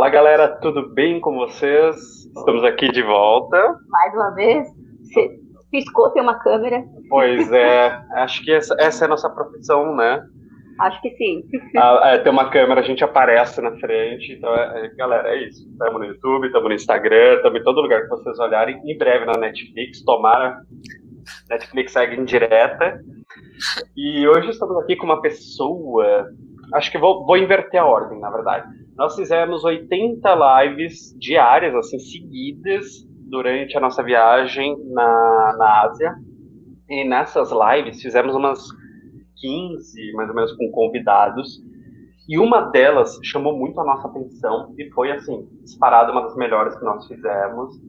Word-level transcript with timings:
Fala 0.00 0.08
galera, 0.08 0.48
tudo 0.48 0.88
bem 0.94 1.20
com 1.20 1.34
vocês? 1.34 2.24
Estamos 2.34 2.64
aqui 2.64 2.90
de 2.90 3.02
volta. 3.02 3.76
Mais 3.90 4.14
uma 4.14 4.30
vez, 4.30 4.66
você 5.02 5.28
piscou, 5.70 6.08
tem 6.08 6.22
uma 6.22 6.38
câmera. 6.38 6.82
Pois 7.10 7.52
é, 7.52 8.02
acho 8.14 8.42
que 8.42 8.50
essa, 8.50 8.74
essa 8.80 9.04
é 9.04 9.06
a 9.06 9.10
nossa 9.10 9.28
profissão, 9.28 9.94
né? 9.94 10.24
Acho 10.80 11.02
que 11.02 11.10
sim. 11.16 11.42
Ah, 11.76 12.12
é, 12.14 12.18
tem 12.18 12.32
uma 12.32 12.48
câmera, 12.48 12.80
a 12.80 12.82
gente 12.82 13.04
aparece 13.04 13.60
na 13.60 13.72
frente. 13.76 14.32
Então, 14.32 14.48
é, 14.56 14.86
é, 14.86 14.88
galera, 14.94 15.34
é 15.34 15.46
isso. 15.46 15.68
Estamos 15.70 16.00
no 16.00 16.06
YouTube, 16.06 16.46
estamos 16.46 16.68
no 16.70 16.74
Instagram, 16.74 17.34
estamos 17.34 17.60
em 17.60 17.64
todo 17.64 17.82
lugar 17.82 18.00
que 18.00 18.08
vocês 18.08 18.38
olharem. 18.38 18.80
Em 18.82 18.96
breve 18.96 19.26
na 19.26 19.36
Netflix, 19.36 20.02
tomara. 20.02 20.62
Netflix 21.50 21.92
segue 21.92 22.16
em 22.16 22.24
direta. 22.24 23.02
E 23.94 24.26
hoje 24.26 24.48
estamos 24.48 24.78
aqui 24.78 24.96
com 24.96 25.04
uma 25.04 25.20
pessoa. 25.20 26.26
Acho 26.74 26.90
que 26.90 26.98
vou, 26.98 27.24
vou 27.26 27.36
inverter 27.36 27.80
a 27.80 27.86
ordem, 27.86 28.20
na 28.20 28.30
verdade. 28.30 28.68
Nós 28.96 29.16
fizemos 29.16 29.64
80 29.64 30.28
lives 30.34 31.16
diárias, 31.18 31.74
assim, 31.74 31.98
seguidas, 31.98 33.06
durante 33.30 33.76
a 33.76 33.80
nossa 33.80 34.02
viagem 34.02 34.76
na, 34.92 35.56
na 35.56 35.82
Ásia. 35.82 36.14
E 36.88 37.04
nessas 37.04 37.50
lives 37.50 38.02
fizemos 38.02 38.34
umas 38.34 38.68
15, 39.36 40.12
mais 40.12 40.28
ou 40.28 40.34
menos, 40.34 40.52
com 40.52 40.70
convidados. 40.70 41.62
E 42.28 42.38
uma 42.38 42.60
delas 42.60 43.18
chamou 43.24 43.56
muito 43.56 43.80
a 43.80 43.84
nossa 43.84 44.08
atenção 44.08 44.74
e 44.78 44.90
foi, 44.90 45.10
assim, 45.12 45.48
disparada 45.62 46.12
uma 46.12 46.22
das 46.22 46.36
melhores 46.36 46.76
que 46.76 46.84
nós 46.84 47.06
fizemos. 47.06 47.80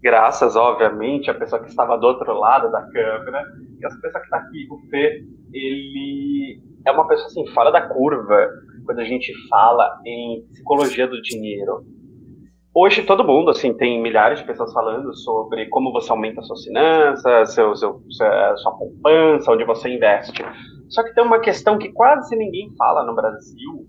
Graças, 0.00 0.54
obviamente, 0.54 1.30
à 1.30 1.34
pessoa 1.34 1.62
que 1.62 1.68
estava 1.68 1.96
do 1.96 2.06
outro 2.06 2.32
lado 2.38 2.70
da 2.70 2.82
câmera. 2.82 3.44
E 3.80 3.84
essa 3.84 4.00
pessoa 4.00 4.20
que 4.20 4.26
está 4.26 4.36
aqui, 4.36 4.68
o 4.70 4.78
Fê, 4.90 5.24
ele 5.52 6.60
é 6.86 6.90
uma 6.90 7.06
pessoa, 7.06 7.26
assim, 7.26 7.46
fora 7.48 7.70
da 7.70 7.82
curva 7.82 8.48
quando 8.84 9.00
a 9.00 9.04
gente 9.04 9.32
fala 9.48 10.00
em 10.06 10.46
psicologia 10.52 11.06
do 11.06 11.20
dinheiro. 11.20 11.84
Hoje 12.74 13.02
todo 13.02 13.24
mundo, 13.24 13.50
assim, 13.50 13.74
tem 13.74 14.00
milhares 14.00 14.38
de 14.38 14.46
pessoas 14.46 14.72
falando 14.72 15.14
sobre 15.16 15.66
como 15.68 15.92
você 15.92 16.10
aumenta 16.10 16.42
suas 16.42 16.62
finanças, 16.62 17.52
seu, 17.52 17.74
seu, 17.74 18.00
sua 18.08 18.76
poupança, 18.78 19.50
onde 19.50 19.64
você 19.64 19.88
investe. 19.88 20.44
Só 20.88 21.02
que 21.02 21.14
tem 21.14 21.24
uma 21.24 21.40
questão 21.40 21.78
que 21.78 21.92
quase 21.92 22.36
ninguém 22.36 22.74
fala 22.76 23.04
no 23.04 23.14
Brasil, 23.14 23.86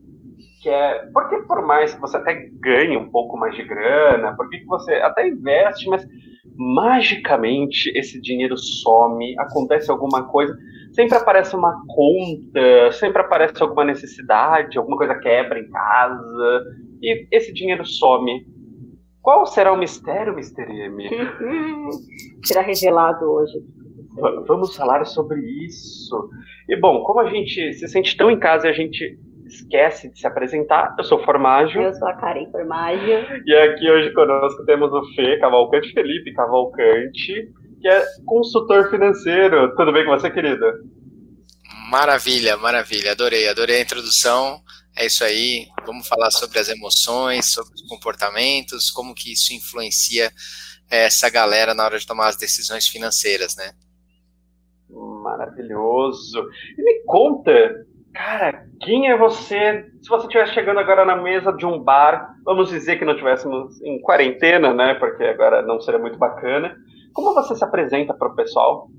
que 0.61 0.69
é 0.69 1.05
porque 1.13 1.37
por 1.43 1.65
mais 1.65 1.93
que 1.93 2.01
você 2.01 2.17
até 2.17 2.49
ganhe 2.59 2.97
um 2.97 3.09
pouco 3.09 3.37
mais 3.37 3.55
de 3.55 3.63
grana, 3.63 4.35
porque 4.35 4.63
você 4.65 4.93
até 4.95 5.27
investe, 5.27 5.89
mas 5.89 6.05
magicamente 6.55 7.89
esse 7.97 8.19
dinheiro 8.19 8.57
some, 8.57 9.37
acontece 9.39 9.89
alguma 9.89 10.27
coisa, 10.27 10.57
sempre 10.91 11.17
aparece 11.17 11.55
uma 11.55 11.81
conta, 11.87 12.91
sempre 12.91 13.21
aparece 13.21 13.61
alguma 13.63 13.85
necessidade, 13.85 14.77
alguma 14.77 14.97
coisa 14.97 15.15
quebra 15.15 15.59
em 15.59 15.69
casa, 15.69 16.65
e 17.01 17.27
esse 17.31 17.53
dinheiro 17.53 17.85
some. 17.85 18.45
Qual 19.21 19.45
será 19.45 19.71
o 19.71 19.77
mistério, 19.77 20.33
Mr. 20.33 20.63
M? 20.63 21.09
será 22.43 22.61
revelado 22.61 23.25
hoje. 23.25 23.59
Vamos 24.47 24.75
falar 24.75 25.05
sobre 25.05 25.39
isso. 25.65 26.29
E 26.67 26.75
bom, 26.75 27.03
como 27.03 27.19
a 27.21 27.29
gente 27.29 27.73
se 27.73 27.87
sente 27.87 28.17
tão 28.17 28.29
em 28.29 28.39
casa 28.39 28.67
e 28.67 28.69
a 28.69 28.73
gente 28.73 29.17
esquece 29.49 30.09
de 30.09 30.19
se 30.19 30.27
apresentar, 30.27 30.95
eu 30.97 31.03
sou 31.03 31.23
Formágio. 31.25 31.81
Eu 31.81 31.93
sou 31.93 32.07
a 32.07 32.13
Karen 32.13 32.49
Formágio. 32.51 33.43
E 33.45 33.55
aqui 33.55 33.89
hoje 33.89 34.13
conosco 34.13 34.63
temos 34.65 34.91
o 34.93 35.03
Fê 35.15 35.37
Cavalcante, 35.39 35.93
Felipe 35.93 36.33
Cavalcante, 36.33 37.51
que 37.81 37.87
é 37.87 38.05
consultor 38.25 38.89
financeiro. 38.89 39.75
Tudo 39.75 39.91
bem 39.91 40.05
com 40.05 40.11
você, 40.11 40.29
querida? 40.29 40.79
Maravilha, 41.89 42.55
maravilha. 42.57 43.11
Adorei, 43.11 43.47
adorei 43.47 43.77
a 43.77 43.81
introdução. 43.81 44.61
É 44.95 45.05
isso 45.05 45.23
aí. 45.23 45.65
Vamos 45.85 46.07
falar 46.07 46.29
sobre 46.29 46.59
as 46.59 46.69
emoções, 46.69 47.51
sobre 47.51 47.73
os 47.73 47.81
comportamentos, 47.87 48.91
como 48.91 49.15
que 49.15 49.33
isso 49.33 49.53
influencia 49.53 50.31
essa 50.89 51.29
galera 51.29 51.73
na 51.73 51.85
hora 51.85 51.99
de 51.99 52.05
tomar 52.05 52.27
as 52.27 52.37
decisões 52.37 52.87
financeiras, 52.87 53.55
né? 53.55 53.71
Maravilhoso. 54.89 56.47
E 56.77 56.81
me 56.81 57.03
conta, 57.05 57.51
cara, 58.13 58.67
quem 58.81 59.09
é 59.09 59.17
você? 59.17 59.85
Se 60.01 60.09
você 60.09 60.25
estivesse 60.25 60.53
chegando 60.53 60.79
agora 60.79 61.05
na 61.05 61.15
mesa 61.15 61.51
de 61.51 61.65
um 61.65 61.79
bar, 61.79 62.35
vamos 62.43 62.69
dizer 62.69 62.97
que 62.97 63.05
não 63.05 63.13
estivéssemos 63.13 63.81
em 63.81 64.01
quarentena, 64.01 64.73
né? 64.73 64.93
Porque 64.95 65.23
agora 65.23 65.61
não 65.61 65.79
seria 65.79 65.99
muito 65.99 66.17
bacana. 66.17 66.75
Como 67.13 67.33
você 67.33 67.55
se 67.55 67.63
apresenta 67.63 68.13
para 68.13 68.27
o 68.27 68.35
pessoal? 68.35 68.89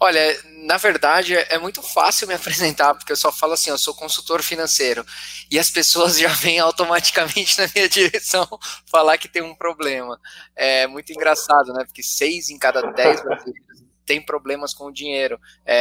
Olha, 0.00 0.20
na 0.64 0.76
verdade 0.76 1.34
é 1.34 1.58
muito 1.58 1.82
fácil 1.82 2.28
me 2.28 2.34
apresentar, 2.34 2.94
porque 2.94 3.10
eu 3.10 3.16
só 3.16 3.32
falo 3.32 3.54
assim, 3.54 3.70
eu 3.70 3.78
sou 3.78 3.94
consultor 3.94 4.42
financeiro, 4.42 5.04
e 5.50 5.58
as 5.58 5.70
pessoas 5.70 6.18
já 6.18 6.28
vêm 6.28 6.60
automaticamente 6.60 7.58
na 7.58 7.66
minha 7.74 7.88
direção 7.90 8.46
falar 8.90 9.18
que 9.18 9.28
tem 9.28 9.42
um 9.42 9.54
problema. 9.54 10.18
É 10.54 10.86
muito 10.86 11.12
engraçado, 11.12 11.72
né? 11.72 11.84
Porque 11.84 12.02
seis 12.02 12.48
em 12.48 12.58
cada 12.58 12.80
dez 12.92 13.20
brasileiros 13.22 13.87
têm 14.08 14.22
problemas 14.22 14.72
com 14.72 14.86
o 14.86 14.92
dinheiro, 14.92 15.38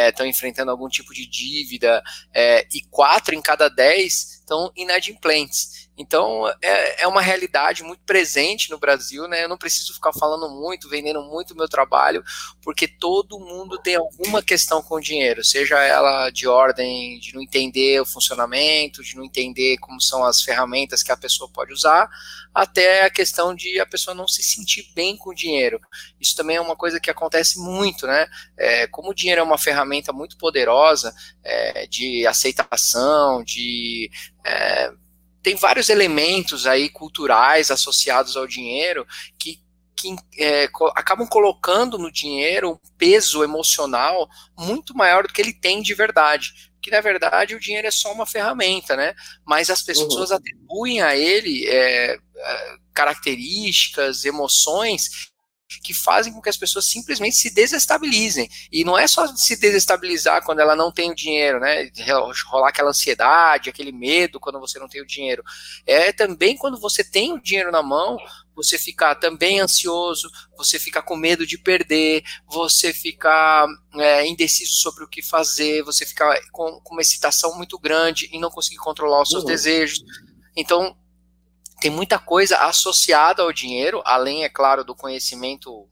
estão 0.09 0.25
é, 0.25 0.29
enfrentando 0.29 0.69
algum 0.69 0.89
tipo 0.89 1.13
de 1.13 1.25
dívida, 1.25 2.03
é, 2.33 2.67
e 2.73 2.81
quatro 2.91 3.33
em 3.33 3.41
cada 3.41 3.69
dez 3.69 4.39
estão 4.39 4.69
inadimplentes. 4.75 5.86
Então, 5.97 6.47
é, 6.61 7.03
é 7.03 7.07
uma 7.07 7.21
realidade 7.21 7.83
muito 7.83 8.03
presente 8.05 8.69
no 8.69 8.77
Brasil, 8.77 9.27
né? 9.27 9.43
Eu 9.43 9.49
não 9.49 9.57
preciso 9.57 9.93
ficar 9.95 10.13
falando 10.13 10.47
muito, 10.47 10.87
vendendo 10.87 11.23
muito 11.23 11.51
o 11.51 11.57
meu 11.57 11.67
trabalho, 11.67 12.23
porque 12.61 12.87
todo 12.87 13.39
mundo 13.39 13.79
tem 13.79 13.95
alguma 13.95 14.43
questão 14.43 14.81
com 14.81 14.95
o 14.95 15.01
dinheiro, 15.01 15.43
seja 15.43 15.79
ela 15.79 16.29
de 16.29 16.47
ordem 16.47 17.19
de 17.19 17.33
não 17.33 17.41
entender 17.41 17.99
o 17.99 18.05
funcionamento, 18.05 19.03
de 19.03 19.15
não 19.15 19.23
entender 19.25 19.77
como 19.79 19.99
são 19.99 20.23
as 20.23 20.41
ferramentas 20.41 21.01
que 21.01 21.11
a 21.11 21.17
pessoa 21.17 21.49
pode 21.51 21.73
usar, 21.73 22.07
até 22.53 23.03
a 23.03 23.09
questão 23.09 23.55
de 23.55 23.79
a 23.79 23.85
pessoa 23.85 24.13
não 24.13 24.27
se 24.27 24.43
sentir 24.43 24.91
bem 24.95 25.17
com 25.17 25.31
o 25.31 25.35
dinheiro. 25.35 25.79
Isso 26.19 26.35
também 26.35 26.57
é 26.57 26.61
uma 26.61 26.75
coisa 26.75 26.99
que 26.99 27.09
acontece 27.09 27.59
muito, 27.59 28.05
né? 28.05 28.27
É, 28.57 28.87
como 28.87 29.09
o 29.09 29.13
dinheiro 29.13 29.41
é 29.41 29.43
uma 29.43 29.57
ferramenta 29.57 30.13
muito 30.13 30.37
poderosa 30.37 31.13
é, 31.43 31.87
de 31.87 32.25
aceitação, 32.27 33.43
de. 33.43 34.09
É, 34.45 34.91
tem 35.41 35.55
vários 35.55 35.89
elementos 35.89 36.65
aí 36.65 36.89
culturais 36.89 37.71
associados 37.71 38.35
ao 38.35 38.47
dinheiro 38.47 39.05
que, 39.39 39.59
que 39.95 40.15
é, 40.37 40.67
co 40.67 40.87
acabam 40.95 41.27
colocando 41.27 41.97
no 41.97 42.11
dinheiro 42.11 42.71
um 42.71 42.79
peso 42.97 43.43
emocional 43.43 44.27
muito 44.57 44.95
maior 44.95 45.23
do 45.23 45.33
que 45.33 45.41
ele 45.41 45.53
tem 45.53 45.81
de 45.81 45.93
verdade. 45.93 46.71
Que 46.81 46.91
na 46.91 47.01
verdade 47.01 47.55
o 47.55 47.59
dinheiro 47.59 47.87
é 47.87 47.91
só 47.91 48.11
uma 48.13 48.25
ferramenta, 48.25 48.95
né? 48.95 49.13
Mas 49.45 49.69
as 49.69 49.81
pessoas 49.81 50.29
uhum. 50.29 50.37
atribuem 50.37 51.01
a 51.01 51.15
ele 51.15 51.65
é, 51.67 52.13
é 52.15 52.77
características, 52.93 54.25
emoções 54.25 55.29
que 55.83 55.93
fazem 55.93 56.31
com 56.31 56.41
que 56.41 56.49
as 56.49 56.57
pessoas 56.57 56.85
simplesmente 56.85 57.35
se 57.35 57.49
desestabilizem. 57.49 58.49
E 58.71 58.83
não 58.83 58.97
é 58.97 59.07
só 59.07 59.27
se 59.35 59.55
desestabilizar 59.57 60.43
quando 60.43 60.59
ela 60.59 60.75
não 60.75 60.91
tem 60.91 61.11
o 61.11 61.15
dinheiro, 61.15 61.59
né? 61.59 61.89
Rolar 62.47 62.69
aquela 62.69 62.89
ansiedade, 62.89 63.69
aquele 63.69 63.91
medo 63.91 64.39
quando 64.39 64.59
você 64.59 64.79
não 64.79 64.87
tem 64.87 65.01
o 65.01 65.05
dinheiro. 65.05 65.43
É 65.85 66.11
também 66.13 66.55
quando 66.55 66.79
você 66.79 67.03
tem 67.03 67.33
o 67.33 67.41
dinheiro 67.41 67.71
na 67.71 67.83
mão, 67.83 68.17
você 68.55 68.77
ficar 68.79 69.15
também 69.15 69.59
ansioso, 69.59 70.29
você 70.57 70.79
ficar 70.79 71.01
com 71.01 71.15
medo 71.15 71.45
de 71.45 71.57
perder, 71.57 72.23
você 72.47 72.93
ficar 72.93 73.67
é, 73.95 74.25
indeciso 74.25 74.73
sobre 74.73 75.03
o 75.03 75.07
que 75.07 75.21
fazer, 75.21 75.83
você 75.83 76.05
ficar 76.05 76.39
com, 76.51 76.79
com, 76.81 76.95
uma 76.95 77.01
excitação 77.01 77.55
muito 77.55 77.77
grande 77.77 78.29
e 78.31 78.39
não 78.39 78.49
conseguir 78.49 78.77
controlar 78.77 79.21
os 79.21 79.29
seus 79.29 79.43
uhum. 79.43 79.49
desejos. 79.49 80.03
Então, 80.55 80.97
tem 81.79 81.91
muita 81.91 82.17
coisa 82.17 82.57
associada 82.57 83.43
ao 83.43 83.53
dinheiro, 83.53 84.01
além, 84.05 84.43
é 84.43 84.49
claro, 84.49 84.83
do 84.83 84.95
conhecimento 84.95 85.87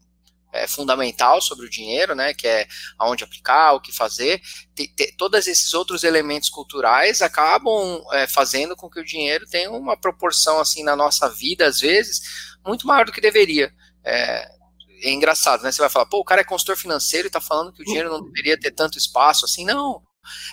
é, 0.55 0.67
fundamental 0.67 1.41
sobre 1.41 1.65
o 1.65 1.69
dinheiro, 1.69 2.15
né, 2.15 2.33
que 2.33 2.47
é 2.47 2.65
aonde 2.97 3.23
aplicar, 3.23 3.73
o 3.73 3.81
que 3.81 3.91
fazer, 3.91 4.41
te, 4.73 4.87
todos 5.17 5.47
esses 5.47 5.73
outros 5.73 6.03
elementos 6.03 6.49
culturais 6.49 7.21
acabam 7.21 8.03
é, 8.13 8.25
fazendo 8.25 8.75
com 8.75 8.89
que 8.89 8.99
o 8.99 9.05
dinheiro 9.05 9.45
tenha 9.45 9.69
uma 9.69 9.97
proporção, 9.97 10.59
assim, 10.59 10.81
na 10.83 10.95
nossa 10.95 11.29
vida, 11.29 11.67
às 11.67 11.79
vezes, 11.79 12.21
muito 12.65 12.87
maior 12.87 13.05
do 13.05 13.11
que 13.11 13.21
deveria. 13.21 13.71
É, 14.03 14.49
é 15.01 15.11
engraçado, 15.11 15.61
né, 15.61 15.71
você 15.71 15.81
vai 15.81 15.89
falar, 15.89 16.05
pô, 16.05 16.19
o 16.19 16.25
cara 16.25 16.41
é 16.41 16.45
consultor 16.45 16.77
financeiro 16.77 17.27
e 17.27 17.31
tá 17.31 17.41
falando 17.41 17.73
que 17.73 17.81
o 17.81 17.85
dinheiro 17.85 18.09
não 18.09 18.23
deveria 18.23 18.57
ter 18.57 18.71
tanto 18.71 18.97
espaço, 18.97 19.45
assim, 19.45 19.65
não, 19.65 20.01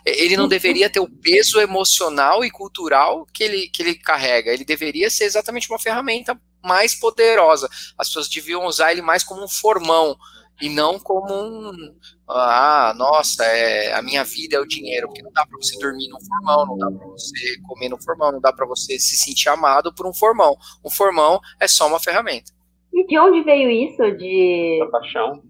ele 0.04 0.36
não 0.36 0.48
deveria 0.48 0.90
ter 0.90 1.00
o 1.00 1.08
peso 1.08 1.60
emocional 1.60 2.44
e 2.44 2.50
cultural 2.50 3.26
que 3.32 3.42
ele, 3.42 3.68
que 3.68 3.82
ele 3.82 3.94
carrega. 3.94 4.52
Ele 4.52 4.64
deveria 4.64 5.10
ser 5.10 5.24
exatamente 5.24 5.70
uma 5.70 5.78
ferramenta 5.78 6.38
mais 6.62 6.94
poderosa. 6.94 7.68
As 7.98 8.08
pessoas 8.08 8.28
deviam 8.28 8.64
usar 8.66 8.92
ele 8.92 9.02
mais 9.02 9.24
como 9.24 9.42
um 9.42 9.48
formão 9.48 10.16
e 10.60 10.68
não 10.68 10.98
como 10.98 11.32
um 11.34 11.94
ah, 12.28 12.94
nossa, 12.96 13.44
é, 13.44 13.92
a 13.92 14.00
minha 14.00 14.24
vida 14.24 14.56
é 14.56 14.60
o 14.60 14.66
dinheiro, 14.66 15.06
porque 15.08 15.22
não 15.22 15.32
dá 15.32 15.44
para 15.44 15.56
você 15.60 15.78
dormir 15.78 16.08
num 16.08 16.20
formão, 16.20 16.66
não 16.66 16.78
dá 16.78 16.90
para 16.90 17.08
você 17.08 17.60
comer 17.66 17.88
num 17.88 18.00
formão, 18.00 18.32
não 18.32 18.40
dá 18.40 18.52
para 18.52 18.66
você 18.66 18.98
se 18.98 19.16
sentir 19.16 19.48
amado 19.48 19.92
por 19.94 20.06
um 20.06 20.14
formão. 20.14 20.56
Um 20.84 20.90
formão 20.90 21.40
é 21.60 21.68
só 21.68 21.86
uma 21.86 22.00
ferramenta. 22.00 22.52
E 22.92 23.06
de 23.06 23.18
onde 23.18 23.42
veio 23.42 23.70
isso 23.70 24.16
de 24.16 24.78
da 24.80 24.86
paixão? 24.86 25.42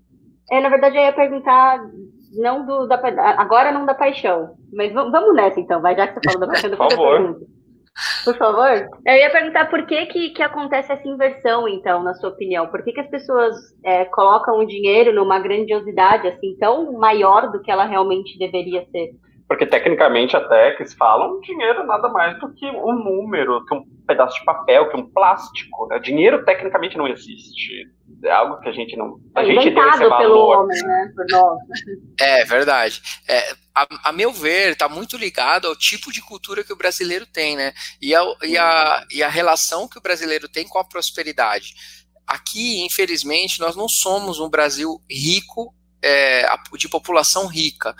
É, 0.50 0.60
na 0.60 0.68
verdade 0.68 0.96
eu 0.96 1.02
ia 1.02 1.12
perguntar 1.12 1.78
não 2.32 2.64
do, 2.64 2.86
da, 2.86 2.96
agora 3.38 3.72
não 3.72 3.86
da 3.86 3.94
paixão. 3.94 4.54
Mas 4.72 4.92
vamos 4.92 5.34
nessa 5.34 5.60
então, 5.60 5.80
vai, 5.80 5.96
já 5.96 6.06
que 6.06 6.14
você 6.14 6.32
falou 6.32 6.40
da 6.40 6.46
paixão, 6.48 6.70
Por 6.70 6.90
favor. 6.90 7.40
Por 8.24 8.36
favor. 8.36 8.88
Eu 9.06 9.14
ia 9.14 9.30
perguntar 9.30 9.68
por 9.68 9.84
que, 9.86 10.06
que, 10.06 10.30
que 10.30 10.42
acontece 10.42 10.92
essa 10.92 11.06
inversão, 11.06 11.68
então, 11.68 12.02
na 12.02 12.14
sua 12.14 12.30
opinião? 12.30 12.66
Por 12.68 12.82
que, 12.82 12.92
que 12.92 13.00
as 13.00 13.10
pessoas 13.10 13.54
é, 13.84 14.04
colocam 14.06 14.58
o 14.58 14.66
dinheiro 14.66 15.14
numa 15.14 15.38
grandiosidade 15.38 16.26
assim 16.26 16.56
tão 16.58 16.92
maior 16.92 17.50
do 17.52 17.60
que 17.60 17.70
ela 17.70 17.84
realmente 17.84 18.38
deveria 18.38 18.86
ser? 18.90 19.10
Porque 19.48 19.66
tecnicamente 19.66 20.36
até 20.36 20.72
que 20.72 20.86
se 20.86 20.96
falam, 20.96 21.40
dinheiro 21.40 21.86
nada 21.86 22.08
mais 22.08 22.38
do 22.40 22.52
que 22.54 22.66
um 22.66 22.92
número, 22.92 23.64
que 23.66 23.74
um 23.74 23.84
pedaço 24.06 24.38
de 24.38 24.44
papel, 24.44 24.88
que 24.88 24.96
um 24.96 25.08
plástico. 25.10 25.86
Né? 25.88 25.98
Dinheiro 25.98 26.44
tecnicamente 26.44 26.96
não 26.96 27.06
existe. 27.06 27.86
É 28.24 28.30
algo 28.30 28.60
que 28.60 28.68
a 28.68 28.72
gente 28.72 28.96
não. 28.96 29.18
A 29.34 29.42
é 29.42 29.46
gente 29.46 29.70
deu 29.70 29.88
esse 29.88 29.98
valor. 29.98 30.18
pelo 30.18 30.46
homem, 30.46 30.82
né? 30.82 31.12
Por 31.14 31.26
nós. 31.30 31.58
É 32.20 32.44
verdade. 32.44 33.02
É, 33.28 33.52
a, 33.74 33.86
a, 34.04 34.12
meu 34.12 34.32
ver, 34.32 34.72
está 34.72 34.88
muito 34.88 35.16
ligado 35.16 35.66
ao 35.66 35.76
tipo 35.76 36.12
de 36.12 36.22
cultura 36.22 36.62
que 36.62 36.72
o 36.72 36.76
brasileiro 36.76 37.26
tem, 37.26 37.56
né? 37.56 37.72
E 38.00 38.14
a, 38.14 38.22
e, 38.42 38.56
a, 38.56 39.06
e 39.10 39.22
a 39.22 39.28
relação 39.28 39.88
que 39.88 39.98
o 39.98 40.02
brasileiro 40.02 40.48
tem 40.48 40.66
com 40.68 40.78
a 40.78 40.84
prosperidade. 40.84 41.74
Aqui, 42.26 42.84
infelizmente, 42.84 43.60
nós 43.60 43.74
não 43.74 43.88
somos 43.88 44.38
um 44.38 44.48
Brasil 44.48 45.00
rico 45.10 45.74
é, 46.02 46.46
de 46.76 46.88
população 46.88 47.46
rica. 47.46 47.94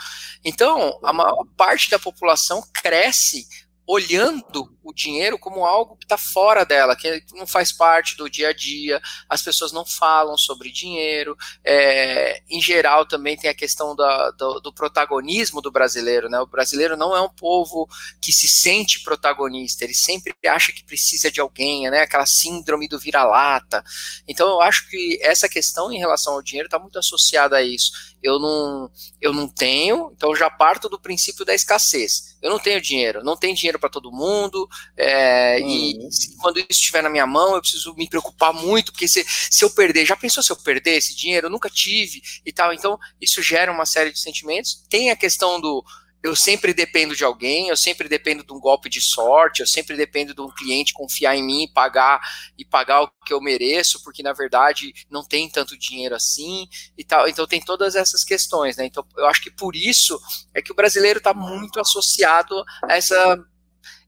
Então, 0.45 0.99
a 1.03 1.13
maior 1.13 1.45
parte 1.57 1.91
da 1.91 1.99
população 1.99 2.63
cresce 2.73 3.47
olhando 3.87 4.73
o 4.83 4.93
dinheiro 4.93 5.39
como 5.39 5.65
algo 5.65 5.97
que 5.97 6.05
está 6.05 6.17
fora 6.17 6.65
dela, 6.65 6.97
que 6.97 7.25
não 7.35 7.47
faz 7.47 7.73
parte 7.73 8.17
do 8.17 8.29
dia 8.29 8.49
a 8.49 8.53
dia, 8.53 9.01
as 9.29 9.43
pessoas 9.43 9.73
não 9.73 9.85
falam 9.85 10.37
sobre 10.37 10.71
dinheiro, 10.71 11.37
é, 11.65 12.43
em 12.49 12.61
geral 12.61 13.07
também 13.07 13.37
tem 13.37 13.51
a 13.51 13.55
questão 13.55 13.95
da, 13.95 14.31
do, 14.33 14.61
do, 14.61 14.73
protagonismo 14.73 15.61
do 15.61 15.71
brasileiro, 15.71 16.29
né? 16.29 16.41
O 16.41 16.47
brasileiro 16.47 16.97
não 16.97 17.17
é 17.17 17.21
um 17.21 17.29
povo 17.29 17.89
que 18.21 18.33
se 18.33 18.49
sente 18.49 19.03
protagonista, 19.03 19.85
ele 19.85 19.95
sempre 19.95 20.35
acha 20.47 20.73
que 20.73 20.85
precisa 20.85 21.31
de 21.31 21.41
alguém, 21.41 21.89
né? 21.91 22.03
Aquela 22.03 22.27
síndrome 22.27 22.89
do 22.89 22.99
vira-lata. 22.99 23.85
Então 24.27 24.49
eu 24.49 24.61
acho 24.61 24.89
que 24.89 25.19
essa 25.23 25.49
questão 25.49 25.93
em 25.93 25.99
relação 25.99 26.35
ao 26.35 26.43
dinheiro 26.43 26.67
está 26.67 26.79
muito 26.79 26.99
associada 26.99 27.57
a 27.57 27.63
isso. 27.63 27.93
Eu 28.23 28.39
não, 28.39 28.91
eu 29.21 29.33
não 29.33 29.49
tenho, 29.49 30.13
então 30.15 30.31
eu 30.31 30.37
já 30.37 30.49
parto 30.49 30.89
do 30.89 31.01
princípio 31.01 31.45
da 31.45 31.55
escassez. 31.55 32.37
Eu 32.41 32.51
não 32.51 32.59
tenho 32.59 32.81
dinheiro, 32.81 33.23
não 33.23 33.37
tem 33.37 33.55
dinheiro 33.55 33.72
para 33.79 33.89
todo 33.89 34.13
mundo, 34.13 34.69
é, 34.97 35.59
uhum. 35.61 35.69
E 35.69 36.37
quando 36.41 36.59
isso 36.59 36.67
estiver 36.71 37.03
na 37.03 37.11
minha 37.11 37.27
mão, 37.27 37.55
eu 37.55 37.61
preciso 37.61 37.95
me 37.95 38.09
preocupar 38.09 38.53
muito, 38.53 38.93
porque 38.93 39.09
se, 39.09 39.25
se 39.29 39.65
eu 39.65 39.71
perder, 39.71 40.07
já 40.07 40.17
pensou 40.17 40.43
se 40.43 40.53
eu 40.53 40.57
perder 40.57 40.97
esse 40.97 41.15
dinheiro? 41.15 41.47
Eu 41.47 41.51
nunca 41.51 41.71
tive 41.71 42.21
e 42.45 42.53
tal. 42.53 42.73
Então, 42.73 42.99
isso 43.21 43.43
gera 43.43 43.73
uma 43.73 43.87
série 43.87 44.13
de 44.13 44.19
sentimentos. 44.19 44.85
Tem 44.89 45.11
a 45.11 45.17
questão 45.17 45.61
do 45.61 45.85
eu 46.23 46.37
sempre 46.37 46.73
dependo 46.73 47.17
de 47.17 47.25
alguém, 47.25 47.69
eu 47.69 47.77
sempre 47.77 48.09
dependo 48.09 48.45
de 48.45 48.53
um 48.53 48.61
golpe 48.61 48.89
de 48.89 49.01
sorte, 49.01 49.61
eu 49.61 49.67
sempre 49.67 49.97
dependo 49.97 50.33
de 50.33 50.41
um 50.41 50.49
cliente 50.49 50.93
confiar 50.93 51.35
em 51.35 51.43
mim 51.43 51.65
e 51.65 51.73
pagar 51.73 52.21
e 52.57 52.65
pagar 52.65 53.03
o 53.03 53.11
que 53.27 53.33
eu 53.33 53.41
mereço, 53.41 54.03
porque 54.05 54.23
na 54.23 54.33
verdade 54.33 54.95
não 55.11 55.25
tem 55.25 55.51
tanto 55.51 55.77
dinheiro 55.77 56.15
assim 56.15 56.69
e 56.97 57.03
tal. 57.03 57.29
Então 57.29 57.47
tem 57.47 57.61
todas 57.61 57.97
essas 57.97 58.23
questões, 58.23 58.77
né? 58.77 58.87
Então 58.87 59.05
eu 59.17 59.27
acho 59.27 59.43
que 59.43 59.51
por 59.51 59.75
isso 59.75 60.19
é 60.55 60.63
que 60.63 60.71
o 60.71 60.77
brasileiro 60.77 61.19
está 61.19 61.35
muito 61.35 61.81
associado 61.81 62.63
a 62.89 62.97
essa 62.97 63.37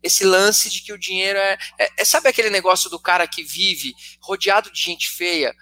esse 0.04 0.22
lance 0.22 0.68
de 0.68 0.82
que 0.82 0.92
o 0.92 0.98
dinheiro 0.98 1.38
é, 1.38 1.58
é, 1.78 1.88
é, 1.98 2.04
Sabe 2.04 2.28
aquele 2.28 2.50
negócio 2.50 2.90
do 2.90 3.00
cara 3.00 3.26
que 3.26 3.42
vive 3.42 3.94
rodeado 4.20 4.70
de 4.70 4.80
gente 4.80 5.10
feia? 5.10 5.52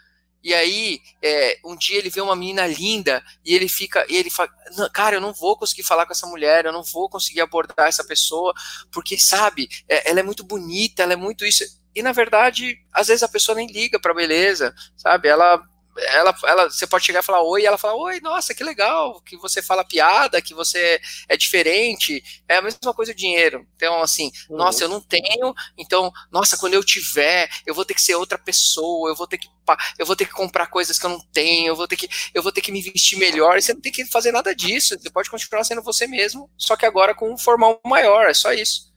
E 0.42 0.52
aí, 0.52 1.00
é, 1.22 1.56
um 1.64 1.76
dia 1.76 1.96
ele 1.98 2.10
vê 2.10 2.20
uma 2.20 2.34
menina 2.34 2.66
linda 2.66 3.22
e 3.44 3.54
ele 3.54 3.68
fica, 3.68 4.04
e 4.08 4.16
ele 4.16 4.28
fala, 4.28 4.50
cara, 4.92 5.14
eu 5.14 5.20
não 5.20 5.32
vou 5.32 5.56
conseguir 5.56 5.84
falar 5.84 6.04
com 6.04 6.12
essa 6.12 6.26
mulher, 6.26 6.64
eu 6.64 6.72
não 6.72 6.82
vou 6.82 7.08
conseguir 7.08 7.40
abordar 7.40 7.86
essa 7.86 8.04
pessoa, 8.04 8.52
porque, 8.90 9.16
sabe, 9.16 9.68
é, 9.88 10.10
ela 10.10 10.18
é 10.18 10.22
muito 10.24 10.42
bonita, 10.42 11.04
ela 11.04 11.12
é 11.12 11.16
muito 11.16 11.46
isso. 11.46 11.62
E 11.94 12.02
na 12.02 12.10
verdade, 12.10 12.76
às 12.92 13.06
vezes 13.06 13.22
a 13.22 13.28
pessoa 13.28 13.54
nem 13.54 13.68
liga 13.68 14.00
pra 14.00 14.12
beleza, 14.12 14.74
sabe? 14.96 15.28
Ela 15.28 15.62
ela, 15.96 16.34
ela, 16.44 16.70
você 16.70 16.86
pode 16.86 17.04
chegar 17.04 17.20
e 17.20 17.24
falar 17.24 17.42
oi, 17.42 17.62
e 17.62 17.66
ela 17.66 17.78
fala, 17.78 17.94
oi, 17.94 18.20
nossa, 18.20 18.54
que 18.54 18.64
legal, 18.64 19.20
que 19.22 19.36
você 19.36 19.62
fala 19.62 19.84
piada, 19.84 20.40
que 20.40 20.54
você 20.54 21.00
é 21.28 21.36
diferente, 21.36 22.22
é 22.48 22.56
a 22.56 22.62
mesma 22.62 22.94
coisa 22.94 23.12
o 23.12 23.14
dinheiro. 23.14 23.66
Então, 23.76 24.00
assim, 24.00 24.30
uhum. 24.48 24.56
nossa, 24.56 24.84
eu 24.84 24.88
não 24.88 25.00
tenho, 25.00 25.54
então, 25.76 26.10
nossa, 26.30 26.56
quando 26.56 26.74
eu 26.74 26.84
tiver, 26.84 27.48
eu 27.66 27.74
vou 27.74 27.84
ter 27.84 27.94
que 27.94 28.02
ser 28.02 28.14
outra 28.14 28.38
pessoa, 28.38 29.10
eu 29.10 29.16
vou 29.16 29.26
ter 29.26 29.38
que 29.38 29.48
eu 29.96 30.04
vou 30.04 30.16
ter 30.16 30.26
que 30.26 30.32
comprar 30.32 30.66
coisas 30.66 30.98
que 30.98 31.06
eu 31.06 31.10
não 31.10 31.20
tenho, 31.32 31.68
eu 31.68 31.76
vou 31.76 31.86
ter 31.86 31.94
que 31.94 32.08
eu 32.34 32.42
vou 32.42 32.50
ter 32.50 32.60
que 32.60 32.72
me 32.72 32.82
vestir 32.82 33.16
melhor, 33.16 33.56
e 33.56 33.62
você 33.62 33.72
não 33.72 33.80
tem 33.80 33.92
que 33.92 34.04
fazer 34.06 34.32
nada 34.32 34.54
disso, 34.54 34.98
você 34.98 35.10
pode 35.10 35.30
continuar 35.30 35.62
sendo 35.64 35.82
você 35.82 36.06
mesmo, 36.06 36.50
só 36.56 36.76
que 36.76 36.84
agora 36.84 37.14
com 37.14 37.32
um 37.32 37.38
formal 37.38 37.80
maior, 37.84 38.26
é 38.26 38.34
só 38.34 38.52
isso. 38.52 38.92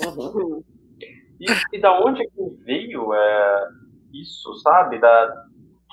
Uhum. 0.00 0.62
E, 1.40 1.76
e 1.76 1.80
da 1.80 1.98
onde 2.00 2.22
que 2.28 2.64
veio 2.64 3.12
é, 3.14 3.68
isso, 4.12 4.54
sabe? 4.62 4.98
Da, 4.98 5.46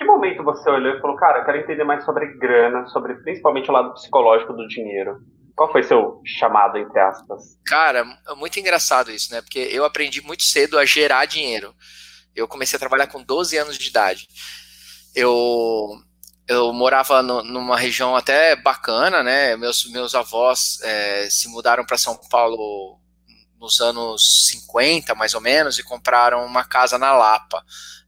que 0.03 0.07
momento 0.07 0.43
você 0.43 0.69
olhou 0.69 0.95
e 0.95 1.01
falou, 1.01 1.15
cara, 1.15 1.39
eu 1.39 1.45
quero 1.45 1.57
entender 1.57 1.83
mais 1.83 2.03
sobre 2.03 2.37
grana, 2.37 2.85
sobre 2.87 3.15
principalmente 3.15 3.69
o 3.69 3.73
lado 3.73 3.93
psicológico 3.93 4.53
do 4.53 4.67
dinheiro? 4.67 5.21
Qual 5.55 5.71
foi 5.71 5.83
seu 5.83 6.21
chamado, 6.25 6.77
entre 6.77 6.99
aspas? 6.99 7.57
Cara, 7.65 8.05
é 8.27 8.35
muito 8.35 8.59
engraçado 8.59 9.11
isso, 9.11 9.31
né? 9.31 9.41
Porque 9.41 9.59
eu 9.59 9.85
aprendi 9.85 10.21
muito 10.21 10.43
cedo 10.43 10.77
a 10.77 10.85
gerar 10.85 11.25
dinheiro. 11.25 11.73
Eu 12.35 12.47
comecei 12.47 12.75
a 12.75 12.79
trabalhar 12.79 13.07
com 13.07 13.23
12 13.23 13.57
anos 13.57 13.77
de 13.77 13.87
idade. 13.87 14.27
Eu, 15.15 15.89
eu 16.47 16.73
morava 16.73 17.21
no, 17.21 17.43
numa 17.43 17.77
região 17.77 18.15
até 18.15 18.55
bacana, 18.55 19.21
né? 19.21 19.55
Meus, 19.55 19.89
meus 19.91 20.15
avós 20.15 20.79
é, 20.81 21.29
se 21.29 21.47
mudaram 21.49 21.85
para 21.85 21.97
São 21.97 22.19
Paulo 22.29 22.99
nos 23.59 23.79
anos 23.79 24.47
50, 24.49 25.15
mais 25.15 25.33
ou 25.35 25.39
menos, 25.39 25.77
e 25.77 25.83
compraram 25.83 26.45
uma 26.45 26.65
casa 26.65 26.97
na 26.97 27.13
Lapa. 27.13 27.63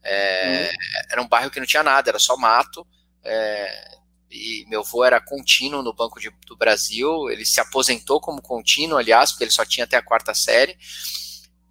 É, 0.06 0.70
uhum. 0.70 1.04
Era 1.12 1.22
um 1.22 1.28
bairro 1.28 1.50
que 1.50 1.60
não 1.60 1.68
tinha 1.68 1.84
nada, 1.84 2.10
era 2.10 2.20
só 2.20 2.38
mato. 2.38 2.86
É, 3.24 3.98
e 4.30 4.66
meu 4.68 4.82
avô 4.82 5.04
era 5.04 5.20
contínuo 5.20 5.82
no 5.82 5.94
Banco 5.94 6.20
de, 6.20 6.30
do 6.46 6.56
Brasil. 6.56 7.30
Ele 7.30 7.46
se 7.46 7.60
aposentou 7.60 8.22
como 8.22 8.42
contínuo, 8.42 8.98
aliás, 8.98 9.32
porque 9.32 9.46
ele 9.46 9.52
só 9.52 9.66
tinha 9.66 9.86
até 9.86 9.98
a 9.98 10.04
quarta 10.04 10.34
série. 10.34 10.78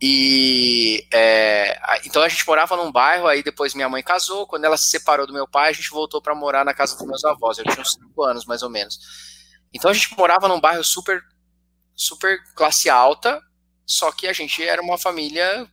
E 0.01 1.07
é, 1.13 1.81
então 2.05 2.23
a 2.23 2.29
gente 2.29 2.47
morava 2.47 2.77
num 2.77 2.91
bairro, 2.91 3.27
aí 3.27 3.43
depois 3.43 3.75
minha 3.75 3.89
mãe 3.89 4.03
casou. 4.03 4.47
Quando 4.47 4.65
ela 4.65 4.77
se 4.77 4.89
separou 4.89 5.27
do 5.27 5.33
meu 5.33 5.47
pai, 5.47 5.71
a 5.71 5.73
gente 5.73 5.91
voltou 5.91 6.21
para 6.21 6.35
morar 6.35 6.65
na 6.65 6.75
casa 6.75 6.97
dos 6.97 7.07
meus 7.07 7.25
avós. 7.25 7.59
Eu 7.59 7.65
tinha 7.65 7.81
uns 7.81 7.93
5 7.93 8.23
anos 8.23 8.45
mais 8.45 8.63
ou 8.63 8.71
menos. 8.71 8.99
Então 9.73 9.91
a 9.91 9.95
gente 9.95 10.17
morava 10.17 10.49
num 10.49 10.61
bairro 10.61 10.85
super, 10.85 11.21
super 11.95 12.39
classe 12.55 12.89
alta, 12.89 13.41
só 13.87 14.11
que 14.13 14.27
a 14.27 14.33
gente 14.33 14.63
era 14.63 14.81
uma 14.81 14.99
família 14.99 15.69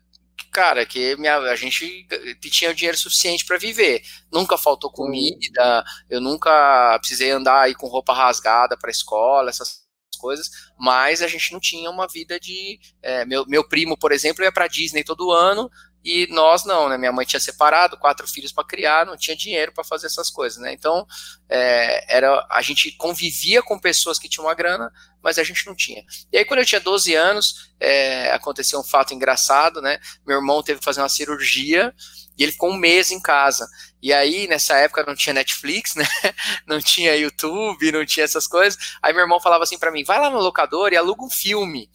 cara, 0.51 0.85
que 0.85 1.15
minha, 1.17 1.37
a 1.37 1.55
gente 1.55 2.07
tinha 2.41 2.73
dinheiro 2.73 2.97
suficiente 2.97 3.45
para 3.45 3.57
viver. 3.57 4.01
Nunca 4.31 4.57
faltou 4.57 4.91
comida, 4.91 5.83
eu 6.09 6.21
nunca 6.21 6.97
precisei 6.99 7.31
andar 7.31 7.61
aí 7.61 7.75
com 7.75 7.87
roupa 7.87 8.13
rasgada 8.13 8.77
para 8.77 8.91
escola, 8.91 9.49
essas 9.49 9.81
coisas, 10.19 10.49
mas 10.77 11.21
a 11.21 11.27
gente 11.27 11.51
não 11.51 11.59
tinha 11.59 11.89
uma 11.89 12.07
vida 12.07 12.39
de. 12.39 12.79
É, 13.01 13.25
meu, 13.25 13.45
meu 13.47 13.67
primo, 13.67 13.97
por 13.97 14.11
exemplo, 14.11 14.43
ia 14.43 14.51
para 14.51 14.67
Disney 14.67 15.03
todo 15.03 15.31
ano, 15.31 15.69
e 16.03 16.27
nós 16.31 16.65
não, 16.65 16.89
né? 16.89 16.97
Minha 16.97 17.11
mãe 17.11 17.25
tinha 17.25 17.39
separado, 17.39 17.97
quatro 17.97 18.27
filhos 18.27 18.51
para 18.51 18.63
criar, 18.63 19.05
não 19.05 19.15
tinha 19.15 19.35
dinheiro 19.35 19.71
para 19.71 19.83
fazer 19.83 20.07
essas 20.07 20.29
coisas, 20.29 20.59
né? 20.59 20.73
Então, 20.73 21.05
é, 21.47 22.17
era, 22.17 22.47
a 22.49 22.61
gente 22.61 22.91
convivia 22.93 23.61
com 23.61 23.79
pessoas 23.79 24.17
que 24.17 24.27
tinham 24.27 24.45
uma 24.45 24.55
grana, 24.55 24.91
mas 25.21 25.37
a 25.37 25.43
gente 25.43 25.65
não 25.67 25.75
tinha. 25.75 26.03
E 26.31 26.37
aí, 26.37 26.45
quando 26.45 26.61
eu 26.61 26.65
tinha 26.65 26.81
12 26.81 27.13
anos, 27.13 27.71
é, 27.79 28.31
aconteceu 28.31 28.79
um 28.79 28.83
fato 28.83 29.13
engraçado, 29.13 29.81
né? 29.81 29.99
Meu 30.25 30.37
irmão 30.37 30.63
teve 30.63 30.79
que 30.79 30.85
fazer 30.85 31.01
uma 31.01 31.09
cirurgia 31.09 31.93
e 32.37 32.43
ele 32.43 32.51
ficou 32.51 32.71
um 32.71 32.77
mês 32.77 33.11
em 33.11 33.21
casa. 33.21 33.67
E 34.01 34.11
aí, 34.11 34.47
nessa 34.47 34.75
época, 34.77 35.05
não 35.05 35.15
tinha 35.15 35.33
Netflix, 35.33 35.93
né? 35.93 36.07
Não 36.65 36.79
tinha 36.79 37.15
YouTube, 37.15 37.91
não 37.91 38.05
tinha 38.05 38.23
essas 38.23 38.47
coisas. 38.47 38.97
Aí 39.01 39.13
meu 39.13 39.23
irmão 39.23 39.41
falava 39.41 39.63
assim 39.63 39.77
para 39.77 39.91
mim: 39.91 40.03
vai 40.03 40.19
lá 40.19 40.29
no 40.29 40.39
locador 40.39 40.93
e 40.93 40.97
aluga 40.97 41.23
um 41.23 41.29
filme. 41.29 41.89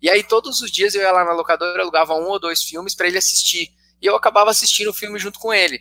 E 0.00 0.10
aí 0.10 0.22
todos 0.22 0.60
os 0.60 0.70
dias 0.70 0.94
eu 0.94 1.02
ia 1.02 1.12
lá 1.12 1.24
na 1.24 1.32
locadora, 1.32 1.82
alugava 1.82 2.14
um 2.14 2.28
ou 2.28 2.38
dois 2.38 2.62
filmes 2.62 2.94
para 2.94 3.06
ele 3.06 3.18
assistir. 3.18 3.68
E 4.00 4.06
eu 4.06 4.14
acabava 4.14 4.50
assistindo 4.50 4.88
o 4.88 4.94
filme 4.94 5.18
junto 5.18 5.38
com 5.38 5.52
ele. 5.52 5.80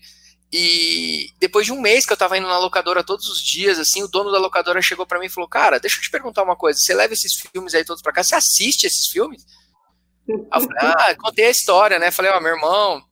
E 0.52 1.30
depois 1.40 1.66
de 1.66 1.74
um 1.74 1.82
mês 1.82 2.06
que 2.06 2.14
eu 2.14 2.18
tava 2.18 2.38
indo 2.38 2.48
na 2.48 2.58
locadora 2.58 3.04
todos 3.04 3.28
os 3.28 3.42
dias, 3.42 3.78
assim, 3.78 4.04
o 4.04 4.08
dono 4.08 4.32
da 4.32 4.38
locadora 4.38 4.82
chegou 4.82 5.06
para 5.06 5.20
mim 5.20 5.26
e 5.26 5.30
falou: 5.30 5.50
Cara, 5.50 5.80
deixa 5.80 5.98
eu 5.98 6.02
te 6.02 6.10
perguntar 6.10 6.44
uma 6.44 6.56
coisa. 6.56 6.80
Você 6.80 6.94
leva 6.94 7.14
esses 7.14 7.34
filmes 7.34 7.76
aí 7.76 7.84
todos 7.84 8.02
para 8.02 8.14
cá? 8.14 8.24
Você 8.24 8.36
assiste 8.36 8.86
esses 8.86 9.08
filmes? 9.08 9.46
eu 10.28 10.48
falei, 10.50 10.78
ah, 10.80 11.16
contei 11.16 11.46
a 11.46 11.52
história, 11.52 12.00
né? 12.00 12.12
Falei, 12.12 12.32
ó, 12.32 12.38
oh, 12.38 12.42
meu 12.42 12.54
irmão 12.54 13.04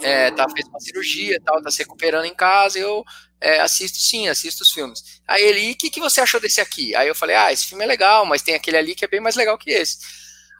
é, 0.00 0.30
tá, 0.30 0.46
fez 0.48 0.66
uma 0.68 0.80
cirurgia 0.80 1.40
tal, 1.44 1.62
tá 1.62 1.70
se 1.70 1.78
recuperando 1.78 2.24
em 2.24 2.34
casa, 2.34 2.78
eu 2.78 3.04
é, 3.40 3.60
assisto 3.60 3.98
sim, 3.98 4.28
assisto 4.28 4.62
os 4.62 4.70
filmes. 4.72 5.20
Aí 5.26 5.42
ele, 5.42 5.60
e 5.60 5.72
o 5.72 5.76
que, 5.76 5.90
que 5.90 6.00
você 6.00 6.20
achou 6.20 6.40
desse 6.40 6.60
aqui? 6.60 6.94
Aí 6.94 7.08
eu 7.08 7.14
falei, 7.14 7.36
ah, 7.36 7.52
esse 7.52 7.66
filme 7.66 7.84
é 7.84 7.86
legal, 7.86 8.26
mas 8.26 8.42
tem 8.42 8.54
aquele 8.54 8.76
ali 8.76 8.94
que 8.94 9.04
é 9.04 9.08
bem 9.08 9.20
mais 9.20 9.36
legal 9.36 9.56
que 9.58 9.70
esse. 9.70 9.98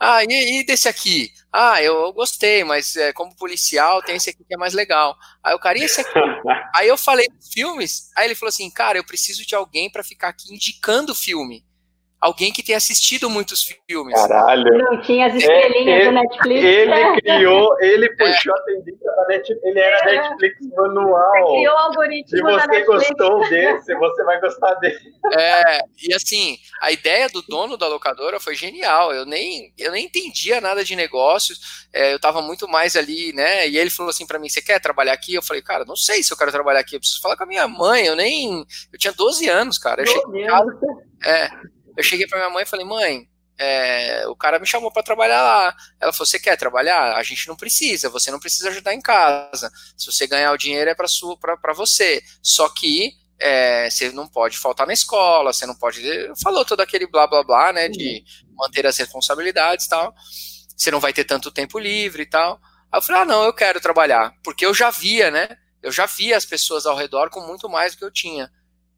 Ah, 0.01 0.23
e, 0.23 0.61
e 0.61 0.65
desse 0.65 0.89
aqui? 0.89 1.33
Ah, 1.53 1.83
eu, 1.83 1.95
eu 2.01 2.13
gostei, 2.13 2.63
mas 2.63 2.95
é, 2.97 3.13
como 3.13 3.35
policial 3.35 4.01
tem 4.03 4.17
esse 4.17 4.31
aqui 4.31 4.45
que 4.45 4.55
é 4.55 4.57
mais 4.57 4.73
legal. 4.73 5.17
Aí 5.43 5.53
eu, 5.53 5.59
cara, 5.59 5.79
e 5.79 5.83
esse 5.83 6.01
aqui? 6.01 6.11
aí 6.75 6.87
eu 6.89 6.97
falei 6.97 7.27
dos 7.29 7.49
filmes, 7.53 8.11
aí 8.17 8.27
ele 8.27 8.35
falou 8.37 8.51
assim, 8.51 8.71
cara, 8.71 8.97
eu 8.99 9.05
preciso 9.05 9.45
de 9.45 9.55
alguém 9.55 9.91
para 9.91 10.05
ficar 10.05 10.29
aqui 10.29 10.55
indicando 10.55 11.13
o 11.13 11.17
filme. 11.17 11.65
Alguém 12.21 12.53
que 12.53 12.63
tenha 12.63 12.79
assistido 12.79 13.31
muitos 13.31 13.63
filmes. 13.87 14.15
Caralho. 14.15 14.77
Não 14.77 15.01
tinha 15.03 15.27
as 15.27 15.35
estrelinhas 15.35 16.03
é, 16.03 16.05
do 16.07 16.13
Netflix. 16.13 16.65
Ele 16.65 17.21
criou, 17.23 17.81
ele 17.81 18.09
puxou 18.17 18.55
é. 18.55 18.61
a 18.61 18.63
tendência 18.65 19.13
da 19.13 19.27
Netflix. 19.29 19.65
Ele 19.65 19.81
era 19.81 19.97
é. 19.99 20.23
Netflix 20.23 20.57
manual. 20.77 21.33
Você 21.33 21.57
criou 21.57 21.75
o 21.75 21.79
algoritmo. 21.79 22.29
Se 22.29 22.43
você 22.43 22.85
gostou 22.85 23.41
desse, 23.49 23.95
você 23.95 24.25
vai 24.25 24.41
gostar 24.41 24.75
dele. 24.75 24.99
É, 25.33 25.81
e 26.03 26.15
assim, 26.15 26.59
a 26.81 26.91
ideia 26.91 27.29
do 27.29 27.43
dono 27.43 27.77
da 27.77 27.87
locadora 27.87 28.41
foi 28.41 28.55
genial. 28.55 29.13
Eu 29.13 29.25
nem, 29.25 29.73
eu 29.79 29.93
nem 29.93 30.07
entendia 30.07 30.61
nada 30.61 30.85
de 30.85 30.97
negócios. 30.97 31.87
É, 31.93 32.13
eu 32.13 32.21
tava 32.21 32.43
muito 32.43 32.69
mais 32.69 32.97
ali, 32.97 33.33
né? 33.33 33.69
E 33.69 33.79
ele 33.79 33.91
falou 33.91 34.11
assim 34.11 34.27
para 34.27 34.39
mim: 34.39 34.49
Você 34.49 34.61
quer 34.61 34.81
trabalhar 34.81 35.13
aqui? 35.13 35.35
Eu 35.35 35.43
falei, 35.43 35.63
cara, 35.63 35.85
não 35.85 35.97
sei 35.97 36.23
se 36.23 36.33
eu 36.33 36.37
quero 36.37 36.53
trabalhar 36.53 36.81
aqui. 36.81 36.97
Eu 36.97 37.01
preciso 37.01 37.21
falar 37.21 37.37
com 37.37 37.45
a 37.45 37.47
minha 37.47 37.69
mãe. 37.69 38.07
Eu 38.07 38.17
nem. 38.17 38.65
Eu 38.93 38.99
tinha 38.99 39.13
12 39.13 39.49
anos, 39.49 39.79
cara. 39.79 40.03
Eu 40.03 40.07
cheguei, 40.07 40.47
casa, 40.47 40.79
é, 41.25 41.51
eu 41.99 42.05
cheguei 42.05 42.28
pra 42.28 42.38
minha 42.38 42.50
mãe 42.50 42.62
e 42.62 42.67
falei: 42.67 42.87
Mãe, 42.87 43.28
é, 43.59 44.25
o 44.28 44.37
cara 44.37 44.61
me 44.61 44.67
chamou 44.67 44.93
para 44.93 45.02
trabalhar 45.02 45.43
lá. 45.43 45.76
Ela 46.00 46.12
falou: 46.12 46.26
Você 46.26 46.38
quer 46.38 46.57
trabalhar? 46.57 47.17
A 47.17 47.23
gente 47.25 47.49
não 47.49 47.57
precisa, 47.57 48.09
você 48.09 48.31
não 48.31 48.38
precisa 48.38 48.69
ajudar 48.69 48.95
em 48.95 49.00
casa. 49.00 49.69
Se 49.97 50.07
você 50.07 50.28
ganhar 50.28 50.52
o 50.52 50.57
dinheiro 50.57 50.88
é 50.88 50.95
para 50.95 51.09
para 51.61 51.73
você. 51.75 52.23
Só 52.40 52.69
que 52.69 53.11
é, 53.40 53.90
você 53.90 54.12
não 54.12 54.28
pode 54.28 54.57
faltar 54.57 54.87
na 54.87 54.93
escola, 54.93 55.52
você 55.52 55.67
não 55.67 55.75
pode. 55.75 56.00
Falou 56.40 56.64
todo 56.64 56.81
aquele 56.81 57.09
blá 57.09 57.26
blá 57.26 57.43
blá, 57.43 57.73
né? 57.73 57.88
De 57.88 58.23
manter 58.57 58.87
as 58.87 58.97
responsabilidades 58.97 59.87
e 59.87 59.88
tal. 59.88 60.14
Você 60.76 60.93
não 60.93 61.00
vai 61.00 61.12
ter 61.12 61.25
tanto 61.25 61.50
tempo 61.50 61.81
livre 61.81 62.23
e 62.23 62.26
tal. 62.26 62.61
Aí 62.93 62.99
eu 62.99 63.02
falei: 63.02 63.23
Ah, 63.23 63.25
não, 63.25 63.43
eu 63.43 63.52
quero 63.52 63.81
trabalhar. 63.81 64.33
Porque 64.45 64.64
eu 64.64 64.73
já 64.73 64.90
via, 64.90 65.33
né? 65.33 65.49
Eu 65.83 65.90
já 65.90 66.07
via 66.07 66.37
as 66.37 66.45
pessoas 66.45 66.87
ao 66.87 66.97
redor 66.97 67.28
com 67.28 67.40
muito 67.40 67.69
mais 67.69 67.93
do 67.93 67.99
que 67.99 68.05
eu 68.05 68.12
tinha. 68.12 68.49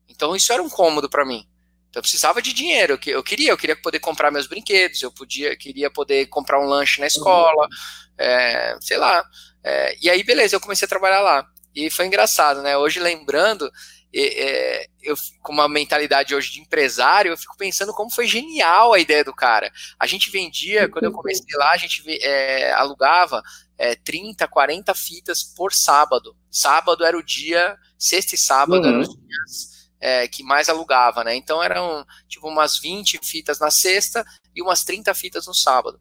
Então 0.06 0.36
isso 0.36 0.52
era 0.52 0.62
um 0.62 0.68
cômodo 0.68 1.08
para 1.08 1.24
mim. 1.24 1.49
Então 1.90 1.98
eu 1.98 2.02
precisava 2.02 2.40
de 2.40 2.52
dinheiro, 2.52 2.98
eu 3.04 3.22
queria, 3.22 3.50
eu 3.50 3.56
queria 3.56 3.74
poder 3.74 3.98
comprar 3.98 4.30
meus 4.30 4.46
brinquedos, 4.46 5.02
eu 5.02 5.10
podia, 5.10 5.56
queria 5.56 5.90
poder 5.90 6.26
comprar 6.26 6.60
um 6.60 6.66
lanche 6.66 7.00
na 7.00 7.08
escola, 7.08 7.68
é, 8.16 8.76
sei 8.80 8.96
lá. 8.96 9.24
É, 9.62 9.96
e 10.00 10.08
aí, 10.08 10.22
beleza, 10.22 10.54
eu 10.54 10.60
comecei 10.60 10.86
a 10.86 10.88
trabalhar 10.88 11.20
lá. 11.20 11.44
E 11.74 11.90
foi 11.90 12.06
engraçado, 12.06 12.62
né? 12.62 12.76
Hoje, 12.76 13.00
lembrando, 13.00 13.68
é, 14.14 14.86
eu 15.02 15.16
com 15.42 15.52
uma 15.52 15.68
mentalidade 15.68 16.32
hoje 16.34 16.52
de 16.52 16.60
empresário, 16.60 17.32
eu 17.32 17.36
fico 17.36 17.56
pensando 17.56 17.92
como 17.92 18.10
foi 18.10 18.26
genial 18.26 18.92
a 18.92 19.00
ideia 19.00 19.24
do 19.24 19.34
cara. 19.34 19.70
A 19.98 20.06
gente 20.06 20.30
vendia, 20.30 20.88
quando 20.88 21.04
eu 21.04 21.12
comecei 21.12 21.56
lá, 21.56 21.72
a 21.72 21.76
gente 21.76 22.02
é, 22.22 22.72
alugava 22.72 23.42
é, 23.76 23.96
30, 23.96 24.46
40 24.46 24.94
fitas 24.94 25.42
por 25.42 25.72
sábado. 25.72 26.36
Sábado 26.48 27.04
era 27.04 27.18
o 27.18 27.22
dia, 27.22 27.76
sexta 27.98 28.36
e 28.36 28.38
sábado 28.38 28.82
uhum. 28.82 28.88
eram 28.88 29.00
os 29.00 29.08
dias 29.08 29.79
é, 30.00 30.26
que 30.26 30.42
mais 30.42 30.68
alugava, 30.68 31.22
né? 31.22 31.34
Então 31.34 31.62
eram 31.62 32.04
tipo 32.28 32.48
umas 32.48 32.78
20 32.78 33.18
fitas 33.22 33.60
na 33.60 33.70
sexta 33.70 34.24
e 34.54 34.62
umas 34.62 34.82
30 34.82 35.12
fitas 35.14 35.46
no 35.46 35.54
sábado. 35.54 36.00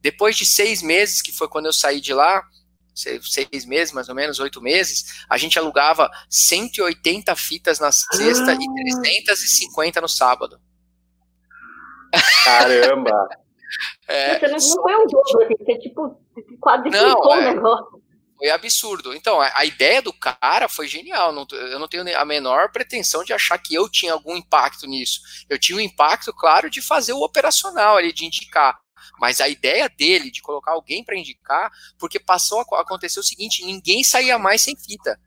Depois 0.00 0.36
de 0.36 0.46
seis 0.46 0.82
meses, 0.82 1.20
que 1.20 1.32
foi 1.32 1.48
quando 1.48 1.66
eu 1.66 1.72
saí 1.72 2.00
de 2.00 2.14
lá, 2.14 2.42
seis 2.94 3.66
meses, 3.66 3.92
mais 3.92 4.08
ou 4.08 4.14
menos, 4.14 4.40
oito 4.40 4.62
meses, 4.62 5.24
a 5.28 5.36
gente 5.36 5.58
alugava 5.58 6.10
180 6.30 7.34
fitas 7.36 7.78
na 7.78 7.92
sexta 7.92 8.52
ah. 8.52 8.54
e 8.54 9.02
350 9.02 10.00
no 10.00 10.08
sábado. 10.08 10.58
Caramba! 12.44 13.12
É, 14.08 14.38
você 14.38 14.46
não, 14.46 14.58
não 14.58 14.82
foi 14.82 14.94
um 14.94 15.06
dobro, 15.08 15.42
assim, 15.42 15.54
você 15.58 15.78
tipo 15.80 16.20
quadriplicou 16.60 17.32
o 17.32 17.34
é, 17.34 17.52
negócio 17.52 18.00
foi 18.36 18.50
absurdo. 18.50 19.14
Então, 19.14 19.40
a, 19.40 19.64
ideia 19.64 20.02
do 20.02 20.12
cara 20.12 20.68
foi 20.68 20.86
genial. 20.86 21.34
Eu 21.50 21.78
não 21.78 21.88
tenho 21.88 22.18
a 22.18 22.24
menor 22.24 22.70
pretensão 22.70 23.24
de 23.24 23.32
achar 23.32 23.58
que 23.58 23.74
eu 23.74 23.88
tinha 23.88 24.12
algum 24.12 24.36
impacto 24.36 24.86
nisso. 24.86 25.20
Eu 25.48 25.58
tinha 25.58 25.76
um 25.76 25.80
impacto, 25.80 26.32
claro, 26.32 26.70
de 26.70 26.82
fazer 26.82 27.12
o 27.12 27.22
operacional 27.22 27.96
ali, 27.96 28.12
de 28.12 28.26
indicar. 28.26 28.78
Mas 29.18 29.40
a 29.40 29.48
ideia 29.48 29.88
dele 29.88 30.30
de 30.30 30.42
colocar 30.42 30.72
alguém 30.72 31.04
para 31.04 31.16
indicar, 31.16 31.70
porque 31.98 32.20
passou 32.20 32.60
a 32.60 32.80
acontecer 32.80 33.20
o 33.20 33.24
seguinte: 33.24 33.64
ninguém 33.64 34.04
saía 34.04 34.38
mais 34.38 34.62
sem 34.62 34.76
fita. 34.76 35.18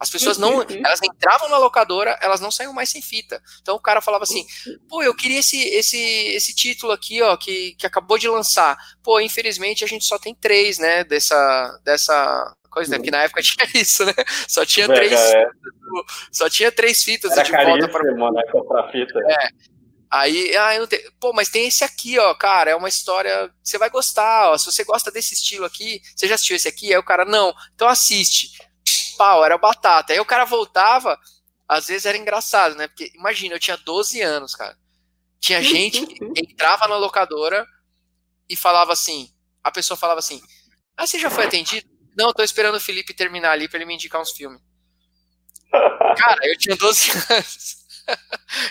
As 0.00 0.08
pessoas 0.08 0.38
não. 0.38 0.56
Uhum. 0.56 0.64
Elas 0.82 1.00
entravam 1.02 1.50
na 1.50 1.58
locadora, 1.58 2.18
elas 2.22 2.40
não 2.40 2.50
saíam 2.50 2.72
mais 2.72 2.88
sem 2.88 3.02
fita. 3.02 3.40
Então 3.60 3.76
o 3.76 3.80
cara 3.80 4.00
falava 4.00 4.24
assim: 4.24 4.46
pô, 4.88 5.02
eu 5.02 5.14
queria 5.14 5.40
esse, 5.40 5.62
esse, 5.62 5.98
esse 5.98 6.54
título 6.54 6.90
aqui, 6.90 7.20
ó, 7.20 7.36
que, 7.36 7.74
que 7.74 7.86
acabou 7.86 8.16
de 8.16 8.26
lançar. 8.26 8.78
Pô, 9.02 9.20
infelizmente 9.20 9.84
a 9.84 9.86
gente 9.86 10.06
só 10.06 10.18
tem 10.18 10.34
três, 10.34 10.78
né, 10.78 11.04
dessa, 11.04 11.78
dessa 11.84 12.56
coisa, 12.70 12.92
né? 12.92 12.96
Porque 12.96 13.10
na 13.10 13.24
época 13.24 13.42
tinha 13.44 13.66
isso, 13.74 14.06
né? 14.06 14.14
Só 14.48 14.64
tinha 14.64 14.86
é, 14.86 14.88
três. 14.88 15.12
É. 15.12 15.50
Só 16.32 16.48
tinha 16.48 16.72
três 16.72 17.02
fitas 17.02 17.32
Era 17.32 17.42
de 17.42 17.50
volta 17.50 17.88
para. 17.88 18.32
Né, 18.32 18.42
comprar 18.50 18.90
fita. 18.90 19.20
É. 19.28 19.48
Aí, 20.10 20.56
ah, 20.56 20.74
eu 20.74 20.80
não 20.80 20.86
tenho. 20.88 21.12
Pô, 21.20 21.34
mas 21.34 21.50
tem 21.50 21.68
esse 21.68 21.84
aqui, 21.84 22.18
ó, 22.18 22.34
cara, 22.34 22.70
é 22.70 22.74
uma 22.74 22.88
história. 22.88 23.50
Você 23.62 23.76
vai 23.76 23.90
gostar, 23.90 24.50
ó. 24.50 24.56
Se 24.56 24.64
você 24.64 24.82
gosta 24.82 25.10
desse 25.10 25.34
estilo 25.34 25.66
aqui, 25.66 26.00
você 26.16 26.26
já 26.26 26.36
assistiu 26.36 26.56
esse 26.56 26.66
aqui? 26.66 26.90
Aí 26.90 26.98
o 26.98 27.04
cara, 27.04 27.26
não, 27.26 27.52
então 27.74 27.86
assiste 27.86 28.69
pau, 29.20 29.44
era 29.44 29.58
batata. 29.58 30.14
Aí 30.14 30.18
o 30.18 30.24
cara 30.24 30.46
voltava, 30.46 31.20
às 31.68 31.88
vezes 31.88 32.06
era 32.06 32.16
engraçado, 32.16 32.74
né? 32.74 32.88
Porque 32.88 33.12
imagina, 33.14 33.54
eu 33.54 33.60
tinha 33.60 33.76
12 33.76 34.22
anos, 34.22 34.54
cara. 34.54 34.74
Tinha 35.38 35.60
gente 35.62 36.06
que 36.06 36.24
entrava 36.40 36.88
na 36.88 36.96
locadora 36.96 37.66
e 38.48 38.56
falava 38.56 38.94
assim, 38.94 39.30
a 39.62 39.70
pessoa 39.70 39.94
falava 39.94 40.20
assim: 40.20 40.40
"Ah, 40.96 41.06
você 41.06 41.18
já 41.18 41.28
foi 41.28 41.44
atendido?" 41.44 41.86
Não, 42.16 42.32
tô 42.32 42.42
esperando 42.42 42.76
o 42.76 42.80
Felipe 42.80 43.12
terminar 43.12 43.52
ali 43.52 43.68
para 43.68 43.76
ele 43.76 43.84
me 43.84 43.94
indicar 43.94 44.22
uns 44.22 44.32
filmes. 44.32 44.58
Cara, 45.70 46.40
eu 46.42 46.56
tinha 46.56 46.74
12 46.76 47.10
anos. 47.30 47.76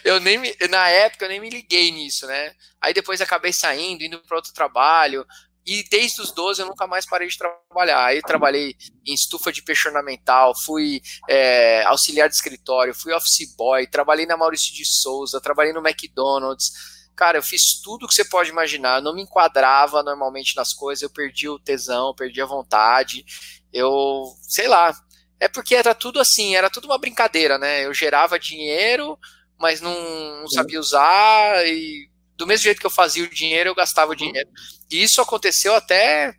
eu 0.03 0.19
nem 0.19 0.39
me, 0.39 0.55
na 0.67 0.89
época 0.89 1.25
eu 1.25 1.29
nem 1.29 1.39
me 1.39 1.49
liguei 1.51 1.91
nisso, 1.91 2.25
né? 2.25 2.55
Aí 2.81 2.91
depois 2.91 3.21
acabei 3.21 3.53
saindo, 3.53 4.03
indo 4.03 4.19
para 4.23 4.37
outro 4.37 4.51
trabalho, 4.51 5.25
e 5.65 5.83
desde 5.89 6.21
os 6.21 6.31
12 6.31 6.61
eu 6.61 6.67
nunca 6.67 6.87
mais 6.87 7.05
parei 7.05 7.27
de 7.27 7.37
trabalhar. 7.37 8.05
Aí 8.05 8.21
trabalhei 8.21 8.75
em 9.05 9.13
estufa 9.13 9.51
de 9.51 9.61
peixe 9.61 9.87
ornamental, 9.87 10.53
fui 10.55 11.01
é, 11.27 11.83
auxiliar 11.83 12.27
de 12.27 12.35
escritório, 12.35 12.93
fui 12.93 13.13
office 13.13 13.55
boy, 13.55 13.85
trabalhei 13.87 14.25
na 14.25 14.37
Maurício 14.37 14.73
de 14.73 14.85
Souza, 14.85 15.41
trabalhei 15.41 15.73
no 15.73 15.85
McDonald's. 15.85 16.71
Cara, 17.15 17.37
eu 17.37 17.43
fiz 17.43 17.81
tudo 17.81 18.07
que 18.07 18.13
você 18.13 18.25
pode 18.25 18.49
imaginar. 18.49 18.97
Eu 18.97 19.03
não 19.03 19.13
me 19.13 19.21
enquadrava 19.21 20.01
normalmente 20.01 20.55
nas 20.55 20.73
coisas, 20.73 21.01
eu 21.01 21.09
perdi 21.09 21.49
o 21.49 21.59
tesão, 21.59 22.15
perdi 22.15 22.41
a 22.41 22.45
vontade. 22.45 23.25
Eu, 23.71 24.23
sei 24.41 24.67
lá. 24.67 24.93
É 25.39 25.47
porque 25.47 25.75
era 25.75 25.93
tudo 25.93 26.19
assim, 26.19 26.55
era 26.55 26.69
tudo 26.69 26.85
uma 26.85 26.97
brincadeira, 26.97 27.57
né? 27.57 27.85
Eu 27.85 27.93
gerava 27.93 28.39
dinheiro, 28.39 29.17
mas 29.57 29.81
não, 29.81 29.93
não 30.41 30.47
sabia 30.49 30.79
usar 30.79 31.65
e 31.67 32.08
do 32.39 32.47
mesmo 32.47 32.63
jeito 32.63 32.79
que 32.79 32.85
eu 32.85 32.89
fazia 32.89 33.25
o 33.25 33.29
dinheiro, 33.29 33.69
eu 33.69 33.75
gastava 33.75 34.11
o 34.11 34.13
uhum. 34.13 34.17
dinheiro. 34.17 34.49
E 34.89 35.03
isso 35.03 35.21
aconteceu 35.21 35.75
até, 35.75 36.33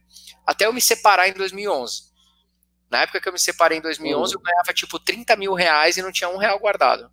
até 0.47 0.65
eu 0.65 0.73
me 0.73 0.81
separar 0.81 1.29
em 1.29 1.35
2011. 1.35 2.05
Na 2.91 3.03
época 3.03 3.21
que 3.21 3.29
eu 3.29 3.33
me 3.35 3.39
separei 3.39 3.77
em 3.77 3.83
2011, 3.83 4.35
uhum. 4.35 4.41
eu 4.41 4.43
ganhava 4.43 4.73
tipo 4.73 4.99
30 4.99 5.37
mil 5.37 5.53
reais 5.53 5.99
e 5.99 6.03
não 6.03 6.11
tinha 6.11 6.31
um 6.31 6.39
real 6.39 6.59
guardado. 6.59 7.11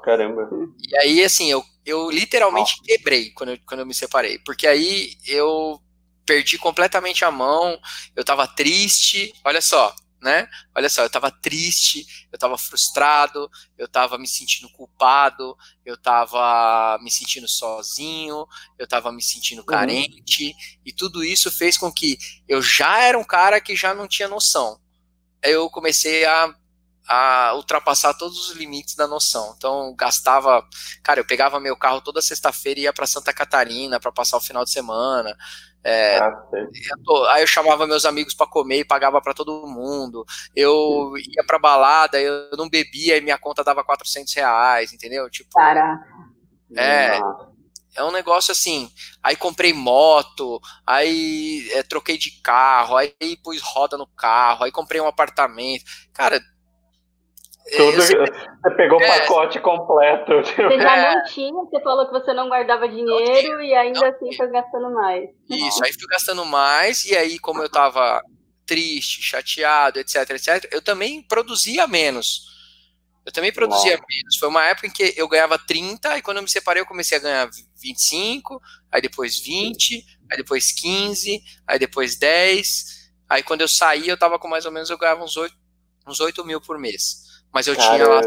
Caramba. 0.00 0.48
E 0.78 0.96
aí, 0.98 1.24
assim, 1.24 1.50
eu, 1.50 1.64
eu 1.84 2.08
literalmente 2.08 2.76
oh. 2.78 2.82
quebrei 2.84 3.30
quando 3.32 3.50
eu, 3.50 3.58
quando 3.66 3.80
eu 3.80 3.86
me 3.86 3.94
separei. 3.94 4.38
Porque 4.38 4.68
aí 4.68 5.16
eu 5.26 5.82
perdi 6.24 6.56
completamente 6.56 7.24
a 7.24 7.32
mão, 7.32 7.80
eu 8.14 8.24
tava 8.24 8.46
triste. 8.46 9.32
Olha 9.44 9.60
só, 9.60 9.92
né? 10.22 10.48
Olha 10.74 10.88
só, 10.88 11.02
eu 11.02 11.08
estava 11.08 11.30
triste, 11.30 12.06
eu 12.30 12.36
estava 12.36 12.56
frustrado, 12.56 13.50
eu 13.76 13.86
estava 13.86 14.16
me 14.16 14.28
sentindo 14.28 14.70
culpado, 14.70 15.56
eu 15.84 15.94
estava 15.94 16.98
me 17.02 17.10
sentindo 17.10 17.48
sozinho, 17.48 18.46
eu 18.78 18.84
estava 18.84 19.10
me 19.10 19.22
sentindo 19.22 19.58
uhum. 19.58 19.66
carente, 19.66 20.46
uhum. 20.46 20.80
e 20.86 20.92
tudo 20.92 21.24
isso 21.24 21.50
fez 21.50 21.76
com 21.76 21.92
que 21.92 22.16
eu 22.48 22.62
já 22.62 23.00
era 23.00 23.18
um 23.18 23.24
cara 23.24 23.60
que 23.60 23.74
já 23.74 23.92
não 23.92 24.06
tinha 24.06 24.28
noção. 24.28 24.80
Eu 25.42 25.68
comecei 25.68 26.24
a, 26.24 26.54
a 27.08 27.54
ultrapassar 27.56 28.14
todos 28.14 28.48
os 28.48 28.56
limites 28.56 28.94
da 28.94 29.08
noção. 29.08 29.54
Então, 29.56 29.92
gastava, 29.96 30.64
cara, 31.02 31.18
eu 31.18 31.24
pegava 31.24 31.58
meu 31.58 31.76
carro 31.76 32.00
toda 32.00 32.22
sexta-feira 32.22 32.78
e 32.78 32.82
ia 32.84 32.92
para 32.92 33.08
Santa 33.08 33.32
Catarina 33.32 33.98
para 33.98 34.12
passar 34.12 34.36
o 34.36 34.40
final 34.40 34.64
de 34.64 34.70
semana. 34.70 35.36
É, 35.84 36.18
ah, 36.18 36.44
eu 36.52 37.26
aí 37.26 37.42
eu 37.42 37.46
chamava 37.46 37.86
meus 37.86 38.04
amigos 38.04 38.34
para 38.34 38.46
comer 38.46 38.80
e 38.80 38.84
pagava 38.84 39.20
para 39.20 39.34
todo 39.34 39.66
mundo. 39.66 40.24
Eu 40.54 41.14
ia 41.18 41.44
pra 41.44 41.58
balada, 41.58 42.20
eu 42.20 42.50
não 42.56 42.68
bebia 42.68 43.16
e 43.16 43.20
minha 43.20 43.38
conta 43.38 43.64
dava 43.64 43.82
400 43.82 44.32
reais, 44.34 44.92
entendeu? 44.92 45.28
Tipo. 45.28 45.58
É, 46.76 47.20
é 47.96 48.04
um 48.04 48.12
negócio 48.12 48.52
assim. 48.52 48.90
Aí 49.22 49.36
comprei 49.36 49.72
moto, 49.72 50.60
aí 50.86 51.68
é, 51.72 51.82
troquei 51.82 52.16
de 52.16 52.30
carro, 52.42 52.96
aí 52.96 53.12
pus 53.42 53.60
roda 53.60 53.98
no 53.98 54.06
carro, 54.06 54.64
aí 54.64 54.72
comprei 54.72 55.00
um 55.00 55.06
apartamento. 55.06 55.84
Cara, 56.12 56.40
tudo, 57.76 58.02
você 58.02 58.70
pegou 58.76 58.98
o 58.98 59.02
é, 59.02 59.20
pacote 59.20 59.60
completo. 59.60 60.32
Você 60.42 60.78
já 60.78 60.96
é. 60.96 61.14
não 61.14 61.24
tinha, 61.24 61.52
você 61.52 61.80
falou 61.80 62.06
que 62.06 62.12
você 62.12 62.32
não 62.32 62.48
guardava 62.48 62.88
dinheiro 62.88 63.52
não, 63.52 63.62
e 63.62 63.74
ainda 63.74 64.00
não, 64.00 64.08
assim 64.08 64.36
foi 64.36 64.48
gastando 64.48 64.90
mais. 64.90 65.30
Isso, 65.48 65.84
aí 65.84 65.92
fui 65.92 66.06
gastando 66.08 66.44
mais, 66.44 67.04
e 67.04 67.16
aí, 67.16 67.38
como 67.38 67.62
eu 67.62 67.68
tava 67.68 68.20
triste, 68.66 69.22
chateado, 69.22 69.98
etc, 69.98 70.30
etc, 70.30 70.68
eu 70.72 70.82
também 70.82 71.22
produzia 71.22 71.86
menos. 71.86 72.50
Eu 73.24 73.32
também 73.32 73.52
produzia 73.52 73.92
Nossa. 73.92 74.04
menos. 74.08 74.36
Foi 74.36 74.48
uma 74.48 74.64
época 74.64 74.88
em 74.88 74.90
que 74.90 75.14
eu 75.16 75.28
ganhava 75.28 75.58
30, 75.58 76.18
e 76.18 76.22
quando 76.22 76.38
eu 76.38 76.42
me 76.42 76.50
separei, 76.50 76.82
eu 76.82 76.86
comecei 76.86 77.18
a 77.18 77.20
ganhar 77.20 77.48
25, 77.80 78.60
aí 78.90 79.00
depois 79.00 79.38
20, 79.38 80.04
aí 80.30 80.36
depois 80.36 80.72
15, 80.72 81.42
aí 81.66 81.78
depois 81.78 82.16
10. 82.16 83.02
Aí 83.28 83.42
quando 83.42 83.60
eu 83.60 83.68
saí, 83.68 84.08
eu 84.08 84.18
tava 84.18 84.38
com 84.38 84.48
mais 84.48 84.66
ou 84.66 84.72
menos, 84.72 84.90
eu 84.90 84.98
ganhava 84.98 85.22
uns 85.22 85.36
8, 85.36 85.54
uns 86.06 86.20
8 86.20 86.44
mil 86.44 86.60
por 86.60 86.78
mês. 86.78 87.31
Mas 87.52 87.66
eu 87.66 87.76
Caramba. 87.76 87.96
tinha 87.96 88.08
lá 88.08 88.20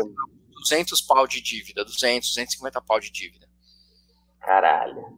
200 0.53 1.01
pau 1.01 1.27
de 1.27 1.41
dívida, 1.41 1.83
200, 1.83 2.29
250 2.29 2.81
pau 2.81 2.99
de 2.99 3.11
dívida. 3.11 3.47
Caralho. 4.39 5.17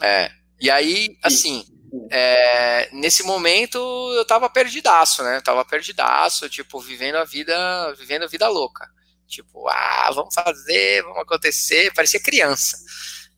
É. 0.00 0.30
E 0.60 0.70
aí, 0.70 1.18
assim, 1.22 1.64
é, 2.10 2.88
nesse 2.92 3.22
momento 3.22 3.78
eu 4.16 4.24
tava 4.24 4.48
perdidaço, 4.50 5.22
né? 5.22 5.36
Eu 5.36 5.42
tava 5.42 5.64
perdidaço, 5.64 6.48
tipo, 6.48 6.80
vivendo 6.80 7.16
a 7.16 7.24
vida, 7.24 7.94
vivendo 7.98 8.24
a 8.24 8.28
vida 8.28 8.48
louca. 8.48 8.88
Tipo, 9.26 9.68
ah, 9.68 10.10
vamos 10.14 10.34
fazer, 10.34 11.02
vamos 11.02 11.18
acontecer. 11.18 11.92
Parecia 11.94 12.20
criança. 12.20 12.78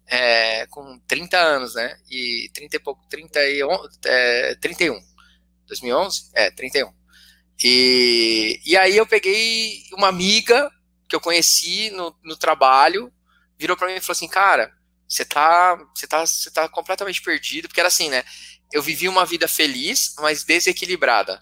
É, 0.07 0.67
com 0.69 0.99
30 1.09 1.37
anos, 1.37 1.75
né? 1.75 1.99
E 2.11 2.49
30 2.55 2.77
e 2.77 2.81
pouco, 2.81 3.07
31, 3.09 3.69
é, 4.05 4.55
31. 4.57 4.99
2011? 5.67 6.31
É, 6.35 6.51
31. 6.51 6.93
E, 7.63 8.61
e 8.65 8.77
aí 8.77 8.97
eu 8.97 9.07
peguei 9.07 9.83
uma 9.93 10.09
amiga 10.09 10.71
que 11.09 11.17
eu 11.17 11.21
conheci 11.21 11.91
no, 11.91 12.15
no 12.23 12.37
trabalho, 12.37 13.13
virou 13.59 13.77
para 13.77 13.89
mim 13.89 13.95
e 13.95 14.01
falou 14.01 14.13
assim, 14.13 14.29
cara, 14.29 14.73
você 15.09 15.25
tá, 15.25 15.77
você 15.95 16.07
tá, 16.07 16.27
você 16.27 16.51
tá 16.51 16.69
completamente 16.69 17.23
perdido, 17.23 17.69
porque 17.69 17.81
era 17.81 17.89
assim, 17.89 18.11
né? 18.11 18.25
Eu 18.73 18.83
vivi 18.83 19.09
uma 19.09 19.25
vida 19.25 19.47
feliz, 19.47 20.15
mas 20.19 20.45
desequilibrada. 20.45 21.41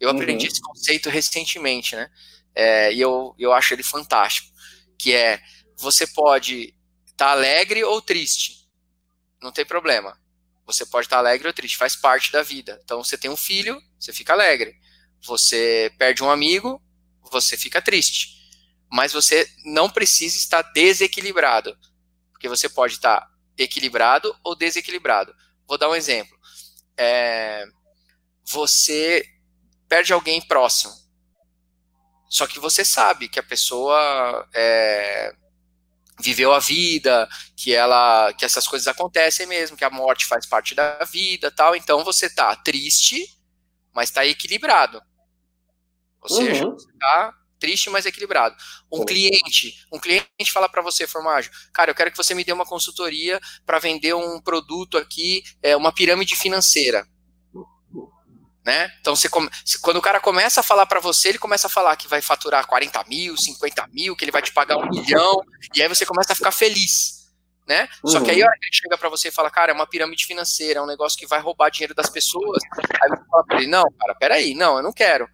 Eu 0.00 0.10
uhum. 0.10 0.16
aprendi 0.16 0.46
esse 0.46 0.60
conceito 0.60 1.08
recentemente, 1.08 1.94
né? 1.94 2.10
É, 2.54 2.92
e 2.92 3.00
eu, 3.00 3.34
eu 3.38 3.52
acho 3.52 3.74
ele 3.74 3.82
fantástico, 3.82 4.52
que 4.98 5.12
é 5.12 5.40
você 5.76 6.06
pode 6.06 6.74
estar 7.06 7.26
tá 7.26 7.30
alegre 7.32 7.82
ou 7.84 8.00
triste, 8.00 8.68
não 9.42 9.52
tem 9.52 9.64
problema. 9.64 10.18
Você 10.66 10.86
pode 10.86 11.06
estar 11.06 11.16
tá 11.16 11.20
alegre 11.20 11.46
ou 11.46 11.54
triste, 11.54 11.76
faz 11.76 11.94
parte 11.94 12.32
da 12.32 12.42
vida. 12.42 12.80
Então 12.84 13.02
você 13.02 13.18
tem 13.18 13.30
um 13.30 13.36
filho, 13.36 13.80
você 13.98 14.12
fica 14.12 14.32
alegre. 14.32 14.76
Você 15.24 15.92
perde 15.98 16.22
um 16.22 16.30
amigo, 16.30 16.82
você 17.30 17.56
fica 17.56 17.80
triste. 17.80 18.34
Mas 18.90 19.12
você 19.12 19.48
não 19.64 19.90
precisa 19.90 20.36
estar 20.36 20.62
desequilibrado, 20.72 21.76
porque 22.32 22.48
você 22.48 22.68
pode 22.68 22.94
estar 22.94 23.26
equilibrado 23.56 24.34
ou 24.44 24.54
desequilibrado. 24.54 25.34
Vou 25.66 25.78
dar 25.78 25.88
um 25.88 25.94
exemplo. 25.94 26.36
É, 26.96 27.64
você 28.44 29.24
perde 29.88 30.12
alguém 30.12 30.40
próximo 30.40 31.04
só 32.34 32.48
que 32.48 32.58
você 32.58 32.84
sabe 32.84 33.28
que 33.28 33.38
a 33.38 33.44
pessoa 33.44 34.44
é, 34.52 35.32
viveu 36.20 36.52
a 36.52 36.58
vida, 36.58 37.28
que 37.56 37.72
ela, 37.72 38.32
que 38.32 38.44
essas 38.44 38.66
coisas 38.66 38.88
acontecem 38.88 39.46
mesmo, 39.46 39.76
que 39.76 39.84
a 39.84 39.90
morte 39.90 40.26
faz 40.26 40.44
parte 40.44 40.74
da 40.74 40.98
vida, 41.04 41.48
tal. 41.52 41.76
Então 41.76 42.02
você 42.02 42.28
tá 42.28 42.56
triste, 42.56 43.24
mas 43.94 44.10
tá 44.10 44.26
equilibrado. 44.26 45.00
Ou 46.24 46.36
seja, 46.36 46.66
uhum. 46.66 46.72
você 46.72 46.88
tá 46.98 47.34
triste, 47.58 47.88
mas 47.88 48.04
equilibrado. 48.04 48.54
Um 48.92 48.98
uhum. 48.98 49.04
cliente, 49.04 49.86
um 49.92 49.98
cliente 49.98 50.52
fala 50.52 50.68
para 50.68 50.82
você, 50.82 51.06
Formaggio, 51.06 51.50
cara, 51.72 51.90
eu 51.90 51.94
quero 51.94 52.10
que 52.10 52.16
você 52.16 52.34
me 52.34 52.44
dê 52.44 52.52
uma 52.52 52.66
consultoria 52.66 53.40
para 53.64 53.78
vender 53.78 54.14
um 54.14 54.40
produto 54.40 54.98
aqui, 54.98 55.42
é 55.62 55.76
uma 55.76 55.92
pirâmide 55.92 56.36
financeira. 56.36 57.06
Né? 58.64 58.90
Então, 59.00 59.14
você 59.14 59.28
come... 59.28 59.50
quando 59.82 59.98
o 59.98 60.02
cara 60.02 60.20
começa 60.20 60.60
a 60.60 60.62
falar 60.62 60.86
para 60.86 60.98
você, 60.98 61.28
ele 61.28 61.38
começa 61.38 61.66
a 61.66 61.70
falar 61.70 61.96
que 61.96 62.08
vai 62.08 62.22
faturar 62.22 62.66
40 62.66 63.04
mil, 63.04 63.36
50 63.36 63.86
mil, 63.88 64.16
que 64.16 64.24
ele 64.24 64.32
vai 64.32 64.40
te 64.40 64.52
pagar 64.52 64.78
um 64.78 64.88
milhão, 64.88 65.42
e 65.74 65.82
aí 65.82 65.88
você 65.88 66.06
começa 66.06 66.32
a 66.32 66.36
ficar 66.36 66.50
feliz. 66.50 67.24
Né? 67.66 67.88
Uhum. 68.02 68.10
Só 68.10 68.20
que 68.20 68.30
aí 68.30 68.42
a 68.42 68.46
hora 68.46 68.58
que 68.58 68.66
ele 68.66 68.74
chega 68.74 68.98
para 68.98 69.08
você 69.08 69.28
e 69.28 69.32
fala, 69.32 69.50
cara, 69.50 69.72
é 69.72 69.74
uma 69.74 69.86
pirâmide 69.86 70.26
financeira, 70.26 70.80
é 70.80 70.82
um 70.82 70.86
negócio 70.86 71.18
que 71.18 71.26
vai 71.26 71.40
roubar 71.40 71.70
dinheiro 71.70 71.94
das 71.94 72.10
pessoas. 72.10 72.62
Aí 73.02 73.08
você 73.08 73.24
fala 73.30 73.44
pra 73.44 73.56
ele, 73.58 73.66
não, 73.66 73.84
cara, 73.98 74.14
peraí, 74.14 74.54
não, 74.54 74.76
eu 74.78 74.82
não 74.82 74.92
quero. 74.92 75.26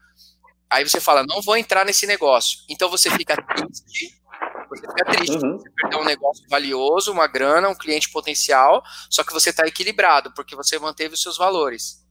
Aí 0.71 0.89
você 0.89 1.01
fala, 1.01 1.25
não 1.27 1.43
vou 1.43 1.57
entrar 1.57 1.85
nesse 1.85 2.07
negócio. 2.07 2.61
Então 2.69 2.89
você 2.89 3.11
fica 3.11 3.37
triste, 3.37 4.23
você 4.69 4.87
fica 4.87 5.05
triste, 5.05 5.45
uhum. 5.45 5.59
você 5.59 5.71
perdeu 5.71 5.99
um 5.99 6.05
negócio 6.05 6.45
valioso, 6.49 7.13
uma 7.13 7.27
grana, 7.27 7.69
um 7.69 7.75
cliente 7.75 8.09
potencial, 8.11 8.83
só 9.11 9.25
que 9.25 9.33
você 9.33 9.51
está 9.51 9.67
equilibrado, 9.67 10.33
porque 10.33 10.55
você 10.55 10.79
manteve 10.79 11.15
os 11.15 11.23
seus 11.23 11.37
valores. 11.37 12.07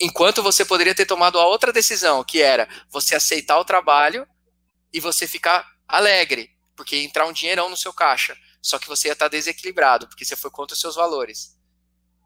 Enquanto 0.00 0.42
você 0.42 0.64
poderia 0.64 0.94
ter 0.96 1.06
tomado 1.06 1.38
a 1.38 1.46
outra 1.46 1.72
decisão, 1.72 2.24
que 2.24 2.42
era 2.42 2.68
você 2.90 3.14
aceitar 3.14 3.58
o 3.58 3.64
trabalho 3.64 4.26
e 4.92 4.98
você 4.98 5.28
ficar 5.28 5.64
alegre, 5.86 6.50
porque 6.74 6.96
ia 6.96 7.04
entrar 7.04 7.26
um 7.26 7.32
dinheirão 7.32 7.68
no 7.68 7.76
seu 7.76 7.92
caixa. 7.92 8.36
Só 8.60 8.78
que 8.78 8.88
você 8.88 9.08
ia 9.08 9.12
estar 9.12 9.28
desequilibrado, 9.28 10.08
porque 10.08 10.24
você 10.24 10.34
foi 10.34 10.50
contra 10.50 10.74
os 10.74 10.80
seus 10.80 10.96
valores. 10.96 11.56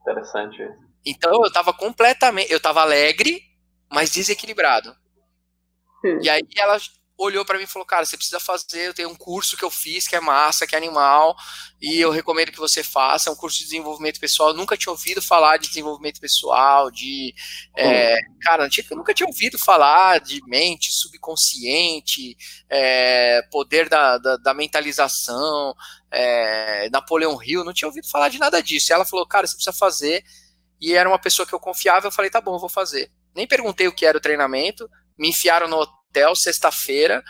Interessante. 0.00 0.58
Então 1.04 1.32
eu 1.34 1.48
estava 1.48 1.72
completamente. 1.72 2.50
Eu 2.50 2.58
estava 2.58 2.80
alegre, 2.80 3.42
mas 3.90 4.10
desequilibrado. 4.10 4.96
Hum. 6.04 6.18
E 6.22 6.28
aí 6.28 6.42
ela 6.56 6.78
olhou 7.18 7.44
para 7.44 7.56
mim 7.58 7.64
e 7.64 7.68
falou: 7.68 7.86
Cara, 7.86 8.04
você 8.04 8.16
precisa 8.16 8.38
fazer. 8.38 8.86
Eu 8.88 8.94
tenho 8.94 9.08
um 9.08 9.14
curso 9.14 9.56
que 9.56 9.64
eu 9.64 9.70
fiz 9.70 10.06
que 10.06 10.14
é 10.16 10.20
massa, 10.20 10.66
que 10.66 10.74
é 10.74 10.78
animal, 10.78 11.34
e 11.80 11.98
eu 11.98 12.10
recomendo 12.10 12.52
que 12.52 12.58
você 12.58 12.82
faça. 12.82 13.28
É 13.28 13.32
um 13.32 13.36
curso 13.36 13.58
de 13.58 13.64
desenvolvimento 13.64 14.20
pessoal. 14.20 14.50
Eu 14.50 14.54
nunca 14.54 14.76
tinha 14.76 14.92
ouvido 14.92 15.22
falar 15.22 15.56
de 15.56 15.68
desenvolvimento 15.68 16.20
pessoal, 16.20 16.90
de. 16.90 17.34
É, 17.76 18.18
cara, 18.42 18.68
eu 18.90 18.96
nunca 18.96 19.14
tinha 19.14 19.26
ouvido 19.26 19.58
falar 19.58 20.20
de 20.20 20.40
mente 20.46 20.92
subconsciente, 20.92 22.36
é, 22.68 23.42
poder 23.50 23.88
da, 23.88 24.18
da, 24.18 24.36
da 24.36 24.54
mentalização, 24.54 25.74
é, 26.10 26.88
Napoleão 26.90 27.42
Hill. 27.42 27.64
Não 27.64 27.72
tinha 27.72 27.88
ouvido 27.88 28.08
falar 28.08 28.28
de 28.28 28.38
nada 28.38 28.62
disso. 28.62 28.92
E 28.92 28.94
ela 28.94 29.04
falou: 29.04 29.26
Cara, 29.26 29.46
você 29.46 29.54
precisa 29.54 29.76
fazer. 29.76 30.24
E 30.78 30.92
era 30.92 31.08
uma 31.08 31.18
pessoa 31.18 31.46
que 31.46 31.54
eu 31.54 31.60
confiava. 31.60 32.06
Eu 32.06 32.12
falei: 32.12 32.30
Tá 32.30 32.40
bom, 32.40 32.54
eu 32.54 32.60
vou 32.60 32.68
fazer. 32.68 33.10
Nem 33.36 33.46
perguntei 33.46 33.86
o 33.86 33.92
que 33.92 34.06
era 34.06 34.16
o 34.16 34.20
treinamento. 34.20 34.88
Me 35.16 35.28
enfiaram 35.28 35.68
no 35.68 35.76
hotel 35.76 36.34
sexta-feira, 36.34 37.22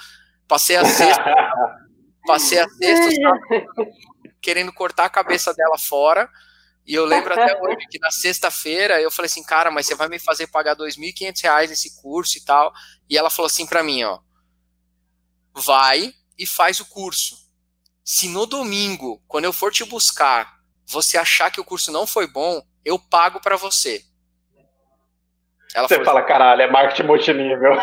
passei 0.46 0.76
a 0.76 0.84
sexta, 0.84 1.24
passei 2.24 2.60
a 2.60 2.68
sexta 2.68 3.10
querendo 4.40 4.72
cortar 4.72 5.06
a 5.06 5.10
cabeça 5.10 5.52
dela 5.52 5.76
fora. 5.76 6.30
E 6.86 6.94
eu 6.94 7.04
lembro 7.04 7.32
até 7.32 7.60
hoje 7.60 7.84
que 7.90 7.98
na 7.98 8.12
sexta-feira 8.12 9.02
eu 9.02 9.10
falei 9.10 9.26
assim, 9.26 9.42
cara, 9.42 9.72
mas 9.72 9.86
você 9.86 9.96
vai 9.96 10.08
me 10.08 10.20
fazer 10.20 10.46
pagar 10.46 10.76
R$ 10.76 10.84
2.500 10.84 11.68
nesse 11.68 12.00
curso 12.00 12.38
e 12.38 12.44
tal. 12.44 12.72
E 13.10 13.18
ela 13.18 13.28
falou 13.28 13.48
assim 13.48 13.66
para 13.66 13.82
mim, 13.82 14.04
ó, 14.04 14.20
vai 15.52 16.14
e 16.38 16.46
faz 16.46 16.78
o 16.78 16.86
curso. 16.86 17.36
Se 18.04 18.28
no 18.28 18.46
domingo, 18.46 19.20
quando 19.26 19.46
eu 19.46 19.52
for 19.52 19.72
te 19.72 19.84
buscar, 19.84 20.60
você 20.86 21.18
achar 21.18 21.50
que 21.50 21.60
o 21.60 21.64
curso 21.64 21.90
não 21.90 22.06
foi 22.06 22.28
bom, 22.28 22.62
eu 22.84 23.00
pago 23.00 23.40
para 23.40 23.56
você. 23.56 24.04
Ela 25.74 25.88
Você 25.88 26.04
fala, 26.04 26.22
caralho, 26.22 26.62
é 26.62 26.70
marketing 26.70 27.02
multinível. 27.02 27.72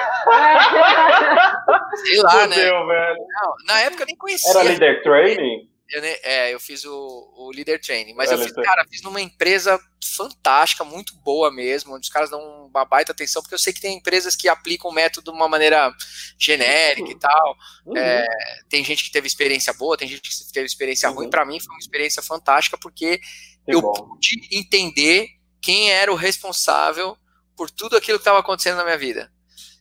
Sei 2.05 2.21
lá, 2.21 2.47
né? 2.47 2.55
Fudeu, 2.55 2.87
né? 2.87 2.95
Velho. 2.95 3.17
Não, 3.17 3.55
na 3.67 3.81
época 3.81 4.03
eu 4.03 4.07
nem 4.07 4.15
conhecia. 4.15 4.49
Era 4.51 4.63
Leader 4.63 5.03
Training? 5.03 5.69
Eu, 5.91 6.01
é, 6.03 6.53
eu 6.53 6.59
fiz 6.59 6.83
o, 6.85 7.33
o 7.37 7.51
Leader 7.51 7.79
Training. 7.79 8.15
Mas 8.15 8.31
eu 8.31 8.37
fiz, 8.39 8.51
cara, 8.51 8.83
fiz 8.89 9.03
numa 9.03 9.21
empresa 9.21 9.79
fantástica, 10.15 10.83
muito 10.83 11.15
boa 11.17 11.51
mesmo, 11.51 11.95
onde 11.95 12.05
os 12.05 12.11
caras 12.11 12.29
dão 12.29 12.67
uma 12.67 12.83
baita 12.85 13.11
atenção, 13.11 13.41
porque 13.41 13.55
eu 13.55 13.59
sei 13.59 13.71
que 13.71 13.81
tem 13.81 13.97
empresas 13.97 14.35
que 14.35 14.47
aplicam 14.47 14.89
o 14.89 14.93
método 14.93 15.31
de 15.31 15.37
uma 15.37 15.47
maneira 15.47 15.93
genérica 16.37 17.11
e 17.11 17.19
tal. 17.19 17.55
Uhum. 17.85 17.95
É, 17.95 18.25
tem 18.69 18.83
gente 18.83 19.03
que 19.03 19.11
teve 19.11 19.27
experiência 19.27 19.73
boa, 19.73 19.97
tem 19.97 20.07
gente 20.07 20.21
que 20.21 20.53
teve 20.53 20.65
experiência 20.65 21.09
uhum. 21.09 21.15
ruim. 21.15 21.29
Para 21.29 21.45
mim 21.45 21.59
foi 21.59 21.73
uma 21.73 21.79
experiência 21.79 22.23
fantástica, 22.23 22.77
porque 22.77 23.19
que 23.19 23.23
eu 23.67 23.81
bom. 23.81 23.93
pude 23.93 24.47
entender 24.51 25.27
quem 25.61 25.91
era 25.91 26.11
o 26.11 26.15
responsável 26.15 27.17
por 27.55 27.69
tudo 27.69 27.97
aquilo 27.97 28.17
que 28.17 28.21
estava 28.21 28.39
acontecendo 28.39 28.77
na 28.77 28.83
minha 28.83 28.97
vida. 28.97 29.31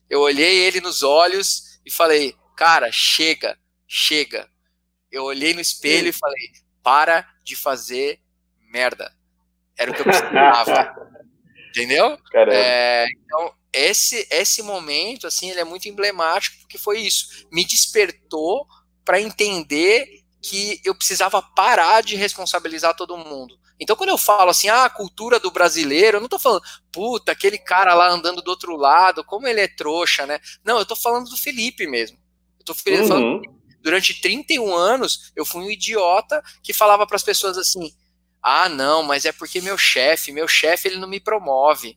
Eu 0.08 0.20
olhei 0.20 0.64
ele 0.64 0.80
nos 0.80 1.02
olhos 1.02 1.80
e 1.84 1.90
falei, 1.90 2.34
cara, 2.56 2.90
chega, 2.92 3.58
chega. 3.88 4.48
Eu 5.10 5.24
olhei 5.24 5.54
no 5.54 5.60
espelho 5.60 6.08
e 6.08 6.12
falei, 6.12 6.50
para 6.82 7.26
de 7.44 7.56
fazer 7.56 8.20
merda. 8.70 9.12
Era 9.76 9.90
o 9.90 9.94
que 9.94 10.00
eu 10.00 10.04
precisava. 10.04 10.94
Entendeu? 11.70 12.18
É, 12.50 13.06
então, 13.10 13.54
esse, 13.72 14.26
esse 14.30 14.62
momento, 14.62 15.26
assim, 15.26 15.50
ele 15.50 15.60
é 15.60 15.64
muito 15.64 15.88
emblemático, 15.88 16.58
porque 16.60 16.76
foi 16.76 17.00
isso. 17.00 17.46
Me 17.50 17.64
despertou 17.64 18.66
para 19.04 19.20
entender 19.20 20.21
que 20.42 20.80
eu 20.84 20.94
precisava 20.94 21.40
parar 21.40 22.02
de 22.02 22.16
responsabilizar 22.16 22.96
todo 22.96 23.16
mundo. 23.16 23.56
Então, 23.78 23.96
quando 23.96 24.10
eu 24.10 24.18
falo 24.18 24.50
assim, 24.50 24.68
ah, 24.68 24.84
a 24.84 24.90
cultura 24.90 25.40
do 25.40 25.50
brasileiro, 25.50 26.16
eu 26.16 26.20
não 26.20 26.28
tô 26.28 26.38
falando, 26.38 26.62
puta, 26.92 27.32
aquele 27.32 27.58
cara 27.58 27.94
lá 27.94 28.10
andando 28.10 28.42
do 28.42 28.48
outro 28.48 28.76
lado, 28.76 29.24
como 29.24 29.46
ele 29.46 29.60
é 29.60 29.68
trouxa, 29.68 30.26
né? 30.26 30.40
Não, 30.64 30.78
eu 30.78 30.86
tô 30.86 30.94
falando 30.94 31.30
do 31.30 31.36
Felipe 31.36 31.86
mesmo. 31.86 32.18
Eu 32.58 32.64
tô 32.64 32.72
uhum. 32.72 33.08
falando, 33.08 33.42
durante 33.80 34.20
31 34.20 34.74
anos, 34.74 35.32
eu 35.34 35.44
fui 35.44 35.62
um 35.62 35.70
idiota 35.70 36.42
que 36.62 36.72
falava 36.72 37.06
para 37.06 37.16
as 37.16 37.22
pessoas 37.22 37.58
assim: 37.58 37.92
ah, 38.42 38.68
não, 38.68 39.02
mas 39.02 39.24
é 39.24 39.32
porque 39.32 39.60
meu 39.60 39.78
chefe, 39.78 40.32
meu 40.32 40.48
chefe, 40.48 40.88
ele 40.88 40.98
não 40.98 41.08
me 41.08 41.20
promove. 41.20 41.96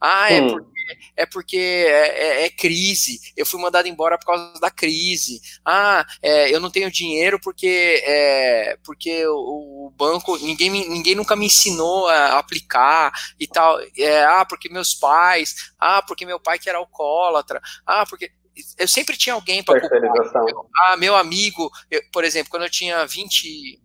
Ah, 0.00 0.30
é 0.30 0.40
porque, 0.42 0.74
é, 1.16 1.26
porque 1.26 1.56
é, 1.56 2.42
é, 2.42 2.44
é, 2.44 2.50
crise. 2.50 3.18
Eu 3.36 3.46
fui 3.46 3.60
mandado 3.60 3.88
embora 3.88 4.18
por 4.18 4.26
causa 4.26 4.60
da 4.60 4.70
crise. 4.70 5.40
Ah, 5.64 6.04
é, 6.20 6.54
eu 6.54 6.60
não 6.60 6.70
tenho 6.70 6.90
dinheiro 6.90 7.40
porque, 7.40 8.02
é, 8.04 8.76
porque 8.84 9.26
o, 9.26 9.86
o, 9.86 9.90
banco, 9.96 10.36
ninguém, 10.38 10.70
ninguém 10.70 11.14
nunca 11.14 11.34
me 11.36 11.46
ensinou 11.46 12.08
a 12.08 12.38
aplicar 12.38 13.12
e 13.38 13.46
tal. 13.46 13.80
É, 13.98 14.24
ah, 14.24 14.44
porque 14.44 14.68
meus 14.68 14.94
pais. 14.94 15.72
Ah, 15.78 16.02
porque 16.02 16.26
meu 16.26 16.38
pai 16.38 16.58
que 16.58 16.68
era 16.68 16.78
alcoólatra. 16.78 17.60
Ah, 17.86 18.04
porque 18.06 18.30
eu 18.78 18.86
sempre 18.86 19.16
tinha 19.16 19.34
alguém 19.34 19.62
para 19.62 19.80
Ah, 20.84 20.96
meu 20.96 21.16
amigo, 21.16 21.70
eu, 21.90 22.00
por 22.12 22.24
exemplo, 22.24 22.50
quando 22.50 22.64
eu 22.64 22.70
tinha 22.70 23.04
20, 23.04 23.80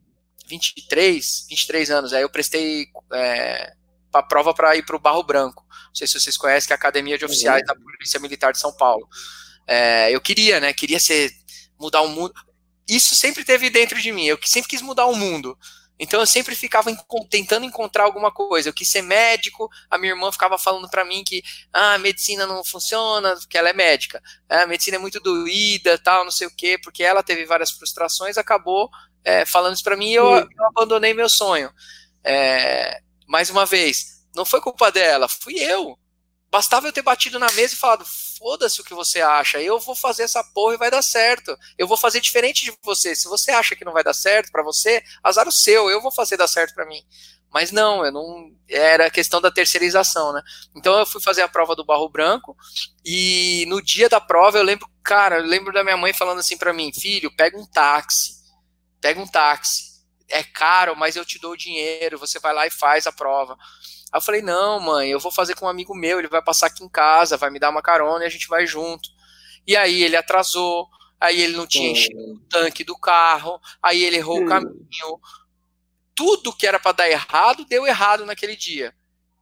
23, 0.48 1.46
23 1.50 1.92
anos, 1.92 2.14
aí 2.14 2.22
eu 2.22 2.30
prestei 2.30 2.88
é, 3.14 3.74
a 4.14 4.24
prova 4.24 4.54
para 4.54 4.76
ir 4.76 4.86
para 4.86 4.96
o 4.96 5.00
Barro 5.00 5.24
Branco. 5.24 5.66
Não 5.70 5.96
sei 5.96 6.08
se 6.08 6.20
vocês 6.20 6.38
conhecem, 6.38 6.68
que 6.68 6.74
é 6.74 6.76
a 6.76 6.78
Academia 6.78 7.18
de 7.18 7.26
Oficiais 7.26 7.62
uhum. 7.62 7.68
da 7.68 7.76
Polícia 7.76 8.20
Militar 8.20 8.52
de 8.52 8.60
São 8.60 8.76
Paulo. 8.76 9.08
É, 9.68 10.14
eu 10.14 10.20
queria, 10.22 10.60
né? 10.60 10.74
Queria 10.74 11.00
ser 11.00 11.32
mudar 11.80 12.02
o 12.02 12.08
mundo. 12.08 12.34
Isso 12.88 13.16
sempre 13.16 13.44
teve 13.44 13.70
dentro 13.70 14.02
de 14.02 14.12
mim. 14.12 14.26
Eu 14.26 14.40
sempre 14.44 14.70
quis 14.70 14.82
mudar 14.82 15.06
o 15.06 15.16
mundo. 15.16 15.58
Então 16.00 16.22
eu 16.22 16.26
sempre 16.26 16.56
ficava 16.56 16.90
tentando 17.30 17.66
encontrar 17.66 18.06
alguma 18.06 18.32
coisa. 18.32 18.70
Eu 18.70 18.74
quis 18.74 18.90
ser 18.90 19.02
médico, 19.02 19.70
a 19.92 19.98
minha 19.98 20.14
irmã 20.14 20.32
ficava 20.32 20.58
falando 20.58 20.90
para 20.90 21.04
mim 21.04 21.24
que 21.26 21.44
ah, 21.74 21.96
a 21.96 21.98
medicina 21.98 22.48
não 22.48 22.64
funciona, 22.64 23.36
porque 23.36 23.58
ela 23.58 23.70
é 23.70 23.74
médica. 23.74 24.24
É, 24.48 24.62
a 24.62 24.68
medicina 24.68 24.96
é 24.96 25.00
muito 25.00 25.20
doída, 25.20 25.98
tal, 25.98 26.24
não 26.24 26.32
sei 26.32 26.48
o 26.48 26.56
quê, 26.56 26.80
porque 26.82 27.04
ela 27.04 27.22
teve 27.22 27.46
várias 27.46 27.72
frustrações, 27.72 28.38
acabou 28.38 28.90
é, 29.26 29.46
falando 29.46 29.76
isso 29.76 29.84
para 29.84 29.98
mim 29.98 30.12
e 30.12 30.16
eu, 30.16 30.26
eu, 30.38 30.66
abandonei 30.68 31.14
meu 31.14 31.28
sonho. 31.28 31.70
É, 32.24 33.02
mais 33.30 33.52
uma 33.52 33.64
vez, 33.64 34.26
não 34.36 34.44
foi 34.44 34.60
culpa 34.60 34.92
dela, 34.92 35.30
fui 35.30 35.54
eu. 35.60 35.96
Bastava 36.52 36.88
eu 36.88 36.92
ter 36.92 37.04
batido 37.04 37.38
na 37.38 37.52
mesa 37.52 37.76
e 37.76 37.78
falado: 37.78 38.04
foda-se 38.40 38.82
o 38.82 38.84
que 38.84 38.94
você 38.96 39.22
acha, 39.22 39.62
eu 39.62 39.80
vou 39.80 39.96
fazer 39.96 40.24
essa 40.24 40.44
porra 40.44 40.74
e 40.74 40.78
vai 40.80 40.90
dar 40.90 41.04
certo. 41.04 41.56
Eu 41.78 41.88
vou 41.88 41.96
fazer 41.96 42.20
diferente 42.20 42.66
de 42.66 42.76
você. 42.84 43.16
Se 43.16 43.30
você 43.30 43.52
acha 43.52 43.76
que 43.76 43.86
não 43.86 43.94
vai 43.94 44.04
dar 44.04 44.16
certo 44.16 44.52
para 44.52 44.64
você, 44.64 45.04
azar 45.24 45.48
o 45.48 45.52
seu, 45.52 45.92
eu 45.92 46.02
vou 46.02 46.12
fazer 46.12 46.38
dar 46.38 46.48
certo 46.48 46.74
para 46.74 46.88
mim. 46.88 47.04
Mas 47.54 47.72
não, 47.72 48.04
eu 48.04 48.12
não. 48.12 48.52
Era 48.68 49.12
questão 49.12 49.40
da 49.40 49.52
terceirização, 49.52 50.34
né? 50.34 50.42
Então 50.76 50.98
eu 50.98 51.06
fui 51.06 51.22
fazer 51.22 51.44
a 51.44 51.48
prova 51.48 51.76
do 51.76 51.86
Barro 51.86 52.10
Branco 52.10 52.58
e 53.06 53.64
no 53.68 53.80
dia 53.80 54.10
da 54.10 54.20
prova 54.20 54.58
eu 54.58 54.64
lembro, 54.64 54.88
cara, 55.04 55.38
eu 55.38 55.46
lembro 55.46 55.72
da 55.72 55.84
minha 55.84 55.98
mãe 55.98 56.14
falando 56.14 56.40
assim 56.40 56.58
para 56.58 56.74
mim: 56.74 56.92
filho, 56.92 57.36
pega 57.36 57.60
um 57.60 57.66
táxi, 57.68 58.34
pega 59.00 59.22
um 59.22 59.28
táxi. 59.28 59.89
É 60.30 60.44
caro, 60.44 60.96
mas 60.96 61.16
eu 61.16 61.26
te 61.26 61.40
dou 61.40 61.54
o 61.54 61.58
dinheiro, 61.58 62.20
você 62.20 62.40
vai 62.40 62.54
lá 62.54 62.68
e 62.68 62.72
faz 62.72 63.08
a 63.08 63.12
prova. 63.12 63.58
Aí 64.12 64.18
eu 64.18 64.22
falei, 64.22 64.42
não, 64.42 64.80
mãe, 64.80 65.10
eu 65.10 65.20
vou 65.20 65.32
fazer 65.32 65.56
com 65.56 65.66
um 65.66 65.70
amigo 65.70 65.96
meu, 65.96 66.20
ele 66.20 66.28
vai 66.28 66.42
passar 66.42 66.68
aqui 66.68 66.84
em 66.84 66.90
casa, 66.90 67.38
vai 67.38 67.50
me 67.50 67.60
dar 67.60 67.70
uma 67.70 67.82
carona 67.82 68.24
e 68.24 68.28
a 68.28 68.30
gente 68.30 68.48
vai 68.48 68.66
junto. 68.66 69.10
E 69.66 69.76
aí 69.76 70.04
ele 70.04 70.16
atrasou, 70.16 70.88
aí 71.20 71.42
ele 71.42 71.56
não 71.56 71.68
tinha 71.68 71.92
enchido 71.92 72.34
o 72.34 72.40
tanque 72.50 72.84
do 72.84 72.98
carro, 72.98 73.60
aí 73.82 74.04
ele 74.04 74.18
errou 74.18 74.40
hum. 74.40 74.46
o 74.46 74.48
caminho. 74.48 75.20
Tudo 76.16 76.54
que 76.54 76.66
era 76.66 76.80
para 76.80 76.92
dar 76.92 77.10
errado, 77.10 77.66
deu 77.66 77.86
errado 77.86 78.26
naquele 78.26 78.56
dia. 78.56 78.94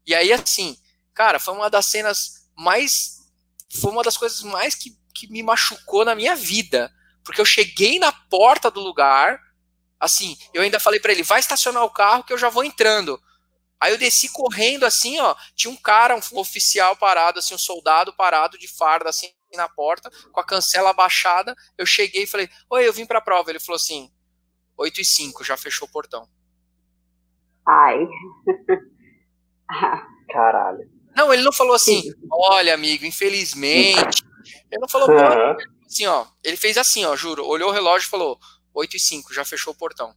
E 0.06 0.14
aí, 0.14 0.32
assim, 0.32 0.78
cara, 1.14 1.40
foi 1.40 1.54
uma 1.54 1.70
das 1.70 1.86
cenas 1.88 2.50
mais. 2.56 3.28
Foi 3.82 3.92
uma 3.92 4.04
das 4.04 4.16
coisas 4.16 4.42
mais 4.44 4.76
que, 4.76 4.98
que 5.14 5.28
me 5.28 5.44
machucou 5.44 6.06
na 6.06 6.16
minha 6.16 6.36
vida. 6.36 6.92
Porque 7.24 7.42
eu 7.42 7.46
cheguei 7.46 8.00
na 8.00 8.12
porta 8.12 8.72
do 8.72 8.80
lugar, 8.80 9.42
assim, 10.00 10.38
eu 10.54 10.62
ainda 10.62 10.80
falei 10.80 11.00
para 11.00 11.12
ele, 11.12 11.24
vai 11.24 11.40
estacionar 11.40 11.84
o 11.84 11.90
carro 11.90 12.24
que 12.24 12.34
eu 12.34 12.38
já 12.38 12.50
vou 12.50 12.64
entrando. 12.64 13.22
Aí 13.80 13.92
eu 13.92 13.98
desci 13.98 14.30
correndo 14.30 14.86
assim, 14.86 15.20
ó. 15.20 15.36
Tinha 15.56 15.72
um 15.72 15.76
cara, 15.76 16.16
um 16.16 16.40
oficial 16.40 16.96
parado, 16.96 17.40
assim, 17.40 17.54
um 17.54 17.60
soldado 17.60 18.14
parado 18.14 18.58
de 18.58 18.68
farda, 18.68 19.10
assim, 19.10 19.30
na 19.56 19.70
porta, 19.70 20.10
com 20.32 20.40
a 20.40 20.44
cancela 20.44 20.90
abaixada. 20.90 21.56
Eu 21.78 21.86
cheguei 21.86 22.24
e 22.24 22.28
falei: 22.28 22.50
Oi, 22.70 22.88
eu 22.88 22.94
vim 22.94 23.06
pra 23.06 23.22
prova. 23.22 23.50
Ele 23.50 23.60
falou 23.60 23.76
assim: 23.76 24.12
8 24.78 25.02
e 25.02 25.06
5, 25.06 25.44
já 25.44 25.56
fechou 25.56 25.88
o 25.88 25.92
portão. 25.92 26.28
Ai. 27.66 28.00
Caralho. 30.30 30.90
Não, 31.16 31.34
ele 31.34 31.44
não 31.44 31.54
falou 31.54 31.74
assim: 31.74 32.04
Olha, 32.32 32.74
amigo, 32.74 33.06
infelizmente. 33.06 34.24
Ele 34.72 34.82
não 34.82 34.90
falou 34.90 35.10
uhum. 35.10 35.56
assim, 35.86 36.06
ó. 36.08 36.26
Ele 36.44 36.58
fez 36.58 36.78
assim, 36.78 37.06
ó, 37.06 37.16
juro. 37.16 37.46
Olhou 37.46 37.70
o 37.70 37.74
relógio 37.74 38.08
e 38.08 38.10
falou: 38.10 38.40
8 38.78 38.96
e 38.96 39.00
5, 39.00 39.34
já 39.34 39.44
fechou 39.44 39.74
o 39.74 39.78
portão. 39.78 40.14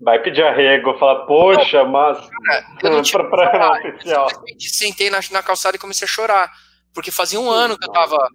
Vai 0.00 0.20
pedir 0.20 0.42
arrego, 0.42 0.98
falar, 0.98 1.26
poxa, 1.26 1.84
mas. 1.84 2.18
Cara, 2.44 2.66
eu 2.82 2.90
não 2.90 3.02
pra, 3.10 3.24
pra 3.24 3.90
oficial. 3.90 4.28
sentei 4.58 5.10
na, 5.10 5.20
na 5.30 5.42
calçada 5.42 5.76
e 5.76 5.80
comecei 5.80 6.06
a 6.06 6.08
chorar. 6.08 6.50
Porque 6.92 7.12
fazia 7.12 7.38
um 7.38 7.48
ano 7.48 7.78
que 7.78 7.86
eu 7.86 7.92
tava 7.92 8.28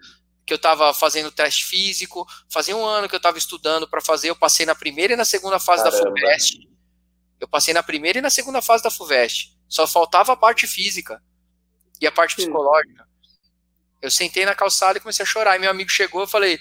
que 0.46 0.54
eu 0.54 0.58
estava 0.58 0.94
fazendo 0.94 1.32
teste 1.32 1.66
físico, 1.66 2.24
fazia 2.52 2.78
um 2.78 2.86
ano 2.86 3.10
que 3.10 3.16
eu 3.16 3.18
estava 3.18 3.36
estudando 3.36 3.88
para 3.88 4.00
fazer, 4.00 4.30
eu 4.30 4.36
passei 4.36 4.64
na 4.64 4.76
primeira 4.76 5.14
e 5.14 5.16
na 5.16 5.26
segunda 5.26 5.60
fase 5.60 5.84
Caramba. 5.84 6.04
da 6.04 6.10
FUVEST. 6.10 6.70
Eu 7.40 7.48
passei 7.48 7.74
na 7.74 7.82
primeira 7.82 8.20
e 8.20 8.22
na 8.22 8.30
segunda 8.30 8.62
fase 8.62 8.84
da 8.84 8.92
FUVEST. 8.92 9.58
Só 9.68 9.88
faltava 9.88 10.34
a 10.34 10.38
parte 10.38 10.68
física 10.68 11.20
e 12.00 12.06
a 12.06 12.12
parte 12.12 12.36
psicológica. 12.36 13.08
Eu 14.02 14.12
sentei 14.12 14.46
na 14.46 14.54
calçada 14.54 15.00
e 15.00 15.02
comecei 15.02 15.24
a 15.24 15.28
chorar. 15.28 15.56
E 15.56 15.60
meu 15.60 15.72
amigo 15.72 15.90
chegou, 15.90 16.22
eu 16.22 16.28
falei: 16.28 16.60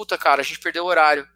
"Puta, 0.00 0.16
cara, 0.16 0.40
a 0.40 0.44
gente 0.44 0.60
perdeu 0.60 0.84
o 0.84 0.86
horário". 0.86 1.28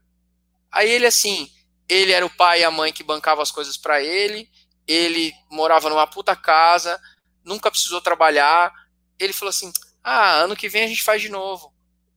Aí 0.72 0.90
ele 0.90 1.04
assim: 1.04 1.50
ele 1.86 2.12
era 2.12 2.24
o 2.24 2.34
pai 2.34 2.60
e 2.60 2.64
a 2.64 2.70
mãe 2.70 2.94
que 2.94 3.04
bancavam 3.04 3.42
as 3.42 3.50
coisas 3.50 3.76
para 3.76 4.02
ele, 4.02 4.48
ele 4.88 5.34
morava 5.50 5.90
numa 5.90 6.06
puta 6.06 6.34
casa, 6.34 6.98
nunca 7.44 7.70
precisou 7.70 8.00
trabalhar. 8.00 8.72
Ele 9.18 9.34
falou 9.34 9.50
assim: 9.50 9.70
ah, 10.02 10.36
ano 10.36 10.56
que 10.56 10.66
vem 10.66 10.84
a 10.84 10.86
gente 10.86 11.02
faz 11.02 11.20
de 11.20 11.28
novo. 11.28 11.74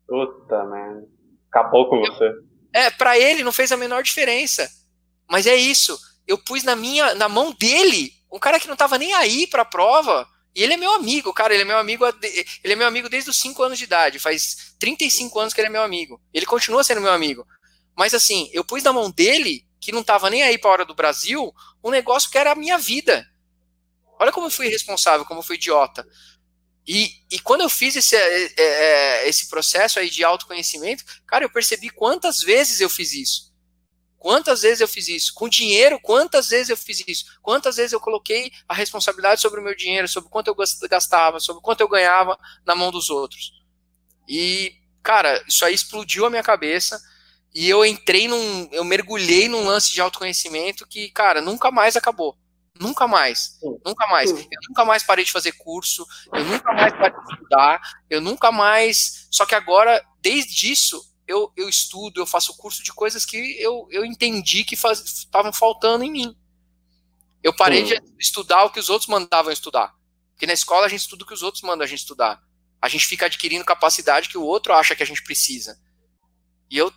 Puta, 0.08 0.64
man. 0.64 1.04
Acabou 1.52 1.90
com 1.90 2.00
você. 2.00 2.32
É, 2.72 2.90
para 2.90 3.20
ele 3.20 3.44
não 3.44 3.52
fez 3.52 3.74
a 3.74 3.78
menor 3.78 4.02
diferença. 4.02 4.70
Mas 5.30 5.46
é 5.46 5.56
isso. 5.56 6.00
Eu 6.26 6.38
pus 6.38 6.64
na 6.64 6.78
minha, 6.78 7.14
na 7.14 7.28
mão 7.28 7.52
dele, 7.52 8.14
um 8.32 8.40
cara 8.40 8.58
que 8.58 8.70
não 8.70 8.78
tava 8.78 8.98
nem 8.98 9.14
aí 9.14 9.48
pra 9.48 9.66
prova. 9.66 10.26
Ele 10.64 10.74
é 10.74 10.78
meu 10.78 10.92
amigo, 10.94 11.32
cara. 11.34 11.54
Ele 11.54 11.62
é 11.62 11.66
meu 11.66 11.78
amigo. 11.78 12.04
Ele 12.64 12.74
é 12.74 12.76
meu 12.76 12.88
amigo 12.88 13.08
desde 13.08 13.30
os 13.30 13.40
5 13.40 13.62
anos 13.62 13.78
de 13.78 13.84
idade. 13.84 14.18
Faz 14.18 14.76
35 14.80 15.40
anos 15.40 15.54
que 15.54 15.62
ele 15.62 15.68
é 15.68 15.72
meu 15.72 15.84
amigo. 15.84 16.20
Ele 16.34 16.46
continua 16.46 16.84
sendo 16.84 17.02
meu 17.02 17.12
amigo. 17.12 17.48
Mas 17.96 18.14
assim, 18.14 18.50
eu 18.52 18.64
pus 18.66 18.82
na 18.84 18.92
mão 18.92 19.12
dele, 19.12 19.66
que 19.80 19.92
não 19.92 20.02
estava 20.02 20.30
nem 20.30 20.44
aí 20.44 20.58
para 20.58 20.70
a 20.70 20.74
hora 20.74 20.86
do 20.86 20.96
Brasil, 20.96 21.54
um 21.84 21.92
negócio 21.92 22.30
que 22.30 22.38
era 22.38 22.52
a 22.52 22.56
minha 22.56 22.78
vida. 22.78 23.26
Olha 24.20 24.32
como 24.32 24.48
eu 24.48 24.52
fui 24.52 24.68
irresponsável, 24.68 25.26
como 25.26 25.40
eu 25.40 25.44
fui 25.44 25.56
idiota. 25.56 26.08
E, 26.88 27.12
e 27.30 27.40
quando 27.40 27.62
eu 27.62 27.70
fiz 27.70 27.96
esse, 27.96 28.16
é, 28.16 28.54
é, 28.58 29.30
esse 29.30 29.50
processo 29.50 30.00
aí 30.00 30.10
de 30.10 30.24
autoconhecimento, 30.24 31.04
cara, 31.28 31.46
eu 31.46 31.50
percebi 31.50 31.90
quantas 31.90 32.40
vezes 32.40 32.80
eu 32.80 32.90
fiz 32.90 33.14
isso. 33.14 33.47
Quantas 34.20 34.62
vezes 34.62 34.82
eu 34.82 34.88
fiz 34.88 35.08
isso? 35.08 35.34
Com 35.34 35.48
dinheiro, 35.48 36.00
quantas 36.02 36.50
vezes 36.50 36.70
eu 36.70 36.78
fiz 36.78 37.04
isso? 37.08 37.26
Quantas 37.42 37.78
vezes 37.78 37.94
eu 37.94 38.00
coloquei 38.00 38.52
a 38.68 38.74
responsabilidade 38.74 39.42
sobre 39.42 39.60
o 39.60 39.64
meu 39.64 39.76
dinheiro, 39.76 40.08
sobre 40.08 40.30
quanto 40.30 40.48
eu 40.48 40.56
gastava, 40.90 41.40
sobre 41.40 41.62
quanto 41.62 41.82
eu 41.82 41.88
ganhava 41.88 42.38
na 42.66 42.76
mão 42.76 42.92
dos 42.92 43.10
outros. 43.10 43.52
E, 44.28 44.74
cara, 45.04 45.44
isso 45.48 45.64
aí 45.64 45.74
explodiu 45.74 46.26
a 46.26 46.30
minha 46.30 46.44
cabeça. 46.44 47.00
E 47.54 47.70
eu 47.70 47.86
entrei 47.86 48.28
num. 48.28 48.68
Eu 48.72 48.84
mergulhei 48.84 49.48
num 49.48 49.66
lance 49.66 49.94
de 49.94 50.02
autoconhecimento 50.02 50.88
que, 50.88 51.10
cara, 51.10 51.42
nunca 51.42 51.72
mais 51.72 51.96
acabou. 51.96 52.38
Nunca 52.80 53.08
mais. 53.08 53.58
Sim. 53.60 53.80
Nunca 53.86 54.08
mais. 54.08 54.30
Sim. 54.30 54.48
Eu 54.52 54.60
nunca 54.70 54.86
mais 54.86 55.04
parei 55.04 55.26
de 55.26 55.32
fazer 55.32 55.54
curso. 55.54 56.06
Eu 56.34 56.44
nunca 56.44 56.74
mais 56.74 56.94
parei 56.94 57.18
de 57.18 57.34
estudar. 57.34 57.82
Eu 58.10 58.22
nunca 58.22 58.52
mais. 58.52 59.28
Só 59.32 59.46
que 59.46 59.56
agora, 59.56 60.04
desde 60.22 60.72
isso, 60.72 61.02
eu, 61.28 61.52
eu 61.56 61.68
estudo, 61.68 62.22
eu 62.22 62.26
faço 62.26 62.56
curso 62.56 62.82
de 62.82 62.94
coisas 62.94 63.26
que 63.26 63.38
eu, 63.62 63.88
eu 63.92 64.06
entendi 64.06 64.64
que 64.64 64.76
estavam 64.76 65.52
faltando 65.52 66.04
em 66.04 66.12
mim. 66.12 66.36
Eu 67.44 67.54
parei 67.54 67.86
Sim. 67.86 67.96
de 67.96 68.14
estudar 68.18 68.64
o 68.64 68.70
que 68.70 68.80
os 68.80 68.90
outros 68.90 69.10
mandavam 69.10 69.52
estudar. 69.52 69.94
Porque 70.32 70.48
na 70.48 70.54
escola 70.54 70.86
a 70.86 70.90
gente 70.90 71.02
estuda 71.02 71.24
o 71.24 71.28
que 71.28 71.34
os 71.34 71.44
outros 71.44 71.64
mandam 71.64 71.84
a 71.84 71.88
gente 71.88 72.00
estudar. 72.00 72.42
A 72.82 72.88
gente 72.88 73.06
fica 73.06 73.26
adquirindo 73.26 73.66
capacidade 73.66 74.30
que 74.30 74.38
o 74.38 74.44
outro 74.44 74.74
acha 74.74 74.96
que 74.96 75.04
a 75.04 75.06
gente 75.06 75.24
precisa. 75.24 75.80
E 76.70 76.78
eu 76.78 76.92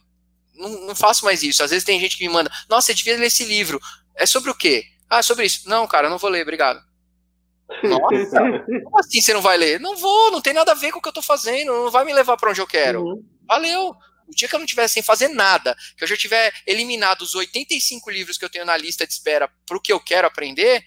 não, 0.54 0.86
não 0.86 0.94
faço 0.94 1.24
mais 1.24 1.42
isso. 1.42 1.62
Às 1.62 1.70
vezes 1.70 1.84
tem 1.84 1.98
gente 1.98 2.16
que 2.16 2.26
me 2.26 2.32
manda, 2.32 2.50
nossa, 2.68 2.86
você 2.86 2.94
devia 2.94 3.16
ler 3.16 3.26
esse 3.26 3.44
livro. 3.44 3.80
É 4.14 4.26
sobre 4.26 4.50
o 4.50 4.54
quê? 4.54 4.84
Ah, 5.08 5.22
sobre 5.22 5.46
isso. 5.46 5.68
Não, 5.68 5.86
cara, 5.86 6.06
eu 6.06 6.10
não 6.10 6.18
vou 6.18 6.30
ler, 6.30 6.42
obrigado. 6.42 6.80
Nossa, 7.82 8.40
como 8.84 8.98
assim 8.98 9.20
você 9.20 9.32
não 9.32 9.40
vai 9.40 9.56
ler? 9.56 9.80
Não 9.80 9.96
vou, 9.96 10.30
não 10.30 10.40
tem 10.40 10.52
nada 10.52 10.72
a 10.72 10.76
ver 10.76 10.92
com 10.92 10.98
o 10.98 11.02
que 11.02 11.08
eu 11.08 11.12
tô 11.12 11.22
fazendo, 11.22 11.72
não 11.72 11.90
vai 11.90 12.04
me 12.04 12.12
levar 12.12 12.36
para 12.36 12.50
onde 12.50 12.60
eu 12.60 12.66
quero. 12.66 13.02
Uhum. 13.02 13.24
Valeu. 13.46 13.94
O 14.30 14.34
dia 14.34 14.48
que 14.48 14.54
eu 14.54 14.60
não 14.60 14.66
tiver 14.66 14.86
sem 14.88 15.02
fazer 15.02 15.28
nada, 15.28 15.76
que 15.96 16.04
eu 16.04 16.08
já 16.08 16.16
tiver 16.16 16.52
eliminado 16.66 17.22
os 17.22 17.34
85 17.34 18.10
livros 18.10 18.38
que 18.38 18.44
eu 18.44 18.50
tenho 18.50 18.64
na 18.64 18.76
lista 18.76 19.06
de 19.06 19.12
espera 19.12 19.50
para 19.66 19.76
o 19.76 19.80
que 19.80 19.92
eu 19.92 19.98
quero 20.00 20.26
aprender, 20.26 20.82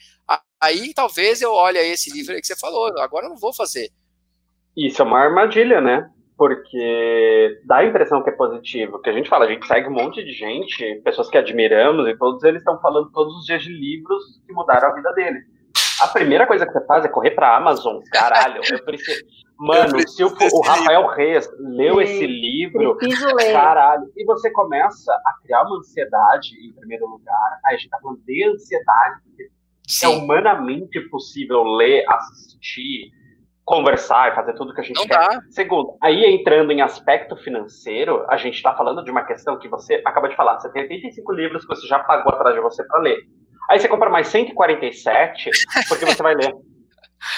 aí 0.61 0.93
talvez 0.93 1.41
eu 1.41 1.51
olhe 1.51 1.77
esse 1.77 2.11
livro 2.11 2.33
aí 2.33 2.41
que 2.41 2.47
você 2.47 2.55
falou, 2.55 2.87
agora 2.99 3.25
eu 3.25 3.29
não 3.29 3.37
vou 3.37 3.53
fazer. 3.53 3.89
Isso 4.75 5.01
é 5.01 5.05
uma 5.05 5.19
armadilha, 5.19 5.81
né? 5.81 6.09
porque 6.37 7.61
dá 7.65 7.77
a 7.77 7.85
impressão 7.85 8.23
que 8.23 8.29
é 8.29 8.33
positivo. 8.33 8.99
Que 8.99 9.09
a 9.09 9.13
gente 9.13 9.29
fala, 9.29 9.45
a 9.45 9.47
gente 9.47 9.65
segue 9.65 9.87
um 9.87 9.93
monte 9.93 10.23
de 10.23 10.33
gente, 10.33 11.01
pessoas 11.03 11.29
que 11.29 11.37
admiramos, 11.37 12.07
e 12.07 12.17
todos 12.17 12.43
eles 12.43 12.59
estão 12.59 12.79
falando 12.81 13.11
todos 13.11 13.33
os 13.37 13.45
dias 13.45 13.61
de 13.61 13.69
livros 13.69 14.41
que 14.45 14.53
mudaram 14.53 14.89
a 14.89 14.93
vida 14.93 15.11
deles. 15.13 15.43
A 16.01 16.07
primeira 16.07 16.45
coisa 16.45 16.65
que 16.65 16.73
você 16.73 16.85
faz 16.85 17.05
é 17.05 17.07
correr 17.07 17.31
pra 17.31 17.55
Amazon. 17.55 17.99
Caralho, 18.11 18.61
eu 18.69 18.83
preciso. 18.83 19.23
Mano, 19.57 19.99
eu 19.99 20.07
se 20.07 20.23
o, 20.23 20.27
o 20.27 20.61
Rafael 20.61 21.07
Reis 21.07 21.49
leu 21.59 21.95
Sim, 21.95 22.01
esse 22.01 22.27
livro, 22.27 22.97
caralho, 23.51 24.11
e 24.15 24.25
você 24.25 24.51
começa 24.51 25.11
a 25.13 25.41
criar 25.41 25.63
uma 25.63 25.77
ansiedade 25.77 26.49
em 26.65 26.73
primeiro 26.73 27.07
lugar. 27.07 27.59
Aí 27.65 27.75
a 27.75 27.77
gente 27.77 27.89
tá 27.89 27.99
falando 28.01 28.19
de 28.25 28.43
ansiedade, 28.45 29.21
porque 29.23 29.49
Sim. 29.87 30.05
é 30.05 30.09
humanamente 30.09 30.99
possível 31.09 31.63
ler, 31.63 32.03
assistir, 32.09 33.11
conversar 33.65 34.31
e 34.31 34.35
fazer 34.35 34.53
tudo 34.53 34.73
que 34.73 34.81
a 34.81 34.83
gente 34.83 34.97
Não 34.97 35.07
quer. 35.07 35.17
Dá. 35.17 35.41
Segundo, 35.49 35.95
aí 36.01 36.25
entrando 36.25 36.71
em 36.71 36.81
aspecto 36.81 37.35
financeiro, 37.37 38.25
a 38.29 38.37
gente 38.37 38.55
está 38.55 38.75
falando 38.75 39.03
de 39.03 39.11
uma 39.11 39.23
questão 39.23 39.57
que 39.57 39.69
você 39.69 40.01
acabou 40.05 40.29
de 40.29 40.35
falar. 40.35 40.59
Você 40.59 40.71
tem 40.71 40.83
85 40.83 41.31
livros 41.31 41.65
que 41.65 41.75
você 41.75 41.87
já 41.87 41.99
pagou 41.99 42.33
atrás 42.33 42.55
de 42.55 42.61
você 42.61 42.83
para 42.83 42.99
ler. 42.99 43.17
Aí 43.69 43.79
você 43.79 43.87
compra 43.87 44.09
mais 44.09 44.27
147 44.27 45.49
porque 45.87 46.05
você 46.05 46.21
vai 46.21 46.35
ler. 46.35 46.53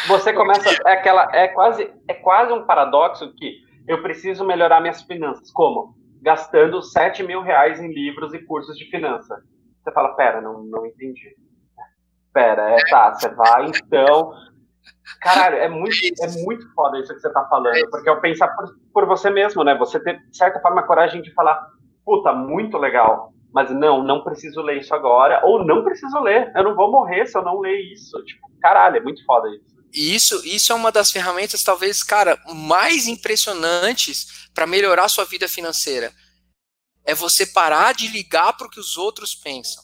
Você 0.07 0.33
começa 0.33 0.69
é 0.85 0.93
aquela 0.93 1.27
é 1.35 1.47
quase 1.47 1.93
é 2.07 2.13
quase 2.13 2.51
um 2.51 2.65
paradoxo 2.65 3.33
que 3.35 3.59
eu 3.87 4.01
preciso 4.01 4.45
melhorar 4.45 4.81
minhas 4.81 5.01
finanças. 5.03 5.51
Como? 5.51 5.95
Gastando 6.21 6.81
7 6.81 7.23
mil 7.23 7.41
reais 7.41 7.79
em 7.79 7.93
livros 7.93 8.33
e 8.33 8.39
cursos 8.39 8.77
de 8.77 8.85
finança. 8.89 9.35
Você 9.83 9.91
fala, 9.91 10.15
pera, 10.15 10.41
não, 10.41 10.63
não 10.63 10.85
entendi. 10.85 11.35
Pera, 12.33 12.71
é 12.71 12.77
tá, 12.89 13.13
você 13.13 13.29
vai 13.29 13.65
então 13.67 14.33
Caralho, 15.21 15.57
é 15.57 15.69
muito, 15.69 15.95
é 16.21 16.43
muito 16.43 16.71
foda 16.73 16.99
isso 16.99 17.13
que 17.13 17.19
você 17.19 17.31
tá 17.31 17.45
falando, 17.45 17.89
porque 17.89 18.09
eu 18.09 18.19
pensar 18.21 18.47
por, 18.49 18.65
por 18.93 19.05
você 19.05 19.29
mesmo, 19.29 19.63
né? 19.63 19.75
Você 19.77 19.99
ter, 19.99 20.19
de 20.19 20.37
certa 20.37 20.59
forma, 20.59 20.81
a 20.81 20.85
coragem 20.85 21.21
de 21.21 21.33
falar, 21.33 21.59
puta, 22.03 22.33
muito 22.33 22.77
legal, 22.77 23.31
mas 23.53 23.71
não, 23.71 24.03
não 24.03 24.23
preciso 24.23 24.61
ler 24.61 24.77
isso 24.79 24.93
agora, 24.93 25.41
ou 25.43 25.63
não 25.63 25.83
preciso 25.83 26.19
ler, 26.19 26.51
eu 26.55 26.63
não 26.63 26.75
vou 26.75 26.91
morrer 26.91 27.25
se 27.25 27.37
eu 27.37 27.43
não 27.43 27.59
ler 27.59 27.79
isso. 27.91 28.23
Tipo, 28.25 28.47
caralho, 28.61 28.97
é 28.97 28.99
muito 28.99 29.23
foda 29.25 29.49
isso. 29.49 29.74
E 29.95 30.13
isso, 30.13 30.45
isso 30.45 30.73
é 30.73 30.75
uma 30.75 30.91
das 30.91 31.09
ferramentas, 31.09 31.63
talvez, 31.63 32.03
cara, 32.03 32.37
mais 32.53 33.07
impressionantes 33.07 34.27
para 34.53 34.67
melhorar 34.67 35.07
sua 35.07 35.23
vida 35.23 35.47
financeira. 35.47 36.13
É 37.05 37.15
você 37.15 37.45
parar 37.45 37.93
de 37.93 38.09
ligar 38.09 38.51
para 38.57 38.67
o 38.67 38.69
que 38.69 38.79
os 38.79 38.97
outros 38.97 39.33
pensam. 39.33 39.81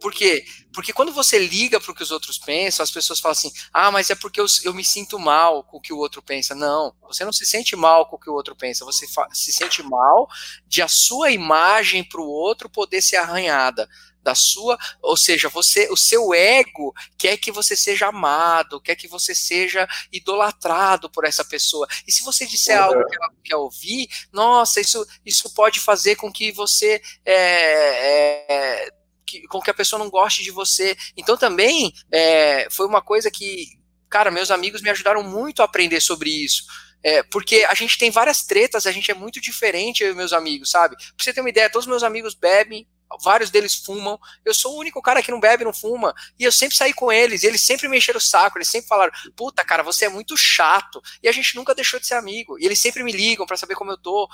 Por 0.00 0.12
quê? 0.12 0.44
Porque 0.74 0.92
quando 0.92 1.12
você 1.12 1.38
liga 1.38 1.80
para 1.80 1.92
o 1.92 1.94
que 1.94 2.02
os 2.02 2.10
outros 2.10 2.38
pensam, 2.38 2.82
as 2.82 2.90
pessoas 2.90 3.20
falam 3.20 3.32
assim: 3.32 3.52
ah, 3.72 3.90
mas 3.90 4.10
é 4.10 4.16
porque 4.16 4.40
eu, 4.40 4.46
eu, 4.64 4.74
me 4.74 4.84
sinto 4.84 5.18
mal 5.18 5.62
com 5.64 5.78
o 5.78 5.80
que 5.80 5.92
o 5.92 5.98
outro 5.98 6.20
pensa. 6.20 6.54
Não, 6.54 6.94
você 7.02 7.24
não 7.24 7.32
se 7.32 7.46
sente 7.46 7.76
mal 7.76 8.08
com 8.08 8.16
o 8.16 8.18
que 8.18 8.28
o 8.28 8.34
outro 8.34 8.54
pensa, 8.56 8.84
você 8.84 9.06
se 9.32 9.52
sente 9.52 9.82
mal 9.82 10.28
de 10.66 10.82
a 10.82 10.88
sua 10.88 11.30
imagem 11.30 12.04
para 12.04 12.20
o 12.20 12.28
outro 12.28 12.68
poder 12.68 13.00
ser 13.00 13.16
arranhada. 13.16 13.88
Da 14.26 14.34
sua, 14.34 14.76
ou 15.00 15.16
seja, 15.16 15.48
você, 15.48 15.88
o 15.88 15.96
seu 15.96 16.34
ego 16.34 16.92
quer 17.16 17.36
que 17.36 17.52
você 17.52 17.76
seja 17.76 18.08
amado, 18.08 18.80
quer 18.80 18.96
que 18.96 19.06
você 19.06 19.36
seja 19.36 19.86
idolatrado 20.10 21.08
por 21.08 21.24
essa 21.24 21.44
pessoa. 21.44 21.86
E 22.04 22.10
se 22.10 22.24
você 22.24 22.44
disser 22.44 22.76
uhum. 22.76 22.84
algo 22.86 23.06
que 23.06 23.14
ela 23.14 23.32
quer 23.44 23.54
ouvir, 23.54 24.08
nossa, 24.32 24.80
isso, 24.80 25.06
isso 25.24 25.54
pode 25.54 25.78
fazer 25.78 26.16
com 26.16 26.32
que 26.32 26.50
você 26.50 27.00
é, 27.24 27.34
é, 27.36 28.88
que, 29.24 29.46
com 29.46 29.60
que 29.60 29.70
a 29.70 29.74
pessoa 29.74 30.02
não 30.02 30.10
goste 30.10 30.42
de 30.42 30.50
você. 30.50 30.96
Então 31.16 31.36
também 31.36 31.92
é, 32.10 32.66
foi 32.68 32.84
uma 32.84 33.00
coisa 33.00 33.30
que, 33.30 33.68
cara, 34.10 34.28
meus 34.32 34.50
amigos 34.50 34.82
me 34.82 34.90
ajudaram 34.90 35.22
muito 35.22 35.62
a 35.62 35.66
aprender 35.66 36.00
sobre 36.00 36.30
isso. 36.30 36.64
É, 37.00 37.22
porque 37.22 37.64
a 37.68 37.74
gente 37.74 37.96
tem 37.96 38.10
várias 38.10 38.42
tretas, 38.42 38.84
a 38.84 38.90
gente 38.90 39.08
é 39.08 39.14
muito 39.14 39.40
diferente, 39.40 40.02
eu 40.02 40.10
e 40.10 40.16
meus 40.16 40.32
amigos, 40.32 40.72
sabe? 40.72 40.96
Pra 40.96 41.06
você 41.16 41.32
ter 41.32 41.40
uma 41.40 41.50
ideia, 41.50 41.70
todos 41.70 41.86
meus 41.86 42.02
amigos 42.02 42.34
bebem, 42.34 42.84
vários 43.22 43.50
deles 43.50 43.74
fumam. 43.74 44.18
Eu 44.44 44.54
sou 44.54 44.74
o 44.74 44.78
único 44.78 45.00
cara 45.00 45.22
que 45.22 45.30
não 45.30 45.40
bebe, 45.40 45.64
não 45.64 45.72
fuma. 45.72 46.14
E 46.38 46.44
eu 46.44 46.52
sempre 46.52 46.76
saí 46.76 46.92
com 46.92 47.12
eles, 47.12 47.44
eles 47.44 47.62
sempre 47.62 47.88
me 47.88 47.98
encheram 47.98 48.18
o 48.18 48.20
saco, 48.20 48.58
eles 48.58 48.68
sempre 48.68 48.88
falaram: 48.88 49.12
puta, 49.34 49.64
cara, 49.64 49.82
você 49.82 50.06
é 50.06 50.08
muito 50.08 50.36
chato. 50.36 51.00
E 51.22 51.28
a 51.28 51.32
gente 51.32 51.54
nunca 51.56 51.74
deixou 51.74 52.00
de 52.00 52.06
ser 52.06 52.14
amigo. 52.14 52.58
E 52.58 52.64
eles 52.64 52.78
sempre 52.78 53.02
me 53.02 53.12
ligam 53.12 53.46
para 53.46 53.56
saber 53.56 53.74
como 53.74 53.90
eu 53.90 53.98
tô. 53.98 54.28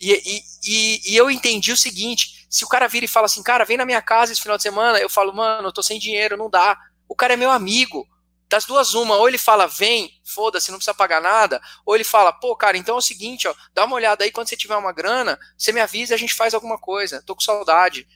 E, 0.00 0.12
e, 0.12 0.42
e, 0.64 1.12
e, 1.12 1.16
eu 1.16 1.30
entendi 1.30 1.72
o 1.72 1.76
seguinte: 1.76 2.46
se 2.48 2.64
o 2.64 2.68
cara 2.68 2.88
vira 2.88 3.04
e 3.04 3.08
fala 3.08 3.26
assim, 3.26 3.42
cara, 3.42 3.64
vem 3.64 3.76
na 3.76 3.84
minha 3.84 4.00
casa 4.00 4.32
esse 4.32 4.40
final 4.40 4.56
de 4.56 4.62
semana, 4.62 4.98
eu 4.98 5.10
falo, 5.10 5.34
mano, 5.34 5.68
eu 5.68 5.72
tô 5.72 5.82
sem 5.82 5.98
dinheiro, 5.98 6.36
não 6.36 6.48
dá. 6.48 6.78
O 7.08 7.14
cara 7.14 7.34
é 7.34 7.36
meu 7.36 7.50
amigo. 7.50 8.06
Das 8.50 8.64
duas, 8.64 8.94
uma, 8.94 9.14
ou 9.14 9.28
ele 9.28 9.38
fala, 9.38 9.68
vem, 9.68 10.20
foda-se, 10.24 10.72
não 10.72 10.78
precisa 10.78 10.92
pagar 10.92 11.20
nada, 11.22 11.62
ou 11.86 11.94
ele 11.94 12.02
fala, 12.02 12.32
pô, 12.32 12.56
cara, 12.56 12.76
então 12.76 12.96
é 12.96 12.98
o 12.98 13.00
seguinte, 13.00 13.46
ó, 13.46 13.54
dá 13.72 13.84
uma 13.84 13.94
olhada 13.94 14.24
aí, 14.24 14.32
quando 14.32 14.48
você 14.48 14.56
tiver 14.56 14.76
uma 14.76 14.92
grana, 14.92 15.38
você 15.56 15.72
me 15.72 15.80
avisa 15.80 16.12
e 16.12 16.16
a 16.16 16.18
gente 16.18 16.34
faz 16.34 16.52
alguma 16.52 16.76
coisa, 16.76 17.22
tô 17.22 17.36
com 17.36 17.40
saudade. 17.40 18.08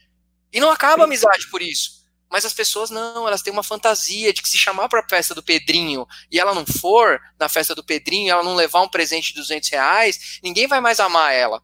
E 0.51 0.59
não 0.59 0.69
acaba 0.69 1.03
a 1.03 1.05
amizade 1.05 1.47
por 1.49 1.61
isso. 1.61 2.03
Mas 2.29 2.43
as 2.43 2.53
pessoas 2.53 2.89
não, 2.89 3.25
elas 3.25 3.41
têm 3.41 3.53
uma 3.53 3.63
fantasia 3.63 4.33
de 4.33 4.41
que 4.41 4.49
se 4.49 4.57
chamar 4.57 4.89
para 4.89 4.99
a 4.99 5.07
festa 5.07 5.33
do 5.33 5.41
Pedrinho 5.41 6.05
e 6.29 6.37
ela 6.37 6.53
não 6.53 6.65
for 6.65 7.17
na 7.39 7.47
festa 7.47 7.73
do 7.73 7.83
Pedrinho, 7.83 8.31
ela 8.31 8.43
não 8.43 8.55
levar 8.55 8.81
um 8.81 8.89
presente 8.89 9.29
de 9.29 9.35
200 9.35 9.69
reais, 9.69 10.39
ninguém 10.43 10.67
vai 10.67 10.81
mais 10.81 10.99
amar 10.99 11.33
ela. 11.33 11.63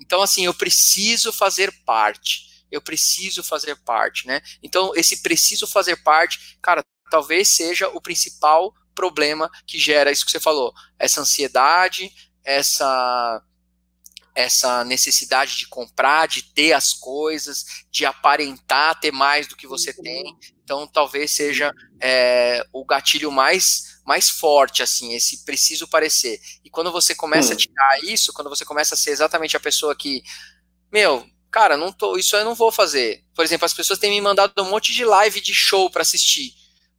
Então, 0.00 0.22
assim, 0.22 0.46
eu 0.46 0.54
preciso 0.54 1.34
fazer 1.34 1.70
parte. 1.84 2.64
Eu 2.70 2.80
preciso 2.80 3.42
fazer 3.42 3.76
parte, 3.76 4.26
né? 4.26 4.40
Então, 4.62 4.92
esse 4.94 5.22
preciso 5.22 5.66
fazer 5.66 5.96
parte, 6.02 6.58
cara, 6.62 6.82
talvez 7.10 7.54
seja 7.54 7.88
o 7.88 8.00
principal 8.00 8.72
problema 8.94 9.50
que 9.66 9.78
gera 9.78 10.10
isso 10.10 10.24
que 10.24 10.30
você 10.30 10.40
falou, 10.40 10.72
essa 10.98 11.20
ansiedade, 11.20 12.10
essa 12.44 13.42
essa 14.34 14.84
necessidade 14.84 15.56
de 15.56 15.66
comprar, 15.66 16.28
de 16.28 16.42
ter 16.52 16.74
as 16.74 16.92
coisas, 16.92 17.64
de 17.90 18.04
aparentar 18.04 19.00
ter 19.00 19.10
mais 19.10 19.46
do 19.46 19.56
que 19.56 19.66
você 19.66 19.94
uhum. 19.96 20.02
tem. 20.02 20.36
Então, 20.62 20.86
talvez 20.86 21.30
seja 21.30 21.72
é, 21.98 22.62
o 22.70 22.84
gatilho 22.84 23.32
mais 23.32 23.96
mais 24.04 24.30
forte, 24.30 24.84
assim, 24.84 25.14
esse 25.14 25.44
preciso 25.44 25.88
parecer. 25.88 26.38
E 26.64 26.70
quando 26.70 26.92
você 26.92 27.12
começa 27.12 27.54
a 27.54 27.56
tirar 27.56 27.98
isso, 28.04 28.32
quando 28.32 28.48
você 28.48 28.64
começa 28.64 28.94
a 28.94 28.96
ser 28.96 29.10
exatamente 29.10 29.56
a 29.56 29.60
pessoa 29.60 29.96
que, 29.96 30.22
meu, 30.92 31.26
cara, 31.50 31.76
não 31.76 31.90
tô, 31.90 32.16
isso 32.16 32.36
eu 32.36 32.44
não 32.44 32.54
vou 32.54 32.70
fazer. 32.70 33.24
Por 33.34 33.44
exemplo, 33.44 33.64
as 33.64 33.74
pessoas 33.74 33.98
têm 33.98 34.12
me 34.12 34.20
mandado 34.20 34.52
um 34.62 34.70
monte 34.70 34.92
de 34.92 35.04
live 35.04 35.40
de 35.40 35.52
show 35.52 35.90
para 35.90 36.02
assistir. 36.02 36.52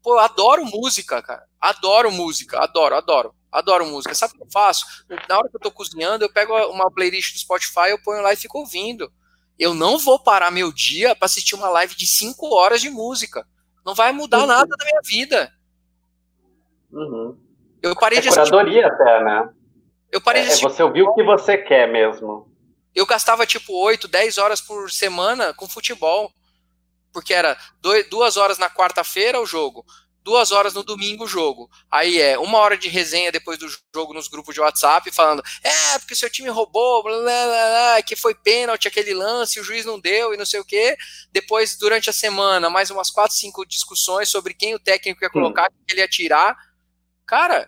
Pô, 0.07 0.13
eu 0.13 0.19
adoro 0.19 0.63
música, 0.63 1.21
cara. 1.21 1.43
Adoro 1.59 2.09
música, 2.09 2.63
adoro, 2.63 2.95
adoro. 2.95 3.35
Adoro 3.51 3.85
música. 3.85 4.15
Sabe 4.15 4.35
o 4.35 4.37
que 4.37 4.43
eu 4.43 4.49
faço? 4.49 4.85
Na 5.27 5.37
hora 5.37 5.49
que 5.49 5.57
eu 5.57 5.59
tô 5.59 5.69
cozinhando, 5.69 6.23
eu 6.23 6.31
pego 6.31 6.55
uma 6.69 6.89
playlist 6.89 7.33
do 7.33 7.39
Spotify, 7.39 7.89
eu 7.89 8.01
ponho 8.01 8.21
lá 8.21 8.31
e 8.31 8.37
fico 8.37 8.57
ouvindo. 8.57 9.11
Eu 9.59 9.73
não 9.73 9.97
vou 9.97 10.17
parar 10.17 10.49
meu 10.49 10.71
dia 10.71 11.13
para 11.13 11.25
assistir 11.25 11.55
uma 11.55 11.67
live 11.67 11.93
de 11.93 12.07
5 12.07 12.55
horas 12.55 12.79
de 12.79 12.89
música. 12.89 13.45
Não 13.85 13.93
vai 13.93 14.13
mudar 14.13 14.39
uhum. 14.39 14.45
nada 14.45 14.69
na 14.79 14.85
minha 14.85 15.01
vida. 15.03 15.51
Uhum. 16.89 17.37
Eu 17.81 17.93
parei 17.93 18.19
é 18.19 18.21
de 18.21 18.29
assistir. 18.29 18.49
Curadoria 18.49 18.87
até, 18.87 19.21
né? 19.25 19.49
Eu 20.09 20.21
parei 20.21 20.43
de 20.43 20.47
é, 20.47 20.51
assistir. 20.51 20.69
Você 20.69 20.83
ouviu 20.83 21.07
o 21.07 21.15
que 21.15 21.23
você 21.23 21.57
quer 21.57 21.85
mesmo. 21.85 22.49
Eu 22.95 23.05
gastava 23.05 23.45
tipo 23.45 23.73
8, 23.73 24.07
10 24.07 24.37
horas 24.37 24.61
por 24.61 24.89
semana 24.89 25.53
com 25.53 25.67
futebol. 25.67 26.31
Porque 27.17 27.33
era 27.33 27.57
dois, 27.81 28.07
duas 28.11 28.37
horas 28.37 28.59
na 28.59 28.69
quarta-feira 28.69 29.41
o 29.41 29.45
jogo, 29.47 29.83
duas 30.23 30.51
horas 30.51 30.75
no 30.75 30.83
domingo 30.83 31.23
o 31.23 31.27
jogo. 31.27 31.67
Aí 31.89 32.21
é 32.21 32.37
uma 32.37 32.59
hora 32.59 32.77
de 32.77 32.87
resenha 32.87 33.31
depois 33.31 33.57
do 33.57 33.67
jogo 33.91 34.13
nos 34.13 34.27
grupos 34.27 34.53
de 34.53 34.61
WhatsApp, 34.61 35.09
falando: 35.09 35.41
é, 35.63 35.97
porque 35.97 36.13
seu 36.13 36.29
time 36.29 36.47
roubou, 36.49 37.01
blá, 37.01 37.17
blá, 37.17 37.23
blá, 37.25 38.01
que 38.03 38.15
foi 38.15 38.35
pênalti 38.35 38.87
aquele 38.87 39.15
lance, 39.15 39.59
o 39.59 39.63
juiz 39.63 39.83
não 39.83 39.99
deu 39.99 40.31
e 40.31 40.37
não 40.37 40.45
sei 40.45 40.59
o 40.59 40.63
quê. 40.63 40.95
Depois, 41.31 41.75
durante 41.75 42.07
a 42.07 42.13
semana, 42.13 42.69
mais 42.69 42.91
umas 42.91 43.09
quatro, 43.09 43.35
cinco 43.35 43.65
discussões 43.65 44.29
sobre 44.29 44.53
quem 44.53 44.75
o 44.75 44.79
técnico 44.79 45.23
ia 45.25 45.29
colocar, 45.31 45.71
hum. 45.71 45.75
quem 45.87 45.95
ele 45.95 46.01
ia 46.01 46.07
tirar. 46.07 46.55
Cara, 47.25 47.67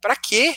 pra 0.00 0.16
quê? 0.16 0.56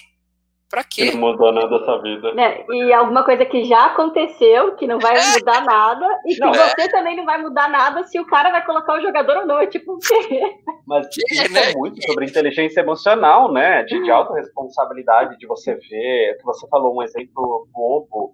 Pra 0.71 0.85
quê? 0.85 1.11
Não 1.11 1.19
mudou 1.19 1.51
nada 1.51 1.67
da 1.67 1.83
sua 1.83 2.01
vida. 2.01 2.29
É, 2.41 2.65
e 2.71 2.93
alguma 2.93 3.25
coisa 3.25 3.45
que 3.45 3.65
já 3.65 3.87
aconteceu, 3.87 4.73
que 4.77 4.87
não 4.87 4.99
vai 4.99 5.17
é. 5.17 5.33
mudar 5.37 5.65
nada, 5.65 6.07
e 6.25 6.33
que 6.33 6.39
não, 6.39 6.53
você 6.53 6.83
é. 6.83 6.87
também 6.87 7.17
não 7.17 7.25
vai 7.25 7.41
mudar 7.41 7.69
nada 7.69 8.05
se 8.05 8.17
o 8.17 8.25
cara 8.25 8.51
vai 8.51 8.65
colocar 8.65 8.97
o 8.97 9.01
jogador 9.01 9.39
ou 9.39 9.45
não. 9.45 9.59
É 9.59 9.67
tipo 9.67 9.95
o 9.95 9.99
quê? 9.99 10.41
Mas 10.87 11.07
isso 11.29 11.51
né? 11.51 11.71
é 11.71 11.75
muito 11.75 12.01
sobre 12.07 12.25
inteligência 12.25 12.79
emocional, 12.79 13.51
né? 13.51 13.83
De, 13.83 14.01
de 14.01 14.09
autorresponsabilidade, 14.09 15.37
de 15.37 15.45
você 15.45 15.75
ver. 15.75 16.37
Que 16.37 16.45
você 16.45 16.65
falou 16.69 16.95
um 16.97 17.03
exemplo 17.03 17.67
bobo. 17.73 18.33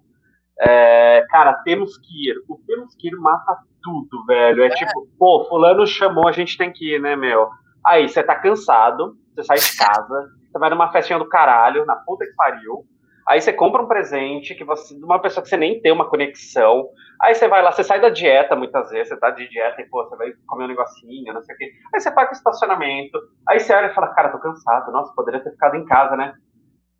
É, 0.60 1.24
cara, 1.30 1.54
temos 1.64 1.98
que 1.98 2.30
ir. 2.30 2.36
O 2.48 2.56
temos 2.64 2.94
que 2.94 3.08
ir 3.08 3.16
mata 3.16 3.58
tudo, 3.82 4.24
velho. 4.26 4.62
É, 4.62 4.66
é 4.66 4.70
tipo, 4.70 5.08
pô, 5.18 5.44
fulano 5.48 5.84
chamou, 5.88 6.28
a 6.28 6.32
gente 6.32 6.56
tem 6.56 6.72
que 6.72 6.94
ir, 6.94 7.00
né, 7.00 7.16
meu? 7.16 7.48
Aí 7.84 8.08
você 8.08 8.22
tá 8.22 8.36
cansado, 8.36 9.16
você 9.38 9.44
sai 9.44 9.58
de 9.58 9.76
casa, 9.76 10.30
você 10.50 10.58
vai 10.58 10.70
numa 10.70 10.90
festinha 10.90 11.18
do 11.18 11.28
caralho, 11.28 11.86
na 11.86 11.96
puta 11.96 12.24
que 12.24 12.34
pariu. 12.34 12.84
Aí 13.28 13.40
você 13.40 13.52
compra 13.52 13.82
um 13.82 13.86
presente 13.86 14.54
que 14.54 14.64
você, 14.64 14.96
de 14.96 15.04
uma 15.04 15.20
pessoa 15.20 15.42
que 15.42 15.50
você 15.50 15.56
nem 15.56 15.80
tem 15.80 15.92
uma 15.92 16.08
conexão. 16.08 16.88
Aí 17.20 17.34
você 17.34 17.46
vai 17.46 17.62
lá, 17.62 17.70
você 17.70 17.84
sai 17.84 18.00
da 18.00 18.08
dieta 18.08 18.56
muitas 18.56 18.90
vezes, 18.90 19.08
você 19.08 19.16
tá 19.18 19.30
de 19.30 19.46
dieta 19.48 19.82
e 19.82 19.84
pô, 19.84 20.02
você 20.02 20.16
vai 20.16 20.32
comer 20.46 20.64
um 20.64 20.68
negocinho, 20.68 21.34
não 21.34 21.42
sei 21.42 21.54
o 21.54 21.58
quê. 21.58 21.70
Aí 21.94 22.00
você 22.00 22.10
paga 22.10 22.30
o 22.30 22.32
estacionamento. 22.32 23.18
Aí 23.46 23.60
você 23.60 23.74
olha 23.74 23.88
e 23.88 23.94
fala, 23.94 24.14
cara, 24.14 24.30
tô 24.30 24.38
cansado. 24.38 24.90
Nossa, 24.90 25.12
poderia 25.14 25.40
ter 25.40 25.50
ficado 25.50 25.76
em 25.76 25.84
casa, 25.84 26.16
né? 26.16 26.34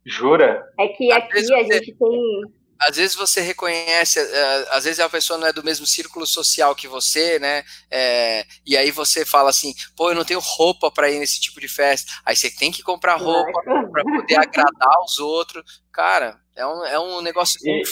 Jura? 0.04 0.66
É 0.78 0.88
que 0.88 1.10
aqui 1.12 1.54
a 1.54 1.62
gente 1.62 1.96
tem 1.96 2.42
às 2.80 2.96
vezes 2.96 3.16
você 3.16 3.40
reconhece, 3.40 4.20
é, 4.20 4.68
às 4.70 4.84
vezes 4.84 5.00
a 5.00 5.08
pessoa 5.08 5.38
não 5.38 5.48
é 5.48 5.52
do 5.52 5.64
mesmo 5.64 5.86
círculo 5.86 6.26
social 6.26 6.74
que 6.74 6.86
você, 6.86 7.38
né? 7.38 7.62
É, 7.90 8.44
e 8.64 8.76
aí 8.76 8.90
você 8.90 9.26
fala 9.26 9.50
assim, 9.50 9.72
pô, 9.96 10.10
eu 10.10 10.14
não 10.14 10.24
tenho 10.24 10.40
roupa 10.40 10.90
para 10.90 11.10
ir 11.10 11.18
nesse 11.18 11.40
tipo 11.40 11.60
de 11.60 11.68
festa. 11.68 12.12
Aí 12.24 12.36
você 12.36 12.50
tem 12.54 12.70
que 12.70 12.82
comprar 12.82 13.16
roupa 13.16 13.60
para 13.62 14.04
poder 14.04 14.38
agradar 14.38 15.00
os 15.04 15.18
outros. 15.18 15.82
Cara, 15.92 16.36
é 16.56 16.66
um, 16.66 16.84
é 16.84 16.98
um 16.98 17.20
negócio. 17.20 17.58
E, 17.64 17.82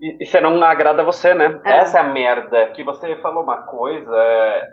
e, 0.00 0.22
e 0.22 0.26
você 0.26 0.40
não 0.40 0.62
agrada 0.62 1.04
você, 1.04 1.34
né? 1.34 1.60
É. 1.64 1.78
Essa 1.80 1.98
é 1.98 2.00
a 2.00 2.12
merda. 2.12 2.70
Que 2.72 2.82
você 2.82 3.14
falou 3.20 3.42
uma 3.42 3.66
coisa. 3.66 4.10
É... 4.16 4.68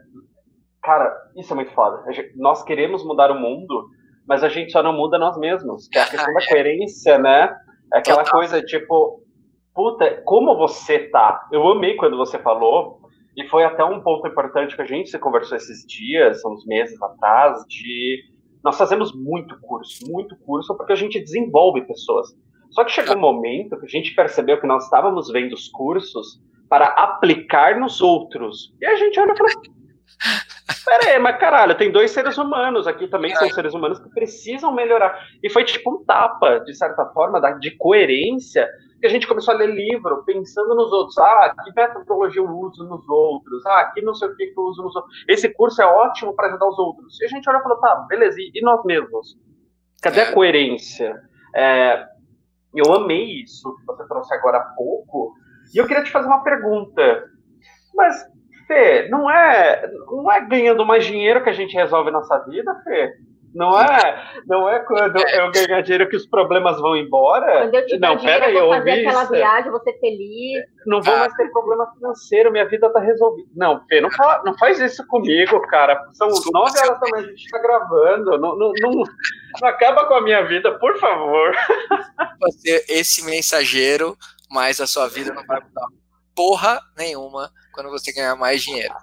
Cara, 0.81 1.13
isso 1.35 1.51
é 1.51 1.55
muito 1.55 1.73
foda. 1.73 2.03
Nós 2.37 2.63
queremos 2.63 3.03
mudar 3.03 3.31
o 3.31 3.39
mundo, 3.39 3.85
mas 4.25 4.43
a 4.43 4.49
gente 4.49 4.71
só 4.71 4.81
não 4.81 4.93
muda 4.93 5.19
nós 5.19 5.37
mesmos. 5.37 5.89
Que 5.89 5.99
é 5.99 6.03
a 6.03 6.09
questão 6.09 6.33
da 6.33 6.39
coerência, 6.47 7.17
né? 7.17 7.53
É 7.93 7.99
aquela 7.99 8.23
coisa 8.23 8.61
tipo, 8.61 9.21
puta, 9.73 10.21
como 10.25 10.57
você 10.57 11.09
tá? 11.09 11.47
Eu 11.51 11.67
amei 11.67 11.95
quando 11.95 12.17
você 12.17 12.39
falou, 12.39 13.01
e 13.35 13.47
foi 13.47 13.63
até 13.63 13.83
um 13.83 14.01
ponto 14.01 14.27
importante 14.27 14.75
que 14.75 14.81
a 14.81 14.85
gente 14.85 15.09
se 15.09 15.19
conversou 15.19 15.57
esses 15.57 15.85
dias, 15.85 16.43
uns 16.45 16.65
meses 16.65 17.01
atrás, 17.01 17.63
de 17.67 18.23
nós 18.63 18.77
fazemos 18.77 19.13
muito 19.15 19.59
curso, 19.61 20.05
muito 20.09 20.35
curso, 20.45 20.75
porque 20.75 20.93
a 20.93 20.97
gente 20.97 21.19
desenvolve 21.19 21.81
pessoas. 21.81 22.27
Só 22.69 22.83
que 22.83 22.91
chegou 22.91 23.15
um 23.15 23.19
momento 23.19 23.77
que 23.79 23.85
a 23.85 23.89
gente 23.89 24.13
percebeu 24.13 24.59
que 24.59 24.67
nós 24.67 24.83
estávamos 24.85 25.29
vendo 25.29 25.53
os 25.53 25.67
cursos 25.69 26.41
para 26.69 26.85
aplicar 26.85 27.79
nos 27.79 28.01
outros. 28.01 28.73
E 28.79 28.85
a 28.85 28.95
gente 28.95 29.19
olha 29.19 29.33
e 29.33 29.37
fala, 29.37 29.49
Pera 30.85 31.11
aí, 31.11 31.19
mas 31.19 31.37
caralho, 31.37 31.77
tem 31.77 31.91
dois 31.91 32.11
seres 32.11 32.37
humanos 32.37 32.87
aqui 32.87 33.07
também, 33.07 33.35
são 33.35 33.49
seres 33.49 33.73
humanos 33.73 33.99
que 33.99 34.09
precisam 34.09 34.73
melhorar. 34.73 35.27
E 35.43 35.49
foi 35.49 35.63
tipo 35.63 35.91
um 35.91 36.03
tapa, 36.03 36.59
de 36.59 36.73
certa 36.75 37.05
forma, 37.07 37.39
de 37.59 37.71
coerência, 37.77 38.67
que 38.99 39.07
a 39.07 39.09
gente 39.09 39.27
começou 39.27 39.53
a 39.53 39.57
ler 39.57 39.73
livro 39.73 40.23
pensando 40.25 40.75
nos 40.75 40.91
outros. 40.91 41.17
Ah, 41.17 41.53
que 41.63 41.71
metodologia 41.75 42.41
eu 42.41 42.49
uso 42.49 42.83
nos 42.85 43.07
outros? 43.09 43.65
Ah, 43.65 43.91
que 43.93 44.01
não 44.01 44.13
sei 44.13 44.29
o 44.29 44.35
que 44.35 44.53
eu 44.55 44.63
uso 44.63 44.83
nos 44.83 44.95
outros. 44.95 45.25
Esse 45.27 45.49
curso 45.49 45.81
é 45.81 45.85
ótimo 45.85 46.35
para 46.35 46.47
ajudar 46.49 46.67
os 46.67 46.79
outros. 46.79 47.19
E 47.21 47.25
a 47.25 47.27
gente 47.27 47.49
olha 47.49 47.57
e 47.57 47.63
fala, 47.63 47.79
tá, 47.79 47.95
beleza, 48.07 48.37
e 48.39 48.61
nós 48.61 48.83
mesmos? 48.85 49.37
Cadê 50.01 50.21
a 50.21 50.25
é. 50.25 50.31
coerência? 50.31 51.19
É, 51.55 52.05
eu 52.73 52.93
amei 52.93 53.41
isso 53.41 53.75
que 53.77 53.85
você 53.85 54.07
trouxe 54.07 54.33
agora 54.33 54.57
há 54.57 54.63
pouco. 54.75 55.33
E 55.73 55.77
eu 55.77 55.87
queria 55.87 56.03
te 56.03 56.11
fazer 56.11 56.27
uma 56.27 56.43
pergunta. 56.43 57.25
Mas 57.95 58.25
Fê, 58.71 59.09
não 59.09 59.29
é, 59.29 59.91
não 60.07 60.31
é 60.31 60.39
ganhando 60.47 60.85
mais 60.85 61.05
dinheiro 61.05 61.43
que 61.43 61.49
a 61.49 61.53
gente 61.53 61.75
resolve 61.75 62.09
nossa 62.09 62.39
vida, 62.45 62.73
Fê. 62.85 63.13
Não 63.53 63.77
é, 63.77 64.41
não 64.47 64.69
é 64.69 64.79
quando 64.79 65.17
eu 65.17 65.51
ganhar 65.51 65.81
dinheiro 65.81 66.07
que 66.07 66.15
os 66.15 66.25
problemas 66.25 66.79
vão 66.79 66.95
embora. 66.95 67.63
Quando 67.63 67.75
eu 67.75 67.85
tiver 67.85 68.07
não, 68.07 68.15
dinheiro, 68.15 68.39
pera 68.39 68.49
aí, 68.49 68.55
eu 68.55 68.65
vou 68.65 68.73
fazer 68.75 68.91
aquela 68.91 69.23
isso. 69.23 69.33
viagem, 69.33 69.71
vou 69.71 69.81
ser 69.81 69.99
feliz. 69.99 70.63
Não 70.85 71.01
vou 71.01 71.13
ah. 71.13 71.19
mais 71.19 71.33
ter 71.33 71.51
problema 71.51 71.91
financeiro, 71.93 72.49
minha 72.49 72.65
vida 72.65 72.89
tá 72.89 73.01
resolvida. 73.01 73.49
Não, 73.53 73.85
Fê, 73.87 73.99
não, 73.99 74.09
fala, 74.09 74.41
não 74.45 74.57
faz 74.57 74.79
isso 74.79 75.05
comigo, 75.05 75.59
cara. 75.67 76.01
São 76.13 76.29
nove 76.29 76.79
horas 76.79 76.99
da 77.01 77.09
manhã, 77.09 77.27
a 77.27 77.29
gente 77.29 77.49
tá 77.49 77.59
gravando. 77.59 78.37
Não, 78.37 78.57
não, 78.57 78.71
não, 78.79 78.91
não 79.61 79.69
acaba 79.69 80.05
com 80.05 80.13
a 80.13 80.21
minha 80.21 80.43
vida, 80.45 80.71
por 80.79 80.97
favor. 80.97 81.51
Você, 82.39 82.85
esse 82.87 83.25
mensageiro, 83.25 84.15
mas 84.49 84.79
a 84.79 84.87
sua 84.87 85.09
vida 85.09 85.33
não 85.33 85.45
vai 85.45 85.59
mudar 85.59 85.87
porra 86.35 86.81
nenhuma 86.97 87.51
quando 87.73 87.89
você 87.89 88.11
ganhar 88.11 88.35
mais 88.35 88.61
dinheiro. 88.61 88.93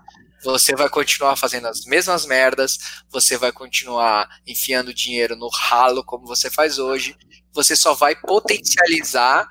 Você 0.44 0.76
vai 0.76 0.88
continuar 0.88 1.36
fazendo 1.36 1.66
as 1.66 1.84
mesmas 1.84 2.24
merdas, 2.24 2.78
você 3.10 3.36
vai 3.36 3.50
continuar 3.50 4.28
enfiando 4.46 4.94
dinheiro 4.94 5.34
no 5.34 5.48
ralo 5.48 6.04
como 6.04 6.26
você 6.26 6.48
faz 6.48 6.78
hoje, 6.78 7.16
você 7.52 7.74
só 7.74 7.94
vai 7.94 8.14
potencializar 8.14 9.48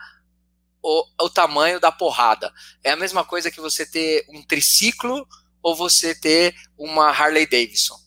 o, 0.81 1.03
o 1.21 1.29
tamanho 1.29 1.79
da 1.79 1.91
porrada. 1.91 2.53
É 2.83 2.91
a 2.91 2.95
mesma 2.95 3.25
coisa 3.25 3.51
que 3.51 3.59
você 3.59 3.85
ter 3.85 4.25
um 4.29 4.41
triciclo 4.41 5.27
ou 5.61 5.75
você 5.75 6.15
ter 6.15 6.55
uma 6.77 7.09
Harley 7.09 7.45
Davidson. 7.45 7.97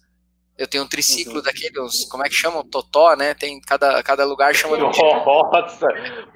Eu 0.61 0.69
tenho 0.69 0.85
um 0.85 0.87
triciclo 0.87 1.37
uhum. 1.37 1.43
daqueles, 1.43 2.05
como 2.05 2.23
é 2.23 2.29
que 2.29 2.35
chamam? 2.35 2.63
Totó, 2.63 3.17
né? 3.17 3.33
Tem 3.33 3.59
cada, 3.63 4.03
cada 4.03 4.27
lugar 4.27 4.55
chama 4.55 4.77
de 4.77 4.85
um 4.85 4.91
tipo. 4.91 5.07
Nossa! 5.07 5.87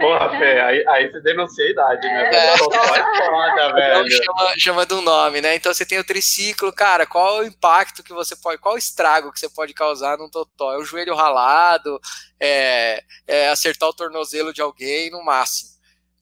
Porra, 0.00 0.38
Fê, 0.38 0.60
aí, 0.60 0.82
aí 0.88 1.12
você 1.12 1.20
denuncia 1.20 1.62
a 1.62 1.70
idade, 1.70 2.06
né? 2.06 2.30
É. 2.34 2.56
Totó 2.56 2.74
é 2.74 2.88
foda, 2.88 3.52
então, 3.52 3.74
velho. 3.74 4.10
Chama, 4.10 4.54
chama 4.56 4.86
de 4.86 4.94
um 4.94 5.02
nome, 5.02 5.42
né? 5.42 5.54
Então 5.54 5.74
você 5.74 5.84
tem 5.84 5.98
o 5.98 6.04
triciclo, 6.04 6.72
cara, 6.72 7.04
qual 7.04 7.40
o 7.40 7.44
impacto 7.44 8.02
que 8.02 8.14
você 8.14 8.34
pode, 8.34 8.56
qual 8.62 8.76
o 8.76 8.78
estrago 8.78 9.30
que 9.30 9.38
você 9.38 9.50
pode 9.50 9.74
causar 9.74 10.16
num 10.16 10.30
Totó? 10.30 10.72
É 10.72 10.78
o 10.78 10.84
joelho 10.86 11.14
ralado, 11.14 12.00
é, 12.40 13.04
é 13.26 13.50
acertar 13.50 13.90
o 13.90 13.94
tornozelo 13.94 14.54
de 14.54 14.62
alguém 14.62 15.10
no 15.10 15.22
máximo. 15.22 15.68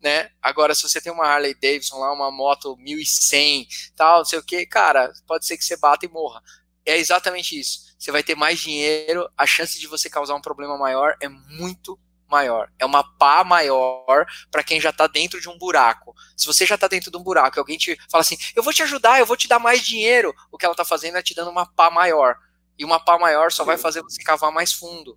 Né? 0.03 0.29
Agora, 0.43 0.75
se 0.75 0.83
você 0.83 1.01
tem 1.01 1.13
uma 1.13 1.25
Harley 1.25 1.55
Davidson 1.55 2.01
lá, 2.01 2.13
uma 2.13 2.33
moto 2.33 2.77
1100, 2.79 3.69
tal, 3.97 4.19
não 4.19 4.25
sei 4.25 4.41
o 4.41 4.45
que, 4.45 4.67
cara, 4.67 5.13
pode 5.25 5.47
ser 5.47 5.57
que 5.57 5.65
você 5.65 5.77
bata 5.77 6.05
e 6.05 6.09
morra. 6.09 6.43
É 6.85 6.99
exatamente 6.99 7.57
isso 7.57 7.92
você 8.03 8.11
vai 8.11 8.23
ter 8.23 8.35
mais 8.35 8.59
dinheiro, 8.59 9.31
a 9.39 9.47
chance 9.47 9.79
de 9.79 9.87
você 9.87 10.11
causar 10.11 10.35
um 10.35 10.41
problema 10.41 10.77
maior 10.77 11.17
é 11.21 11.29
muito 11.29 11.97
maior. 12.29 12.69
É 12.77 12.85
uma 12.85 13.05
pá 13.17 13.45
maior 13.45 14.27
para 14.51 14.65
quem 14.65 14.81
já 14.81 14.91
está 14.91 15.07
dentro 15.07 15.41
de 15.41 15.49
um 15.49 15.57
buraco. 15.57 16.13
Se 16.37 16.47
você 16.47 16.67
já 16.67 16.75
está 16.75 16.89
dentro 16.89 17.13
de 17.13 17.17
um 17.17 17.23
buraco 17.23 17.57
e 17.57 17.61
alguém 17.61 17.79
te 17.79 17.97
fala 18.11 18.23
assim, 18.23 18.37
eu 18.57 18.63
vou 18.63 18.73
te 18.73 18.83
ajudar, 18.83 19.21
eu 19.21 19.27
vou 19.27 19.37
te 19.37 19.47
dar 19.47 19.61
mais 19.61 19.83
dinheiro, 19.83 20.35
o 20.51 20.59
que 20.59 20.65
ela 20.65 20.73
está 20.73 20.85
fazendo 20.85 21.17
é 21.17 21.23
te 21.23 21.33
dando 21.33 21.53
uma 21.53 21.65
pá 21.65 21.91
maior. 21.91 22.37
E 22.77 22.85
uma 22.85 22.99
pá 22.99 23.19
maior 23.19 23.53
só 23.53 23.65
vai 23.65 23.79
fazer 23.79 24.03
você 24.03 24.21
cavar 24.25 24.51
mais 24.51 24.73
fundo. 24.73 25.17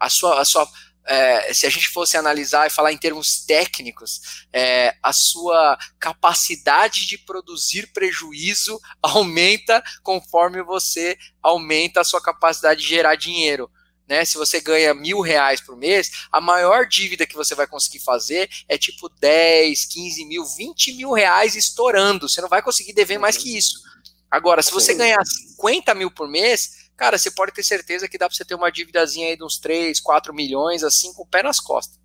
A 0.00 0.08
sua, 0.08 0.40
a 0.40 0.44
sua, 0.44 0.66
é, 1.06 1.52
se 1.52 1.66
a 1.66 1.70
gente 1.70 1.88
fosse 1.88 2.16
analisar 2.16 2.66
e 2.66 2.70
falar 2.70 2.92
em 2.92 2.98
termos 2.98 3.44
técnicos, 3.44 4.44
é, 4.52 4.94
a 5.02 5.12
sua 5.12 5.78
capacidade 5.98 7.06
de 7.06 7.18
produzir 7.18 7.92
prejuízo 7.92 8.80
aumenta 9.02 9.82
conforme 10.02 10.62
você 10.62 11.16
aumenta 11.42 12.00
a 12.00 12.04
sua 12.04 12.22
capacidade 12.22 12.80
de 12.80 12.88
gerar 12.88 13.14
dinheiro. 13.16 13.70
Né, 14.06 14.22
se 14.22 14.36
você 14.36 14.60
ganha 14.60 14.92
mil 14.92 15.22
reais 15.22 15.62
por 15.62 15.78
mês, 15.78 16.26
a 16.30 16.38
maior 16.38 16.86
dívida 16.86 17.26
que 17.26 17.34
você 17.34 17.54
vai 17.54 17.66
conseguir 17.66 18.00
fazer 18.00 18.50
é 18.68 18.76
tipo 18.76 19.08
10, 19.08 19.86
15 19.86 20.26
mil, 20.26 20.44
20 20.44 20.92
mil 20.92 21.12
reais 21.12 21.56
estourando. 21.56 22.28
Você 22.28 22.42
não 22.42 22.48
vai 22.50 22.60
conseguir 22.60 22.92
dever 22.92 23.16
mais 23.18 23.38
que 23.38 23.56
isso. 23.56 23.82
Agora, 24.30 24.62
se 24.62 24.72
você 24.72 24.92
ganhar 24.92 25.24
50 25.24 25.94
mil 25.94 26.10
por 26.10 26.28
mês, 26.28 26.83
cara, 26.96 27.18
você 27.18 27.30
pode 27.30 27.52
ter 27.52 27.62
certeza 27.62 28.08
que 28.08 28.18
dá 28.18 28.26
para 28.28 28.36
você 28.36 28.44
ter 28.44 28.54
uma 28.54 28.70
dívidazinha 28.70 29.28
aí 29.28 29.36
de 29.36 29.44
uns 29.44 29.58
3, 29.58 30.00
4 30.00 30.34
milhões, 30.34 30.82
assim, 30.82 31.12
com 31.14 31.22
o 31.22 31.26
pé 31.26 31.42
nas 31.42 31.60
costas. 31.60 31.98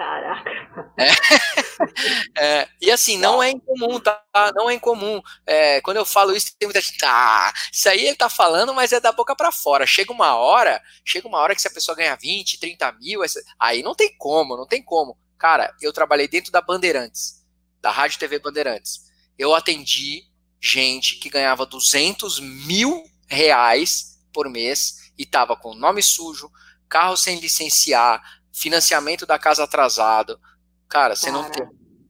Caraca. 0.00 0.50
É. 0.96 1.10
é, 2.62 2.68
e 2.80 2.90
assim, 2.90 3.18
não 3.18 3.42
é 3.42 3.50
incomum, 3.50 4.00
tá? 4.00 4.22
Não 4.54 4.70
é 4.70 4.74
incomum. 4.74 5.20
É, 5.46 5.78
quando 5.82 5.98
eu 5.98 6.06
falo 6.06 6.34
isso, 6.34 6.56
tem 6.58 6.66
muita 6.66 6.80
gente, 6.80 7.04
ah, 7.04 7.52
isso 7.70 7.86
aí 7.86 8.06
ele 8.06 8.16
tá 8.16 8.30
falando, 8.30 8.72
mas 8.72 8.92
é 8.92 9.00
da 9.00 9.12
boca 9.12 9.36
para 9.36 9.52
fora. 9.52 9.86
Chega 9.86 10.10
uma 10.10 10.34
hora, 10.36 10.80
chega 11.04 11.28
uma 11.28 11.36
hora 11.36 11.54
que 11.54 11.60
se 11.60 11.68
a 11.68 11.70
pessoa 11.70 11.94
ganha 11.94 12.16
20, 12.16 12.58
30 12.58 12.92
mil, 12.92 13.20
aí 13.58 13.82
não 13.82 13.94
tem 13.94 14.16
como, 14.16 14.56
não 14.56 14.66
tem 14.66 14.82
como. 14.82 15.18
Cara, 15.36 15.74
eu 15.82 15.92
trabalhei 15.92 16.26
dentro 16.26 16.50
da 16.50 16.62
Bandeirantes, 16.62 17.44
da 17.82 17.90
Rádio 17.90 18.18
TV 18.18 18.38
Bandeirantes. 18.38 19.10
Eu 19.38 19.54
atendi 19.54 20.24
gente 20.58 21.16
que 21.16 21.28
ganhava 21.28 21.66
200 21.66 22.40
mil 22.40 23.04
reais 23.30 24.18
por 24.32 24.48
mês 24.50 25.12
e 25.16 25.24
tava 25.24 25.56
com 25.56 25.74
nome 25.74 26.02
sujo, 26.02 26.50
carro 26.88 27.16
sem 27.16 27.38
licenciar, 27.38 28.20
financiamento 28.52 29.24
da 29.24 29.38
casa 29.38 29.64
atrasado. 29.64 30.40
Cara, 30.88 31.14
você 31.14 31.30
não 31.30 31.48
tem 31.48 31.64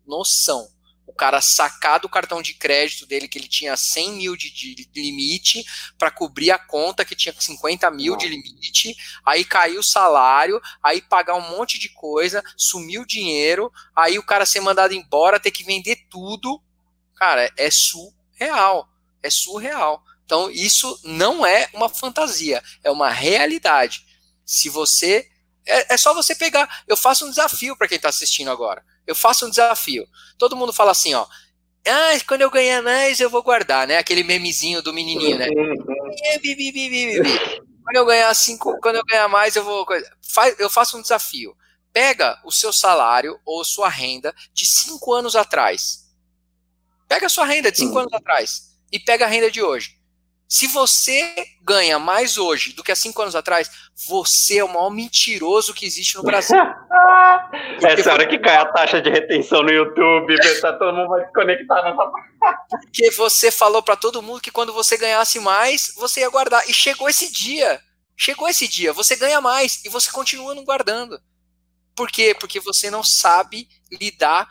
noção. 0.07 0.69
O 1.07 1.13
cara 1.13 1.41
sacar 1.41 1.99
do 2.01 2.09
cartão 2.09 2.41
de 2.41 2.55
crédito 2.55 3.05
dele 3.05 3.29
que 3.29 3.37
ele 3.37 3.49
tinha 3.49 3.77
100 3.77 4.13
mil 4.13 4.37
de, 4.37 4.49
de 4.49 4.89
limite 4.95 5.65
para 5.99 6.11
cobrir 6.11 6.53
a 6.53 6.59
conta 6.59 7.05
que 7.05 7.17
tinha 7.17 7.35
50 7.37 7.91
mil 7.91 8.17
de 8.17 8.29
limite, 8.29 8.97
aí 9.27 9.45
caiu 9.45 9.81
o 9.81 9.85
salário, 9.85 10.61
aí 10.83 11.03
pagar 11.03 11.35
um 11.35 11.51
monte 11.51 11.79
de 11.79 11.89
coisa, 11.89 12.43
sumiu 12.57 13.03
o 13.03 13.07
dinheiro, 13.07 13.73
aí 13.95 14.19
o 14.19 14.25
cara 14.25 14.47
ser 14.47 14.61
mandado 14.61 14.95
embora, 14.95 15.41
ter 15.41 15.51
que 15.51 15.65
vender 15.65 16.07
tudo. 16.09 16.63
Cara, 17.17 17.53
é 17.57 17.69
surreal. 17.71 18.89
É 19.23 19.29
surreal. 19.29 20.03
Então, 20.31 20.49
isso 20.49 20.97
não 21.03 21.45
é 21.45 21.69
uma 21.75 21.89
fantasia, 21.89 22.63
é 22.85 22.91
uma 22.93 23.11
realidade. 23.11 24.07
Se 24.47 24.69
você. 24.69 25.27
É, 25.67 25.95
é 25.95 25.97
só 25.97 26.15
você 26.15 26.37
pegar. 26.37 26.85
Eu 26.87 26.97
faço 26.97 27.27
um 27.27 27.31
desafio 27.31 27.77
para 27.77 27.89
quem 27.89 27.97
está 27.97 28.11
assistindo 28.11 28.49
agora. 28.49 28.81
Eu 29.09 29.17
faço 29.17 29.45
um 29.45 29.51
desafio. 29.51 30.07
Todo 30.39 30.55
mundo 30.55 30.73
fala 30.73 30.93
assim, 30.93 31.15
ó. 31.15 31.27
Ah, 31.85 32.13
quando 32.29 32.43
eu 32.43 32.51
ganhar 32.51 32.81
mais, 32.81 33.19
eu 33.19 33.29
vou 33.29 33.43
guardar, 33.43 33.89
né? 33.89 33.99
Aquele 33.99 34.23
memezinho 34.23 34.81
do 34.81 34.93
menininho, 34.93 35.37
né? 35.37 35.49
quando 37.83 37.97
eu 37.97 38.07
ganhar 38.07 38.33
cinco, 38.33 38.79
quando 38.81 38.97
eu 38.97 39.05
ganhar 39.05 39.27
mais, 39.27 39.57
eu 39.57 39.65
vou. 39.65 39.85
Eu 40.61 40.71
faço 40.71 40.97
um 40.97 41.03
desafio. 41.03 41.57
Pega 41.93 42.41
o 42.45 42.53
seu 42.53 42.73
salário 42.73 43.37
ou 43.45 43.65
sua 43.65 43.89
renda 43.89 44.33
de 44.55 44.65
cinco 44.65 45.13
anos 45.13 45.35
atrás. 45.35 46.09
Pega 47.09 47.27
a 47.27 47.31
sua 47.31 47.47
renda 47.47 47.73
de 47.73 47.79
cinco 47.79 47.99
anos 47.99 48.13
atrás 48.13 48.79
e 48.93 49.01
pega 49.01 49.25
a 49.25 49.29
renda 49.29 49.51
de 49.51 49.61
hoje. 49.61 50.00
Se 50.51 50.67
você 50.67 51.33
ganha 51.63 51.97
mais 51.97 52.37
hoje 52.37 52.73
do 52.73 52.83
que 52.83 52.91
há 52.91 52.97
cinco 52.97 53.23
anos 53.23 53.37
atrás, 53.37 53.71
você 54.09 54.59
é 54.59 54.65
o 54.65 54.69
maior 54.69 54.91
mentiroso 54.91 55.73
que 55.73 55.87
existe 55.87 56.17
no 56.17 56.25
Brasil. 56.25 56.59
Essa 57.81 58.13
hora 58.13 58.27
que 58.27 58.37
cai 58.37 58.57
a 58.57 58.67
taxa 58.67 59.01
de 59.01 59.09
retenção 59.09 59.63
no 59.63 59.71
YouTube, 59.71 60.35
tá, 60.61 60.73
todo 60.73 60.93
mundo 60.93 61.09
vai 61.09 61.25
se 61.25 61.33
conectar 61.33 61.85
nessa 61.85 62.11
Porque 62.69 63.13
você 63.13 63.53
falou 63.53 63.81
para 63.81 63.95
todo 63.95 64.21
mundo 64.21 64.41
que 64.41 64.51
quando 64.51 64.73
você 64.73 64.97
ganhasse 64.97 65.39
mais, 65.39 65.95
você 65.97 66.21
ia 66.21 66.29
guardar. 66.29 66.69
E 66.69 66.75
chegou 66.75 67.09
esse 67.09 67.31
dia. 67.31 67.81
Chegou 68.17 68.49
esse 68.49 68.67
dia, 68.67 68.93
você 68.93 69.15
ganha 69.15 69.41
mais 69.41 69.85
e 69.85 69.89
você 69.89 70.11
continua 70.11 70.53
não 70.53 70.65
guardando. 70.65 71.21
Por 71.95 72.11
quê? 72.11 72.35
Porque 72.39 72.59
você 72.59 72.91
não 72.91 73.05
sabe 73.05 73.69
lidar 73.89 74.49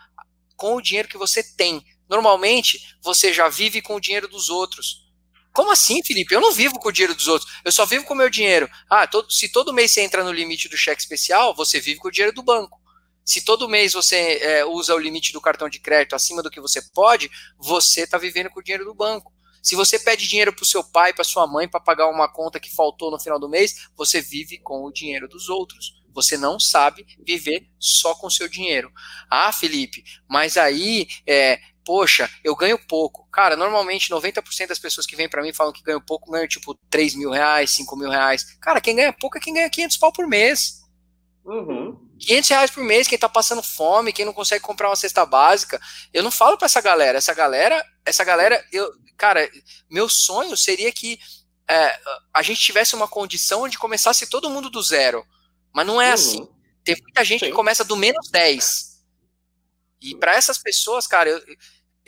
com 0.55 0.77
o 0.77 0.81
dinheiro 0.81 1.09
que 1.09 1.17
você 1.17 1.43
tem. 1.43 1.83
Normalmente, 2.09 2.79
você 3.03 3.33
já 3.33 3.49
vive 3.49 3.81
com 3.81 3.97
o 3.97 3.99
dinheiro 3.99 4.29
dos 4.29 4.49
outros. 4.49 5.08
Como 5.53 5.71
assim, 5.71 6.03
Felipe? 6.03 6.33
Eu 6.33 6.41
não 6.41 6.53
vivo 6.53 6.79
com 6.79 6.89
o 6.89 6.91
dinheiro 6.91 7.15
dos 7.15 7.27
outros. 7.27 7.51
Eu 7.65 7.71
só 7.71 7.85
vivo 7.85 8.05
com 8.05 8.13
o 8.13 8.17
meu 8.17 8.29
dinheiro. 8.29 8.69
Ah, 8.89 9.07
todo, 9.07 9.31
se 9.31 9.49
todo 9.49 9.73
mês 9.73 9.91
você 9.91 10.01
entra 10.01 10.23
no 10.23 10.31
limite 10.31 10.69
do 10.69 10.77
cheque 10.77 11.01
especial, 11.01 11.55
você 11.55 11.79
vive 11.79 11.99
com 11.99 12.07
o 12.07 12.11
dinheiro 12.11 12.33
do 12.33 12.43
banco. 12.43 12.79
Se 13.25 13.41
todo 13.41 13.69
mês 13.69 13.93
você 13.93 14.39
é, 14.41 14.65
usa 14.65 14.95
o 14.95 14.97
limite 14.97 15.31
do 15.31 15.41
cartão 15.41 15.69
de 15.69 15.79
crédito 15.79 16.15
acima 16.15 16.41
do 16.41 16.49
que 16.49 16.59
você 16.59 16.81
pode, 16.93 17.29
você 17.57 18.01
está 18.01 18.17
vivendo 18.17 18.49
com 18.49 18.59
o 18.59 18.63
dinheiro 18.63 18.85
do 18.85 18.95
banco. 18.95 19.31
Se 19.61 19.75
você 19.75 19.99
pede 19.99 20.27
dinheiro 20.27 20.53
para 20.53 20.63
o 20.63 20.65
seu 20.65 20.83
pai, 20.83 21.13
para 21.13 21.23
sua 21.23 21.45
mãe, 21.45 21.67
para 21.67 21.79
pagar 21.79 22.09
uma 22.09 22.31
conta 22.31 22.59
que 22.59 22.73
faltou 22.73 23.11
no 23.11 23.19
final 23.19 23.39
do 23.39 23.49
mês, 23.49 23.87
você 23.95 24.21
vive 24.21 24.57
com 24.59 24.83
o 24.83 24.91
dinheiro 24.91 25.27
dos 25.27 25.49
outros. 25.49 25.93
Você 26.13 26.37
não 26.37 26.59
sabe 26.59 27.05
viver 27.23 27.67
só 27.77 28.15
com 28.15 28.27
o 28.27 28.31
seu 28.31 28.47
dinheiro. 28.47 28.91
Ah, 29.29 29.51
Felipe, 29.51 30.03
mas 30.27 30.57
aí 30.57 31.07
é, 31.27 31.59
poxa, 31.89 32.29
eu 32.43 32.55
ganho 32.55 32.77
pouco. 32.77 33.27
Cara, 33.31 33.55
normalmente 33.55 34.11
90% 34.11 34.67
das 34.67 34.77
pessoas 34.77 35.07
que 35.07 35.15
vêm 35.15 35.27
para 35.27 35.41
mim 35.41 35.51
falam 35.51 35.73
que 35.73 35.81
ganham 35.81 35.99
pouco, 35.99 36.29
ganham 36.29 36.47
tipo 36.47 36.75
3 36.87 37.15
mil 37.15 37.31
reais, 37.31 37.71
5 37.71 37.97
mil 37.97 38.11
reais. 38.11 38.43
Cara, 38.61 38.79
quem 38.79 38.95
ganha 38.95 39.11
pouco 39.11 39.39
é 39.39 39.41
quem 39.41 39.55
ganha 39.55 39.67
500 39.67 39.97
pau 39.97 40.13
por 40.13 40.27
mês. 40.27 40.81
Uhum. 41.43 41.97
500 42.19 42.49
reais 42.51 42.69
por 42.69 42.83
mês, 42.83 43.07
quem 43.07 43.17
tá 43.17 43.27
passando 43.27 43.63
fome, 43.63 44.13
quem 44.13 44.23
não 44.23 44.33
consegue 44.33 44.61
comprar 44.61 44.87
uma 44.87 44.95
cesta 44.95 45.25
básica. 45.25 45.81
Eu 46.13 46.21
não 46.21 46.29
falo 46.29 46.59
para 46.59 46.67
essa 46.67 46.79
galera. 46.79 47.17
Essa 47.17 47.33
galera, 47.33 47.83
essa 48.05 48.23
galera, 48.23 48.63
eu, 48.71 48.87
cara, 49.17 49.49
meu 49.89 50.07
sonho 50.07 50.55
seria 50.55 50.91
que 50.91 51.17
é, 51.67 51.99
a 52.31 52.43
gente 52.43 52.61
tivesse 52.61 52.93
uma 52.93 53.07
condição 53.07 53.63
onde 53.63 53.79
começasse 53.79 54.29
todo 54.29 54.47
mundo 54.51 54.69
do 54.69 54.83
zero. 54.83 55.25
Mas 55.73 55.87
não 55.87 55.99
é 55.99 56.09
uhum. 56.09 56.13
assim. 56.13 56.47
Tem 56.83 56.95
muita 57.01 57.25
gente 57.25 57.39
Sim. 57.39 57.45
que 57.47 57.51
começa 57.51 57.83
do 57.83 57.95
menos 57.95 58.29
10. 58.29 58.89
E 60.01 60.15
para 60.15 60.35
essas 60.35 60.57
pessoas, 60.57 61.05
cara, 61.05 61.29
eu, 61.29 61.41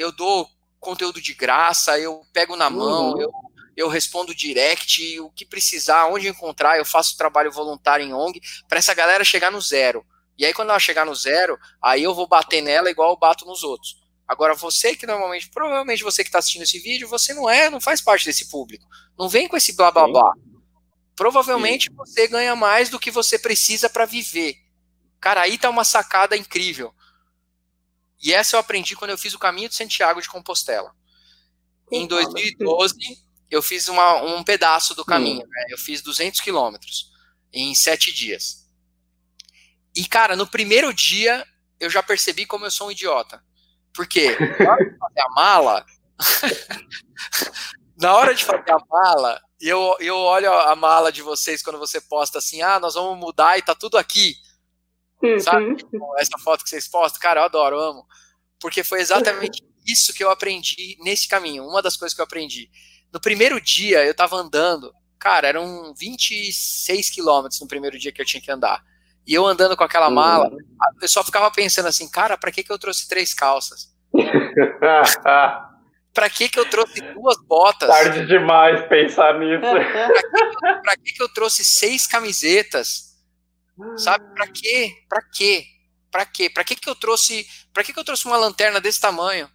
eu 0.01 0.11
dou 0.11 0.49
conteúdo 0.79 1.21
de 1.21 1.33
graça, 1.33 1.97
eu 1.99 2.25
pego 2.33 2.55
na 2.55 2.69
mão, 2.69 3.11
uhum. 3.11 3.21
eu, 3.21 3.31
eu 3.77 3.87
respondo 3.87 4.35
direct, 4.35 5.19
o 5.19 5.29
que 5.29 5.45
precisar, 5.45 6.07
onde 6.07 6.27
encontrar, 6.27 6.77
eu 6.77 6.85
faço 6.85 7.17
trabalho 7.17 7.51
voluntário 7.51 8.05
em 8.05 8.13
ONG, 8.13 8.41
para 8.67 8.79
essa 8.79 8.93
galera 8.93 9.23
chegar 9.23 9.51
no 9.51 9.61
zero. 9.61 10.05
E 10.37 10.45
aí, 10.45 10.53
quando 10.53 10.69
ela 10.69 10.79
chegar 10.79 11.05
no 11.05 11.13
zero, 11.13 11.57
aí 11.81 12.01
eu 12.03 12.15
vou 12.15 12.27
bater 12.27 12.61
nela 12.61 12.89
igual 12.89 13.11
eu 13.11 13.17
bato 13.17 13.45
nos 13.45 13.63
outros. 13.63 14.01
Agora, 14.27 14.55
você 14.55 14.95
que 14.95 15.05
normalmente, 15.05 15.49
provavelmente 15.49 16.03
você 16.03 16.23
que 16.23 16.29
está 16.29 16.39
assistindo 16.39 16.63
esse 16.63 16.79
vídeo, 16.79 17.07
você 17.07 17.33
não 17.33 17.49
é, 17.49 17.69
não 17.69 17.81
faz 17.81 18.01
parte 18.01 18.25
desse 18.25 18.49
público. 18.49 18.85
Não 19.19 19.29
vem 19.29 19.47
com 19.47 19.57
esse 19.57 19.75
blá 19.75 19.91
blá 19.91 20.07
blá. 20.07 20.33
Provavelmente 21.15 21.89
Sim. 21.89 21.95
você 21.95 22.27
ganha 22.27 22.55
mais 22.55 22.89
do 22.89 22.97
que 22.97 23.11
você 23.11 23.37
precisa 23.37 23.89
para 23.89 24.05
viver. 24.05 24.55
Cara, 25.19 25.41
aí 25.41 25.57
tá 25.57 25.69
uma 25.69 25.83
sacada 25.83 26.35
incrível. 26.35 26.93
E 28.21 28.33
essa 28.33 28.55
eu 28.55 28.59
aprendi 28.59 28.95
quando 28.95 29.11
eu 29.11 29.17
fiz 29.17 29.33
o 29.33 29.39
caminho 29.39 29.69
de 29.69 29.75
Santiago 29.75 30.21
de 30.21 30.29
Compostela. 30.29 30.93
Em 31.91 32.07
2012, 32.07 32.95
eu 33.49 33.61
fiz 33.61 33.87
uma, 33.87 34.21
um 34.21 34.43
pedaço 34.43 34.95
do 34.95 35.03
caminho. 35.03 35.45
Né? 35.45 35.65
Eu 35.69 35.77
fiz 35.77 36.01
200 36.01 36.39
quilômetros 36.39 37.11
em 37.51 37.73
sete 37.75 38.13
dias. 38.13 38.67
E, 39.95 40.05
cara, 40.07 40.35
no 40.35 40.47
primeiro 40.47 40.93
dia, 40.93 41.45
eu 41.79 41.89
já 41.89 42.01
percebi 42.01 42.45
como 42.45 42.65
eu 42.65 42.71
sou 42.71 42.87
um 42.87 42.91
idiota. 42.91 43.43
Porque 43.93 44.37
na 44.39 44.71
hora 44.71 44.85
de 44.85 44.97
fazer 44.97 45.19
a 45.19 45.29
mala, 45.35 45.85
na 47.99 48.15
hora 48.15 48.33
de 48.33 48.45
fazer 48.45 48.71
a 48.71 48.79
mala, 48.89 49.41
eu, 49.59 49.97
eu 49.99 50.15
olho 50.15 50.51
a 50.53 50.75
mala 50.75 51.11
de 51.11 51.21
vocês 51.21 51.61
quando 51.61 51.77
você 51.77 51.99
posta 51.99 52.37
assim, 52.37 52.61
ah, 52.61 52.79
nós 52.79 52.93
vamos 52.93 53.19
mudar 53.19 53.57
e 53.57 53.61
tá 53.61 53.75
tudo 53.75 53.97
aqui. 53.97 54.35
Uhum. 55.23 55.39
Sabe? 55.39 55.75
Tipo, 55.75 56.15
essa 56.17 56.37
foto 56.37 56.63
que 56.63 56.69
vocês 56.69 56.87
postam, 56.87 57.21
cara, 57.21 57.41
eu 57.41 57.45
adoro, 57.45 57.75
eu 57.75 57.81
amo. 57.81 58.05
Porque 58.59 58.83
foi 58.83 59.01
exatamente 59.01 59.63
isso 59.85 60.13
que 60.13 60.23
eu 60.23 60.29
aprendi 60.29 60.97
nesse 61.01 61.27
caminho. 61.27 61.65
Uma 61.65 61.81
das 61.81 61.97
coisas 61.97 62.15
que 62.15 62.21
eu 62.21 62.25
aprendi. 62.25 62.69
No 63.13 63.19
primeiro 63.19 63.59
dia, 63.59 64.05
eu 64.05 64.13
tava 64.13 64.37
andando, 64.37 64.93
cara, 65.19 65.47
eram 65.47 65.93
26 65.97 67.09
quilômetros 67.09 67.59
no 67.59 67.67
primeiro 67.67 67.99
dia 67.99 68.11
que 68.11 68.21
eu 68.21 68.25
tinha 68.25 68.41
que 68.41 68.51
andar. 68.51 68.81
E 69.27 69.33
eu 69.33 69.45
andando 69.45 69.77
com 69.77 69.83
aquela 69.83 70.09
mala, 70.09 70.49
eu 71.01 71.07
só 71.07 71.23
ficava 71.23 71.51
pensando 71.51 71.87
assim, 71.87 72.09
cara, 72.09 72.37
pra 72.37 72.51
que, 72.51 72.63
que 72.63 72.71
eu 72.71 72.79
trouxe 72.79 73.07
três 73.07 73.33
calças? 73.33 73.91
pra 76.13 76.29
que, 76.29 76.49
que 76.49 76.59
eu 76.59 76.69
trouxe 76.69 77.01
duas 77.13 77.37
botas? 77.45 77.87
Tarde 77.87 78.25
demais 78.25 78.85
pensar 78.87 79.39
nisso. 79.39 79.61
pra, 79.61 79.85
que, 79.85 80.81
pra 80.81 80.97
que, 80.97 81.13
que 81.13 81.21
eu 81.21 81.29
trouxe 81.29 81.63
seis 81.63 82.07
camisetas? 82.07 83.10
Sabe? 83.97 84.25
Para 84.33 84.47
quê? 84.47 84.93
Para 85.07 85.21
quê? 85.21 85.65
Para 86.11 86.25
quê? 86.25 86.49
Para 86.49 86.63
que 86.63 86.75
que 86.75 86.89
eu 86.89 86.95
trouxe, 86.95 87.47
para 87.73 87.83
que 87.83 87.93
que 87.93 87.99
eu 87.99 88.03
trouxe 88.03 88.25
uma 88.25 88.37
lanterna 88.37 88.79
desse 88.79 88.99
tamanho? 88.99 89.49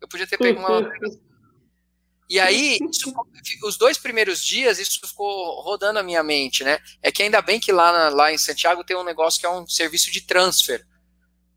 Eu 0.00 0.08
podia 0.08 0.26
ter 0.26 0.38
pego 0.38 0.60
uma 0.60 0.68
lanterna. 0.68 1.08
E 2.30 2.38
aí, 2.38 2.76
isso, 2.90 3.10
os 3.64 3.78
dois 3.78 3.96
primeiros 3.96 4.44
dias, 4.44 4.78
isso 4.78 5.00
ficou 5.02 5.62
rodando 5.62 5.98
a 5.98 6.02
minha 6.02 6.22
mente, 6.22 6.62
né? 6.62 6.78
É 7.02 7.10
que 7.10 7.22
ainda 7.22 7.40
bem 7.40 7.58
que 7.58 7.72
lá, 7.72 7.90
na, 7.90 8.08
lá 8.10 8.30
em 8.30 8.36
Santiago 8.36 8.84
tem 8.84 8.94
um 8.94 9.02
negócio 9.02 9.40
que 9.40 9.46
é 9.46 9.50
um 9.50 9.66
serviço 9.66 10.10
de 10.12 10.20
transfer. 10.20 10.84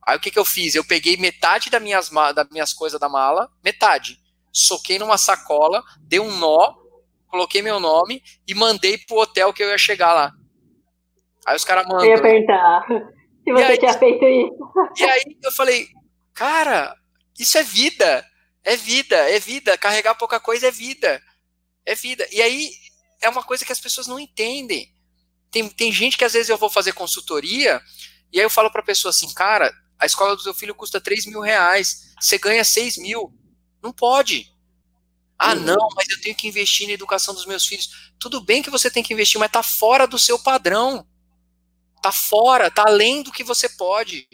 Aí 0.08 0.16
o 0.16 0.20
que, 0.20 0.32
que 0.32 0.40
eu 0.40 0.46
fiz? 0.46 0.74
Eu 0.74 0.86
peguei 0.86 1.18
metade 1.18 1.70
das 1.70 1.82
minhas, 1.82 2.10
das 2.10 2.48
minhas 2.50 2.72
coisas 2.72 2.98
da 2.98 3.10
mala, 3.10 3.52
metade. 3.62 4.18
Soquei 4.54 4.98
numa 4.98 5.18
sacola, 5.18 5.84
dei 6.00 6.22
um 6.22 6.38
nó, 6.38 6.74
coloquei 7.28 7.62
meu 7.62 7.80
nome 7.80 8.24
e 8.48 8.56
mandei 8.56 8.98
pro 8.98 9.18
hotel 9.18 9.54
que 9.54 9.62
eu 9.62 9.70
ia 9.70 9.78
chegar 9.78 10.14
lá. 10.14 10.34
Aí 11.46 11.56
os 11.56 11.66
caras 11.66 11.86
mandam. 11.86 12.06
Eu 12.06 12.16
ia 12.16 12.22
perguntar 12.22 12.86
se 13.44 13.52
você 13.52 13.64
aí, 13.64 13.78
tinha 13.78 13.94
feito 13.94 14.26
isso. 14.26 14.56
E 14.98 15.04
aí 15.04 15.38
eu 15.44 15.52
falei, 15.52 15.88
cara, 16.34 16.96
isso 17.40 17.58
é 17.58 17.64
vida. 17.64 18.26
É 18.64 18.76
vida, 18.76 19.16
é 19.16 19.40
vida. 19.40 19.78
Carregar 19.78 20.16
pouca 20.16 20.40
coisa 20.40 20.68
é 20.68 20.72
vida. 20.72 21.22
É 21.86 21.96
vida. 21.96 22.28
E 22.32 22.42
aí 22.42 22.70
é 23.22 23.30
uma 23.30 23.44
coisa 23.44 23.66
que 23.66 23.72
as 23.72 23.80
pessoas 23.80 24.08
não 24.08 24.20
entendem. 24.20 24.94
Tem, 25.50 25.68
tem 25.68 25.92
gente 25.92 26.18
que 26.18 26.24
às 26.24 26.34
vezes 26.34 26.50
eu 26.50 26.58
vou 26.58 26.70
fazer 26.70 26.94
consultoria 26.94 27.82
e 28.32 28.40
aí 28.40 28.46
eu 28.46 28.50
falo 28.50 28.72
pra 28.72 28.82
pessoa 28.82 29.10
assim, 29.10 29.32
cara, 29.34 29.72
a 30.00 30.06
escola 30.06 30.36
do 30.36 30.42
seu 30.42 30.54
filho 30.54 30.74
custa 30.74 31.02
3 31.02 31.26
mil 31.26 31.42
reais, 31.42 32.14
você 32.20 32.38
ganha 32.38 32.64
6 32.64 32.98
mil. 32.98 33.34
Não 33.84 33.92
pode. 33.92 34.48
Ah, 35.38 35.54
uhum. 35.54 35.62
não, 35.62 35.88
mas 35.96 36.08
eu 36.10 36.22
tenho 36.22 36.36
que 36.36 36.48
investir 36.48 36.88
na 36.88 36.94
educação 36.94 37.34
dos 37.34 37.46
meus 37.46 37.66
filhos. 37.66 38.12
Tudo 38.20 38.42
bem 38.42 38.62
que 38.62 38.70
você 38.70 38.90
tem 38.90 39.04
que 39.04 39.14
investir, 39.14 39.40
mas 39.40 39.52
tá 39.52 39.64
fora 39.64 40.08
do 40.08 40.18
seu 40.18 40.40
padrão. 40.40 41.06
Tá 42.02 42.12
fora, 42.12 42.72
tá 42.72 42.84
além 42.88 43.22
do 43.22 43.32
que 43.32 43.44
você 43.44 43.70
pode. 43.70 44.28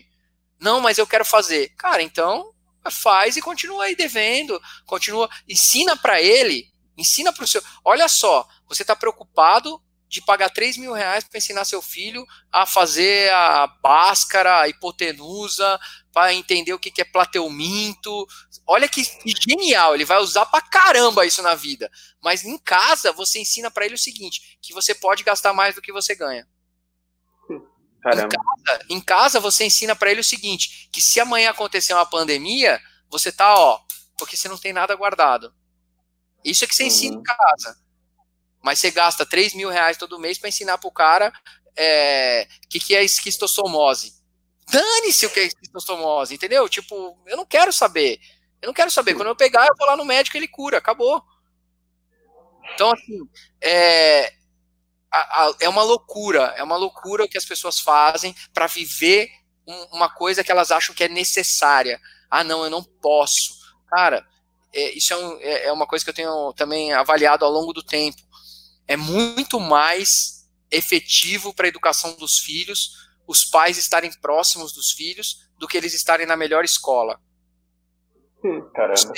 Não, 0.60 0.80
mas 0.80 0.98
eu 0.98 1.06
quero 1.06 1.26
fazer. 1.26 1.70
Cara, 1.78 2.02
então 2.02 2.54
faz 2.90 3.36
e 3.36 3.42
continua 3.42 3.86
aí 3.86 3.96
devendo, 3.96 4.62
continua, 4.86 5.30
ensina 5.48 5.98
para 5.98 6.22
ele, 6.22 6.68
ensina 6.98 7.34
para 7.34 7.44
o 7.44 7.48
seu. 7.48 7.62
Olha 7.84 8.08
só, 8.08 8.48
você 8.68 8.84
está 8.84 8.96
preocupado 8.96 9.82
de 10.08 10.22
pagar 10.22 10.50
3 10.50 10.78
mil 10.78 10.94
reais 10.94 11.24
para 11.26 11.38
ensinar 11.38 11.66
seu 11.66 11.82
filho 11.82 12.26
a 12.52 12.66
fazer 12.66 13.30
a 13.34 13.68
báscara, 13.68 14.62
a 14.62 14.70
hipotenusa, 14.70 15.80
para 16.14 16.34
entender 16.34 16.74
o 16.74 16.80
que, 16.80 17.02
é 17.02 17.04
plateuminto. 17.04 18.26
Olha 18.66 18.88
que, 18.88 19.04
que, 19.04 19.34
genial, 19.50 19.94
ele 19.94 20.06
vai 20.06 20.20
usar 20.20 20.46
para 20.46 20.62
caramba 20.62 21.26
isso 21.26 21.42
na 21.42 21.56
vida. 21.56 21.92
Mas 22.22 22.44
em 22.46 22.58
casa, 22.58 23.12
você 23.12 23.40
ensina 23.40 23.70
para 23.70 23.86
ele 23.86 23.96
o 23.96 24.00
seguinte: 24.00 24.58
que 24.62 24.74
você 24.74 24.96
pode 24.96 25.24
gastar 25.24 25.54
mais 25.54 25.76
do 25.76 25.82
que 25.82 25.92
você 25.92 26.16
ganha. 26.16 26.48
Em 28.06 28.30
casa, 28.30 28.86
em 28.90 29.02
casa, 29.02 29.40
você 29.40 29.66
ensina 29.66 29.96
para 29.96 30.12
ele 30.12 30.22
o 30.22 30.24
seguinte: 30.24 30.90
que 30.92 31.02
se 31.02 31.20
amanhã 31.20 31.50
acontecer 31.50 31.94
uma 31.94 32.06
pandemia, 32.06 32.80
você 33.10 33.32
tá, 33.32 33.54
ó, 33.56 33.80
porque 34.18 34.38
você 34.38 34.48
não 34.48 34.58
tem 34.58 34.72
nada 34.72 34.96
guardado. 34.96 35.54
Isso 36.44 36.64
é 36.64 36.68
que 36.68 36.76
você 36.76 36.84
uhum. 36.84 36.90
ensina 36.90 37.16
em 37.18 37.24
casa. 37.24 37.78
Mas 38.64 38.80
você 38.80 38.92
gasta 38.92 39.26
3 39.26 39.54
mil 39.54 39.70
reais 39.70 39.98
todo 39.98 40.20
mês 40.20 40.38
para 40.38 40.50
ensinar 40.50 40.78
pro 40.78 40.92
cara 40.92 41.30
o 41.30 41.72
é, 41.76 42.48
que, 42.70 42.80
que 42.80 42.96
é 42.96 43.04
esquistossomose. 43.04 44.14
Dane-se 44.70 45.26
o 45.26 45.30
que 45.30 45.40
é 45.40 45.44
esquistossomose, 45.46 46.36
entendeu? 46.36 46.68
Tipo, 46.68 47.18
eu 47.26 47.38
não 47.38 47.46
quero 47.46 47.72
saber. 47.72 48.20
Eu 48.62 48.68
não 48.68 48.74
quero 48.74 48.92
saber. 48.92 49.14
Quando 49.14 49.28
eu 49.28 49.36
pegar, 49.36 49.66
eu 49.68 49.76
vou 49.78 49.88
lá 49.88 49.96
no 49.96 50.04
médico 50.04 50.36
e 50.36 50.40
ele 50.40 50.48
cura, 50.48 50.78
acabou. 50.78 51.24
Então, 52.74 52.92
assim, 52.92 53.30
é, 53.62 54.34
a, 55.12 55.20
a, 55.46 55.56
é 55.60 55.70
uma 55.70 55.84
loucura, 55.84 56.54
é 56.58 56.64
uma 56.64 56.76
loucura 56.76 57.24
o 57.24 57.30
que 57.30 57.38
as 57.38 57.46
pessoas 57.46 57.80
fazem 57.80 58.36
para 58.54 58.68
viver 58.68 59.30
um, 59.66 59.98
uma 59.98 60.10
coisa 60.10 60.44
que 60.44 60.52
elas 60.52 60.72
acham 60.72 60.94
que 60.94 61.04
é 61.04 61.10
necessária. 61.10 62.00
Ah, 62.30 62.44
não, 62.44 62.64
eu 62.64 62.70
não 62.70 62.84
posso. 62.84 63.58
Cara, 63.90 64.26
é, 64.74 64.92
isso 64.98 65.14
é, 65.14 65.18
um, 65.18 65.38
é, 65.40 65.66
é 65.66 65.72
uma 65.72 65.88
coisa 65.88 66.04
que 66.04 66.10
eu 66.10 66.16
tenho 66.16 66.54
também 66.54 66.94
avaliado 66.94 67.46
ao 67.46 67.52
longo 67.52 67.74
do 67.74 67.84
tempo. 67.84 68.22
É 68.88 68.96
muito 68.96 69.60
mais 69.60 70.48
efetivo 70.70 71.54
para 71.54 71.68
a 71.68 71.70
educação 71.70 72.16
dos 72.18 72.40
filhos 72.40 73.08
os 73.28 73.44
pais 73.44 73.78
estarem 73.78 74.12
próximos 74.22 74.72
dos 74.72 74.92
filhos 74.92 75.50
do 75.58 75.68
que 75.68 75.78
eles 75.78 75.94
estarem 75.94 76.26
na 76.26 76.38
melhor 76.38 76.64
escola. 76.64 77.20
Hum, 78.44 78.62
caramba. 78.74 79.14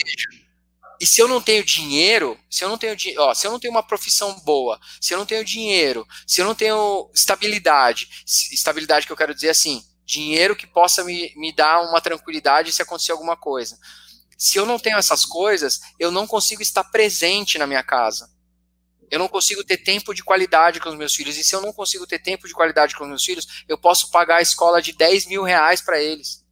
E 0.99 1.07
se 1.07 1.21
eu 1.21 1.27
não 1.27 1.41
tenho 1.41 1.63
dinheiro, 1.63 2.37
se 2.49 2.63
eu 2.63 2.69
não 2.69 2.77
tenho, 2.77 2.95
ó, 3.19 3.33
se 3.33 3.47
eu 3.47 3.51
não 3.51 3.59
tenho 3.59 3.73
uma 3.73 3.81
profissão 3.83 4.37
boa, 4.41 4.79
se 4.99 5.13
eu 5.13 5.17
não 5.17 5.25
tenho 5.25 5.45
dinheiro, 5.45 6.05
se 6.27 6.41
eu 6.41 6.45
não 6.45 6.53
tenho 6.53 7.09
estabilidade, 7.13 8.09
estabilidade 8.51 9.05
que 9.05 9.11
eu 9.11 9.17
quero 9.17 9.33
dizer 9.33 9.49
assim, 9.49 9.81
dinheiro 10.05 10.55
que 10.55 10.67
possa 10.67 11.03
me, 11.03 11.33
me 11.37 11.53
dar 11.55 11.81
uma 11.81 12.01
tranquilidade 12.01 12.73
se 12.73 12.81
acontecer 12.81 13.13
alguma 13.13 13.37
coisa. 13.37 13.77
Se 14.37 14.57
eu 14.57 14.65
não 14.65 14.79
tenho 14.79 14.97
essas 14.97 15.25
coisas, 15.25 15.79
eu 15.97 16.11
não 16.11 16.27
consigo 16.27 16.61
estar 16.61 16.83
presente 16.85 17.57
na 17.57 17.67
minha 17.67 17.83
casa. 17.83 18.29
Eu 19.09 19.19
não 19.19 19.27
consigo 19.27 19.63
ter 19.63 19.77
tempo 19.77 20.13
de 20.13 20.23
qualidade 20.23 20.79
com 20.79 20.89
os 20.89 20.95
meus 20.95 21.15
filhos. 21.15 21.37
E 21.37 21.43
se 21.43 21.55
eu 21.55 21.61
não 21.61 21.73
consigo 21.73 22.05
ter 22.05 22.19
tempo 22.19 22.47
de 22.47 22.53
qualidade 22.53 22.95
com 22.95 23.03
os 23.03 23.09
meus 23.09 23.23
filhos, 23.23 23.63
eu 23.67 23.77
posso 23.77 24.11
pagar 24.11 24.37
a 24.37 24.41
escola 24.41 24.81
de 24.81 24.93
10 24.93 25.27
mil 25.27 25.43
reais 25.43 25.81
para 25.81 26.01
eles. 26.01 26.45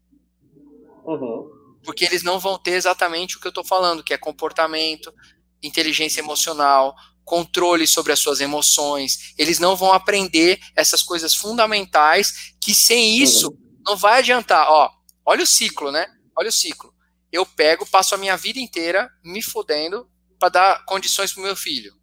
Uhum. 1.05 1.56
Porque 1.87 2.03
eles 2.03 2.21
não 2.21 2.39
vão 2.39 2.59
ter 2.59 2.73
exatamente 2.73 3.37
o 3.37 3.39
que 3.39 3.47
eu 3.47 3.49
estou 3.49 3.63
falando, 3.63 4.03
que 4.03 4.13
é 4.13 4.17
comportamento, 4.17 5.11
inteligência 5.63 6.19
emocional, 6.19 6.93
controle 7.23 7.87
sobre 7.87 8.11
as 8.11 8.19
suas 8.19 8.41
emoções. 8.41 9.33
Eles 9.37 9.57
não 9.57 9.75
vão 9.75 9.93
aprender 9.93 10.59
essas 10.75 11.01
coisas 11.01 11.33
fundamentais 11.33 12.53
que 12.61 12.75
sem 12.75 13.17
isso 13.17 13.57
não 13.85 13.95
vai 13.95 14.19
adiantar. 14.19 14.67
Ó, 14.69 14.91
olha 15.25 15.43
o 15.43 15.47
ciclo, 15.47 15.91
né? 15.91 16.05
Olha 16.35 16.49
o 16.49 16.51
ciclo 16.51 16.93
eu 17.31 17.45
pego, 17.45 17.85
passo 17.85 18.15
a 18.15 18.17
minha 18.17 18.37
vida 18.37 18.59
inteira 18.59 19.09
me 19.23 19.41
fodendo 19.41 20.09
para 20.39 20.49
dar 20.49 20.85
condições 20.85 21.33
pro 21.33 21.43
meu 21.43 21.55
filho. 21.55 21.93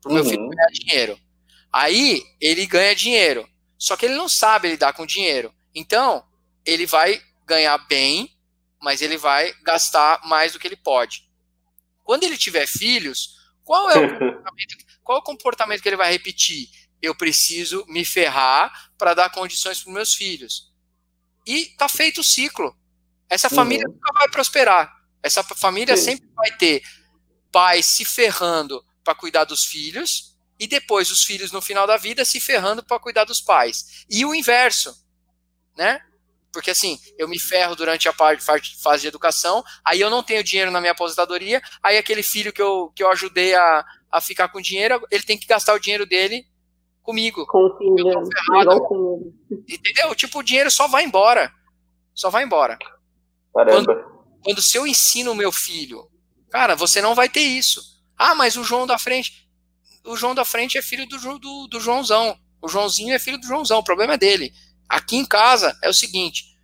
Pro 0.00 0.12
meu 0.12 0.22
uhum. 0.22 0.30
filho 0.30 0.48
ganhar 0.48 0.70
dinheiro. 0.72 1.18
Aí 1.72 2.22
ele 2.40 2.66
ganha 2.66 2.94
dinheiro. 2.94 3.48
Só 3.78 3.96
que 3.96 4.06
ele 4.06 4.14
não 4.14 4.28
sabe 4.28 4.68
lidar 4.68 4.92
com 4.92 5.04
dinheiro. 5.04 5.52
Então, 5.74 6.24
ele 6.64 6.86
vai 6.86 7.20
ganhar 7.44 7.76
bem, 7.86 8.35
mas 8.86 9.02
ele 9.02 9.18
vai 9.18 9.52
gastar 9.64 10.20
mais 10.26 10.52
do 10.52 10.60
que 10.60 10.68
ele 10.68 10.76
pode. 10.76 11.28
Quando 12.04 12.22
ele 12.22 12.38
tiver 12.38 12.68
filhos, 12.68 13.34
qual 13.64 13.90
é 13.90 13.98
o 13.98 14.06
comportamento, 14.14 14.76
qual 15.02 15.18
é 15.18 15.20
o 15.20 15.24
comportamento 15.24 15.82
que 15.82 15.88
ele 15.88 15.96
vai 15.96 16.12
repetir? 16.12 16.68
Eu 17.02 17.12
preciso 17.12 17.84
me 17.88 18.04
ferrar 18.04 18.92
para 18.96 19.12
dar 19.12 19.30
condições 19.30 19.82
para 19.82 19.92
meus 19.92 20.14
filhos. 20.14 20.72
E 21.44 21.74
tá 21.76 21.88
feito 21.88 22.20
o 22.20 22.24
ciclo. 22.24 22.78
Essa 23.28 23.50
família 23.50 23.88
uhum. 23.88 23.92
nunca 23.92 24.12
vai 24.12 24.28
prosperar. 24.28 24.94
Essa 25.20 25.42
família 25.42 25.96
Sim. 25.96 26.04
sempre 26.04 26.30
vai 26.36 26.56
ter 26.56 26.80
pais 27.50 27.86
se 27.86 28.04
ferrando 28.04 28.86
para 29.02 29.16
cuidar 29.16 29.42
dos 29.42 29.64
filhos 29.64 30.36
e 30.60 30.68
depois 30.68 31.10
os 31.10 31.24
filhos 31.24 31.50
no 31.50 31.60
final 31.60 31.88
da 31.88 31.96
vida 31.96 32.24
se 32.24 32.38
ferrando 32.40 32.84
para 32.84 33.00
cuidar 33.00 33.24
dos 33.24 33.40
pais. 33.40 34.04
E 34.08 34.24
o 34.24 34.32
inverso, 34.32 34.96
né? 35.76 36.05
Porque 36.56 36.70
assim, 36.70 36.98
eu 37.18 37.28
me 37.28 37.38
ferro 37.38 37.76
durante 37.76 38.08
a 38.08 38.14
fase 38.14 39.02
de 39.02 39.08
educação, 39.08 39.62
aí 39.84 40.00
eu 40.00 40.08
não 40.08 40.22
tenho 40.22 40.42
dinheiro 40.42 40.70
na 40.70 40.80
minha 40.80 40.92
aposentadoria, 40.92 41.60
aí 41.82 41.98
aquele 41.98 42.22
filho 42.22 42.50
que 42.50 42.62
eu, 42.62 42.90
que 42.96 43.02
eu 43.02 43.10
ajudei 43.10 43.54
a, 43.54 43.84
a 44.10 44.22
ficar 44.22 44.48
com 44.48 44.58
dinheiro, 44.58 45.06
ele 45.10 45.22
tem 45.22 45.36
que 45.36 45.46
gastar 45.46 45.74
o 45.74 45.78
dinheiro 45.78 46.06
dele 46.06 46.46
comigo. 47.02 47.44
Com 47.46 47.66
o 47.66 47.76
filho. 47.76 48.22
Entendeu? 49.68 50.14
Tipo, 50.14 50.38
o 50.38 50.42
dinheiro 50.42 50.70
só 50.70 50.88
vai 50.88 51.04
embora. 51.04 51.52
Só 52.14 52.30
vai 52.30 52.42
embora. 52.42 52.78
Caramba. 53.54 53.84
Quando, 53.84 54.40
quando 54.42 54.62
se 54.62 54.78
eu 54.78 54.86
ensino 54.86 55.32
o 55.32 55.36
meu 55.36 55.52
filho, 55.52 56.08
cara, 56.50 56.74
você 56.74 57.02
não 57.02 57.14
vai 57.14 57.28
ter 57.28 57.42
isso. 57.42 57.82
Ah, 58.16 58.34
mas 58.34 58.56
o 58.56 58.64
João 58.64 58.86
da 58.86 58.98
frente. 58.98 59.46
O 60.06 60.16
João 60.16 60.34
da 60.34 60.44
frente 60.46 60.78
é 60.78 60.82
filho 60.82 61.06
do, 61.06 61.38
do, 61.38 61.66
do 61.66 61.80
Joãozão. 61.80 62.34
O 62.62 62.66
Joãozinho 62.66 63.14
é 63.14 63.18
filho 63.18 63.36
do 63.36 63.46
Joãozão. 63.46 63.80
O 63.80 63.84
problema 63.84 64.14
é 64.14 64.18
dele. 64.18 64.54
Aqui 64.88 65.16
em 65.16 65.24
casa 65.24 65.76
é 65.82 65.88
o 65.88 65.94
seguinte: 65.94 66.56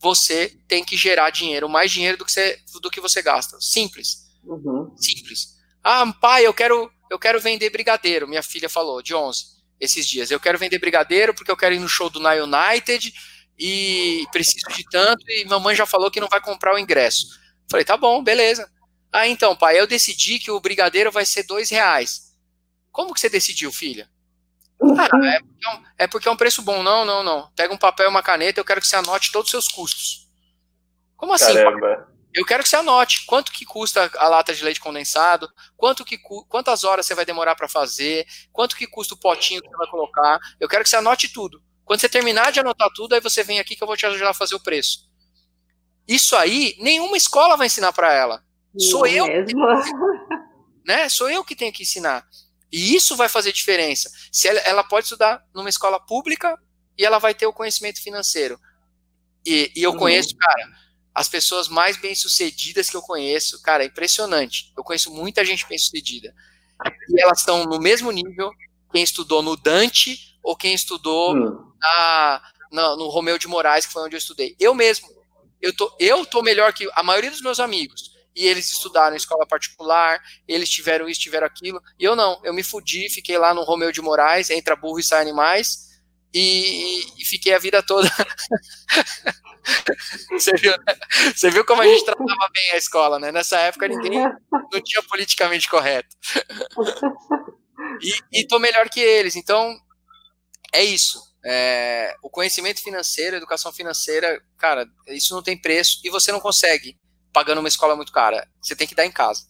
você 0.00 0.56
tem 0.66 0.84
que 0.84 0.96
gerar 0.96 1.30
dinheiro, 1.30 1.68
mais 1.68 1.90
dinheiro 1.90 2.16
do 2.16 2.24
que 2.24 2.32
você, 2.32 2.58
do 2.80 2.90
que 2.90 3.00
você 3.00 3.22
gasta. 3.22 3.58
Simples. 3.60 4.30
Uhum. 4.44 4.94
Simples. 4.96 5.58
Ah, 5.82 6.10
pai, 6.20 6.46
eu 6.46 6.54
quero, 6.54 6.90
eu 7.10 7.18
quero 7.18 7.40
vender 7.40 7.70
brigadeiro. 7.70 8.28
Minha 8.28 8.42
filha 8.42 8.68
falou, 8.68 9.02
de 9.02 9.14
11, 9.14 9.44
esses 9.78 10.06
dias. 10.08 10.30
Eu 10.30 10.40
quero 10.40 10.58
vender 10.58 10.78
brigadeiro 10.78 11.34
porque 11.34 11.50
eu 11.50 11.56
quero 11.56 11.74
ir 11.74 11.78
no 11.78 11.88
show 11.88 12.08
do 12.10 12.20
Na 12.20 12.32
United 12.32 13.12
e 13.58 14.24
preciso 14.32 14.66
de 14.74 14.84
tanto, 14.84 15.22
e 15.28 15.44
mamãe 15.44 15.76
já 15.76 15.84
falou 15.84 16.10
que 16.10 16.20
não 16.20 16.28
vai 16.28 16.40
comprar 16.40 16.74
o 16.74 16.78
ingresso. 16.78 17.26
Falei, 17.70 17.84
tá 17.84 17.96
bom, 17.96 18.24
beleza. 18.24 18.70
Ah, 19.12 19.28
então, 19.28 19.54
pai, 19.54 19.78
eu 19.78 19.86
decidi 19.86 20.38
que 20.38 20.50
o 20.50 20.60
brigadeiro 20.60 21.12
vai 21.12 21.26
ser 21.26 21.42
dois 21.42 21.68
reais. 21.68 22.34
Como 22.90 23.12
que 23.12 23.20
você 23.20 23.28
decidiu, 23.28 23.70
filha? 23.70 24.08
Ah, 24.82 25.04
é 25.26 25.40
porque, 25.40 25.66
é 25.66 25.70
um, 25.70 25.82
é 25.98 26.06
porque 26.06 26.28
é 26.28 26.30
um 26.30 26.36
preço 26.36 26.62
bom. 26.62 26.82
Não, 26.82 27.04
não, 27.04 27.22
não. 27.22 27.50
Pega 27.54 27.72
um 27.72 27.78
papel 27.78 28.06
e 28.06 28.08
uma 28.08 28.22
caneta, 28.22 28.60
eu 28.60 28.64
quero 28.64 28.80
que 28.80 28.86
você 28.86 28.96
anote 28.96 29.30
todos 29.32 29.46
os 29.46 29.50
seus 29.50 29.68
custos. 29.68 30.28
Como 31.16 31.32
assim? 31.32 31.52
Caramba. 31.52 32.08
Eu 32.32 32.44
quero 32.44 32.62
que 32.62 32.68
você 32.68 32.76
anote 32.76 33.26
quanto 33.26 33.50
que 33.50 33.64
custa 33.64 34.08
a 34.16 34.28
lata 34.28 34.54
de 34.54 34.62
leite 34.62 34.80
condensado, 34.80 35.48
quanto 35.76 36.04
que 36.04 36.16
quantas 36.48 36.84
horas 36.84 37.04
você 37.04 37.14
vai 37.14 37.24
demorar 37.24 37.56
para 37.56 37.68
fazer, 37.68 38.24
quanto 38.52 38.76
que 38.76 38.86
custa 38.86 39.14
o 39.14 39.18
potinho 39.18 39.60
que 39.60 39.68
você 39.68 39.76
vai 39.76 39.88
colocar. 39.88 40.38
Eu 40.60 40.68
quero 40.68 40.84
que 40.84 40.88
você 40.88 40.96
anote 40.96 41.32
tudo. 41.32 41.60
Quando 41.84 42.00
você 42.00 42.08
terminar 42.08 42.52
de 42.52 42.60
anotar 42.60 42.88
tudo, 42.94 43.14
aí 43.14 43.20
você 43.20 43.42
vem 43.42 43.58
aqui 43.58 43.74
que 43.74 43.82
eu 43.82 43.86
vou 43.86 43.96
te 43.96 44.06
ajudar 44.06 44.30
a 44.30 44.34
fazer 44.34 44.54
o 44.54 44.62
preço. 44.62 45.10
Isso 46.06 46.36
aí, 46.36 46.76
nenhuma 46.78 47.16
escola 47.16 47.56
vai 47.56 47.66
ensinar 47.66 47.92
para 47.92 48.12
ela. 48.14 48.44
Sou 48.78 49.06
eu. 49.06 49.26
Mesmo. 49.26 49.66
Né? 50.86 51.08
Sou 51.08 51.28
eu 51.28 51.44
que 51.44 51.56
tenho 51.56 51.72
que 51.72 51.82
ensinar. 51.82 52.24
E 52.72 52.94
isso 52.94 53.16
vai 53.16 53.28
fazer 53.28 53.52
diferença. 53.52 54.10
Se 54.30 54.48
ela, 54.48 54.60
ela 54.60 54.84
pode 54.84 55.04
estudar 55.04 55.44
numa 55.54 55.68
escola 55.68 55.98
pública 55.98 56.58
e 56.96 57.04
ela 57.04 57.18
vai 57.18 57.34
ter 57.34 57.46
o 57.46 57.52
conhecimento 57.52 58.02
financeiro. 58.02 58.58
E, 59.44 59.72
e 59.74 59.82
eu 59.82 59.92
uhum. 59.92 59.98
conheço, 59.98 60.36
cara, 60.36 60.68
as 61.14 61.28
pessoas 61.28 61.68
mais 61.68 61.96
bem-sucedidas 61.96 62.88
que 62.88 62.96
eu 62.96 63.02
conheço, 63.02 63.60
cara, 63.62 63.82
é 63.82 63.86
impressionante. 63.86 64.72
Eu 64.76 64.84
conheço 64.84 65.10
muita 65.12 65.44
gente 65.44 65.66
bem-sucedida. 65.66 66.34
E 67.08 67.20
elas 67.20 67.40
estão 67.40 67.64
no 67.64 67.78
mesmo 67.78 68.10
nível 68.10 68.50
quem 68.92 69.02
estudou 69.02 69.42
no 69.42 69.56
Dante 69.56 70.38
ou 70.42 70.56
quem 70.56 70.74
estudou 70.74 71.34
hum. 71.34 71.72
na, 71.80 72.42
na, 72.72 72.96
no 72.96 73.08
Romeu 73.08 73.38
de 73.38 73.48
Moraes, 73.48 73.86
que 73.86 73.92
foi 73.92 74.02
onde 74.02 74.16
eu 74.16 74.18
estudei. 74.18 74.56
Eu 74.58 74.74
mesmo. 74.74 75.08
Eu 75.60 75.74
tô, 75.76 75.94
eu 75.98 76.24
tô 76.24 76.42
melhor 76.42 76.72
que 76.72 76.88
a 76.94 77.02
maioria 77.02 77.30
dos 77.30 77.42
meus 77.42 77.60
amigos. 77.60 78.16
E 78.34 78.46
eles 78.46 78.70
estudaram 78.70 79.14
em 79.14 79.16
escola 79.16 79.46
particular, 79.46 80.20
eles 80.46 80.68
tiveram 80.68 81.08
isso, 81.08 81.20
tiveram 81.20 81.46
aquilo. 81.46 81.80
E 81.98 82.04
eu 82.04 82.14
não. 82.14 82.40
Eu 82.44 82.54
me 82.54 82.62
fudi, 82.62 83.08
fiquei 83.08 83.36
lá 83.36 83.52
no 83.52 83.62
Romeu 83.62 83.90
de 83.90 84.00
Moraes, 84.00 84.50
entra 84.50 84.76
burro 84.76 85.00
e 85.00 85.04
sai 85.04 85.20
animais. 85.20 85.90
E, 86.32 87.00
e, 87.20 87.24
fiquei 87.24 87.52
a 87.52 87.58
vida 87.58 87.82
toda. 87.82 88.08
Você 90.30 90.52
viu, 90.52 90.70
né? 90.70 90.96
Você 91.34 91.50
viu 91.50 91.64
como 91.64 91.82
a 91.82 91.86
gente 91.86 92.04
tratava 92.04 92.48
bem 92.54 92.70
a 92.70 92.76
escola, 92.76 93.18
né? 93.18 93.32
Nessa 93.32 93.58
época 93.58 93.88
ninguém 93.88 94.22
não 94.72 94.80
tinha 94.80 95.02
politicamente 95.08 95.68
correto. 95.68 96.16
E, 98.00 98.40
e 98.40 98.46
tô 98.46 98.60
melhor 98.60 98.88
que 98.88 99.00
eles. 99.00 99.34
Então, 99.34 99.76
é 100.72 100.84
isso. 100.84 101.20
É, 101.44 102.14
o 102.22 102.30
conhecimento 102.30 102.82
financeiro, 102.82 103.36
educação 103.36 103.72
financeira, 103.72 104.40
cara, 104.56 104.86
isso 105.08 105.34
não 105.34 105.42
tem 105.42 105.60
preço 105.60 106.00
e 106.04 106.10
você 106.10 106.30
não 106.30 106.40
consegue 106.40 106.96
pagando 107.32 107.58
uma 107.58 107.68
escola 107.68 107.96
muito 107.96 108.12
cara. 108.12 108.46
Você 108.60 108.76
tem 108.76 108.86
que 108.86 108.94
dar 108.94 109.06
em 109.06 109.12
casa. 109.12 109.42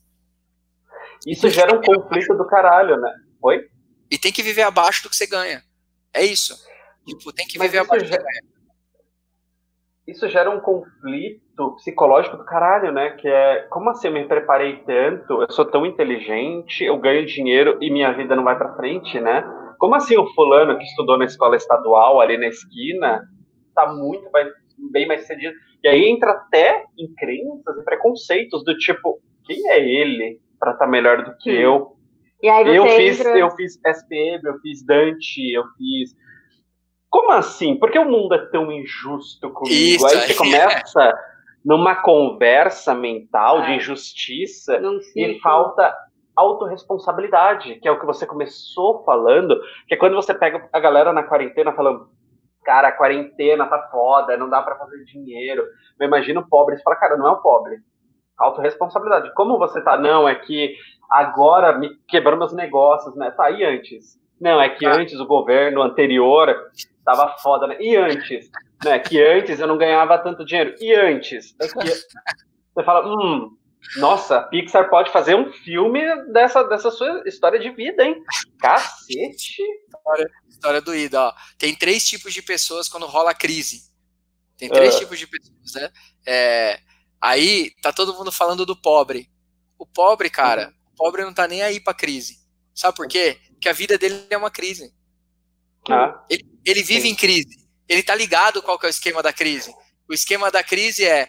Isso 1.26 1.48
gera 1.50 1.76
um 1.76 1.80
conflito 1.80 2.34
do 2.36 2.46
caralho, 2.46 2.96
né? 2.96 3.12
Oi? 3.42 3.68
E 4.10 4.18
tem 4.18 4.32
que 4.32 4.42
viver 4.42 4.62
abaixo 4.62 5.02
do 5.02 5.10
que 5.10 5.16
você 5.16 5.26
ganha. 5.26 5.62
É 6.12 6.24
isso. 6.24 6.54
Tipo, 7.06 7.32
tem 7.32 7.46
que 7.46 7.58
Mas 7.58 7.70
viver 7.70 7.84
abaixo 7.84 8.06
gera... 8.06 8.22
do 8.22 8.26
que 8.26 8.32
você 8.32 8.40
ganha. 8.40 8.50
Isso 10.06 10.28
gera 10.28 10.50
um 10.50 10.60
conflito 10.60 11.76
psicológico 11.76 12.36
do 12.36 12.44
caralho, 12.44 12.90
né? 12.90 13.10
Que 13.10 13.28
é, 13.28 13.66
como 13.70 13.90
assim 13.90 14.08
eu 14.08 14.14
me 14.14 14.26
preparei 14.26 14.78
tanto, 14.84 15.42
eu 15.42 15.52
sou 15.52 15.64
tão 15.64 15.86
inteligente, 15.86 16.82
eu 16.82 16.98
ganho 16.98 17.26
dinheiro 17.26 17.78
e 17.80 17.92
minha 17.92 18.12
vida 18.12 18.34
não 18.34 18.42
vai 18.42 18.58
para 18.58 18.74
frente, 18.74 19.20
né? 19.20 19.44
Como 19.78 19.94
assim 19.94 20.16
o 20.18 20.26
fulano 20.34 20.76
que 20.76 20.84
estudou 20.84 21.16
na 21.16 21.26
escola 21.26 21.54
estadual 21.54 22.20
ali 22.20 22.36
na 22.36 22.48
esquina 22.48 23.22
tá 23.74 23.92
muito 23.92 24.28
bem 24.90 25.06
mais 25.06 25.26
cedido? 25.26 25.54
E 25.82 25.88
aí 25.88 26.08
entra 26.08 26.30
até 26.32 26.84
em 26.98 27.12
crenças 27.14 27.78
e 27.78 27.84
preconceitos 27.84 28.64
do 28.64 28.76
tipo, 28.76 29.20
quem 29.44 29.70
é 29.70 29.78
ele 29.78 30.40
para 30.58 30.72
estar 30.72 30.84
tá 30.84 30.90
melhor 30.90 31.24
do 31.24 31.36
que 31.38 31.50
eu? 31.50 31.96
eu 32.42 32.86
fiz, 32.88 33.20
entra... 33.20 33.38
eu 33.38 33.50
fiz 33.50 33.78
SPM, 33.84 34.40
eu 34.44 34.58
fiz 34.60 34.84
Dante, 34.84 35.52
eu 35.52 35.64
fiz 35.76 36.14
como 37.10 37.32
assim? 37.32 37.76
Por 37.76 37.90
que 37.90 37.98
o 37.98 38.08
mundo 38.08 38.34
é 38.34 38.46
tão 38.46 38.70
injusto 38.70 39.50
comigo? 39.50 39.74
Isso, 39.74 40.06
aí 40.06 40.16
você 40.16 40.34
começa 40.34 41.12
numa 41.64 41.96
conversa 41.96 42.94
mental 42.94 43.62
de 43.62 43.72
injustiça 43.72 44.80
e 45.16 45.38
falta 45.40 45.92
autorresponsabilidade, 46.36 47.74
que 47.80 47.88
é 47.88 47.90
o 47.90 47.98
que 47.98 48.06
você 48.06 48.24
começou 48.24 49.02
falando, 49.04 49.60
que 49.86 49.94
é 49.94 49.96
quando 49.96 50.14
você 50.14 50.32
pega 50.32 50.68
a 50.72 50.80
galera 50.80 51.12
na 51.12 51.24
quarentena 51.24 51.72
falando, 51.72 52.08
cara, 52.64 52.88
a 52.88 52.92
quarentena 52.92 53.66
tá 53.66 53.88
foda, 53.90 54.36
não 54.36 54.48
dá 54.48 54.62
para 54.62 54.76
fazer 54.76 55.04
dinheiro. 55.04 55.64
Eu 55.98 56.06
imagino 56.06 56.40
o 56.40 56.48
pobre 56.48 56.76
e 56.76 56.82
fala, 56.82 56.96
cara, 56.96 57.16
não 57.16 57.26
é 57.26 57.30
o 57.30 57.42
pobre. 57.42 57.78
autorresponsabilidade. 58.38 59.32
Como 59.34 59.58
você 59.58 59.80
tá, 59.82 59.96
não, 59.96 60.28
é 60.28 60.34
que 60.34 60.76
agora 61.10 61.76
me 61.76 61.90
quebrou 62.08 62.38
meus 62.38 62.52
negócios, 62.52 63.14
né? 63.16 63.30
Tá, 63.30 63.50
e 63.50 63.64
antes? 63.64 64.18
Não, 64.40 64.60
é 64.60 64.68
que 64.68 64.86
ah. 64.86 64.94
antes 64.94 65.20
o 65.20 65.26
governo 65.26 65.82
anterior 65.82 66.70
tava 67.04 67.36
foda, 67.38 67.66
né? 67.66 67.76
E 67.80 67.96
antes? 67.96 68.50
Né? 68.84 68.98
Que 68.98 69.22
antes 69.22 69.60
eu 69.60 69.66
não 69.66 69.76
ganhava 69.76 70.18
tanto 70.18 70.44
dinheiro. 70.44 70.74
E 70.80 70.94
antes? 70.94 71.54
É 71.60 71.66
que... 71.66 71.90
Você 72.72 72.84
fala, 72.84 73.04
hum, 73.04 73.50
nossa, 73.96 74.36
a 74.36 74.42
Pixar 74.42 74.88
pode 74.88 75.10
fazer 75.10 75.34
um 75.34 75.52
filme 75.52 76.00
dessa, 76.32 76.62
dessa 76.64 76.90
sua 76.90 77.22
história 77.26 77.58
de 77.58 77.70
vida, 77.70 78.04
hein? 78.04 78.22
Cacete! 78.58 79.62
História, 79.88 80.30
história 80.48 80.80
doída, 80.80 81.22
ó. 81.22 81.34
Tem 81.58 81.74
três 81.74 82.06
tipos 82.06 82.32
de 82.32 82.42
pessoas 82.42 82.88
quando 82.88 83.06
rola 83.06 83.34
crise. 83.34 83.90
Tem 84.56 84.68
três 84.68 84.94
uh. 84.94 84.98
tipos 85.00 85.18
de 85.18 85.26
pessoas, 85.26 85.74
né? 85.74 85.90
É, 86.26 86.80
aí 87.20 87.72
tá 87.82 87.92
todo 87.92 88.14
mundo 88.14 88.30
falando 88.30 88.64
do 88.64 88.80
pobre. 88.80 89.28
O 89.78 89.86
pobre, 89.86 90.30
cara, 90.30 90.66
uhum. 90.66 90.92
o 90.92 90.96
pobre 90.96 91.24
não 91.24 91.34
tá 91.34 91.48
nem 91.48 91.62
aí 91.62 91.80
pra 91.80 91.94
crise. 91.94 92.38
Sabe 92.74 92.96
por 92.96 93.08
quê? 93.08 93.38
Porque 93.52 93.68
a 93.68 93.72
vida 93.72 93.98
dele 93.98 94.26
é 94.30 94.36
uma 94.36 94.50
crise. 94.50 94.94
Ah. 95.88 96.24
Ele, 96.30 96.46
ele 96.64 96.82
vive 96.82 97.02
Sim. 97.02 97.08
em 97.08 97.14
crise. 97.14 97.68
Ele 97.88 98.02
tá 98.02 98.14
ligado 98.14 98.62
qual 98.62 98.78
que 98.78 98.86
é 98.86 98.88
o 98.88 98.90
esquema 98.90 99.22
da 99.22 99.32
crise. 99.32 99.74
O 100.08 100.14
esquema 100.14 100.50
da 100.50 100.62
crise 100.62 101.04
é 101.04 101.28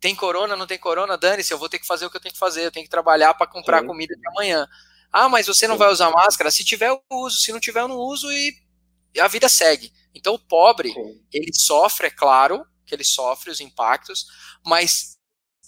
tem 0.00 0.14
corona, 0.14 0.56
não 0.56 0.66
tem 0.66 0.78
corona, 0.78 1.16
dane-se, 1.16 1.52
eu 1.52 1.58
vou 1.58 1.68
ter 1.68 1.78
que 1.78 1.86
fazer 1.86 2.06
o 2.06 2.10
que 2.10 2.16
eu 2.16 2.20
tenho 2.20 2.32
que 2.32 2.38
fazer, 2.38 2.64
eu 2.64 2.70
tenho 2.70 2.84
que 2.84 2.90
trabalhar 2.90 3.34
para 3.34 3.46
comprar 3.46 3.80
Sim. 3.80 3.86
comida 3.86 4.14
de 4.14 4.28
amanhã. 4.28 4.66
Ah, 5.12 5.28
mas 5.28 5.46
você 5.46 5.66
não 5.66 5.74
Sim. 5.74 5.78
vai 5.78 5.92
usar 5.92 6.10
máscara? 6.10 6.50
Se 6.50 6.64
tiver, 6.64 6.88
eu 6.88 7.02
uso, 7.10 7.38
se 7.38 7.52
não 7.52 7.60
tiver, 7.60 7.80
eu 7.80 7.88
não 7.88 7.96
uso 7.96 8.30
e 8.30 8.54
a 9.18 9.26
vida 9.26 9.48
segue. 9.48 9.92
Então 10.14 10.34
o 10.34 10.38
pobre, 10.38 10.92
Sim. 10.92 11.20
ele 11.32 11.52
sofre, 11.52 12.06
é 12.06 12.10
claro 12.10 12.64
que 12.86 12.94
ele 12.94 13.04
sofre 13.04 13.50
os 13.50 13.60
impactos, 13.60 14.26
mas 14.64 15.18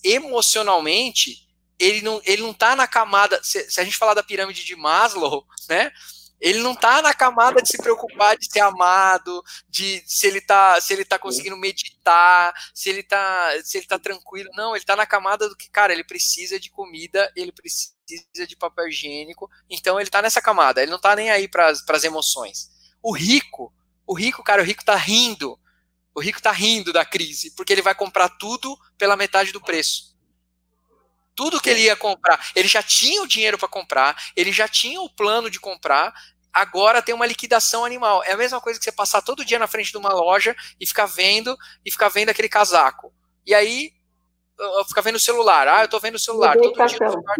emocionalmente, 0.03 1.49
ele 1.79 2.01
não, 2.03 2.21
ele 2.25 2.43
não 2.43 2.55
tá 2.55 2.75
na 2.77 2.87
camada, 2.87 3.43
se, 3.43 3.71
se 3.71 3.81
a 3.81 3.85
gente 3.85 3.97
falar 3.97 4.15
da 4.15 4.23
pirâmide 4.23 4.65
de 4.65 4.77
Maslow, 4.77 5.45
né, 5.69 5.91
ele 6.41 6.61
não 6.61 6.75
tá 6.75 7.03
na 7.03 7.13
camada 7.13 7.61
de 7.61 7.69
se 7.69 7.77
preocupar 7.77 8.37
de 8.37 8.51
ser 8.51 8.61
amado, 8.61 9.43
de 9.69 10.03
se 10.07 10.27
ele 10.27 10.41
tá, 10.41 10.81
se 10.81 10.93
ele 10.93 11.05
tá 11.05 11.19
conseguindo 11.19 11.57
meditar, 11.57 12.55
se 12.75 12.89
ele 12.89 13.03
tá, 13.03 13.53
se 13.63 13.77
ele 13.77 13.87
tá 13.87 13.99
tranquilo. 13.99 14.49
Não, 14.55 14.75
ele 14.75 14.85
tá 14.85 14.97
na 14.97 15.05
camada 15.05 15.49
do 15.49 15.57
que, 15.57 15.69
cara, 15.69 15.93
ele 15.93 16.03
precisa 16.03 16.59
de 16.59 16.71
comida, 16.71 17.31
ele 17.37 17.53
precisa 17.53 17.93
de 18.49 18.57
papel 18.57 18.89
higiênico. 18.89 19.51
Então 19.69 20.01
ele 20.01 20.09
tá 20.09 20.23
nessa 20.23 20.41
camada, 20.41 20.83
ele 20.83 20.91
não 20.91 21.01
tá 21.01 21.15
nem 21.15 21.31
aí 21.31 21.47
para 21.47 21.69
as 21.69 22.05
emoções. 22.05 22.71
O 23.03 23.13
rico, 23.13 23.73
o 24.07 24.15
rico, 24.15 24.43
cara, 24.43 24.63
o 24.63 24.65
rico 24.65 24.85
tá 24.85 24.97
rindo. 24.97 25.59
O 26.15 26.21
rico 26.21 26.43
tá 26.43 26.51
rindo 26.51 26.93
da 26.93 27.05
crise, 27.05 27.53
porque 27.55 27.73
ele 27.73 27.83
vai 27.83 27.95
comprar 27.95 28.29
tudo 28.31 28.77
pela 28.99 29.17
metade 29.17 29.53
do 29.53 29.61
preço 29.61 30.10
tudo 31.41 31.59
que 31.59 31.71
ele 31.71 31.81
ia 31.81 31.97
comprar, 31.97 32.39
ele 32.55 32.69
já 32.69 32.83
tinha 32.83 33.23
o 33.23 33.27
dinheiro 33.27 33.57
para 33.57 33.67
comprar, 33.67 34.15
ele 34.37 34.53
já 34.53 34.69
tinha 34.69 35.01
o 35.01 35.09
plano 35.09 35.49
de 35.49 35.59
comprar, 35.59 36.13
agora 36.53 37.01
tem 37.01 37.15
uma 37.15 37.25
liquidação 37.25 37.83
animal. 37.83 38.23
É 38.25 38.33
a 38.33 38.37
mesma 38.37 38.61
coisa 38.61 38.79
que 38.79 38.85
você 38.85 38.93
passar 38.93 39.23
todo 39.23 39.43
dia 39.43 39.59
na 39.59 39.67
frente 39.67 39.91
de 39.91 39.97
uma 39.97 40.13
loja 40.13 40.55
e 40.79 40.87
ficar 40.87 41.07
vendo 41.07 41.57
e 41.83 41.91
ficar 41.91 42.11
vendo 42.11 42.29
aquele 42.29 42.47
casaco. 42.47 43.11
E 43.47 43.55
aí 43.55 43.91
ficar 44.87 45.01
vendo 45.01 45.17
o 45.17 45.21
celular. 45.21 45.67
Ah, 45.67 45.85
eu 45.85 45.89
tô 45.89 45.99
vendo 45.99 46.17
o 46.17 46.19
celular. 46.19 46.59
Todo 46.59 46.75
dia 46.75 46.85
o 46.85 47.11
celular 47.11 47.37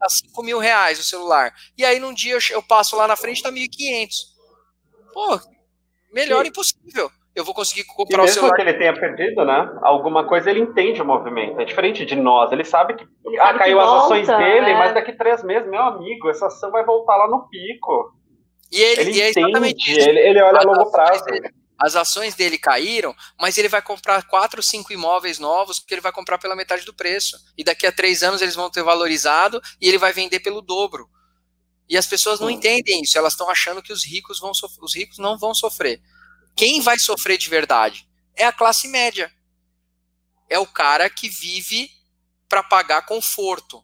tá 0.00 0.08
5 0.08 0.42
mil 0.42 0.58
reais 0.58 0.98
o 0.98 1.04
celular. 1.04 1.54
E 1.76 1.84
aí 1.84 2.00
num 2.00 2.12
dia 2.12 2.34
eu, 2.34 2.40
eu 2.50 2.62
passo 2.62 2.96
lá 2.96 3.06
na 3.06 3.14
frente 3.14 3.40
tá 3.40 3.52
1.500. 3.52 4.10
Pô, 5.12 5.40
melhor 6.12 6.42
Sim. 6.42 6.48
impossível 6.48 7.12
eu 7.38 7.44
vou 7.44 7.54
conseguir 7.54 7.84
comprar 7.84 8.22
e 8.22 8.24
o 8.24 8.28
celular. 8.28 8.56
Mesmo 8.56 8.56
que 8.56 8.62
ele 8.62 8.78
tenha 8.78 8.92
perdido, 8.92 9.44
né? 9.44 9.78
Alguma 9.82 10.26
coisa 10.26 10.50
ele 10.50 10.60
entende 10.60 11.00
o 11.00 11.04
movimento. 11.04 11.60
É 11.60 11.64
diferente 11.64 12.04
de 12.04 12.16
nós. 12.16 12.50
Ele 12.50 12.64
sabe 12.64 12.94
que 12.94 13.06
ele 13.24 13.38
ah, 13.38 13.54
caiu 13.54 13.80
as 13.80 14.04
ações 14.04 14.26
dele, 14.26 14.66
né? 14.66 14.74
mas 14.74 14.92
daqui 14.92 15.12
três 15.12 15.42
meses, 15.44 15.68
meu 15.70 15.80
amigo, 15.80 16.28
essa 16.28 16.46
ação 16.46 16.70
vai 16.72 16.84
voltar 16.84 17.16
lá 17.16 17.28
no 17.28 17.48
pico. 17.48 18.12
E 18.72 18.80
ele, 18.80 19.00
ele 19.00 19.12
e 19.12 19.20
é 19.22 19.28
exatamente 19.30 19.90
entende, 19.90 20.08
ele, 20.08 20.18
ele, 20.18 20.42
olha 20.42 20.58
a 20.58 20.62
longo 20.62 20.90
prazo. 20.90 21.24
Dele, 21.24 21.48
as 21.80 21.94
ações 21.94 22.34
dele 22.34 22.58
caíram, 22.58 23.14
mas 23.40 23.56
ele 23.56 23.68
vai 23.68 23.80
comprar 23.80 24.26
quatro, 24.26 24.60
cinco 24.60 24.92
imóveis 24.92 25.38
novos 25.38 25.78
que 25.78 25.94
ele 25.94 26.00
vai 26.00 26.10
comprar 26.10 26.36
pela 26.38 26.56
metade 26.56 26.84
do 26.84 26.92
preço. 26.92 27.38
E 27.56 27.62
daqui 27.62 27.86
a 27.86 27.92
três 27.92 28.24
anos 28.24 28.42
eles 28.42 28.56
vão 28.56 28.68
ter 28.68 28.82
valorizado 28.82 29.60
e 29.80 29.88
ele 29.88 29.96
vai 29.96 30.12
vender 30.12 30.40
pelo 30.40 30.60
dobro. 30.60 31.08
E 31.88 31.96
as 31.96 32.06
pessoas 32.06 32.40
não 32.40 32.48
hum. 32.48 32.50
entendem 32.50 33.00
isso. 33.02 33.16
Elas 33.16 33.34
estão 33.34 33.48
achando 33.48 33.80
que 33.80 33.92
os 33.92 34.04
ricos 34.04 34.40
vão 34.40 34.50
os 34.82 34.94
ricos 34.94 35.18
não 35.18 35.38
vão 35.38 35.54
sofrer. 35.54 36.02
Quem 36.58 36.80
vai 36.80 36.98
sofrer 36.98 37.38
de 37.38 37.48
verdade? 37.48 38.04
É 38.34 38.44
a 38.44 38.52
classe 38.52 38.88
média. 38.88 39.32
É 40.50 40.58
o 40.58 40.66
cara 40.66 41.08
que 41.08 41.28
vive 41.28 41.88
para 42.48 42.64
pagar 42.64 43.06
conforto. 43.06 43.80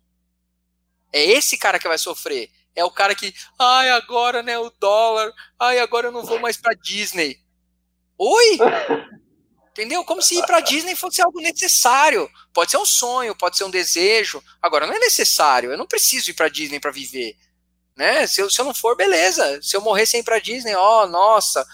É 1.13 1.23
esse 1.23 1.57
cara 1.57 1.79
que 1.79 1.87
vai 1.87 1.99
sofrer. 1.99 2.51
É 2.75 2.85
o 2.85 2.91
cara 2.91 3.15
que, 3.15 3.33
ai, 3.57 3.91
agora, 3.91 4.43
né, 4.43 4.59
o 4.59 4.71
dólar, 4.71 5.33
ai, 5.57 5.79
agora 5.79 6.09
eu 6.09 6.13
não 6.13 6.25
vou 6.25 6.41
mais 6.41 6.57
para 6.57 6.75
Disney. 6.75 7.39
Oi? 8.19 8.59
Entendeu? 9.71 10.05
Como 10.05 10.21
se 10.21 10.37
ir 10.37 10.45
para 10.45 10.59
Disney 10.59 10.97
fosse 10.97 11.23
algo 11.23 11.41
necessário. 11.41 12.29
Pode 12.53 12.73
ser 12.73 12.79
um 12.79 12.87
sonho, 12.87 13.37
pode 13.37 13.57
ser 13.57 13.63
um 13.63 13.71
desejo. 13.71 14.43
Agora, 14.61 14.85
não 14.85 14.95
é 14.95 14.99
necessário. 14.99 15.71
Eu 15.71 15.79
não 15.79 15.87
preciso 15.87 16.29
ir 16.29 16.35
para 16.35 16.49
Disney 16.49 16.81
para 16.81 16.91
viver. 16.91 17.37
Né? 17.97 18.27
Se 18.27 18.41
eu, 18.41 18.51
se 18.51 18.61
eu 18.61 18.65
não 18.65 18.75
for, 18.75 18.97
beleza. 18.97 19.63
Se 19.63 19.77
eu 19.77 19.81
morrer 19.81 20.07
sem 20.07 20.19
ir 20.19 20.25
para 20.25 20.41
Disney, 20.41 20.75
ó, 20.75 21.05
oh, 21.05 21.07
nossa, 21.07 21.65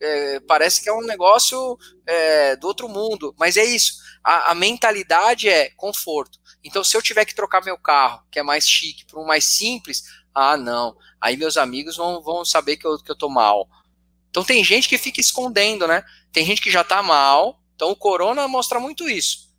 é, 0.00 0.40
parece 0.40 0.82
que 0.82 0.88
é 0.88 0.92
um 0.92 1.02
negócio 1.02 1.78
é, 2.06 2.56
do 2.56 2.66
outro 2.66 2.88
mundo, 2.88 3.34
mas 3.38 3.56
é 3.56 3.64
isso. 3.64 3.94
A, 4.24 4.50
a, 4.50 4.54
mentalidade 4.54 5.48
é 5.48 5.70
conforto. 5.76 6.38
Então, 6.64 6.82
se 6.82 6.96
eu 6.96 7.02
tiver 7.02 7.24
que 7.24 7.34
trocar 7.34 7.64
meu 7.64 7.78
carro, 7.78 8.22
que 8.30 8.38
é 8.38 8.42
mais 8.42 8.66
chique, 8.66 9.04
por 9.06 9.20
um 9.20 9.26
mais 9.26 9.44
simples, 9.44 10.02
ah, 10.34 10.56
não. 10.56 10.96
Aí 11.20 11.36
meus 11.36 11.56
amigos 11.56 11.96
vão, 11.96 12.22
vão 12.22 12.44
saber 12.44 12.76
que 12.76 12.86
eu, 12.86 12.98
que 12.98 13.10
eu 13.10 13.16
tô 13.16 13.28
mal. 13.28 13.68
Então, 14.30 14.44
tem 14.44 14.64
gente 14.64 14.88
que 14.88 14.96
fica 14.96 15.20
escondendo, 15.20 15.86
né? 15.86 16.02
Tem 16.32 16.44
gente 16.44 16.62
que 16.62 16.70
já 16.70 16.84
tá 16.84 17.02
mal. 17.02 17.60
Então, 17.74 17.90
o 17.90 17.96
corona 17.96 18.46
mostra 18.48 18.78
muito 18.80 19.08
isso. 19.08 19.50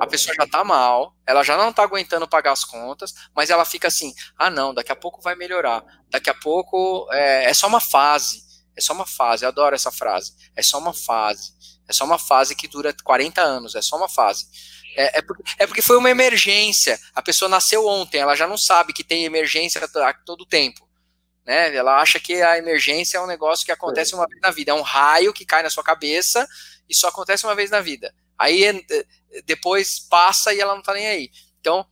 A 0.00 0.06
pessoa 0.06 0.34
já 0.34 0.46
tá 0.46 0.64
mal, 0.64 1.14
ela 1.26 1.42
já 1.42 1.54
não 1.54 1.70
tá 1.70 1.82
aguentando 1.82 2.26
pagar 2.26 2.52
as 2.52 2.64
contas, 2.64 3.12
mas 3.34 3.50
ela 3.50 3.64
fica 3.64 3.88
assim: 3.88 4.14
ah, 4.38 4.48
não, 4.48 4.72
daqui 4.72 4.90
a 4.90 4.96
pouco 4.96 5.20
vai 5.20 5.34
melhorar. 5.34 5.84
Daqui 6.08 6.30
a 6.30 6.34
pouco 6.34 7.06
é, 7.12 7.50
é 7.50 7.52
só 7.52 7.66
uma 7.66 7.80
fase 7.80 8.51
é 8.76 8.80
só 8.80 8.92
uma 8.92 9.06
fase, 9.06 9.44
eu 9.44 9.48
adoro 9.48 9.74
essa 9.74 9.90
frase. 9.90 10.34
É 10.56 10.62
só 10.62 10.78
uma 10.78 10.94
fase. 10.94 11.52
É 11.88 11.92
só 11.92 12.04
uma 12.04 12.18
fase 12.18 12.54
que 12.54 12.68
dura 12.68 12.94
40 13.04 13.40
anos, 13.40 13.74
é 13.74 13.82
só 13.82 13.96
uma 13.96 14.08
fase. 14.08 14.46
É, 14.96 15.18
é, 15.18 15.22
porque, 15.22 15.42
é 15.58 15.66
porque 15.66 15.82
foi 15.82 15.96
uma 15.96 16.10
emergência. 16.10 16.98
A 17.14 17.22
pessoa 17.22 17.48
nasceu 17.48 17.86
ontem, 17.86 18.18
ela 18.18 18.34
já 18.34 18.46
não 18.46 18.56
sabe 18.56 18.92
que 18.92 19.04
tem 19.04 19.24
emergência 19.24 19.80
a 19.82 20.14
todo 20.14 20.46
tempo. 20.46 20.88
Né? 21.44 21.74
Ela 21.74 22.00
acha 22.00 22.20
que 22.20 22.40
a 22.40 22.56
emergência 22.56 23.18
é 23.18 23.20
um 23.20 23.26
negócio 23.26 23.64
que 23.66 23.72
acontece 23.72 24.14
é. 24.14 24.16
uma 24.16 24.26
vez 24.26 24.40
na 24.40 24.50
vida. 24.50 24.70
É 24.70 24.74
um 24.74 24.82
raio 24.82 25.32
que 25.32 25.44
cai 25.44 25.62
na 25.62 25.70
sua 25.70 25.82
cabeça 25.82 26.46
e 26.88 26.94
só 26.94 27.08
acontece 27.08 27.44
uma 27.44 27.54
vez 27.54 27.70
na 27.70 27.80
vida. 27.80 28.14
Aí 28.38 28.64
é, 28.64 28.82
depois 29.44 29.98
passa 29.98 30.52
e 30.52 30.60
ela 30.60 30.74
não 30.74 30.82
tá 30.82 30.92
nem 30.92 31.06
aí. 31.06 31.30
Então, 31.60 31.86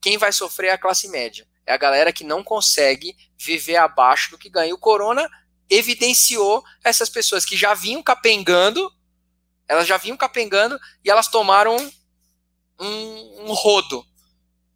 quem 0.00 0.18
vai 0.18 0.32
sofrer 0.32 0.68
é 0.68 0.72
a 0.72 0.78
classe 0.78 1.08
média. 1.08 1.46
É 1.64 1.72
a 1.72 1.76
galera 1.76 2.12
que 2.12 2.24
não 2.24 2.42
consegue 2.42 3.16
viver 3.38 3.76
abaixo 3.76 4.30
do 4.30 4.38
que 4.38 4.50
ganha. 4.50 4.74
O 4.74 4.78
corona 4.78 5.28
evidenciou 5.72 6.62
essas 6.84 7.08
pessoas 7.08 7.44
que 7.44 7.56
já 7.56 7.72
vinham 7.74 8.02
capengando, 8.02 8.92
elas 9.66 9.86
já 9.86 9.96
vinham 9.96 10.16
capengando 10.16 10.78
e 11.04 11.10
elas 11.10 11.28
tomaram 11.28 11.76
um, 12.78 13.46
um 13.46 13.52
rodo. 13.52 14.04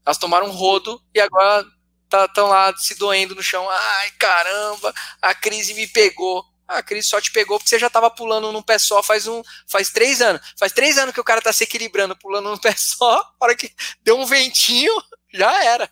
Elas 0.04 0.16
tomaram 0.16 0.46
um 0.46 0.52
rodo 0.52 1.02
e 1.14 1.20
agora 1.20 1.66
estão 2.04 2.28
tá, 2.28 2.42
lá 2.44 2.76
se 2.76 2.94
doendo 2.94 3.34
no 3.34 3.42
chão. 3.42 3.68
Ai, 3.68 4.10
caramba, 4.12 4.94
a 5.20 5.34
crise 5.34 5.74
me 5.74 5.86
pegou. 5.86 6.44
a 6.66 6.82
crise 6.82 7.08
só 7.08 7.20
te 7.20 7.30
pegou 7.30 7.58
porque 7.58 7.68
você 7.68 7.78
já 7.78 7.88
estava 7.88 8.08
pulando 8.10 8.50
num 8.50 8.62
pé 8.62 8.78
só 8.78 9.02
faz, 9.02 9.26
um, 9.26 9.42
faz 9.66 9.90
três 9.90 10.22
anos. 10.22 10.40
Faz 10.58 10.72
três 10.72 10.96
anos 10.96 11.12
que 11.12 11.20
o 11.20 11.24
cara 11.24 11.40
está 11.40 11.52
se 11.52 11.64
equilibrando, 11.64 12.16
pulando 12.16 12.48
num 12.48 12.58
pé 12.58 12.74
só. 12.76 13.20
A 13.20 13.44
hora 13.44 13.54
que 13.54 13.74
deu 14.00 14.16
um 14.18 14.24
ventinho, 14.24 14.94
já 15.32 15.62
era. 15.64 15.90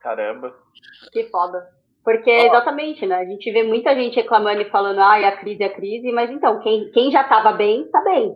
Caramba. 0.00 0.54
Que 1.12 1.28
foda. 1.30 1.79
Porque, 2.02 2.30
exatamente, 2.30 3.06
né? 3.06 3.16
A 3.16 3.24
gente 3.24 3.50
vê 3.52 3.62
muita 3.62 3.94
gente 3.94 4.16
reclamando 4.16 4.62
e 4.62 4.70
falando, 4.70 5.00
ah, 5.00 5.28
a 5.28 5.36
crise 5.36 5.62
é 5.62 5.66
a 5.66 5.74
crise, 5.74 6.10
mas 6.12 6.30
então, 6.30 6.60
quem, 6.62 6.90
quem 6.92 7.10
já 7.10 7.22
estava 7.22 7.52
bem, 7.52 7.82
está 7.82 8.02
bem. 8.02 8.34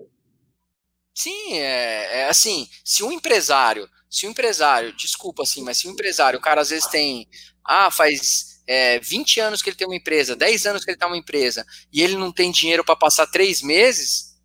Sim, 1.15 1.55
é, 1.55 2.21
é, 2.21 2.29
assim, 2.29 2.69
se 2.85 3.05
um 3.05 3.13
empresário, 3.13 3.89
se 4.11 4.27
um 4.27 4.31
empresário, 4.31 4.95
desculpa 4.97 5.45
assim, 5.45 5.63
mas 5.63 5.79
se 5.79 5.89
um 5.89 5.93
empresário, 5.93 6.39
o 6.39 6.43
cara 6.43 6.61
às 6.61 6.71
vezes 6.71 6.87
tem, 6.89 7.27
ah, 7.65 7.91
faz 7.91 8.63
é, 8.67 8.99
20 8.99 9.41
anos 9.41 9.63
que 9.63 9.71
ele 9.71 9.77
tem 9.77 9.87
uma 9.87 9.97
empresa, 9.97 10.35
10 10.35 10.67
anos 10.67 10.85
que 10.85 10.91
ele 10.91 10.99
tem 10.99 11.07
uma 11.07 11.17
empresa, 11.17 11.65
e 11.93 12.03
ele 12.03 12.17
não 12.17 12.33
tem 12.33 12.51
dinheiro 12.51 12.85
para 12.85 12.97
passar 12.97 13.29
três 13.29 13.63
meses, 13.63 14.37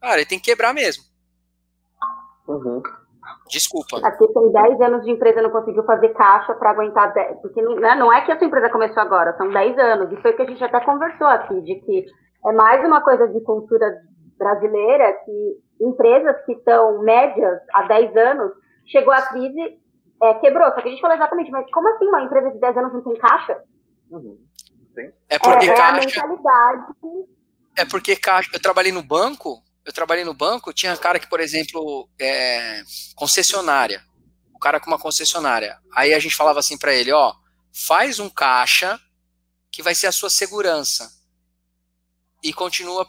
cara, 0.00 0.20
ele 0.20 0.28
tem 0.28 0.38
que 0.38 0.44
quebrar 0.44 0.74
mesmo. 0.74 1.02
Uhum. 2.46 2.82
Desculpa. 3.48 3.98
Aqui 4.06 4.26
tem 4.26 4.52
10 4.52 4.80
anos 4.80 5.04
de 5.04 5.10
empresa 5.10 5.42
não 5.42 5.50
conseguiu 5.50 5.82
fazer 5.84 6.10
caixa 6.10 6.54
para 6.54 6.70
aguentar 6.70 7.12
10, 7.12 7.40
porque 7.40 7.60
né, 7.62 7.94
não 7.94 8.12
é 8.12 8.20
que 8.22 8.32
a 8.32 8.38
sua 8.38 8.46
empresa 8.46 8.70
começou 8.70 9.02
agora, 9.02 9.36
são 9.36 9.48
10 9.48 9.78
anos. 9.78 10.12
E 10.12 10.22
foi 10.22 10.32
o 10.32 10.36
que 10.36 10.42
a 10.42 10.46
gente 10.46 10.62
até 10.62 10.80
conversou 10.80 11.26
aqui, 11.26 11.60
de 11.62 11.74
que 11.76 12.06
é 12.46 12.52
mais 12.52 12.84
uma 12.84 13.00
coisa 13.00 13.26
de 13.28 13.40
cultura 13.40 13.86
brasileira 14.38 15.12
que 15.24 15.58
empresas 15.80 16.36
que 16.44 16.52
estão 16.52 17.02
médias 17.02 17.60
há 17.74 17.82
10 17.82 18.16
anos 18.16 18.52
chegou 18.86 19.12
a 19.12 19.22
crise, 19.22 19.78
é, 20.22 20.34
quebrou. 20.34 20.66
Só 20.66 20.80
que 20.80 20.88
a 20.88 20.90
gente 20.90 21.00
falou 21.00 21.16
exatamente, 21.16 21.50
mas 21.50 21.70
como 21.70 21.88
assim 21.88 22.06
uma 22.06 22.22
empresa 22.22 22.50
de 22.50 22.58
10 22.58 22.76
anos 22.76 22.92
não 22.92 23.02
tem 23.02 23.16
caixa? 23.16 23.62
Uhum. 24.10 24.38
É 25.28 25.38
porque 25.38 25.66
é, 25.66 25.74
caixa. 25.74 26.18
É 26.18 26.22
a 26.22 26.26
mentalidade. 26.28 26.84
É 27.76 27.84
porque 27.84 28.16
caixa. 28.16 28.50
Eu 28.52 28.60
trabalhei 28.60 28.90
no 28.90 29.02
banco, 29.02 29.62
eu 29.88 29.92
trabalhei 29.94 30.22
no 30.22 30.34
banco, 30.34 30.70
tinha 30.70 30.94
cara 30.98 31.18
que, 31.18 31.26
por 31.26 31.40
exemplo, 31.40 32.10
é, 32.20 32.82
concessionária. 33.14 34.04
O 34.52 34.58
cara 34.58 34.78
com 34.78 34.88
uma 34.88 34.98
concessionária. 34.98 35.78
Aí 35.94 36.12
a 36.12 36.18
gente 36.18 36.36
falava 36.36 36.58
assim 36.58 36.76
para 36.76 36.92
ele, 36.92 37.10
ó, 37.10 37.32
faz 37.72 38.18
um 38.18 38.28
caixa 38.28 39.00
que 39.72 39.82
vai 39.82 39.94
ser 39.94 40.06
a 40.06 40.12
sua 40.12 40.28
segurança. 40.28 41.10
E 42.42 42.52
continua 42.52 43.06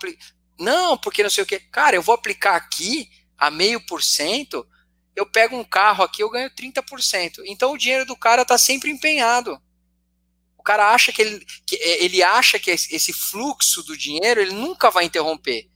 Não, 0.58 0.98
porque 0.98 1.22
não 1.22 1.30
sei 1.30 1.44
o 1.44 1.48
que. 1.48 1.60
Cara, 1.60 1.98
eu 1.98 2.02
vou 2.02 2.16
aplicar 2.16 2.56
aqui 2.56 3.10
a 3.38 3.52
meio 3.52 3.86
por 3.86 4.02
cento, 4.02 4.66
eu 5.14 5.30
pego 5.30 5.58
um 5.58 5.66
carro 5.66 6.02
aqui, 6.02 6.24
eu 6.24 6.30
ganho 6.30 6.50
30%. 6.50 7.44
Então 7.46 7.74
o 7.74 7.78
dinheiro 7.78 8.06
do 8.06 8.16
cara 8.16 8.44
está 8.44 8.58
sempre 8.58 8.90
empenhado. 8.90 9.62
O 10.58 10.64
cara 10.64 10.94
acha 10.94 11.12
que 11.12 11.22
ele, 11.22 11.46
que 11.68 11.76
é, 11.76 12.06
ele 12.06 12.24
acha 12.24 12.58
que 12.58 12.72
esse 12.72 13.12
fluxo 13.12 13.84
do 13.84 13.98
dinheiro 13.98 14.40
ele 14.40 14.54
nunca 14.54 14.90
vai 14.90 15.04
interromper. 15.04 15.69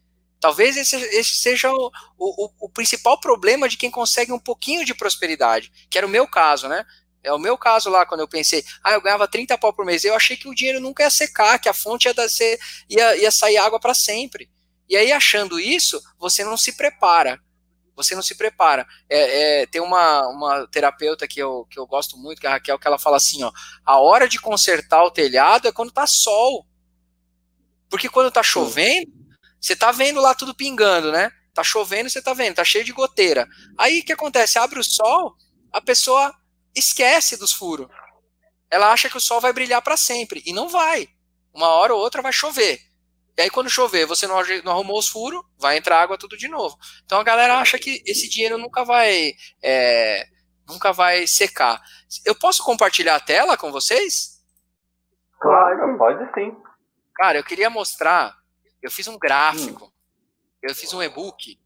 Talvez 0.43 0.75
esse, 0.75 0.97
esse 0.97 1.37
seja 1.37 1.71
o, 1.71 1.89
o, 2.17 2.49
o, 2.65 2.69
principal 2.69 3.17
problema 3.17 3.69
de 3.69 3.77
quem 3.77 3.89
consegue 3.89 4.33
um 4.33 4.37
pouquinho 4.37 4.83
de 4.83 4.93
prosperidade, 4.93 5.71
que 5.89 5.97
era 5.97 6.05
o 6.05 6.09
meu 6.09 6.27
caso, 6.27 6.67
né? 6.67 6.85
É 7.23 7.31
o 7.31 7.39
meu 7.39 7.57
caso 7.57 7.89
lá, 7.89 8.05
quando 8.05 8.19
eu 8.19 8.27
pensei, 8.27 8.61
ah, 8.83 8.91
eu 8.91 8.99
ganhava 8.99 9.25
30 9.25 9.57
pau 9.57 9.71
por 9.71 9.85
mês, 9.85 10.03
eu 10.03 10.13
achei 10.13 10.35
que 10.35 10.49
o 10.49 10.53
dinheiro 10.53 10.81
nunca 10.81 11.01
ia 11.01 11.09
secar, 11.09 11.57
que 11.59 11.69
a 11.69 11.73
fonte 11.73 12.09
ia, 12.09 12.27
ser, 12.27 12.59
ia, 12.89 13.15
ia 13.15 13.31
sair 13.31 13.55
água 13.55 13.79
para 13.79 13.93
sempre. 13.93 14.49
E 14.89 14.97
aí, 14.97 15.13
achando 15.13 15.61
isso, 15.61 15.97
você 16.19 16.43
não 16.43 16.57
se 16.57 16.75
prepara 16.75 17.39
você 17.95 18.15
não 18.15 18.23
se 18.23 18.35
prepara. 18.35 18.87
É, 19.07 19.61
é, 19.61 19.65
tem 19.67 19.79
uma, 19.79 20.27
uma 20.27 20.67
terapeuta 20.67 21.27
que 21.27 21.39
eu, 21.39 21.67
que 21.69 21.79
eu 21.79 21.85
gosto 21.85 22.17
muito, 22.17 22.41
que 22.41 22.47
é 22.47 22.49
a 22.49 22.53
Raquel, 22.53 22.79
que 22.79 22.87
ela 22.87 22.97
fala 22.97 23.17
assim, 23.17 23.43
ó, 23.43 23.51
a 23.85 23.99
hora 23.99 24.27
de 24.27 24.41
consertar 24.41 25.03
o 25.03 25.11
telhado 25.11 25.67
é 25.67 25.71
quando 25.71 25.91
tá 25.91 26.07
sol. 26.07 26.65
Porque 27.87 28.09
quando 28.09 28.31
tá 28.31 28.41
chovendo, 28.41 29.22
você 29.63 29.77
tá 29.77 29.93
vendo 29.93 30.19
lá 30.19 30.35
tudo 30.35 30.53
pingando, 30.53 31.09
né? 31.09 31.31
Tá 31.53 31.63
chovendo, 31.63 32.09
você 32.09 32.21
tá 32.21 32.33
vendo, 32.33 32.55
tá 32.55 32.65
cheio 32.65 32.83
de 32.83 32.91
goteira. 32.91 33.47
Aí 33.77 34.01
o 34.01 34.03
que 34.03 34.11
acontece? 34.11 34.59
Abre 34.59 34.77
o 34.77 34.83
sol, 34.83 35.35
a 35.71 35.79
pessoa 35.79 36.35
esquece 36.75 37.37
dos 37.37 37.53
furos. 37.53 37.87
Ela 38.69 38.91
acha 38.91 39.09
que 39.09 39.15
o 39.15 39.21
sol 39.21 39.39
vai 39.39 39.53
brilhar 39.53 39.81
para 39.81 39.95
sempre. 39.95 40.43
E 40.45 40.51
não 40.51 40.67
vai. 40.67 41.07
Uma 41.53 41.69
hora 41.69 41.93
ou 41.93 42.01
outra 42.01 42.21
vai 42.21 42.33
chover. 42.33 42.77
E 43.37 43.41
aí, 43.41 43.49
quando 43.49 43.69
chover, 43.69 44.05
você 44.05 44.27
não, 44.27 44.37
arrumou 44.69 44.99
os 44.99 45.07
furos, 45.07 45.41
vai 45.57 45.77
entrar 45.77 46.01
água 46.01 46.17
tudo 46.17 46.35
de 46.35 46.49
novo. 46.49 46.77
Então 47.05 47.19
a 47.19 47.23
galera 47.23 47.57
acha 47.59 47.79
que 47.79 48.03
esse 48.05 48.29
dinheiro 48.29 48.57
nunca 48.57 48.83
vai. 48.83 49.31
É, 49.63 50.27
nunca 50.67 50.91
vai 50.91 51.25
secar. 51.25 51.81
Eu 52.25 52.35
posso 52.35 52.63
compartilhar 52.63 53.15
a 53.15 53.19
tela 53.19 53.55
com 53.55 53.71
vocês? 53.71 54.43
Claro, 55.39 55.97
pode 55.97 56.33
sim. 56.33 56.53
Cara, 57.15 57.37
eu 57.37 57.43
queria 57.43 57.69
mostrar. 57.69 58.42
Eu 58.83 58.91
fiz 58.91 59.07
um 59.07 59.17
gráfico. 59.17 59.85
Hum. 59.85 59.91
Eu 60.61 60.75
fiz 60.75 60.93
um 60.93 61.01
e-book. 61.01 61.57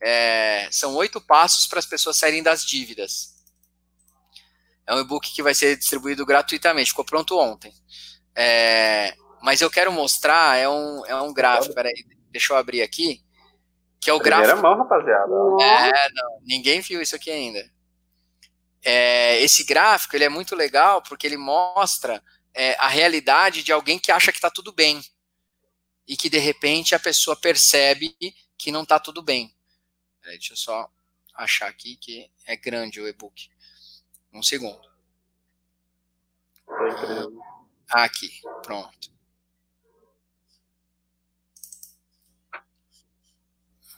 É, 0.00 0.68
são 0.70 0.94
oito 0.94 1.20
passos 1.20 1.66
para 1.66 1.78
as 1.78 1.86
pessoas 1.86 2.18
saírem 2.18 2.42
das 2.42 2.64
dívidas. 2.64 3.34
É 4.86 4.94
um 4.94 5.00
e-book 5.00 5.32
que 5.32 5.42
vai 5.42 5.54
ser 5.54 5.76
distribuído 5.76 6.24
gratuitamente. 6.24 6.90
Ficou 6.90 7.04
pronto 7.04 7.38
ontem. 7.38 7.72
É, 8.36 9.16
mas 9.42 9.60
eu 9.60 9.70
quero 9.70 9.90
mostrar, 9.90 10.58
é 10.58 10.68
um, 10.68 11.04
é 11.06 11.14
um 11.22 11.32
gráfico, 11.32 11.74
peraí, 11.74 12.04
deixa 12.30 12.52
eu 12.52 12.56
abrir 12.56 12.82
aqui, 12.82 13.24
que 13.98 14.10
é 14.10 14.12
o 14.12 14.18
Primeira 14.18 14.46
gráfico... 14.46 14.68
mão, 14.68 14.76
rapaziada. 14.76 15.32
É, 15.62 16.10
não, 16.12 16.40
ninguém 16.42 16.80
viu 16.80 17.00
isso 17.00 17.16
aqui 17.16 17.30
ainda. 17.30 17.64
É, 18.84 19.40
esse 19.40 19.64
gráfico, 19.64 20.14
ele 20.14 20.24
é 20.24 20.28
muito 20.28 20.54
legal, 20.54 21.00
porque 21.00 21.26
ele 21.26 21.36
mostra 21.36 22.22
é, 22.54 22.76
a 22.78 22.88
realidade 22.88 23.62
de 23.62 23.72
alguém 23.72 23.98
que 23.98 24.12
acha 24.12 24.30
que 24.30 24.38
está 24.38 24.50
tudo 24.50 24.72
bem, 24.72 25.00
e 26.06 26.16
que, 26.16 26.28
de 26.28 26.38
repente, 26.38 26.94
a 26.94 26.98
pessoa 26.98 27.36
percebe 27.36 28.16
que 28.56 28.70
não 28.70 28.82
está 28.82 28.98
tudo 28.98 29.22
bem. 29.22 29.54
Peraí, 30.20 30.38
deixa 30.38 30.52
eu 30.52 30.56
só 30.56 30.90
achar 31.34 31.68
aqui 31.68 31.96
que 31.96 32.30
é 32.46 32.56
grande 32.56 33.00
o 33.00 33.08
e-book. 33.08 33.50
Um 34.32 34.42
segundo. 34.42 34.80
Aqui, 37.90 38.40
pronto. 38.62 39.14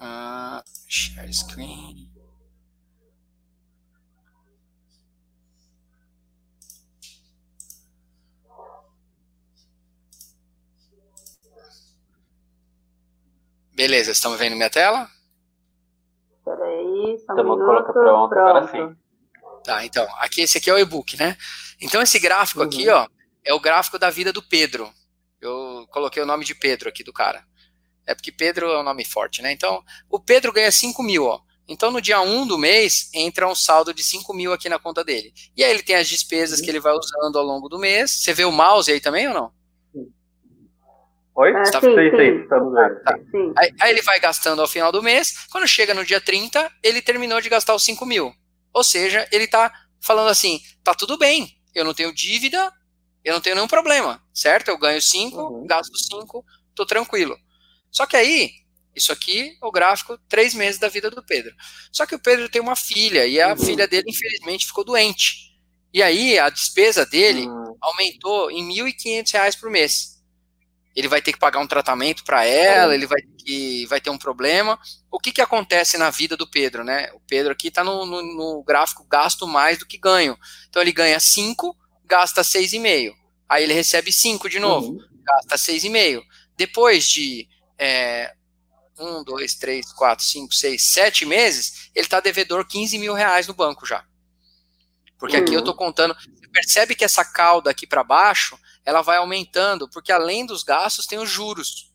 Uh, 0.01 0.63
share 0.87 1.33
screen. 1.33 2.08
Beleza, 13.79 14.11
estamos 14.11 14.37
vendo 14.41 14.57
minha 14.57 14.69
tela? 14.69 15.09
Peraí, 16.45 17.17
só 17.25 17.33
um 17.33 17.37
Estamos 17.37 17.59
colocando 17.59 17.93
pronto, 17.93 18.29
pronto. 18.29 18.35
Agora 18.35 18.69
sim. 18.73 18.97
Tá, 19.63 19.87
então, 19.87 20.05
aqui 20.17 20.41
esse 20.41 20.59
aqui 20.59 20.69
é 20.69 20.75
o 20.75 20.79
e-book, 20.81 21.17
né? 21.17 21.37
Então 21.81 22.03
esse 22.03 22.19
gráfico 22.19 22.59
uhum. 22.59 22.67
aqui, 22.67 22.89
ó, 22.89 23.07
é 23.45 23.55
o 23.55 23.61
gráfico 23.61 23.97
da 23.97 24.11
vida 24.11 24.33
do 24.33 24.43
Pedro. 24.43 24.93
Eu 25.41 25.87
coloquei 25.93 26.21
o 26.21 26.27
nome 26.27 26.45
de 26.45 26.57
Pedro 26.57 26.89
aqui 26.89 27.05
do 27.05 27.13
cara. 27.13 27.45
É 28.05 28.17
porque 28.17 28.33
Pedro 28.33 28.67
é 28.67 28.81
um 28.81 28.83
nome 28.83 29.05
forte, 29.05 29.43
né? 29.43 29.53
Então, 29.53 29.81
o 30.11 30.19
Pedro 30.19 30.53
ganha 30.53 30.73
5 30.73 31.01
mil, 31.01 31.27
ó. 31.27 31.41
Então, 31.69 31.93
no 31.93 32.01
dia 32.01 32.21
1 32.21 32.49
do 32.49 32.59
mês, 32.59 33.09
entra 33.15 33.47
um 33.47 33.55
saldo 33.55 33.95
de 33.95 34.03
5 34.03 34.35
mil 34.35 34.53
aqui 34.53 34.69
na 34.69 34.81
conta 34.81 35.05
dele. 35.05 35.33
E 35.57 35.63
aí 35.63 35.71
ele 35.71 35.85
tem 35.85 35.95
as 35.95 36.09
despesas 36.09 36.61
que 36.61 36.69
ele 36.69 36.81
vai 36.81 36.95
usando 36.95 37.39
ao 37.39 37.45
longo 37.45 37.69
do 37.69 37.79
mês. 37.79 38.11
Você 38.11 38.35
vê 38.35 38.45
o 38.45 38.51
mouse 38.51 38.91
aí 38.91 38.99
também 38.99 39.29
ou 39.29 39.35
não? 39.35 39.58
Oi? 41.39 41.55
Ah, 41.55 41.71
tá... 41.71 41.81
sim, 41.81 41.95
sim, 41.95 42.17
sim. 42.17 42.43
Estamos 42.43 42.75
vendo. 42.75 43.01
Tá. 43.05 43.15
Aí, 43.57 43.73
aí, 43.81 43.91
ele 43.93 44.03
vai 44.03 44.19
gastando 44.19 44.61
ao 44.61 44.67
final 44.67 44.91
do 44.91 45.01
mês. 45.01 45.47
Quando 45.53 45.69
chega 45.69 45.95
no 45.95 46.05
dia 46.05 46.21
30, 46.21 46.69
ele 46.83 47.01
terminou 47.01 47.41
de 47.41 47.49
gastar 47.49 47.77
os 47.77 47.85
5 47.85 48.05
mil. 48.05 48.35
Ou 48.75 48.83
seja, 48.83 49.27
ele 49.31 49.47
tá 49.47 49.73
falando 50.01 50.31
assim, 50.31 50.61
tá 50.83 50.95
tudo 50.95 51.17
bem, 51.17 51.49
eu 51.75 51.85
não 51.85 51.95
tenho 51.95 52.13
dívida, 52.13 52.73
eu 53.25 53.33
não 53.33 53.41
tenho 53.41 53.55
nenhum 53.55 53.69
problema, 53.69 54.21
certo? 54.35 54.69
Eu 54.69 54.79
ganho 54.79 55.01
5, 55.01 55.37
uhum. 55.37 55.67
gasto 55.67 55.97
5, 55.97 56.45
tô 56.75 56.85
tranquilo. 56.85 57.37
Só 57.89 58.05
que 58.05 58.17
aí, 58.17 58.51
isso 58.95 59.13
aqui 59.13 59.57
é 59.63 59.67
o 59.67 59.71
gráfico 59.71 60.19
três 60.29 60.55
meses 60.55 60.81
da 60.81 60.89
vida 60.89 61.09
do 61.09 61.25
Pedro. 61.25 61.55
Só 61.93 62.05
que 62.05 62.17
o 62.17 62.21
Pedro 62.21 62.49
tem 62.49 62.61
uma 62.61 62.75
filha 62.75 63.25
e 63.27 63.41
a 63.41 63.51
uhum. 63.51 63.57
filha 63.57 63.87
dele, 63.87 64.07
infelizmente, 64.09 64.67
ficou 64.67 64.85
doente. 64.85 65.57
E 65.95 66.03
aí 66.03 66.37
a 66.37 66.51
despesa 66.51 67.07
dele 67.07 67.47
uhum. 67.47 67.77
aumentou 67.81 68.51
em 68.51 68.67
R$ 68.75 68.93
1.500 68.93 69.61
por 69.61 69.71
mês. 69.71 70.18
Ele 70.95 71.09
vai 71.09 71.23
ter 71.23 71.33
que 71.33 71.39
pagar 71.39 71.61
um 71.61 71.67
tratamento 71.67 72.25
para 72.25 72.45
ela, 72.45 72.95
ele 72.95 73.07
vai, 73.07 73.21
que, 73.39 73.87
vai 73.87 74.01
ter 74.01 74.11
um 74.11 74.19
problema. 74.19 74.79
O 75.11 75.21
que, 75.21 75.33
que 75.33 75.41
acontece 75.41 75.97
na 75.97 76.11
vida 76.11 76.37
do 76.37 76.49
Pedro, 76.49 76.83
né? 76.83 77.11
O 77.15 77.21
Pedro 77.21 77.53
aqui 77.53 77.69
está 77.69 77.85
no, 77.85 78.05
no, 78.05 78.23
no, 78.23 78.63
gráfico 78.65 79.07
gasto 79.09 79.47
mais 79.47 79.79
do 79.79 79.87
que 79.87 79.99
ganho. 79.99 80.37
Então 80.69 80.83
ele 80.83 80.93
ganha 80.93 81.21
5, 81.21 81.77
gasta 82.05 82.43
6,5. 82.43 83.13
Aí 83.49 83.63
ele 83.63 83.73
recebe 83.73 84.13
5 84.13 84.49
de 84.49 84.59
novo, 84.59 84.89
uhum. 84.89 85.23
gasta 85.25 85.73
6,5. 85.73 86.23
Depois 86.57 87.09
de 87.09 87.49
é, 87.79 88.35
um, 88.99 89.23
dois, 89.23 89.55
três, 89.55 89.93
quatro, 89.93 90.25
cinco, 90.25 90.53
seis, 90.53 90.91
sete 90.91 91.25
meses, 91.25 91.91
ele 91.95 92.07
está 92.07 92.21
devedor 92.21 92.67
15 92.67 92.99
mil 92.99 93.15
reais 93.15 93.47
no 93.47 93.55
banco 93.55 93.87
já. 93.87 94.05
Porque 95.19 95.37
aqui 95.37 95.53
eu 95.53 95.61
estou 95.61 95.75
uhum. 95.75 95.79
contando. 95.79 96.15
Você 96.15 96.49
percebe 96.49 96.95
que 96.95 97.05
essa 97.05 97.25
cauda 97.25 97.71
aqui 97.71 97.87
para 97.87 98.05
baixo, 98.05 98.59
ela 98.89 99.03
vai 99.03 99.19
aumentando, 99.19 99.87
porque 99.91 100.11
além 100.11 100.47
dos 100.47 100.63
gastos 100.63 101.07
tem 101.07 101.19
os 101.19 101.29
juros. 101.29 101.93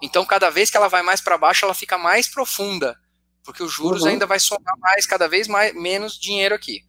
Então, 0.00 0.24
cada 0.24 0.48
vez 0.48 0.70
que 0.70 0.76
ela 0.76 0.86
vai 0.86 1.02
mais 1.02 1.20
para 1.20 1.36
baixo, 1.36 1.64
ela 1.64 1.74
fica 1.74 1.98
mais 1.98 2.28
profunda, 2.28 2.96
porque 3.42 3.64
os 3.64 3.72
juros 3.72 4.02
uhum. 4.02 4.10
ainda 4.10 4.24
vai 4.24 4.38
somar 4.38 4.78
mais, 4.78 5.06
cada 5.06 5.26
vez 5.26 5.48
mais, 5.48 5.74
menos 5.74 6.16
dinheiro 6.16 6.54
aqui. 6.54 6.84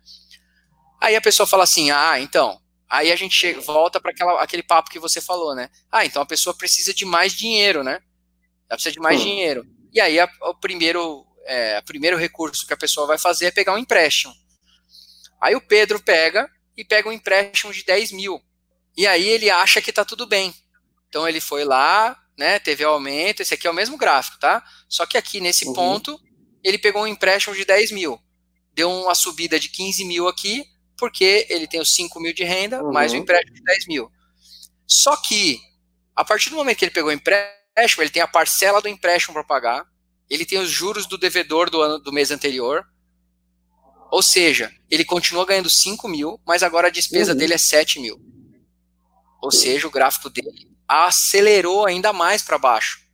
Aí 1.01 1.15
a 1.15 1.21
pessoa 1.21 1.47
fala 1.47 1.63
assim: 1.63 1.89
ah, 1.89 2.19
então, 2.19 2.61
Aí 2.87 3.11
a 3.11 3.15
gente 3.15 3.35
chega, 3.35 3.59
volta 3.61 3.99
para 3.99 4.13
aquele 4.39 4.61
papo 4.61 4.91
que 4.91 4.99
você 4.99 5.19
falou, 5.19 5.55
né? 5.55 5.69
Ah, 5.91 6.05
então 6.05 6.21
a 6.21 6.25
pessoa 6.25 6.55
precisa 6.55 6.93
de 6.93 7.03
mais 7.03 7.33
dinheiro, 7.33 7.83
né? 7.83 7.99
Ela 8.69 8.77
precisa 8.77 8.93
de 8.93 8.99
mais 8.99 9.19
dinheiro. 9.19 9.65
E 9.91 9.99
aí 9.99 10.19
a, 10.19 10.29
o 10.43 10.53
primeiro, 10.53 11.25
é, 11.45 11.79
o 11.79 11.83
primeiro 11.83 12.15
recurso 12.15 12.67
que 12.67 12.73
a 12.73 12.77
pessoa 12.77 13.07
vai 13.07 13.17
fazer 13.17 13.47
é 13.47 13.51
pegar 13.51 13.73
um 13.73 13.77
empréstimo. 13.79 14.33
Aí 15.41 15.55
o 15.55 15.61
Pedro 15.61 15.99
pega 15.99 16.47
e 16.77 16.85
pega 16.85 17.09
um 17.09 17.11
empréstimo 17.11 17.73
de 17.73 17.83
10 17.83 18.11
mil. 18.11 18.39
E 18.97 19.05
aí 19.05 19.27
ele 19.27 19.49
acha 19.49 19.81
que 19.81 19.91
tá 19.91 20.05
tudo 20.05 20.25
bem. 20.25 20.53
Então 21.09 21.27
ele 21.27 21.39
foi 21.39 21.63
lá, 21.63 22.17
né? 22.37 22.59
Teve 22.59 22.83
aumento. 22.83 23.41
Esse 23.41 23.53
aqui 23.53 23.67
é 23.67 23.71
o 23.71 23.73
mesmo 23.73 23.97
gráfico, 23.97 24.39
tá? 24.39 24.63
Só 24.87 25.05
que 25.05 25.17
aqui 25.17 25.39
nesse 25.39 25.65
uhum. 25.67 25.73
ponto 25.73 26.19
ele 26.63 26.77
pegou 26.77 27.03
um 27.03 27.07
empréstimo 27.07 27.55
de 27.55 27.65
10 27.65 27.91
mil. 27.91 28.19
Deu 28.73 28.91
uma 28.91 29.15
subida 29.15 29.59
de 29.59 29.69
15 29.69 30.03
mil 30.05 30.27
aqui 30.27 30.65
porque 30.97 31.45
ele 31.49 31.67
tem 31.67 31.79
os 31.79 31.93
5 31.93 32.19
mil 32.19 32.33
de 32.33 32.43
renda, 32.43 32.83
uhum. 32.83 32.91
mais 32.91 33.11
o 33.13 33.15
empréstimo 33.15 33.55
de 33.55 33.63
10 33.63 33.87
mil. 33.87 34.11
Só 34.87 35.15
que, 35.17 35.59
a 36.15 36.23
partir 36.23 36.49
do 36.49 36.55
momento 36.55 36.77
que 36.77 36.85
ele 36.85 36.91
pegou 36.91 37.09
o 37.09 37.13
empréstimo, 37.13 38.01
ele 38.01 38.09
tem 38.09 38.21
a 38.21 38.27
parcela 38.27 38.81
do 38.81 38.87
empréstimo 38.87 39.33
para 39.33 39.43
pagar, 39.43 39.85
ele 40.29 40.45
tem 40.45 40.59
os 40.59 40.69
juros 40.69 41.05
do 41.05 41.17
devedor 41.17 41.69
do, 41.69 41.81
ano, 41.81 41.99
do 41.99 42.11
mês 42.13 42.31
anterior, 42.31 42.85
Ou 44.11 44.21
seja, 44.21 44.71
ele 44.89 45.03
continua 45.03 45.45
ganhando 45.45 45.69
5 45.69 46.07
mil, 46.07 46.39
mas 46.45 46.63
agora 46.63 46.87
a 46.87 46.91
despesa 46.91 47.33
uhum. 47.33 47.37
dele 47.37 47.53
é 47.53 47.57
7 47.57 47.99
mil. 47.99 48.17
Ou 49.45 49.51
seja, 49.51 49.87
o 49.87 49.91
gráfico 49.91 50.27
dele 50.27 50.75
acelerou 50.87 51.85
ainda 51.85 52.11
mais 52.11 52.41
para 52.41 52.57
baixo. 52.57 53.07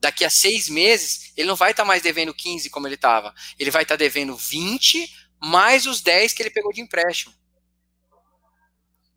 Daqui 0.00 0.24
a 0.24 0.30
seis 0.30 0.66
meses, 0.66 1.30
ele 1.36 1.46
não 1.46 1.54
vai 1.54 1.72
estar 1.72 1.82
tá 1.82 1.86
mais 1.86 2.00
devendo 2.00 2.32
15 2.32 2.70
como 2.70 2.88
ele 2.88 2.94
estava. 2.94 3.34
Ele 3.58 3.70
vai 3.70 3.82
estar 3.82 3.98
tá 3.98 3.98
devendo 3.98 4.34
20 4.34 5.14
mais 5.38 5.84
os 5.84 6.00
10 6.00 6.32
que 6.32 6.42
ele 6.42 6.48
pegou 6.48 6.72
de 6.72 6.80
empréstimo. 6.80 7.34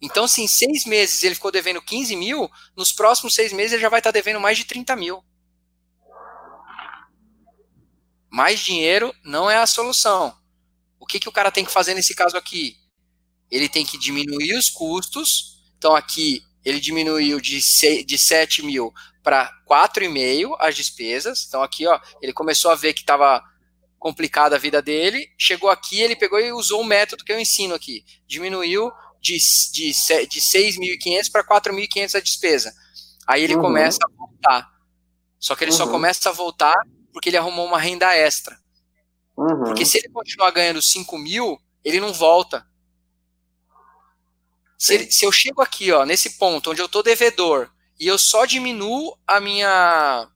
Então, 0.02 0.28
se 0.28 0.42
em 0.42 0.48
seis 0.48 0.84
meses 0.84 1.24
ele 1.24 1.36
ficou 1.36 1.54
devendo 1.54 1.82
15 1.82 2.18
mil, 2.18 2.52
nos 2.76 2.92
próximos 2.92 3.34
seis 3.34 3.54
meses 3.54 3.72
ele 3.72 3.82
já 3.82 3.88
vai 3.88 4.02
estar 4.02 4.12
tá 4.12 4.20
devendo 4.20 4.42
mais 4.42 4.58
de 4.58 4.66
30 4.66 4.94
mil. 4.98 5.24
Mais 8.30 8.60
dinheiro 8.60 9.16
não 9.24 9.50
é 9.50 9.56
a 9.56 9.66
solução. 9.66 10.38
O 11.00 11.06
que, 11.06 11.18
que 11.18 11.30
o 11.30 11.32
cara 11.32 11.50
tem 11.50 11.64
que 11.64 11.72
fazer 11.72 11.94
nesse 11.94 12.14
caso 12.14 12.36
aqui? 12.36 12.76
Ele 13.50 13.70
tem 13.70 13.86
que 13.86 13.98
diminuir 13.98 14.56
os 14.58 14.70
custos. 14.70 15.64
Então, 15.78 15.96
aqui 15.96 16.44
ele 16.64 16.80
diminuiu 16.80 17.40
de, 17.40 17.60
de 18.04 18.18
7 18.18 18.64
mil 18.64 18.92
para 19.24 19.52
4,5 19.70 20.56
as 20.60 20.76
despesas. 20.76 21.46
Então, 21.48 21.62
aqui, 21.62 21.86
ó, 21.88 22.00
ele 22.22 22.34
começou 22.34 22.72
a 22.72 22.76
ver 22.76 22.94
que 22.94 23.02
estava 23.02 23.44
complicada 24.00 24.56
a 24.56 24.60
vida 24.60 24.82
dele. 24.82 25.28
Chegou 25.38 25.70
aqui, 25.70 26.02
ele 26.02 26.16
pegou 26.16 26.40
e 26.40 26.52
usou 26.52 26.82
o 26.82 26.86
método 26.86 27.24
que 27.24 27.32
eu 27.32 27.40
ensino 27.40 27.74
aqui. 27.76 28.04
Diminuiu 28.28 28.92
de, 29.22 29.38
de, 29.72 29.92
de 30.28 30.42
6.500 30.42 31.32
para 31.32 31.44
4.500 31.44 32.16
a 32.16 32.20
despesa. 32.20 32.74
Aí 33.28 33.44
ele 33.44 33.56
uhum. 33.56 33.62
começa 33.62 34.00
a 34.04 34.16
voltar. 34.16 34.70
Só 35.40 35.56
que 35.56 35.64
ele 35.64 35.72
uhum. 35.72 35.78
só 35.78 35.88
começa 35.88 36.30
a 36.30 36.34
voltar 36.34 36.76
porque 37.12 37.30
ele 37.30 37.38
arrumou 37.38 37.66
uma 37.66 37.80
renda 37.80 38.14
extra. 38.16 38.58
Uhum. 39.38 39.64
Porque 39.64 39.86
se 39.86 39.98
ele 39.98 40.10
continuar 40.10 40.52
ganhando 40.52 40.82
5 40.82 41.18
mil, 41.18 41.60
ele 41.84 42.00
não 42.00 42.14
volta. 42.14 42.66
Se, 44.78 45.12
se, 45.12 45.26
eu 45.26 45.32
chego 45.32 45.62
aqui, 45.62 45.92
ó, 45.92 46.06
nesse 46.06 46.38
ponto 46.38 46.72
onde 46.72 46.82
eu 46.82 46.90
tô 46.90 47.02
devedor 47.02 47.70
e 48.00 48.08
eu 48.08 48.18
só 48.18 48.46
diminuo 48.46 49.18
a 49.26 49.40
minha. 49.40 50.28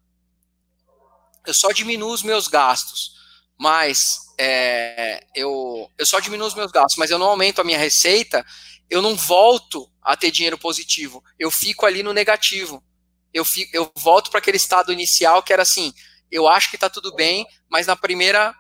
Eu 1.46 1.54
só 1.54 1.72
diminuo 1.72 2.14
os 2.14 2.24
meus 2.24 2.48
gastos, 2.48 3.14
mas 3.58 4.20
é, 4.38 5.26
eu, 5.36 5.90
eu 5.98 6.06
só 6.06 6.20
diminuo 6.20 6.48
os 6.48 6.56
meus 6.56 6.72
gastos, 6.72 6.98
mas 6.98 7.12
eu 7.12 7.20
não 7.20 7.28
aumento 7.28 7.60
a 7.60 7.64
minha 7.64 7.78
receita, 7.78 8.46
eu 8.90 9.02
não 9.02 9.16
volto 9.16 9.90
a 10.02 10.16
ter 10.16 10.32
dinheiro 10.32 10.58
positivo. 10.58 11.24
Eu 11.38 11.52
fico 11.52 11.86
ali 11.86 12.02
no 12.02 12.14
negativo. 12.14 12.84
Eu, 13.34 13.44
fico, 13.46 13.70
eu 13.76 13.92
volto 13.98 14.32
para 14.32 14.40
aquele 14.40 14.58
estado 14.58 14.94
inicial 14.94 15.44
que 15.44 15.54
era 15.54 15.64
assim: 15.64 15.94
eu 16.32 16.48
acho 16.48 16.70
que 16.70 16.78
está 16.78 16.90
tudo 16.90 17.14
bem, 17.14 17.46
mas 17.70 17.88
na 17.88 17.96
primeira 17.96 18.56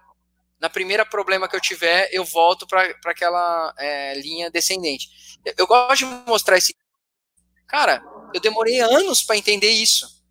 na 0.59 0.69
primeira 0.69 1.05
problema 1.05 1.47
que 1.47 1.55
eu 1.55 1.61
tiver, 1.61 2.09
eu 2.11 2.25
volto 2.25 2.67
para 2.67 2.93
aquela 3.05 3.73
é, 3.77 4.13
linha 4.15 4.51
descendente. 4.51 5.09
Eu, 5.45 5.53
eu, 5.59 5.67
gosto 5.67 5.99
de 5.99 6.05
mostrar 6.27 6.57
esse. 6.57 6.75
Cara, 7.65 8.03
eu 8.33 8.41
demorei 8.41 8.79
anos 8.81 9.23
para 9.23 9.37
entender 9.37 9.69
isso. 9.69 10.23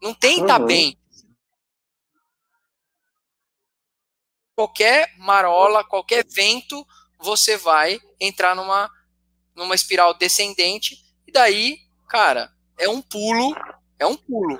Não 0.00 0.12
tem 0.12 0.40
uhum. 0.40 0.46
tá 0.46 0.58
bem. 0.58 0.98
Qualquer 4.54 5.16
marola, 5.18 5.82
qualquer 5.82 6.26
vento, 6.28 6.86
você 7.18 7.56
vai 7.56 7.98
entrar 8.20 8.54
numa, 8.54 8.90
numa 9.54 9.74
espiral 9.74 10.12
descendente, 10.12 10.96
e 11.26 11.32
daí, 11.32 11.78
cara, 12.08 12.52
é 12.78 12.88
um 12.88 13.00
pulo, 13.00 13.54
é 13.98 14.06
um 14.06 14.16
pulo. 14.16 14.58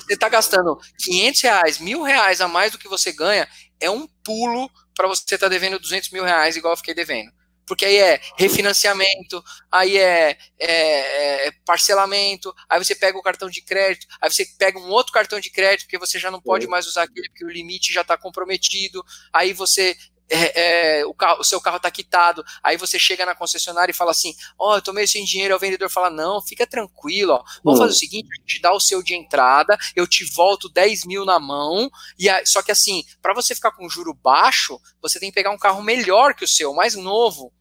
Você 0.00 0.14
está 0.14 0.28
gastando 0.28 0.76
500 0.98 1.40
reais, 1.42 1.78
mil 1.78 2.02
reais 2.02 2.40
a 2.40 2.48
mais 2.48 2.72
do 2.72 2.78
que 2.78 2.88
você 2.88 3.12
ganha, 3.12 3.48
é 3.80 3.88
um 3.88 4.06
pulo 4.24 4.68
para 4.94 5.06
você 5.06 5.22
estar 5.22 5.38
tá 5.38 5.48
devendo 5.48 5.78
200 5.78 6.10
mil 6.10 6.24
reais, 6.24 6.56
igual 6.56 6.72
eu 6.72 6.76
fiquei 6.76 6.94
devendo. 6.94 7.32
Porque 7.66 7.84
aí 7.84 7.96
é 7.96 8.20
refinanciamento, 8.36 9.42
aí 9.72 9.96
é, 9.96 10.36
é, 10.58 11.46
é, 11.46 11.52
parcelamento, 11.64 12.54
aí 12.68 12.82
você 12.82 12.94
pega 12.94 13.16
o 13.16 13.22
cartão 13.22 13.48
de 13.48 13.62
crédito, 13.62 14.06
aí 14.20 14.30
você 14.30 14.44
pega 14.58 14.78
um 14.78 14.90
outro 14.90 15.12
cartão 15.12 15.40
de 15.40 15.50
crédito, 15.50 15.86
porque 15.86 15.98
você 15.98 16.18
já 16.18 16.30
não 16.30 16.42
pode 16.42 16.66
mais 16.66 16.86
usar 16.86 17.04
aquele, 17.04 17.28
porque 17.30 17.44
o 17.44 17.50
limite 17.50 17.92
já 17.92 18.02
está 18.02 18.18
comprometido, 18.18 19.02
aí 19.32 19.54
você 19.54 19.96
é, 20.28 21.00
é, 21.00 21.06
o, 21.06 21.12
carro, 21.12 21.40
o, 21.40 21.44
seu 21.44 21.60
carro 21.60 21.76
está 21.76 21.90
quitado, 21.90 22.44
aí 22.62 22.76
você 22.76 22.98
chega 22.98 23.26
na 23.26 23.34
concessionária 23.34 23.92
e 23.92 23.94
fala 23.94 24.10
assim, 24.10 24.34
ó, 24.58 24.72
oh, 24.72 24.76
eu 24.76 24.82
tomei 24.82 25.06
sem 25.06 25.24
dinheiro, 25.24 25.54
o 25.54 25.58
vendedor 25.58 25.90
fala, 25.90 26.10
não, 26.10 26.40
fica 26.40 26.66
tranquilo, 26.66 27.34
ó, 27.34 27.44
vamos 27.62 27.78
hum. 27.78 27.82
fazer 27.82 27.92
o 27.92 27.98
seguinte, 27.98 28.28
a 28.32 28.40
gente 28.40 28.60
dá 28.60 28.72
o 28.72 28.80
seu 28.80 29.02
de 29.02 29.14
entrada, 29.14 29.76
eu 29.94 30.06
te 30.06 30.24
volto 30.24 30.68
10 30.68 31.04
mil 31.04 31.24
na 31.24 31.38
mão, 31.38 31.90
e 32.18 32.28
aí, 32.28 32.46
só 32.46 32.62
que 32.62 32.72
assim, 32.72 33.04
para 33.20 33.34
você 33.34 33.54
ficar 33.54 33.72
com 33.72 33.88
juro 33.88 34.14
baixo, 34.14 34.80
você 35.00 35.20
tem 35.20 35.30
que 35.30 35.34
pegar 35.34 35.50
um 35.50 35.58
carro 35.58 35.82
melhor 35.82 36.34
que 36.34 36.44
o 36.44 36.48
seu, 36.48 36.72
mais 36.72 36.94
novo, 36.94 37.52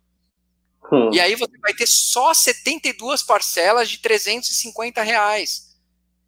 hum. 0.92 1.10
e 1.12 1.20
aí 1.20 1.36
você 1.36 1.58
vai 1.60 1.74
ter 1.74 1.88
só 1.88 2.34
72 2.34 3.24
parcelas 3.24 3.90
de 3.90 3.98
350 3.98 5.04
reais, 5.04 5.74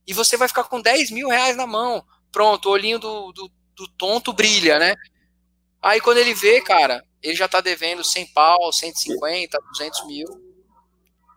e 0.06 0.14
você 0.14 0.38
vai 0.38 0.48
ficar 0.48 0.66
com 0.66 0.82
10 0.82 1.12
mil 1.12 1.30
reais 1.30 1.56
na 1.56 1.66
mão, 1.66 2.04
pronto, 2.32 2.68
o 2.68 2.72
olhinho 2.72 3.00
do, 3.00 3.32
do, 3.32 3.50
do 3.76 3.88
tonto 3.98 4.34
brilha, 4.34 4.78
né? 4.78 4.96
Aí 5.86 6.02
quando 6.02 6.18
ele 6.18 6.34
vê, 6.34 6.62
cara, 6.62 7.04
ele 7.22 7.36
já 7.36 7.48
tá 7.48 7.62
devendo 7.62 8.04
100 8.04 8.34
pau, 8.34 8.74
150, 8.74 9.56
200 9.78 10.08
mil, 10.08 10.26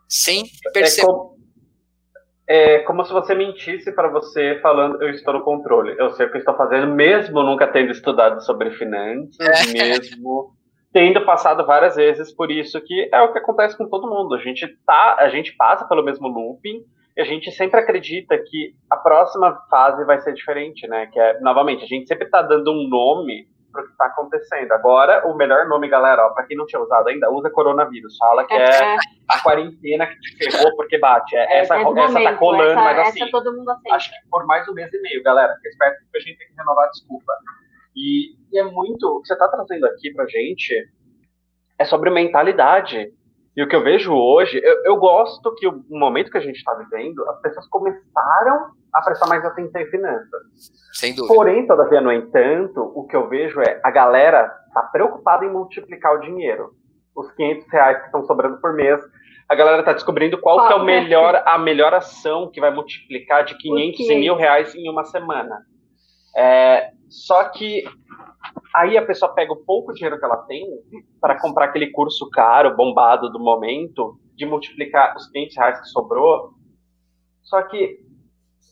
sem 0.07 0.45
perceber. 0.73 1.03
É 1.03 1.05
como, 1.05 1.37
é 2.47 2.79
como 2.79 3.05
se 3.05 3.13
você 3.13 3.35
mentisse 3.35 3.91
para 3.93 4.09
você 4.09 4.59
falando, 4.59 4.99
eu 5.03 5.11
estou 5.11 5.35
no 5.35 5.43
controle, 5.43 5.95
eu 5.99 6.09
sei 6.13 6.25
o 6.25 6.31
que 6.31 6.37
eu 6.37 6.39
estou 6.39 6.55
fazendo, 6.55 6.87
mesmo 6.87 7.43
nunca 7.43 7.67
tendo 7.67 7.91
estudado 7.91 8.43
sobre 8.43 8.71
finanças, 8.71 9.37
é. 9.39 9.71
mesmo 9.71 10.55
tendo 10.91 11.23
passado 11.23 11.63
várias 11.63 11.95
vezes 11.95 12.33
por 12.33 12.49
isso, 12.49 12.81
que 12.81 13.07
é 13.13 13.21
o 13.21 13.31
que 13.31 13.37
acontece 13.37 13.77
com 13.77 13.87
todo 13.87 14.09
mundo. 14.09 14.33
A 14.33 14.39
gente, 14.39 14.67
tá, 14.83 15.17
a 15.19 15.29
gente 15.29 15.55
passa 15.55 15.87
pelo 15.87 16.03
mesmo 16.03 16.27
looping, 16.27 16.83
e 17.15 17.21
a 17.21 17.23
gente 17.23 17.51
sempre 17.51 17.79
acredita 17.79 18.35
que 18.35 18.73
a 18.89 18.97
próxima 18.97 19.61
fase 19.69 20.03
vai 20.05 20.19
ser 20.21 20.33
diferente, 20.33 20.87
né? 20.87 21.05
Que 21.05 21.19
é, 21.19 21.39
novamente, 21.39 21.83
a 21.83 21.87
gente 21.87 22.07
sempre 22.07 22.25
está 22.25 22.41
dando 22.41 22.71
um 22.71 22.87
nome 22.87 23.47
para 23.71 23.81
o 23.81 23.85
que 23.85 23.91
está 23.91 24.05
acontecendo. 24.05 24.71
Agora, 24.71 25.27
o 25.27 25.35
melhor 25.35 25.67
nome, 25.67 25.87
galera, 25.87 26.29
para 26.29 26.45
quem 26.45 26.57
não 26.57 26.65
tinha 26.65 26.81
usado 26.81 27.07
ainda, 27.09 27.31
usa 27.31 27.49
coronavírus. 27.49 28.17
Fala 28.17 28.45
que 28.45 28.53
é, 28.53 28.95
é 28.95 28.97
a 29.29 29.41
quarentena 29.41 30.07
que 30.07 30.19
te 30.19 30.51
ferrou 30.51 30.75
porque 30.75 30.97
bate. 30.97 31.35
É, 31.35 31.39
é 31.39 31.59
essa, 31.59 31.75
essa 31.75 31.83
momento, 31.83 32.23
tá 32.23 32.35
colando, 32.35 32.71
essa, 32.71 32.81
mas 32.81 32.99
assim, 32.99 33.29
acho 33.91 34.09
que 34.09 34.29
por 34.29 34.45
mais 34.45 34.67
um 34.67 34.73
mês 34.73 34.93
e 34.93 35.01
meio, 35.01 35.23
galera. 35.23 35.53
Fica 35.55 35.69
esperto 35.69 35.99
que 36.11 36.17
a 36.17 36.21
gente 36.21 36.37
tem 36.37 36.47
que 36.47 36.55
renovar 36.57 36.85
a 36.85 36.89
desculpa. 36.89 37.33
E, 37.95 38.35
e 38.51 38.59
é 38.59 38.63
muito, 38.63 39.03
o 39.07 39.21
que 39.21 39.27
você 39.27 39.33
está 39.33 39.47
trazendo 39.47 39.85
aqui 39.85 40.13
para 40.13 40.27
gente 40.27 40.73
é 41.77 41.85
sobre 41.85 42.09
mentalidade. 42.09 43.11
E 43.59 43.61
o 43.61 43.67
que 43.67 43.75
eu 43.75 43.83
vejo 43.83 44.13
hoje, 44.13 44.57
eu, 44.63 44.83
eu 44.85 44.95
gosto 44.95 45.53
que 45.55 45.67
o 45.67 45.83
momento 45.89 46.31
que 46.31 46.37
a 46.37 46.41
gente 46.41 46.55
está 46.55 46.73
vivendo, 46.75 47.29
as 47.29 47.41
pessoas 47.41 47.67
começaram 47.67 48.69
a 48.93 49.01
prestar 49.01 49.27
mais 49.27 49.43
atenção 49.43 49.81
em 49.81 49.85
finanças. 49.87 50.41
Sem 50.93 51.13
dúvida. 51.13 51.35
Porém, 51.35 51.67
todavia, 51.67 51.99
no 51.99 52.09
entanto, 52.09 52.79
o 52.95 53.05
que 53.05 53.17
eu 53.17 53.27
vejo 53.27 53.59
é 53.59 53.81
a 53.83 53.91
galera 53.91 54.49
está 54.65 54.83
preocupada 54.83 55.43
em 55.43 55.51
multiplicar 55.51 56.15
o 56.15 56.21
dinheiro. 56.21 56.69
Os 57.13 57.29
500 57.33 57.67
reais 57.69 57.99
que 57.99 58.05
estão 58.05 58.23
sobrando 58.23 58.61
por 58.61 58.73
mês, 58.75 59.01
a 59.49 59.55
galera 59.55 59.79
está 59.81 59.91
descobrindo 59.91 60.39
qual, 60.39 60.65
que 60.65 60.71
é 60.71 60.77
o 60.77 60.85
melhor, 60.85 61.43
a 61.45 61.57
melhor 61.57 61.93
ação 61.93 62.49
que 62.49 62.61
vai 62.61 62.73
multiplicar 62.73 63.43
de 63.43 63.57
500 63.57 63.99
e 63.99 64.15
mil 64.15 64.35
reais 64.35 64.73
em 64.73 64.89
uma 64.89 65.03
semana. 65.03 65.57
É, 66.33 66.91
só 67.09 67.43
que 67.49 67.83
aí 68.75 68.97
a 68.97 69.05
pessoa 69.05 69.33
pega 69.33 69.53
o 69.53 69.63
pouco 69.65 69.93
dinheiro 69.93 70.19
que 70.19 70.25
ela 70.25 70.37
tem 70.37 70.65
para 71.19 71.39
comprar 71.39 71.65
aquele 71.65 71.87
curso 71.87 72.29
caro, 72.29 72.75
bombado 72.75 73.29
do 73.31 73.39
momento, 73.39 74.17
de 74.35 74.45
multiplicar 74.45 75.15
os 75.15 75.27
500 75.27 75.57
reais 75.57 75.81
que 75.81 75.87
sobrou. 75.87 76.51
Só 77.43 77.61
que 77.63 77.99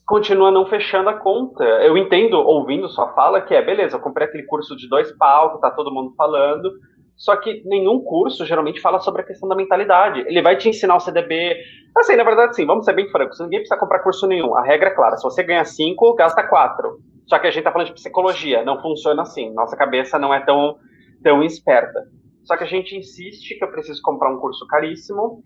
continua 0.06 0.52
não 0.52 0.66
fechando 0.66 1.10
a 1.10 1.14
conta. 1.14 1.64
Eu 1.64 1.98
entendo, 1.98 2.36
ouvindo 2.36 2.88
sua 2.88 3.14
fala, 3.14 3.42
que 3.42 3.54
é, 3.54 3.62
beleza, 3.62 3.98
eu 3.98 4.02
comprei 4.02 4.28
aquele 4.28 4.44
curso 4.44 4.76
de 4.76 4.88
dois 4.88 5.12
pau, 5.18 5.56
que 5.56 5.62
tá 5.62 5.72
todo 5.72 5.94
mundo 5.94 6.14
falando, 6.16 6.72
só 7.18 7.36
que 7.36 7.64
nenhum 7.66 8.00
curso 8.00 8.46
geralmente 8.46 8.80
fala 8.80 9.00
sobre 9.00 9.24
a 9.24 9.26
questão 9.26 9.50
da 9.50 9.56
mentalidade. 9.56 10.22
Ele 10.22 10.42
vai 10.42 10.56
te 10.56 10.70
ensinar 10.70 10.96
o 10.96 11.00
CDB. 11.00 11.58
Assim, 11.98 12.16
na 12.16 12.24
verdade, 12.24 12.56
sim, 12.56 12.66
vamos 12.66 12.86
ser 12.86 12.94
bem 12.94 13.10
francos. 13.10 13.40
Ninguém 13.40 13.60
precisa 13.60 13.80
comprar 13.80 14.00
curso 14.00 14.28
nenhum. 14.28 14.56
A 14.56 14.64
regra 14.64 14.90
é 14.90 14.94
clara: 14.94 15.18
se 15.18 15.24
você 15.24 15.42
ganha 15.42 15.66
cinco, 15.66 16.14
gasta 16.14 16.44
quatro. 16.44 17.00
Só 17.28 17.38
que 17.38 17.48
a 17.48 17.52
gente 17.52 17.64
tá 17.64 17.72
falando 17.72 17.88
de 17.88 17.94
psicologia, 17.94 18.64
não 18.64 18.82
funciona 18.82 19.22
assim. 19.22 19.54
Nossa 19.54 19.76
cabeça 19.76 20.18
não 20.18 20.34
é 20.34 20.40
tão, 20.40 20.78
tão 21.22 21.44
esperta. 21.44 22.08
Só 22.44 22.56
que 22.56 22.64
a 22.64 22.68
gente 22.68 22.96
insiste 22.96 23.58
que 23.58 23.64
eu 23.64 23.72
preciso 23.72 24.02
comprar 24.02 24.34
um 24.34 24.40
curso 24.40 24.66
caríssimo 24.68 25.44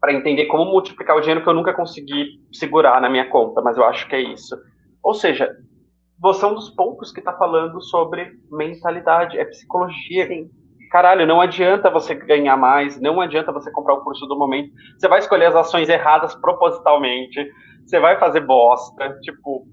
para 0.00 0.14
entender 0.14 0.46
como 0.46 0.64
multiplicar 0.64 1.14
o 1.16 1.20
dinheiro 1.20 1.42
que 1.42 1.48
eu 1.48 1.54
nunca 1.54 1.74
consegui 1.74 2.40
segurar 2.50 3.00
na 3.02 3.10
minha 3.10 3.28
conta, 3.28 3.60
mas 3.60 3.76
eu 3.76 3.84
acho 3.84 4.08
que 4.08 4.16
é 4.16 4.20
isso. 4.20 4.56
Ou 5.02 5.12
seja, 5.12 5.54
você 6.18 6.44
é 6.44 6.48
um 6.48 6.54
dos 6.54 6.70
poucos 6.70 7.12
que 7.12 7.18
está 7.18 7.34
falando 7.34 7.82
sobre 7.82 8.32
mentalidade, 8.50 9.38
é 9.38 9.44
psicologia. 9.44 10.26
Sim. 10.26 10.50
Caralho, 10.90 11.26
não 11.26 11.40
adianta 11.40 11.90
você 11.90 12.14
ganhar 12.14 12.56
mais, 12.56 12.98
não 13.00 13.20
adianta 13.20 13.52
você 13.52 13.70
comprar 13.70 13.94
o 13.94 14.02
curso 14.02 14.26
do 14.26 14.38
momento. 14.38 14.72
Você 14.98 15.06
vai 15.06 15.18
escolher 15.18 15.46
as 15.46 15.54
ações 15.54 15.88
erradas 15.88 16.34
propositalmente, 16.34 17.48
você 17.84 18.00
vai 18.00 18.18
fazer 18.18 18.40
bosta. 18.40 19.18
Tipo, 19.20 19.66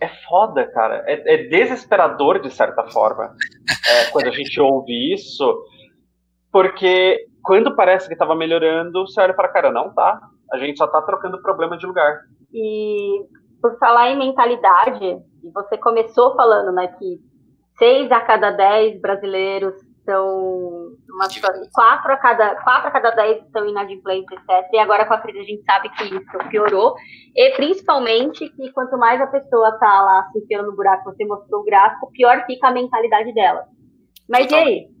é 0.00 0.08
foda, 0.28 0.66
cara. 0.72 1.04
É, 1.06 1.34
é 1.34 1.48
desesperador 1.48 2.40
de 2.40 2.50
certa 2.50 2.84
forma. 2.90 3.34
é, 3.90 4.10
quando 4.10 4.28
a 4.28 4.32
gente 4.32 4.60
ouve 4.60 5.12
isso, 5.12 5.64
porque 6.52 7.26
quando 7.42 7.74
parece 7.74 8.06
que 8.06 8.14
estava 8.14 8.34
melhorando, 8.34 9.06
você 9.06 9.20
olha 9.20 9.34
para 9.34 9.48
cara, 9.48 9.70
não 9.70 9.92
tá. 9.94 10.20
A 10.52 10.58
gente 10.58 10.78
só 10.78 10.86
está 10.86 11.02
trocando 11.02 11.42
problema 11.42 11.76
de 11.76 11.86
lugar. 11.86 12.20
E 12.52 13.24
por 13.60 13.78
falar 13.78 14.10
em 14.10 14.18
mentalidade, 14.18 15.04
e 15.42 15.50
você 15.52 15.76
começou 15.76 16.34
falando 16.34 16.72
né, 16.72 16.88
que 16.98 17.20
seis 17.76 18.10
a 18.10 18.20
cada 18.20 18.50
dez 18.50 19.00
brasileiros 19.00 19.74
estão 19.98 20.87
uma 21.12 21.26
quatro 21.72 22.12
a 22.12 22.16
cada 22.16 22.54
quatro 22.56 22.88
a 22.88 22.90
cada 22.90 23.10
dez 23.10 23.42
estão 23.42 23.66
inadimplentes, 23.66 24.30
etc. 24.30 24.68
E 24.72 24.78
agora 24.78 25.06
com 25.06 25.14
a 25.14 25.20
crise 25.20 25.38
a 25.38 25.44
gente 25.44 25.64
sabe 25.64 25.88
que 25.90 26.04
isso 26.04 26.48
piorou. 26.50 26.94
E 27.34 27.50
principalmente 27.56 28.48
que 28.50 28.70
quanto 28.72 28.96
mais 28.98 29.20
a 29.20 29.26
pessoa 29.26 29.70
está 29.70 30.02
lá 30.02 30.28
se 30.32 30.38
enfiando 30.38 30.66
no 30.66 30.76
buraco, 30.76 31.04
você 31.04 31.24
mostrou 31.24 31.62
o 31.62 31.64
gráfico, 31.64 32.10
pior 32.12 32.44
fica 32.46 32.68
a 32.68 32.72
mentalidade 32.72 33.32
dela. 33.32 33.64
Mas 34.28 34.46
Total. 34.46 34.60
e 34.60 34.62
aí? 34.62 34.98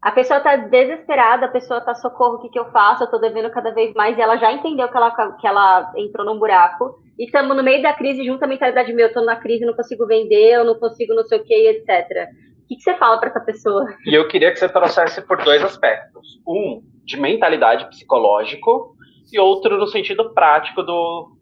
A 0.00 0.12
pessoa 0.12 0.38
está 0.38 0.54
desesperada, 0.54 1.46
a 1.46 1.50
pessoa 1.50 1.80
está 1.80 1.92
socorro, 1.92 2.36
o 2.36 2.38
que, 2.40 2.50
que 2.50 2.58
eu 2.58 2.70
faço? 2.70 3.02
Eu 3.02 3.06
estou 3.06 3.20
devendo 3.20 3.50
cada 3.50 3.72
vez 3.72 3.92
mais, 3.94 4.16
e 4.16 4.20
ela 4.20 4.36
já 4.36 4.52
entendeu 4.52 4.88
que 4.88 4.96
ela, 4.96 5.10
que 5.32 5.46
ela 5.46 5.92
entrou 5.96 6.24
num 6.24 6.38
buraco, 6.38 6.94
e 7.18 7.24
estamos 7.24 7.56
no 7.56 7.64
meio 7.64 7.82
da 7.82 7.92
crise, 7.92 8.24
junto 8.24 8.44
à 8.44 8.46
mentalidade 8.46 8.92
meu, 8.92 9.06
eu 9.06 9.08
estou 9.08 9.24
na 9.24 9.34
crise, 9.34 9.66
não 9.66 9.74
consigo 9.74 10.06
vender, 10.06 10.52
eu 10.52 10.64
não 10.64 10.78
consigo 10.78 11.14
não 11.14 11.24
sei 11.24 11.40
o 11.40 11.44
que, 11.44 11.52
etc. 11.52 12.28
O 12.68 12.74
que, 12.74 12.76
que 12.76 12.82
você 12.82 12.94
fala 12.98 13.18
para 13.18 13.30
essa 13.30 13.40
pessoa? 13.40 13.86
E 14.04 14.14
eu 14.14 14.28
queria 14.28 14.52
que 14.52 14.58
você 14.58 14.68
trouxesse 14.68 15.22
por 15.22 15.42
dois 15.42 15.64
aspectos. 15.64 16.38
Um, 16.46 16.82
de 17.02 17.16
mentalidade 17.16 17.88
psicológico, 17.88 18.94
e 19.32 19.38
outro 19.38 19.78
no 19.78 19.86
sentido 19.86 20.34
prático 20.34 20.82
do 20.82 21.32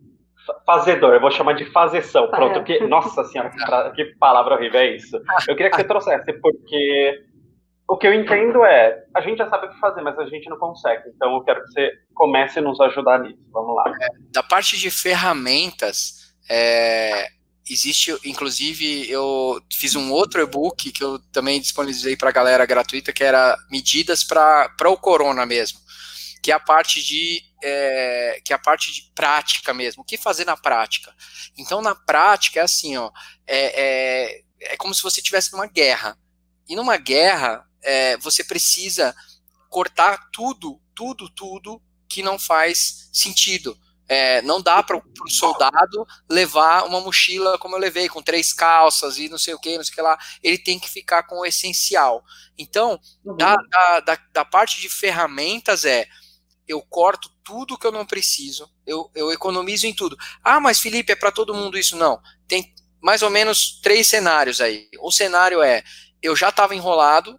fazedor, 0.65 1.15
eu 1.15 1.21
vou 1.21 1.33
chamar 1.33 1.55
de 1.55 1.65
fazeção. 1.73 2.29
Pronto, 2.31 2.63
que, 2.63 2.79
nossa 2.87 3.25
senhora, 3.25 3.51
que, 3.51 4.05
que 4.05 4.17
palavra 4.19 4.55
horrível 4.55 4.79
é 4.79 4.95
isso. 4.95 5.21
Eu 5.49 5.57
queria 5.57 5.71
que 5.71 5.77
você 5.77 5.85
trouxesse, 5.85 6.33
porque 6.35 7.25
o 7.89 7.97
que 7.97 8.07
eu 8.07 8.15
entendo 8.15 8.65
é, 8.65 9.05
a 9.13 9.21
gente 9.21 9.39
já 9.39 9.49
sabe 9.49 9.67
o 9.67 9.71
que 9.71 9.81
fazer, 9.81 10.03
mas 10.03 10.17
a 10.19 10.27
gente 10.27 10.49
não 10.49 10.57
consegue. 10.59 11.09
Então 11.09 11.35
eu 11.35 11.43
quero 11.43 11.63
que 11.65 11.73
você 11.73 11.91
comece 12.15 12.61
a 12.61 12.63
nos 12.63 12.81
ajudar 12.81 13.19
nisso. 13.19 13.43
Vamos 13.51 13.75
lá. 13.75 13.85
É, 13.89 14.07
da 14.33 14.45
parte 14.45 14.77
de 14.77 14.91
ferramentas, 14.91 16.35
é, 16.49 17.27
existe, 17.69 18.17
inclusive, 18.25 19.11
eu 19.11 19.61
fiz 19.73 19.95
um 19.95 20.11
outro 20.13 20.41
e-book 20.41 20.93
que 20.93 21.03
eu 21.03 21.19
também 21.33 21.61
disponibilizei 21.61 22.17
para 22.17 22.29
a 22.29 22.33
galera 22.33 22.67
gratuita, 22.67 23.13
que 23.13 23.25
era 23.25 23.57
medidas 23.71 24.23
para 24.23 24.71
o 24.87 24.97
corona 24.97 25.45
mesmo, 25.45 25.81
que 26.43 26.53
é 26.53 26.55
a 26.55 26.61
parte 26.61 27.03
de 27.03 27.43
é, 27.63 28.41
que 28.45 28.53
é 28.53 28.57
a 28.57 28.59
parte 28.59 28.93
de 28.93 29.11
prática 29.15 29.75
mesmo. 29.75 30.03
O 30.03 30.05
que 30.05 30.17
fazer 30.17 30.45
na 30.45 30.57
prática? 30.57 31.15
Então, 31.59 31.83
na 31.83 31.95
prática 31.95 32.61
é 32.61 32.63
assim, 32.63 32.97
ó, 32.97 33.11
é, 33.47 33.83
é, 33.83 34.43
é 34.61 34.77
como 34.77 34.95
se 34.95 35.03
você 35.03 35.21
estivesse 35.21 35.53
numa 35.53 35.67
guerra. 35.67 36.17
E 36.69 36.77
numa 36.77 36.97
guerra, 36.97 37.65
é, 37.83 38.17
você 38.19 38.45
precisa 38.45 39.15
cortar 39.69 40.31
tudo, 40.33 40.81
tudo, 40.95 41.29
tudo 41.31 41.83
que 42.09 42.23
não 42.23 42.39
faz 42.39 43.09
sentido. 43.13 43.79
É, 44.09 44.41
não 44.43 44.63
dá 44.63 44.83
para 44.83 44.97
o 44.97 45.29
soldado 45.29 46.07
levar 46.31 46.85
uma 46.85 47.01
mochila 47.01 47.59
como 47.59 47.75
eu 47.75 47.81
levei, 47.81 48.09
com 48.09 48.23
três 48.23 48.53
calças 48.53 49.19
e 49.19 49.29
não 49.29 49.39
sei 49.39 49.55
o 49.55 49.59
que, 49.59 49.77
não 49.77 49.85
sei 49.85 49.93
o 49.93 49.97
que 49.97 50.03
lá. 50.03 50.19
Ele 50.43 50.59
tem 50.59 50.79
que 50.79 50.89
ficar 50.89 51.25
com 51.25 51.41
o 51.41 51.47
essencial. 51.47 52.25
Então, 52.57 53.01
uhum. 53.25 53.37
da, 53.37 53.57
da, 53.57 54.01
da, 54.01 54.19
da, 54.33 54.45
parte 54.45 54.81
de 54.81 54.89
ferramentas 54.89 55.85
é 55.85 56.07
eu 56.69 56.81
corto 56.83 57.31
tudo 57.45 57.79
que 57.79 57.87
eu 57.87 57.93
não 57.93 58.05
preciso, 58.05 58.69
eu, 58.85 59.11
eu 59.15 59.31
economizo 59.31 59.87
em 59.87 59.95
tudo. 59.95 60.17
Ah, 60.43 60.59
mas 60.59 60.81
Felipe, 60.81 61.13
é 61.13 61.17
para 61.17 61.31
todo 61.31 61.55
mundo 61.55 61.79
isso? 61.79 61.97
Não. 61.97 62.21
Tem 62.49 62.75
mais 63.01 63.23
ou 63.23 63.31
menos 63.31 63.81
três 63.81 64.07
cenários 64.07 64.61
aí. 64.61 64.89
O 65.01 65.13
cenário 65.13 65.63
é 65.63 65.85
eu 66.23 66.35
já 66.35 66.49
estava 66.49 66.75
enrolado, 66.75 67.39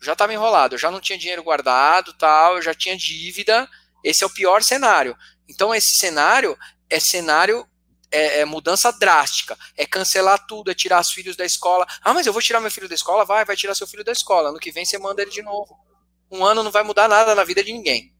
já 0.00 0.12
estava 0.12 0.32
enrolado, 0.32 0.74
eu 0.74 0.78
já 0.78 0.90
não 0.90 1.00
tinha 1.00 1.18
dinheiro 1.18 1.42
guardado, 1.42 2.12
tal, 2.14 2.56
eu 2.56 2.62
já 2.62 2.74
tinha 2.74 2.96
dívida. 2.96 3.68
Esse 4.02 4.22
é 4.22 4.26
o 4.26 4.30
pior 4.30 4.62
cenário. 4.62 5.16
Então 5.48 5.74
esse 5.74 5.94
cenário 5.96 6.56
é 6.88 6.98
cenário 7.00 7.66
é, 8.10 8.40
é, 8.40 8.44
mudança 8.44 8.92
drástica, 8.92 9.58
é 9.76 9.84
cancelar 9.84 10.46
tudo, 10.46 10.70
é 10.70 10.74
tirar 10.74 11.00
os 11.00 11.10
filhos 11.10 11.36
da 11.36 11.44
escola. 11.44 11.86
Ah, 12.00 12.14
mas 12.14 12.26
eu 12.26 12.32
vou 12.32 12.40
tirar 12.40 12.60
meu 12.60 12.70
filho 12.70 12.88
da 12.88 12.94
escola? 12.94 13.24
Vai, 13.24 13.44
vai 13.44 13.56
tirar 13.56 13.74
seu 13.74 13.86
filho 13.86 14.04
da 14.04 14.12
escola. 14.12 14.52
No 14.52 14.58
que 14.58 14.70
vem 14.70 14.84
você 14.84 14.98
manda 14.98 15.22
ele 15.22 15.30
de 15.30 15.42
novo. 15.42 15.76
Um 16.30 16.44
ano 16.44 16.62
não 16.62 16.70
vai 16.70 16.82
mudar 16.82 17.08
nada 17.08 17.34
na 17.34 17.44
vida 17.44 17.62
de 17.62 17.72
ninguém. 17.72 18.14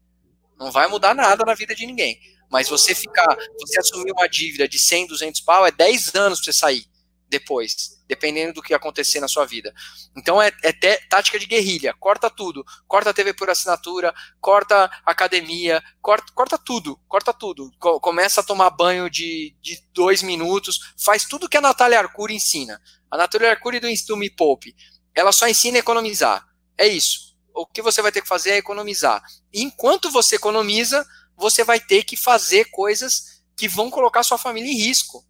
Não 0.57 0.71
vai 0.71 0.87
mudar 0.87 1.13
nada 1.13 1.43
na 1.45 1.53
vida 1.53 1.73
de 1.73 1.85
ninguém. 1.85 2.19
Mas 2.49 2.69
você 2.69 2.93
ficar, 2.93 3.35
você 3.59 3.79
assumir 3.79 4.11
uma 4.11 4.27
dívida 4.27 4.67
de 4.67 4.77
100, 4.77 5.07
200 5.07 5.41
pau, 5.41 5.65
é 5.65 5.71
10 5.71 6.15
anos 6.15 6.39
para 6.39 6.51
você 6.51 6.53
sair 6.53 6.94
depois, 7.39 8.01
dependendo 8.07 8.53
do 8.53 8.61
que 8.61 8.73
acontecer 8.73 9.19
na 9.19 9.27
sua 9.27 9.45
vida. 9.45 9.73
Então 10.15 10.41
é, 10.41 10.51
é 10.63 10.71
tática 11.09 11.37
de 11.37 11.45
guerrilha, 11.45 11.93
corta 11.99 12.29
tudo, 12.29 12.63
corta 12.87 13.09
a 13.09 13.13
TV 13.13 13.33
por 13.33 13.49
assinatura, 13.49 14.13
corta 14.39 14.89
academia, 15.05 15.83
corta, 16.01 16.31
corta 16.33 16.57
tudo, 16.57 16.97
corta 17.07 17.33
tudo. 17.33 17.69
Co 17.77 17.99
começa 17.99 18.41
a 18.41 18.43
tomar 18.43 18.69
banho 18.69 19.09
de, 19.09 19.55
de 19.61 19.81
dois 19.93 20.23
minutos, 20.23 20.93
faz 20.97 21.25
tudo 21.25 21.49
que 21.49 21.57
a 21.57 21.61
Natália 21.61 21.99
Arcuri 21.99 22.33
ensina. 22.33 22.79
A 23.11 23.17
Natália 23.17 23.51
Arcuri 23.51 23.79
do, 23.79 23.87
do 24.07 24.17
Me 24.17 24.29
Poupe, 24.29 24.73
ela 25.13 25.31
só 25.31 25.47
ensina 25.47 25.77
a 25.77 25.79
economizar. 25.79 26.45
É 26.77 26.87
isso. 26.87 27.35
O 27.53 27.65
que 27.65 27.81
você 27.81 28.01
vai 28.01 28.11
ter 28.11 28.21
que 28.21 28.27
fazer 28.27 28.51
é 28.51 28.57
economizar. 28.57 29.21
Enquanto 29.53 30.11
você 30.11 30.35
economiza, 30.35 31.05
você 31.37 31.63
vai 31.63 31.79
ter 31.79 32.03
que 32.03 32.15
fazer 32.15 32.65
coisas 32.71 33.43
que 33.57 33.67
vão 33.67 33.89
colocar 33.89 34.23
sua 34.23 34.37
família 34.37 34.71
em 34.71 34.77
risco. 34.77 35.25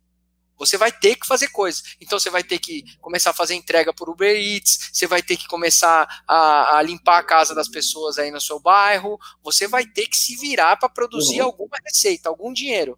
Você 0.57 0.77
vai 0.77 0.91
ter 0.91 1.15
que 1.15 1.27
fazer 1.27 1.49
coisas. 1.49 1.95
Então 1.99 2.19
você 2.19 2.29
vai 2.29 2.43
ter 2.43 2.59
que 2.59 2.83
começar 2.99 3.31
a 3.31 3.33
fazer 3.33 3.55
entrega 3.55 3.93
por 3.93 4.09
Uber 4.09 4.35
Eats, 4.35 4.89
você 4.93 5.05
vai 5.05 5.21
ter 5.21 5.37
que 5.37 5.47
começar 5.47 6.23
a, 6.27 6.77
a 6.77 6.81
limpar 6.81 7.19
a 7.19 7.23
casa 7.23 7.53
das 7.53 7.67
pessoas 7.67 8.17
aí 8.17 8.31
no 8.31 8.39
seu 8.39 8.59
bairro, 8.59 9.19
você 9.43 9.67
vai 9.67 9.85
ter 9.85 10.07
que 10.07 10.17
se 10.17 10.35
virar 10.37 10.77
para 10.77 10.89
produzir 10.89 11.41
uhum. 11.41 11.47
alguma 11.47 11.77
receita, 11.83 12.29
algum 12.29 12.53
dinheiro. 12.53 12.97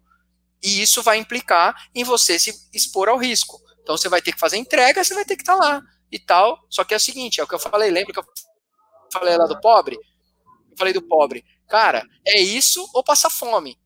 E 0.62 0.82
isso 0.82 1.02
vai 1.02 1.18
implicar 1.18 1.88
em 1.94 2.04
você 2.04 2.38
se 2.38 2.68
expor 2.72 3.08
ao 3.08 3.18
risco. 3.18 3.60
Então 3.82 3.96
você 3.96 4.08
vai 4.08 4.20
ter 4.20 4.32
que 4.32 4.40
fazer 4.40 4.56
entrega, 4.56 5.02
você 5.02 5.14
vai 5.14 5.24
ter 5.24 5.36
que 5.36 5.42
estar 5.42 5.56
tá 5.56 5.64
lá 5.64 5.82
e 6.10 6.18
tal. 6.18 6.58
Só 6.68 6.84
que 6.84 6.94
é 6.94 6.96
o 6.96 7.00
seguinte, 7.00 7.40
é 7.40 7.44
o 7.44 7.46
que 7.46 7.54
eu 7.54 7.58
falei, 7.58 7.90
lembra 7.90 8.12
que 8.12 8.18
eu 8.18 8.26
falei 9.12 9.36
lá 9.36 9.46
do 9.46 9.60
pobre? 9.60 9.96
Eu 10.70 10.76
falei 10.76 10.92
do 10.92 11.02
pobre. 11.02 11.44
Cara, 11.68 12.06
é 12.26 12.40
isso 12.40 12.88
ou 12.94 13.04
passar 13.04 13.30
fome. 13.30 13.78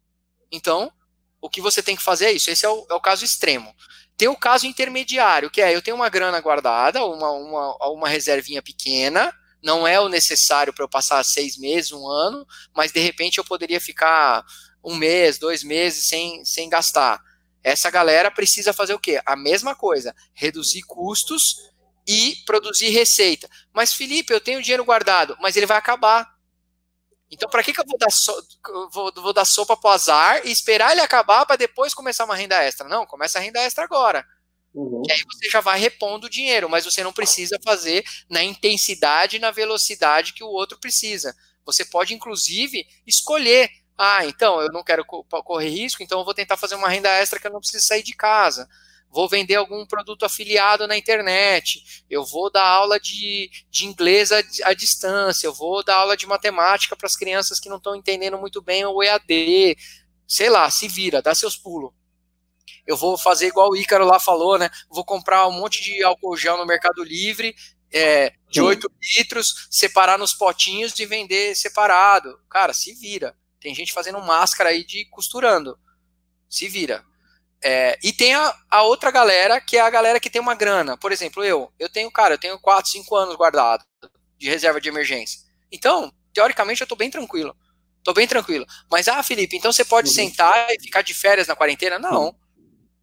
Então, 0.51 0.93
o 1.43 1.51
que 1.51 1.61
você 1.61 1.83
tem 1.83 1.97
que 1.97 2.03
fazer 2.03 2.27
é 2.27 2.33
isso. 2.33 2.51
Esse 2.51 2.65
é 2.65 2.69
o, 2.69 2.87
é 2.89 2.95
o 2.95 3.01
caso 3.01 3.25
extremo. 3.25 3.75
Tem 4.17 4.29
o 4.29 4.37
caso 4.37 4.67
intermediário, 4.67 5.51
que 5.51 5.61
é 5.61 5.75
eu 5.75 5.83
tenho 5.83 5.97
uma 5.97 6.09
grana 6.09 6.41
guardada, 6.41 7.05
uma, 7.05 7.31
uma, 7.33 7.77
uma 7.91 8.09
reservinha 8.09 8.63
pequena, 8.63 9.35
não 9.63 9.87
é 9.87 9.99
o 10.01 10.09
necessário 10.09 10.73
para 10.73 10.85
eu 10.85 10.89
passar 10.89 11.23
seis 11.25 11.59
meses, 11.59 11.93
um 11.93 12.07
ano, 12.07 12.47
mas 12.75 12.93
de 12.93 13.01
repente 13.01 13.39
eu 13.39 13.45
poderia 13.45 13.81
ficar 13.81 14.45
um 14.85 14.95
mês, 14.95 15.39
dois 15.39 15.65
meses 15.65 16.07
sem, 16.07 16.45
sem 16.45 16.69
gastar. 16.69 17.21
Essa 17.63 17.91
galera 17.91 18.31
precisa 18.31 18.73
fazer 18.73 18.95
o 18.95 18.99
quê? 18.99 19.21
A 19.27 19.37
mesma 19.37 19.75
coisa, 19.75 20.15
reduzir 20.35 20.83
custos 20.83 21.57
e 22.07 22.37
produzir 22.45 22.91
receita. 22.91 23.49
Mas 23.73 23.93
Felipe, 23.93 24.33
eu 24.33 24.41
tenho 24.41 24.63
dinheiro 24.63 24.85
guardado, 24.85 25.37
mas 25.41 25.57
ele 25.57 25.67
vai 25.67 25.79
acabar. 25.79 26.32
Então, 27.33 27.49
para 27.49 27.63
que, 27.63 27.73
que 27.73 27.81
eu 27.81 27.87
vou 27.87 27.97
dar, 27.97 28.11
so, 28.11 28.47
vou, 28.93 29.11
vou 29.17 29.33
dar 29.33 29.47
sopa 29.47 29.75
pro 29.75 29.89
azar 29.89 30.43
e 30.47 30.51
esperar 30.53 30.93
ele 30.93 31.01
acabar 31.01 31.47
para 31.47 31.57
depois 31.57 31.95
começar 31.95 32.27
uma 32.27 32.37
renda 32.37 32.63
extra? 32.63 32.87
Não, 32.87 33.07
começa 33.07 33.39
a 33.39 33.41
renda 33.41 33.59
extra 33.63 33.85
agora. 33.85 34.23
Uhum. 34.75 35.03
E 35.09 35.13
aí 35.13 35.23
você 35.25 35.49
já 35.49 35.63
vai 35.63 35.81
repondo 35.81 36.27
o 36.27 36.31
dinheiro, 36.31 36.69
mas 36.69 36.85
você 36.85 37.03
não 37.03 37.13
precisa 37.13 37.59
fazer 37.65 38.05
na 38.29 38.43
intensidade 38.43 39.37
e 39.37 39.41
na 39.41 39.51
velocidade 39.51 40.35
que 40.35 40.45
o 40.45 40.49
outro 40.49 40.79
precisa. 40.79 41.35
Você 41.65 41.87
pode, 41.87 42.13
inclusive, 42.13 42.87
escolher. 43.07 43.71
Ah, 43.97 44.27
então, 44.27 44.61
eu 44.61 44.71
não 44.71 44.85
quero 44.85 45.03
correr 45.05 45.71
risco, 45.71 46.03
então 46.03 46.19
eu 46.19 46.25
vou 46.27 46.35
tentar 46.35 46.59
fazer 46.59 46.75
uma 46.75 46.89
renda 46.89 47.09
extra 47.09 47.41
que 47.41 47.47
eu 47.47 47.53
não 47.53 47.61
preciso 47.61 47.87
sair 47.87 48.03
de 48.03 48.13
casa 48.13 48.69
vou 49.13 49.29
vender 49.29 49.57
algum 49.57 49.85
produto 49.85 50.25
afiliado 50.25 50.89
na 50.89 50.97
internet, 50.97 52.05
eu 52.09 52.25
vou 52.25 52.51
dar 52.51 52.67
aula 52.67 52.99
de, 52.99 53.51
de 53.71 53.85
inglês 53.85 54.33
à, 54.33 54.43
à 54.65 54.73
distância, 54.73 55.47
eu 55.47 55.53
vou 55.53 55.85
dar 55.85 55.97
aula 55.97 56.17
de 56.17 56.27
matemática 56.27 56.97
para 56.97 57.07
as 57.07 57.15
crianças 57.15 57.61
que 57.61 57.69
não 57.69 57.77
estão 57.77 57.95
entendendo 57.95 58.39
muito 58.39 58.63
bem 58.63 58.85
o 58.87 59.03
EAD, 59.03 59.77
sei 60.27 60.49
lá, 60.49 60.69
se 60.71 60.89
vira, 60.89 61.21
dá 61.21 61.35
seus 61.35 61.57
pulos. 61.57 61.93
Eu 62.87 62.97
vou 62.97 63.19
fazer 63.19 63.49
igual 63.49 63.71
o 63.71 63.77
Ícaro 63.77 64.07
lá 64.07 64.19
falou, 64.19 64.59
né? 64.59 64.71
Vou 64.91 65.05
comprar 65.05 65.47
um 65.47 65.53
monte 65.53 65.83
de 65.83 66.03
álcool 66.03 66.37
gel 66.37 66.57
no 66.57 66.67
Mercado 66.67 67.05
Livre, 67.05 67.55
é, 67.93 68.33
de 68.49 68.61
8 68.61 68.91
litros, 69.17 69.69
separar 69.71 70.19
nos 70.19 70.33
potinhos 70.33 70.99
e 70.99 71.05
vender 71.05 71.55
separado. 71.55 72.41
Cara, 72.49 72.73
se 72.73 72.95
vira. 72.95 73.37
Tem 73.61 73.75
gente 73.75 73.93
fazendo 73.93 74.21
máscara 74.21 74.71
aí 74.71 74.85
de 74.85 75.05
costurando. 75.11 75.79
Se 76.49 76.67
vira. 76.67 77.05
É, 77.65 77.99
e 78.03 78.13
tem 78.13 78.35
a, 78.35 78.55
a, 78.71 78.83
outra 78.83 79.11
galera, 79.11 79.61
que 79.61 79.77
é 79.77 79.81
a 79.81 79.91
galera 79.91 80.19
que 80.19 80.29
tem 80.29 80.41
uma 80.41 80.55
grana. 80.55 80.97
Por 80.97 81.13
exemplo, 81.13 81.45
eu. 81.45 81.73
Eu 81.79 81.89
tenho, 81.89 82.11
cara, 82.11 82.35
eu 82.35 82.39
tenho 82.39 82.59
4, 82.59 82.91
5 82.91 83.17
anos 83.17 83.37
guardado 83.37 83.85
de 84.37 84.49
reserva 84.49 84.81
de 84.81 84.89
emergência. 84.89 85.41
Então, 85.71 86.13
teoricamente, 86.35 86.81
eu 86.81 86.87
tô 86.87 86.97
bem 86.97 87.11
tranquilo. 87.11 87.57
Tô 88.03 88.13
bem 88.13 88.27
tranquilo. 88.27 88.67
Mas, 88.91 89.07
ah, 89.07 89.23
Felipe, 89.23 89.57
então 89.57 89.73
você 89.73 89.85
pode 89.85 90.09
uhum. 90.09 90.15
sentar 90.15 90.69
e 90.71 90.81
ficar 90.81 91.03
de 91.03 91.15
férias 91.15 91.47
na 91.47 91.55
quarentena? 91.55 91.99
Não. 91.99 92.27
Uhum. 92.27 92.35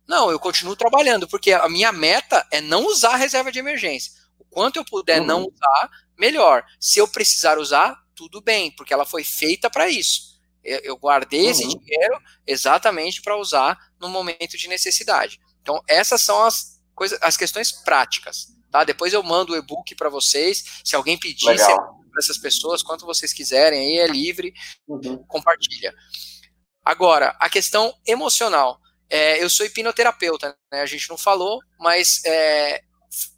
Não, 0.07 0.31
eu 0.31 0.39
continuo 0.39 0.75
trabalhando, 0.75 1.27
porque 1.27 1.53
a 1.53 1.69
minha 1.69 1.91
meta 1.91 2.45
é 2.51 2.59
não 2.59 2.85
usar 2.85 3.13
a 3.13 3.17
reserva 3.17 3.51
de 3.51 3.59
emergência. 3.59 4.11
O 4.37 4.43
quanto 4.43 4.77
eu 4.77 4.83
puder 4.83 5.21
uhum. 5.21 5.27
não 5.27 5.41
usar, 5.43 5.89
melhor. 6.17 6.65
Se 6.79 6.99
eu 6.99 7.07
precisar 7.07 7.57
usar, 7.57 7.95
tudo 8.13 8.41
bem, 8.41 8.71
porque 8.71 8.93
ela 8.93 9.05
foi 9.05 9.23
feita 9.23 9.69
para 9.69 9.87
isso. 9.87 10.28
Eu, 10.63 10.79
eu 10.79 10.97
guardei 10.97 11.45
uhum. 11.45 11.51
esse 11.51 11.67
dinheiro 11.67 12.19
exatamente 12.45 13.21
para 13.21 13.37
usar 13.37 13.77
no 13.99 14.09
momento 14.09 14.57
de 14.57 14.67
necessidade. 14.67 15.39
Então, 15.61 15.81
essas 15.87 16.21
são 16.21 16.43
as 16.43 16.79
coisas, 16.93 17.17
as 17.21 17.37
questões 17.37 17.71
práticas. 17.71 18.47
Tá? 18.71 18.83
Depois 18.83 19.13
eu 19.13 19.23
mando 19.23 19.53
o 19.53 19.57
e-book 19.57 19.95
para 19.95 20.09
vocês. 20.09 20.81
Se 20.83 20.95
alguém 20.95 21.17
pedir 21.17 21.55
para 21.55 22.19
essas 22.19 22.37
pessoas, 22.37 22.83
quanto 22.83 23.05
vocês 23.05 23.33
quiserem, 23.33 23.79
aí 23.79 23.97
é 23.99 24.07
livre, 24.07 24.53
uhum. 24.87 25.23
compartilha. 25.27 25.93
Agora, 26.83 27.35
a 27.39 27.49
questão 27.49 27.93
emocional. 28.05 28.79
É, 29.09 29.43
eu 29.43 29.49
sou 29.49 29.65
hipnoterapeuta, 29.65 30.55
né? 30.71 30.81
a 30.81 30.85
gente 30.85 31.09
não 31.09 31.17
falou, 31.17 31.59
mas 31.79 32.23
é, 32.25 32.81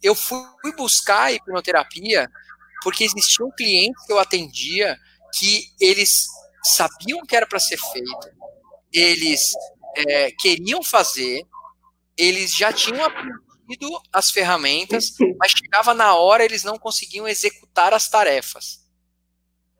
eu 0.02 0.14
fui 0.14 0.42
buscar 0.76 1.24
a 1.24 1.32
hipnoterapia 1.32 2.30
porque 2.82 3.04
existiam 3.04 3.50
clientes 3.56 4.04
que 4.04 4.12
eu 4.12 4.18
atendia 4.18 4.98
que 5.38 5.64
eles 5.80 6.26
sabiam 6.62 7.24
que 7.26 7.36
era 7.36 7.46
para 7.46 7.58
ser 7.58 7.78
feito, 7.78 8.30
eles 8.92 9.52
é, 9.96 10.30
queriam 10.32 10.82
fazer, 10.82 11.42
eles 12.16 12.54
já 12.54 12.72
tinham 12.72 13.04
aprendido 13.04 14.00
as 14.12 14.30
ferramentas, 14.30 15.12
mas 15.38 15.52
chegava 15.52 15.94
na 15.94 16.14
hora 16.14 16.44
eles 16.44 16.64
não 16.64 16.78
conseguiam 16.78 17.26
executar 17.26 17.92
as 17.92 18.08
tarefas. 18.08 18.82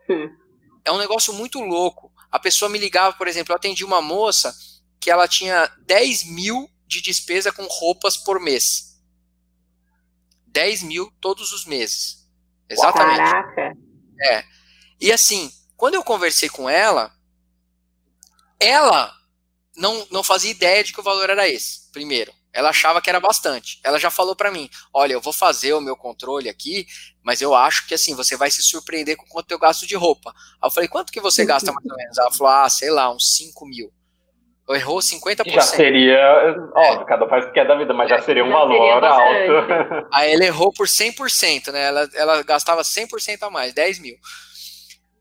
É 0.84 0.90
um 0.90 0.98
negócio 0.98 1.32
muito 1.32 1.60
louco. 1.60 2.12
A 2.28 2.40
pessoa 2.40 2.68
me 2.68 2.76
ligava, 2.76 3.16
por 3.16 3.28
exemplo, 3.28 3.52
eu 3.52 3.56
atendi 3.56 3.84
uma 3.84 4.02
moça 4.02 4.52
que 4.98 5.12
ela 5.12 5.28
tinha 5.28 5.66
10 5.86 6.24
mil 6.24 6.68
de 6.88 7.00
despesa 7.00 7.52
com 7.52 7.64
roupas 7.66 8.16
por 8.16 8.40
mês. 8.40 9.00
10 10.48 10.82
mil 10.82 11.12
todos 11.20 11.52
os 11.52 11.64
meses. 11.64 12.28
Exatamente. 12.68 13.18
Caraca. 13.18 13.76
É. 14.22 14.44
E 15.00 15.12
assim, 15.12 15.52
quando 15.82 15.94
eu 15.94 16.04
conversei 16.04 16.48
com 16.48 16.70
ela, 16.70 17.10
ela 18.60 19.12
não, 19.76 20.06
não 20.12 20.22
fazia 20.22 20.52
ideia 20.52 20.84
de 20.84 20.92
que 20.92 21.00
o 21.00 21.02
valor 21.02 21.28
era 21.28 21.48
esse, 21.48 21.90
primeiro. 21.90 22.32
Ela 22.52 22.68
achava 22.68 23.02
que 23.02 23.10
era 23.10 23.18
bastante. 23.18 23.80
Ela 23.82 23.98
já 23.98 24.08
falou 24.08 24.36
para 24.36 24.52
mim: 24.52 24.70
olha, 24.94 25.14
eu 25.14 25.20
vou 25.20 25.32
fazer 25.32 25.72
o 25.72 25.80
meu 25.80 25.96
controle 25.96 26.48
aqui, 26.48 26.86
mas 27.20 27.40
eu 27.40 27.52
acho 27.52 27.84
que 27.88 27.94
assim, 27.94 28.14
você 28.14 28.36
vai 28.36 28.48
se 28.48 28.62
surpreender 28.62 29.16
com 29.16 29.26
quanto 29.26 29.50
eu 29.50 29.58
gasto 29.58 29.84
de 29.84 29.96
roupa. 29.96 30.30
Aí 30.62 30.68
eu 30.68 30.70
falei: 30.70 30.88
quanto 30.88 31.12
que 31.12 31.20
você 31.20 31.44
gasta 31.44 31.72
mais 31.72 31.84
ou 31.84 31.96
menos? 31.96 32.16
Ela 32.16 32.30
falou: 32.30 32.52
ah, 32.52 32.70
sei 32.70 32.88
lá, 32.88 33.12
uns 33.12 33.34
5 33.34 33.66
mil. 33.66 33.92
Eu 34.68 34.76
errou 34.76 35.00
50%. 35.00 35.50
Já 35.50 35.62
seria, 35.62 36.16
óbvio, 36.76 37.02
é. 37.02 37.04
cada 37.06 37.28
faz 37.28 37.46
o 37.46 37.50
que 37.50 37.58
é 37.58 37.64
da 37.64 37.74
vida, 37.74 37.92
mas 37.92 38.08
já 38.08 38.22
seria 38.22 38.44
um 38.44 38.50
já 38.50 38.54
valor 38.54 39.02
seria 39.02 39.08
alto. 39.08 40.06
Aí 40.14 40.32
ele 40.32 40.46
errou 40.46 40.72
por 40.72 40.86
100%, 40.86 41.72
né? 41.72 41.86
Ela, 41.86 42.08
ela 42.14 42.42
gastava 42.44 42.82
100% 42.82 43.42
a 43.42 43.50
mais, 43.50 43.74
10 43.74 43.98
mil. 43.98 44.16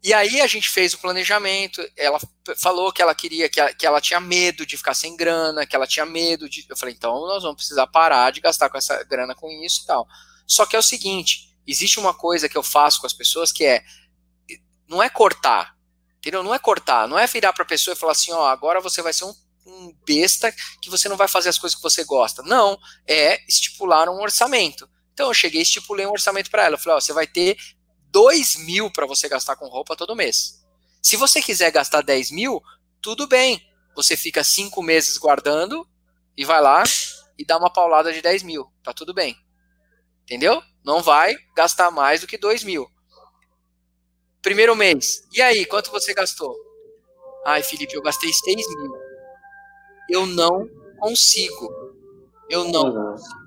E 0.04 0.14
aí 0.16 0.41
a 0.41 0.47
gente 0.47 0.68
fez 0.68 0.93
o 0.93 0.97
planejamento, 0.97 1.80
ela 1.95 2.20
falou 2.58 2.91
que 2.91 3.04
ela 3.04 3.14
queria, 3.14 3.47
que 3.47 3.60
ela, 3.60 3.72
que 3.72 3.86
ela 3.86 4.02
tinha 4.02 4.20
medo 4.20 4.66
de 4.66 4.76
ficar 4.76 4.95
sem 4.95 5.16
grana, 5.16 5.66
que 5.66 5.76
ela 5.76 5.86
tinha 5.86 6.06
medo 6.06 6.49
de. 6.49 6.66
Eu 6.68 6.76
falei, 6.76 6.95
então 6.95 7.14
nós 7.28 7.43
vamos 7.43 7.58
precisar 7.58 7.86
parar 7.86 8.32
de 8.32 8.41
gastar 8.41 8.70
com 8.70 8.78
essa 8.78 9.04
grana 9.04 9.36
com 9.36 9.47
isso 9.64 9.84
e 9.84 9.86
tal. 9.86 10.08
Só 10.47 10.66
que 10.66 10.76
é 10.76 10.80
o 10.80 10.84
seguinte: 10.84 11.56
existe 11.68 11.99
uma 11.99 12.16
coisa 12.16 12.49
que 12.49 12.58
eu 12.58 12.64
faço 12.64 12.99
com 12.99 13.06
as 13.06 13.14
pessoas 13.14 13.52
que 13.52 13.64
é. 13.64 13.84
Não 14.88 15.04
é 15.04 15.10
cortar, 15.10 15.76
entendeu? 16.18 16.41
Não 16.41 16.54
é 16.54 16.60
cortar, 16.60 17.08
não 17.08 17.18
é 17.18 17.28
virar 17.28 17.54
para 17.54 17.64
a 17.64 17.68
pessoa 17.68 17.93
e 17.93 17.97
falar 17.97 18.12
assim, 18.12 18.32
ó, 18.34 18.47
agora 18.47 18.82
você 18.82 19.02
vai 19.02 19.14
ser 19.14 19.24
um, 19.24 19.34
um 19.66 19.95
besta 20.06 20.54
que 20.82 20.89
você 20.89 21.08
não 21.08 21.16
vai 21.16 21.28
fazer 21.28 21.47
as 21.49 21.58
coisas 21.58 21.78
que 21.78 21.84
você 21.84 22.04
gosta. 22.04 22.41
Não, 22.43 22.78
é 23.08 23.39
estipular 23.47 24.10
um 24.10 24.20
orçamento. 24.20 24.89
Então 25.14 25.28
eu 25.28 25.34
cheguei 25.34 25.62
e 25.62 25.64
estipulei 25.64 26.06
um 26.06 26.12
orçamento 26.12 26.49
para 26.49 26.66
ela. 26.66 26.76
Eu 26.76 26.80
falei, 26.80 26.97
ó, 26.97 26.99
você 26.99 27.14
vai 27.14 27.28
ter 27.28 27.58
2 28.12 28.57
mil 28.57 28.91
para 28.91 29.05
você 29.05 29.28
gastar 29.30 29.55
com 29.55 29.68
roupa 29.68 29.95
todo 29.95 30.16
mês. 30.16 30.62
Se 31.01 31.16
você 31.16 31.41
quiser 31.41 31.72
gastar 31.72 32.01
10 32.01 32.32
mil, 32.32 32.62
tudo 33.01 33.26
bem. 33.26 33.62
Você 33.95 34.16
fica 34.16 34.43
cinco 34.43 34.84
meses 34.84 35.18
guardando 35.18 35.88
e 36.38 36.45
vai 36.45 36.62
lá 36.62 36.84
e 37.38 37.45
dá 37.45 37.57
uma 37.57 37.72
paulada 37.72 38.12
de 38.14 38.22
10 38.22 38.43
mil. 38.43 38.72
Tá 38.84 38.93
tudo 38.93 39.14
bem. 39.14 39.36
Entendeu? 40.24 40.62
Não 40.84 41.01
vai 41.01 41.36
gastar 41.55 41.89
mais 41.89 42.22
do 42.22 42.28
que 42.28 42.38
2 42.38 42.64
mil. 42.64 42.88
Primeiro 44.41 44.76
mês. 44.76 45.28
E 45.34 45.41
aí, 45.41 45.66
quanto 45.66 45.91
você 45.91 46.14
gastou? 46.14 46.55
Ai, 47.45 47.64
Felipe, 47.64 47.95
eu 47.95 48.01
gastei 48.01 48.32
6 48.32 48.55
mil. 48.55 48.93
Eu 50.09 50.26
não 50.26 50.68
consigo. 50.99 51.70
Eu 52.49 52.66
não 52.66 52.93
consigo 52.93 53.41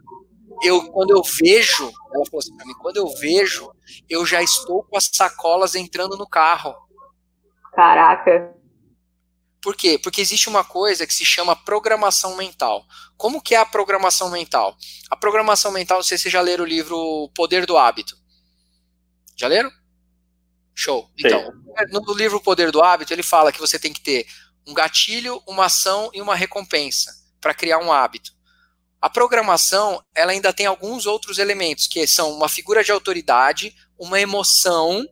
eu 0.62 0.90
quando 0.90 1.10
eu 1.10 1.22
vejo, 1.22 1.84
ela 1.84 2.24
falou 2.26 2.38
assim 2.38 2.56
para 2.56 2.66
mim, 2.66 2.74
quando 2.74 2.96
eu 2.96 3.08
vejo, 3.16 3.70
eu 4.08 4.24
já 4.24 4.42
estou 4.42 4.84
com 4.84 4.96
as 4.96 5.10
sacolas 5.12 5.74
entrando 5.74 6.16
no 6.16 6.26
carro. 6.26 6.74
Caraca. 7.72 8.54
Por 9.64 9.74
quê? 9.74 9.98
Porque 9.98 10.20
existe 10.20 10.48
uma 10.48 10.62
coisa 10.62 11.06
que 11.06 11.14
se 11.14 11.24
chama 11.24 11.56
programação 11.56 12.36
mental. 12.36 12.84
Como 13.16 13.40
que 13.40 13.54
é 13.54 13.58
a 13.58 13.64
programação 13.64 14.30
mental? 14.30 14.76
A 15.10 15.16
programação 15.16 15.72
mental, 15.72 15.98
não 15.98 16.04
sei 16.04 16.18
se 16.18 16.24
vocês 16.24 16.32
já 16.32 16.42
leram 16.42 16.64
o 16.64 16.68
livro 16.68 16.98
O 16.98 17.30
Poder 17.30 17.64
do 17.64 17.78
Hábito. 17.78 18.14
Já 19.34 19.48
leram? 19.48 19.70
Show. 20.74 21.10
Sim. 21.18 21.26
Então, 21.26 21.50
no 21.90 22.12
livro 22.12 22.36
O 22.36 22.42
Poder 22.42 22.70
do 22.70 22.82
Hábito, 22.82 23.14
ele 23.14 23.22
fala 23.22 23.50
que 23.50 23.58
você 23.58 23.78
tem 23.78 23.92
que 23.92 24.02
ter 24.02 24.26
um 24.66 24.74
gatilho, 24.74 25.42
uma 25.46 25.64
ação 25.64 26.10
e 26.12 26.20
uma 26.20 26.34
recompensa 26.34 27.10
para 27.40 27.54
criar 27.54 27.78
um 27.78 27.90
hábito. 27.90 28.32
A 29.04 29.10
programação, 29.10 30.02
ela 30.14 30.32
ainda 30.32 30.50
tem 30.50 30.64
alguns 30.64 31.04
outros 31.04 31.36
elementos, 31.36 31.86
que 31.86 32.06
são 32.06 32.32
uma 32.32 32.48
figura 32.48 32.82
de 32.82 32.90
autoridade, 32.90 33.76
uma 33.98 34.18
emoção, 34.18 35.06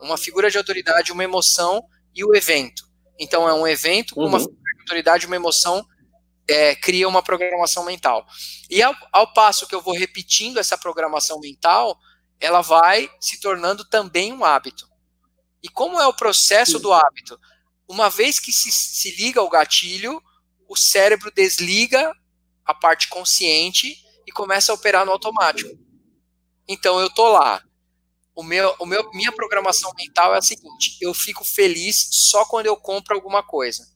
uma 0.00 0.16
figura 0.16 0.50
de 0.50 0.56
autoridade, 0.56 1.12
uma 1.12 1.22
emoção 1.22 1.86
e 2.14 2.24
o 2.24 2.34
evento. 2.34 2.82
Então, 3.20 3.46
é 3.46 3.52
um 3.52 3.68
evento 3.68 4.14
com 4.14 4.22
uhum. 4.22 4.28
uma 4.28 4.38
figura 4.38 4.72
de 4.74 4.80
autoridade, 4.80 5.26
uma 5.26 5.36
emoção, 5.36 5.86
é, 6.48 6.74
cria 6.74 7.06
uma 7.06 7.22
programação 7.22 7.84
mental. 7.84 8.24
E 8.70 8.82
ao, 8.82 8.94
ao 9.12 9.34
passo 9.34 9.66
que 9.66 9.74
eu 9.74 9.82
vou 9.82 9.92
repetindo 9.92 10.58
essa 10.58 10.78
programação 10.78 11.38
mental, 11.40 11.98
ela 12.40 12.62
vai 12.62 13.10
se 13.20 13.38
tornando 13.38 13.84
também 13.84 14.32
um 14.32 14.46
hábito. 14.46 14.88
E 15.62 15.68
como 15.68 16.00
é 16.00 16.06
o 16.06 16.16
processo 16.16 16.78
do 16.78 16.90
hábito? 16.90 17.38
Uma 17.86 18.08
vez 18.08 18.40
que 18.40 18.50
se, 18.50 18.72
se 18.72 19.14
liga 19.14 19.42
o 19.42 19.50
gatilho, 19.50 20.22
o 20.66 20.74
cérebro 20.74 21.30
desliga 21.30 22.10
a 22.64 22.74
parte 22.74 23.08
consciente 23.08 23.96
e 24.26 24.32
começa 24.32 24.72
a 24.72 24.74
operar 24.74 25.04
no 25.04 25.12
automático. 25.12 25.78
Então 26.68 27.00
eu 27.00 27.10
tô 27.10 27.28
lá. 27.28 27.62
O 28.34 28.42
meu, 28.42 28.74
o 28.80 28.86
meu, 28.86 29.08
minha 29.12 29.30
programação 29.30 29.92
mental 29.96 30.34
é 30.34 30.38
a 30.38 30.42
seguinte: 30.42 30.96
eu 31.00 31.14
fico 31.14 31.44
feliz 31.44 32.08
só 32.10 32.44
quando 32.44 32.66
eu 32.66 32.76
compro 32.76 33.14
alguma 33.14 33.42
coisa. 33.42 33.86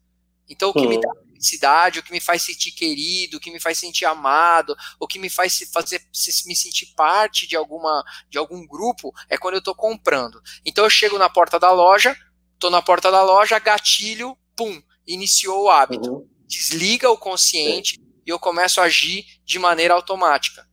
Então 0.48 0.70
o 0.70 0.72
que 0.72 0.86
me 0.86 1.00
dá 1.00 1.10
felicidade, 1.26 1.98
o 1.98 2.02
que 2.02 2.12
me 2.12 2.20
faz 2.20 2.42
sentir 2.42 2.72
querido, 2.72 3.36
o 3.36 3.40
que 3.40 3.50
me 3.50 3.60
faz 3.60 3.78
sentir 3.78 4.06
amado, 4.06 4.74
o 4.98 5.06
que 5.06 5.18
me 5.18 5.28
faz 5.28 5.58
fazer 5.72 6.00
me 6.46 6.56
sentir 6.56 6.94
parte 6.94 7.46
de 7.46 7.54
alguma 7.54 8.02
de 8.30 8.38
algum 8.38 8.66
grupo 8.66 9.12
é 9.28 9.36
quando 9.36 9.54
eu 9.54 9.58
estou 9.58 9.74
comprando. 9.74 10.40
Então 10.64 10.84
eu 10.84 10.90
chego 10.90 11.18
na 11.18 11.28
porta 11.28 11.58
da 11.58 11.70
loja, 11.70 12.16
estou 12.54 12.70
na 12.70 12.80
porta 12.80 13.10
da 13.10 13.22
loja, 13.22 13.58
gatilho, 13.58 14.36
pum, 14.56 14.82
iniciou 15.06 15.64
o 15.64 15.68
hábito. 15.68 16.12
Uhum. 16.12 16.28
Desliga 16.46 17.10
o 17.10 17.18
consciente, 17.18 18.00
e 18.28 18.30
eu 18.30 18.38
começo 18.38 18.78
a 18.78 18.84
agir 18.84 19.24
de 19.42 19.58
maneira 19.58 19.94
automática. 19.94 20.68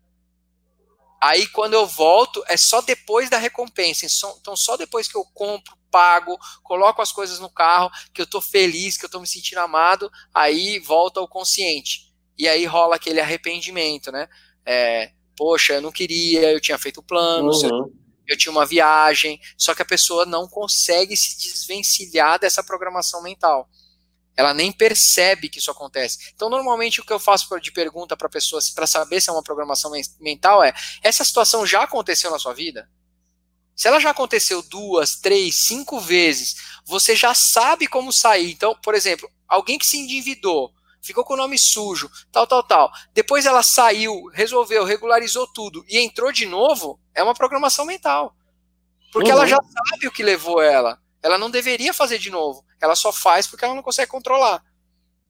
Aí 1.22 1.48
quando 1.48 1.74
eu 1.74 1.88
volto, 1.88 2.44
é 2.48 2.58
só 2.58 2.82
depois 2.82 3.30
da 3.30 3.38
recompensa. 3.38 4.06
Então, 4.42 4.58
só 4.58 4.76
depois 4.76 5.08
que 5.08 5.16
eu 5.16 5.24
compro, 5.34 5.74
pago, 5.90 6.38
coloco 6.62 7.02
as 7.02 7.14
coisas 7.14 7.40
no 7.40 7.50
carro, 7.50 7.90
que 8.14 8.20
eu 8.20 8.26
estou 8.26 8.42
feliz, 8.42 8.98
que 8.98 9.06
eu 9.06 9.08
estou 9.08 9.22
me 9.22 9.26
sentindo 9.26 9.60
amado, 9.60 10.12
aí 10.34 10.80
volta 10.80 11.22
o 11.22 11.28
consciente. 11.30 12.14
E 12.38 12.46
aí 12.46 12.66
rola 12.66 12.98
aquele 12.98 13.22
arrependimento, 13.22 14.12
né? 14.12 14.28
É, 14.66 15.14
Poxa, 15.38 15.74
eu 15.76 15.82
não 15.82 15.94
queria, 15.94 16.52
eu 16.52 16.60
tinha 16.60 16.78
feito 16.78 17.00
o 17.00 17.04
plano, 17.04 17.52
uhum. 17.52 17.70
eu, 17.70 17.94
eu 18.28 18.38
tinha 18.38 18.52
uma 18.52 18.66
viagem, 18.66 19.40
só 19.58 19.74
que 19.74 19.82
a 19.82 19.86
pessoa 19.86 20.26
não 20.26 20.48
consegue 20.48 21.16
se 21.16 21.38
desvencilhar 21.38 22.38
dessa 22.38 22.64
programação 22.64 23.22
mental. 23.22 23.70
Ela 24.36 24.54
nem 24.54 24.72
percebe 24.72 25.48
que 25.48 25.60
isso 25.60 25.72
acontece. 25.72 26.32
Então, 26.34 26.50
normalmente, 26.50 27.00
o 27.00 27.06
que 27.06 27.14
eu 27.14 27.20
faço 27.20 27.48
de 27.60 27.72
pergunta 27.72 28.18
para 28.18 28.28
pessoas 28.28 28.70
para 28.70 28.86
saber 28.86 29.22
se 29.22 29.30
é 29.30 29.34
uma 29.34 29.44
programação 29.44 29.92
mental 30.20 30.64
é: 30.64 30.74
essa 31.02 31.24
situação 31.24 31.66
já 31.66 31.84
aconteceu 31.84 32.30
na 32.30 32.40
sua 32.40 32.54
vida? 32.54 32.90
Se 33.76 33.88
ela 33.88 34.00
já 34.00 34.12
aconteceu 34.12 34.62
duas, 34.62 35.18
três, 35.18 35.56
cinco 35.56 36.00
vezes, 36.00 36.56
você 36.86 37.16
já 37.16 37.34
sabe 37.34 37.88
como 37.88 38.12
sair. 38.12 38.52
Então, 38.52 38.76
por 38.82 38.96
exemplo, 38.96 39.30
alguém 39.48 39.78
que 39.78 39.86
se 39.86 39.98
endividou, 39.98 40.72
ficou 41.02 41.24
com 41.26 41.34
o 41.34 41.38
nome 41.38 41.58
sujo, 41.60 42.10
tal, 42.32 42.48
tal, 42.48 42.64
tal. 42.64 42.92
Depois 43.14 43.46
ela 43.46 43.62
saiu, 43.62 44.28
resolveu, 44.34 44.86
regularizou 44.86 45.46
tudo 45.48 45.84
e 45.88 46.00
entrou 46.00 46.32
de 46.32 46.46
novo, 46.46 47.00
é 47.14 47.22
uma 47.22 47.34
programação 47.34 47.86
mental. 47.86 48.36
Porque 49.12 49.30
uhum. 49.30 49.38
ela 49.38 49.48
já 49.48 49.58
sabe 49.58 50.08
o 50.08 50.12
que 50.12 50.24
levou 50.24 50.62
ela. 50.62 51.00
Ela 51.26 51.40
não 51.40 51.50
deveria 51.50 51.92
fazer 51.92 52.20
de 52.20 52.30
novo. 52.30 52.64
Ela 52.80 52.96
só 52.96 53.12
faz 53.12 53.48
porque 53.48 53.66
ela 53.66 53.74
não 53.74 53.82
consegue 53.82 54.12
controlar. 54.12 54.64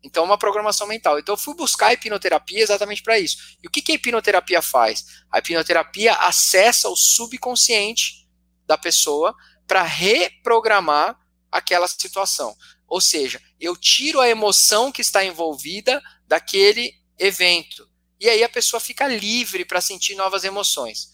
Então, 0.03 0.25
uma 0.25 0.37
programação 0.37 0.85
mental. 0.85 1.17
Então, 1.17 1.35
eu 1.35 1.37
fui 1.37 1.55
buscar 1.55 1.87
a 1.87 1.93
hipnoterapia 1.93 2.61
exatamente 2.61 3.01
para 3.01 3.17
isso. 3.17 3.37
E 3.63 3.67
o 3.69 3.71
que, 3.71 3.81
que 3.81 3.93
a 3.93 3.95
hipnoterapia 3.95 4.61
faz? 4.61 5.05
A 5.31 5.39
hipnoterapia 5.39 6.13
acessa 6.15 6.89
o 6.89 6.97
subconsciente 6.97 8.27
da 8.67 8.77
pessoa 8.77 9.33
para 9.65 9.83
reprogramar 9.83 11.17
aquela 11.49 11.87
situação. 11.87 12.53
Ou 12.85 12.99
seja, 12.99 13.41
eu 13.57 13.77
tiro 13.77 14.19
a 14.19 14.27
emoção 14.27 14.91
que 14.91 15.01
está 15.01 15.23
envolvida 15.23 16.03
daquele 16.27 16.91
evento. 17.17 17.89
E 18.19 18.27
aí 18.27 18.43
a 18.43 18.49
pessoa 18.49 18.81
fica 18.81 19.07
livre 19.07 19.63
para 19.63 19.79
sentir 19.79 20.15
novas 20.15 20.43
emoções. 20.43 21.09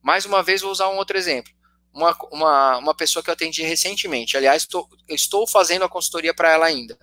Mais 0.00 0.24
uma 0.24 0.40
vez, 0.40 0.60
vou 0.60 0.70
usar 0.70 0.88
um 0.88 0.98
outro 0.98 1.18
exemplo. 1.18 1.52
Uma, 1.92 2.16
uma, 2.30 2.78
uma 2.78 2.94
pessoa 2.94 3.22
que 3.22 3.28
eu 3.30 3.34
atendi 3.34 3.62
recentemente, 3.62 4.36
aliás, 4.36 4.64
tô, 4.64 4.88
estou 5.08 5.46
fazendo 5.46 5.84
a 5.84 5.88
consultoria 5.88 6.32
para 6.32 6.52
ela 6.52 6.66
ainda. 6.66 6.98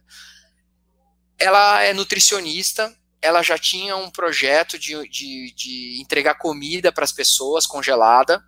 Ela 1.37 1.83
é 1.83 1.93
nutricionista, 1.93 2.95
ela 3.21 3.43
já 3.43 3.57
tinha 3.57 3.95
um 3.97 4.09
projeto 4.09 4.79
de, 4.79 5.07
de, 5.09 5.53
de 5.53 6.01
entregar 6.01 6.35
comida 6.35 6.91
para 6.91 7.03
as 7.03 7.11
pessoas 7.11 7.65
congelada. 7.65 8.43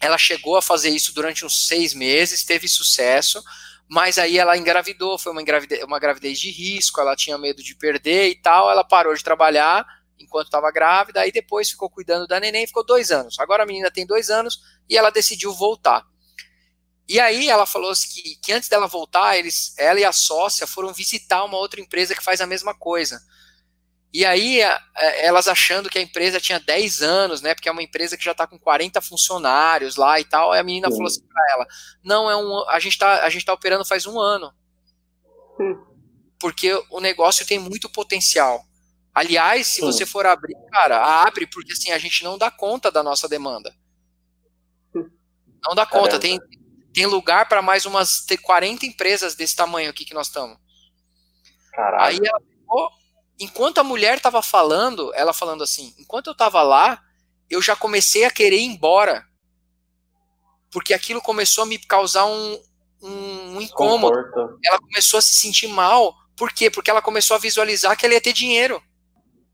Ela 0.00 0.18
chegou 0.18 0.56
a 0.56 0.62
fazer 0.62 0.90
isso 0.90 1.14
durante 1.14 1.44
uns 1.44 1.66
seis 1.66 1.94
meses, 1.94 2.44
teve 2.44 2.68
sucesso, 2.68 3.42
mas 3.88 4.18
aí 4.18 4.38
ela 4.38 4.58
engravidou, 4.58 5.18
foi 5.18 5.32
uma 5.32 5.42
uma 5.84 5.98
gravidez 5.98 6.38
de 6.38 6.50
risco, 6.50 7.00
ela 7.00 7.16
tinha 7.16 7.38
medo 7.38 7.62
de 7.62 7.74
perder 7.74 8.28
e 8.28 8.34
tal, 8.34 8.70
ela 8.70 8.84
parou 8.84 9.14
de 9.14 9.24
trabalhar 9.24 9.86
enquanto 10.18 10.46
estava 10.46 10.70
grávida, 10.70 11.20
aí 11.20 11.32
depois 11.32 11.70
ficou 11.70 11.90
cuidando 11.90 12.26
da 12.26 12.40
neném, 12.40 12.66
ficou 12.66 12.84
dois 12.84 13.10
anos. 13.10 13.38
Agora 13.38 13.62
a 13.62 13.66
menina 13.66 13.90
tem 13.90 14.06
dois 14.06 14.30
anos 14.30 14.60
e 14.88 14.96
ela 14.96 15.10
decidiu 15.10 15.52
voltar. 15.52 16.04
E 17.08 17.20
aí 17.20 17.48
ela 17.48 17.66
falou 17.66 17.92
que, 17.92 18.36
que 18.42 18.52
antes 18.52 18.68
dela 18.68 18.86
voltar, 18.86 19.36
eles, 19.36 19.74
ela 19.78 20.00
e 20.00 20.04
a 20.04 20.12
sócia 20.12 20.66
foram 20.66 20.92
visitar 20.92 21.44
uma 21.44 21.56
outra 21.56 21.80
empresa 21.80 22.14
que 22.14 22.24
faz 22.24 22.40
a 22.40 22.46
mesma 22.46 22.74
coisa. 22.74 23.20
E 24.12 24.24
aí, 24.24 24.60
elas 25.18 25.46
achando 25.46 25.90
que 25.90 25.98
a 25.98 26.02
empresa 26.02 26.40
tinha 26.40 26.58
10 26.58 27.02
anos, 27.02 27.42
né? 27.42 27.54
Porque 27.54 27.68
é 27.68 27.72
uma 27.72 27.82
empresa 27.82 28.16
que 28.16 28.24
já 28.24 28.32
está 28.32 28.46
com 28.46 28.58
40 28.58 28.98
funcionários 29.02 29.96
lá 29.96 30.18
e 30.18 30.24
tal. 30.24 30.52
Aí 30.52 30.60
a 30.60 30.64
menina 30.64 30.88
falou 30.88 31.06
assim 31.06 31.26
para 31.26 31.52
ela: 31.52 31.66
Não, 32.02 32.30
é 32.30 32.34
um. 32.34 32.66
A 32.70 32.80
gente 32.80 32.92
está 32.92 33.28
tá 33.30 33.52
operando 33.52 33.84
faz 33.84 34.06
um 34.06 34.18
ano. 34.18 34.50
Porque 36.38 36.72
o 36.90 36.98
negócio 36.98 37.46
tem 37.46 37.58
muito 37.58 37.90
potencial. 37.90 38.64
Aliás, 39.16 39.68
se 39.68 39.80
você 39.80 40.04
for 40.04 40.26
abrir, 40.26 40.54
cara, 40.70 41.02
abre, 41.22 41.46
porque 41.46 41.72
assim, 41.72 41.90
a 41.90 41.96
gente 41.96 42.22
não 42.22 42.36
dá 42.36 42.50
conta 42.50 42.90
da 42.90 43.02
nossa 43.02 43.26
demanda. 43.26 43.74
Não 45.64 45.74
dá 45.74 45.86
conta. 45.86 46.18
Tem, 46.18 46.38
tem 46.92 47.06
lugar 47.06 47.48
para 47.48 47.62
mais 47.62 47.86
umas 47.86 48.26
40 48.42 48.84
empresas 48.84 49.34
desse 49.34 49.56
tamanho 49.56 49.90
aqui 49.90 50.04
que 50.04 50.14
nós 50.14 50.26
estamos. 50.26 50.58
Aí 51.98 52.20
ela 52.22 52.40
pegou 52.40 52.90
enquanto 53.40 53.78
a 53.78 53.84
mulher 53.84 54.18
estava 54.18 54.42
falando, 54.42 55.12
ela 55.14 55.32
falando 55.32 55.64
assim, 55.64 55.94
enquanto 55.98 56.26
eu 56.26 56.32
estava 56.32 56.62
lá, 56.62 57.02
eu 57.48 57.62
já 57.62 57.74
comecei 57.74 58.24
a 58.24 58.30
querer 58.30 58.58
ir 58.58 58.66
embora. 58.66 59.26
Porque 60.70 60.92
aquilo 60.92 61.22
começou 61.22 61.64
a 61.64 61.66
me 61.66 61.78
causar 61.78 62.26
um, 62.26 62.62
um, 63.02 63.56
um 63.56 63.60
incômodo. 63.62 64.14
Conforto. 64.14 64.58
Ela 64.62 64.78
começou 64.78 65.18
a 65.18 65.22
se 65.22 65.34
sentir 65.36 65.68
mal. 65.68 66.14
Por 66.36 66.52
quê? 66.52 66.70
Porque 66.70 66.90
ela 66.90 67.00
começou 67.00 67.34
a 67.34 67.40
visualizar 67.40 67.96
que 67.96 68.04
ela 68.04 68.14
ia 68.14 68.20
ter 68.20 68.34
dinheiro. 68.34 68.82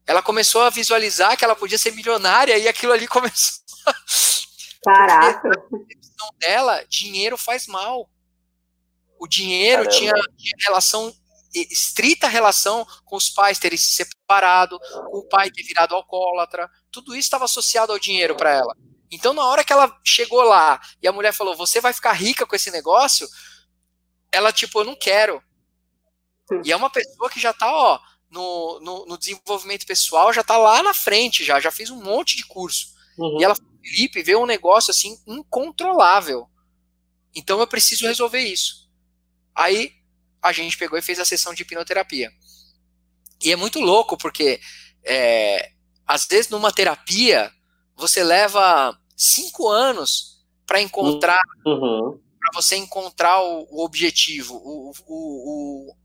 Ela 0.07 0.23
começou 0.23 0.63
a 0.63 0.71
visualizar 0.71 1.37
que 1.37 1.45
ela 1.45 1.57
podia 1.57 1.79
ser 1.79 1.93
milionária 1.93 2.57
e 2.59 2.69
aquilo 2.69 2.93
ali 2.93 3.07
começou. 3.09 3.63
Caraca! 4.85 5.49
A 5.49 6.39
dela, 6.39 6.85
dinheiro 6.89 7.37
faz 7.37 7.67
mal. 7.67 8.09
O 9.19 9.27
dinheiro 9.27 9.89
tinha, 9.89 10.13
tinha 10.37 10.57
relação 10.67 11.15
estrita 11.55 12.29
relação 12.29 12.87
com 13.05 13.17
os 13.17 13.29
pais 13.29 13.59
terem 13.59 13.77
se 13.77 13.95
separado, 13.95 14.79
com 15.11 15.19
o 15.19 15.29
pai 15.29 15.51
ter 15.51 15.63
virado 15.63 15.95
alcoólatra, 15.95 16.71
tudo 16.91 17.15
isso 17.15 17.27
estava 17.27 17.45
associado 17.45 17.93
ao 17.93 17.99
dinheiro 17.99 18.35
para 18.35 18.51
ela. 18.51 18.75
Então, 19.11 19.35
na 19.35 19.45
hora 19.45 19.63
que 19.63 19.73
ela 19.73 19.95
chegou 20.03 20.43
lá 20.43 20.81
e 21.03 21.07
a 21.07 21.13
mulher 21.13 21.35
falou: 21.35 21.55
Você 21.55 21.81
vai 21.81 21.93
ficar 21.93 22.13
rica 22.13 22.47
com 22.47 22.57
esse 22.57 22.71
negócio? 22.71 23.29
Ela, 24.31 24.53
tipo, 24.53 24.81
eu 24.81 24.85
não 24.85 24.97
quero. 24.97 25.43
E 26.65 26.73
é 26.73 26.77
uma 26.77 26.91
pessoa 26.91 27.29
que 27.29 27.39
já 27.39 27.51
está 27.51 27.71
ó, 27.71 28.01
no, 28.33 28.81
no, 28.81 29.07
no, 29.07 29.19
desenvolvimento 29.19 29.87
pessoal, 29.87 30.33
já 30.33 30.41
está 30.41 30.57
lá 30.57 30.83
na 30.83 30.95
frente, 30.95 31.45
já, 31.45 31.61
já 31.61 31.71
fez 31.71 31.91
um 31.91 32.03
monte 32.03 32.37
de 32.37 32.47
curso. 32.47 32.95
Uhum. 33.19 33.39
E 33.39 33.45
ela, 33.45 33.55
Felipe, 33.85 34.23
vê 34.23 34.35
um 34.35 34.47
negócio 34.47 34.91
assim 34.91 35.19
incontrolável. 35.27 36.49
Então 37.35 37.61
eu 37.61 37.67
preciso 37.67 38.07
resolver 38.07 38.41
isso. 38.41 38.91
Aí 39.55 39.93
a 40.43 40.51
gente 40.51 40.79
pegou 40.79 40.99
e 40.99 41.03
fez 41.03 41.21
a 41.21 41.25
sessão 41.27 41.53
de 41.53 41.63
hipnoterapia. 41.63 42.33
E 43.43 43.53
é 43.53 43.57
muito 43.57 43.81
louco, 43.81 44.17
porque 44.17 44.61
é, 45.05 45.71
às 46.07 46.27
vezes 46.27 46.51
numa 46.51 46.73
terapia 46.73 47.53
você 47.95 48.25
leva 48.25 48.99
cinco 49.15 49.69
anos 49.69 50.43
para 50.67 50.81
encontrar, 50.81 51.41
uhum. 51.67 52.19
para 52.41 52.51
você 52.55 52.77
encontrar 52.77 53.43
o, 53.43 53.67
o 53.71 53.85
objetivo, 53.85 54.55
o, 54.57 54.93
o, 55.07 55.97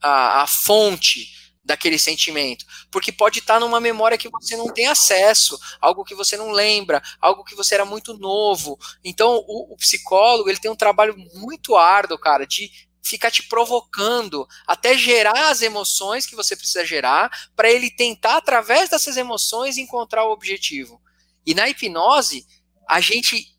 a, 0.00 0.42
a, 0.42 0.46
fonte 0.46 1.28
daquele 1.66 1.98
sentimento, 1.98 2.64
porque 2.90 3.10
pode 3.10 3.40
estar 3.40 3.58
numa 3.58 3.80
memória 3.80 4.16
que 4.16 4.30
você 4.30 4.56
não 4.56 4.72
tem 4.72 4.86
acesso, 4.86 5.58
algo 5.80 6.04
que 6.04 6.14
você 6.14 6.36
não 6.36 6.52
lembra, 6.52 7.02
algo 7.20 7.42
que 7.42 7.56
você 7.56 7.74
era 7.74 7.84
muito 7.84 8.16
novo. 8.16 8.78
Então 9.04 9.44
o, 9.48 9.74
o 9.74 9.76
psicólogo 9.76 10.48
ele 10.48 10.60
tem 10.60 10.70
um 10.70 10.76
trabalho 10.76 11.16
muito 11.34 11.76
árduo, 11.76 12.16
cara, 12.16 12.46
de 12.46 12.70
ficar 13.02 13.30
te 13.30 13.42
provocando 13.42 14.46
até 14.66 14.96
gerar 14.96 15.50
as 15.50 15.60
emoções 15.60 16.24
que 16.24 16.36
você 16.36 16.56
precisa 16.56 16.84
gerar 16.84 17.30
para 17.54 17.70
ele 17.70 17.90
tentar 17.90 18.36
através 18.36 18.88
dessas 18.88 19.16
emoções 19.16 19.76
encontrar 19.76 20.24
o 20.24 20.32
objetivo. 20.32 21.00
E 21.44 21.52
na 21.52 21.68
hipnose 21.68 22.46
a 22.88 23.00
gente 23.00 23.54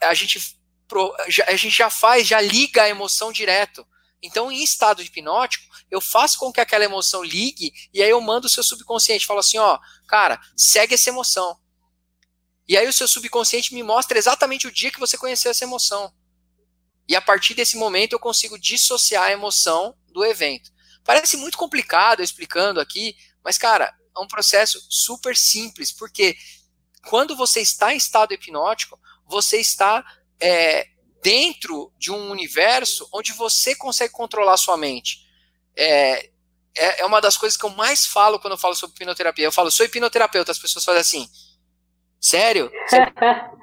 a 0.00 0.14
gente 0.14 0.56
a 1.46 1.56
gente 1.56 1.74
já 1.74 1.88
faz, 1.88 2.26
já 2.26 2.40
liga 2.40 2.82
a 2.82 2.88
emoção 2.88 3.32
direto. 3.32 3.86
Então, 4.22 4.52
em 4.52 4.62
estado 4.62 5.02
hipnótico, 5.02 5.66
eu 5.90 6.00
faço 6.00 6.38
com 6.38 6.52
que 6.52 6.60
aquela 6.60 6.84
emoção 6.84 7.24
ligue 7.24 7.72
e 7.92 8.02
aí 8.02 8.10
eu 8.10 8.20
mando 8.20 8.46
o 8.46 8.50
seu 8.50 8.62
subconsciente, 8.62 9.26
falo 9.26 9.40
assim, 9.40 9.58
ó, 9.58 9.78
cara, 10.06 10.40
segue 10.56 10.94
essa 10.94 11.10
emoção. 11.10 11.58
E 12.68 12.76
aí 12.76 12.86
o 12.86 12.92
seu 12.92 13.08
subconsciente 13.08 13.74
me 13.74 13.82
mostra 13.82 14.16
exatamente 14.16 14.68
o 14.68 14.72
dia 14.72 14.92
que 14.92 15.00
você 15.00 15.18
conheceu 15.18 15.50
essa 15.50 15.64
emoção. 15.64 16.14
E 17.08 17.16
a 17.16 17.20
partir 17.20 17.54
desse 17.54 17.76
momento 17.76 18.12
eu 18.12 18.20
consigo 18.20 18.58
dissociar 18.58 19.24
a 19.24 19.32
emoção 19.32 19.96
do 20.12 20.24
evento. 20.24 20.70
Parece 21.04 21.36
muito 21.36 21.58
complicado 21.58 22.22
explicando 22.22 22.80
aqui, 22.80 23.16
mas, 23.44 23.58
cara, 23.58 23.92
é 24.16 24.20
um 24.20 24.28
processo 24.28 24.80
super 24.88 25.36
simples, 25.36 25.90
porque 25.90 26.36
quando 27.08 27.34
você 27.34 27.60
está 27.60 27.92
em 27.92 27.96
estado 27.96 28.32
hipnótico, 28.32 28.98
você 29.26 29.58
está 29.58 30.04
é, 30.40 30.86
dentro 31.22 31.92
de 31.96 32.10
um 32.10 32.30
universo 32.30 33.08
onde 33.12 33.32
você 33.32 33.74
consegue 33.76 34.12
controlar 34.12 34.56
sua 34.56 34.76
mente. 34.76 35.20
É, 35.76 36.30
é, 36.76 37.00
é, 37.00 37.06
uma 37.06 37.20
das 37.20 37.36
coisas 37.36 37.56
que 37.56 37.64
eu 37.64 37.70
mais 37.70 38.06
falo 38.06 38.38
quando 38.40 38.52
eu 38.52 38.58
falo 38.58 38.74
sobre 38.74 38.96
hipnoterapia. 38.96 39.44
Eu 39.44 39.52
falo, 39.52 39.70
sou 39.70 39.86
hipnoterapeuta, 39.86 40.50
as 40.50 40.58
pessoas 40.58 40.84
fazem 40.84 41.00
assim, 41.00 41.30
sério? 42.20 42.70
sério? 42.88 43.14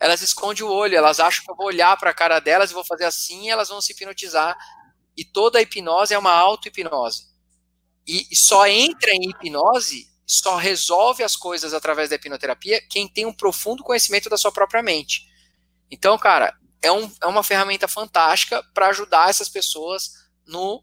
elas 0.00 0.22
escondem 0.22 0.64
o 0.64 0.70
olho, 0.70 0.96
elas 0.96 1.20
acham 1.20 1.44
que 1.44 1.50
eu 1.50 1.56
vou 1.56 1.66
olhar 1.66 1.96
para 1.98 2.10
a 2.10 2.14
cara 2.14 2.40
delas 2.40 2.70
e 2.70 2.74
vou 2.74 2.84
fazer 2.84 3.04
assim, 3.04 3.46
e 3.46 3.50
elas 3.50 3.68
vão 3.68 3.82
se 3.82 3.92
hipnotizar. 3.92 4.56
E 5.14 5.24
toda 5.24 5.58
a 5.58 5.62
hipnose 5.62 6.14
é 6.14 6.18
uma 6.18 6.32
auto-hipnose. 6.32 7.28
E 8.06 8.34
só 8.34 8.66
entra 8.66 9.10
em 9.12 9.28
hipnose, 9.28 10.08
só 10.26 10.56
resolve 10.56 11.22
as 11.22 11.36
coisas 11.36 11.74
através 11.74 12.08
da 12.08 12.16
hipnoterapia 12.16 12.80
quem 12.88 13.06
tem 13.06 13.26
um 13.26 13.32
profundo 13.32 13.84
conhecimento 13.84 14.30
da 14.30 14.38
sua 14.38 14.50
própria 14.50 14.82
mente. 14.82 15.28
Então, 15.90 16.16
cara, 16.16 16.56
é, 16.82 16.90
um, 16.90 17.10
é 17.22 17.26
uma 17.26 17.42
ferramenta 17.42 17.86
fantástica 17.86 18.62
para 18.74 18.88
ajudar 18.88 19.30
essas 19.30 19.48
pessoas 19.48 20.10
no 20.46 20.82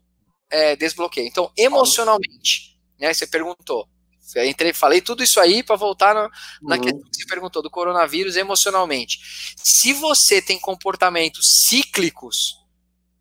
é, 0.50 0.76
desbloqueio. 0.76 1.26
Então, 1.26 1.50
emocionalmente, 1.56 2.78
né, 2.98 3.12
você 3.12 3.26
perguntou, 3.26 3.88
Entrei, 4.36 4.74
falei 4.74 5.00
tudo 5.00 5.22
isso 5.22 5.40
aí 5.40 5.62
para 5.62 5.76
voltar 5.76 6.14
no, 6.14 6.30
na 6.68 6.76
uhum. 6.76 6.82
questão 6.82 7.02
que 7.10 7.16
você 7.16 7.26
perguntou 7.26 7.62
do 7.62 7.70
coronavírus 7.70 8.36
emocionalmente. 8.36 9.18
Se 9.56 9.94
você 9.94 10.42
tem 10.42 10.58
comportamentos 10.58 11.64
cíclicos, 11.66 12.58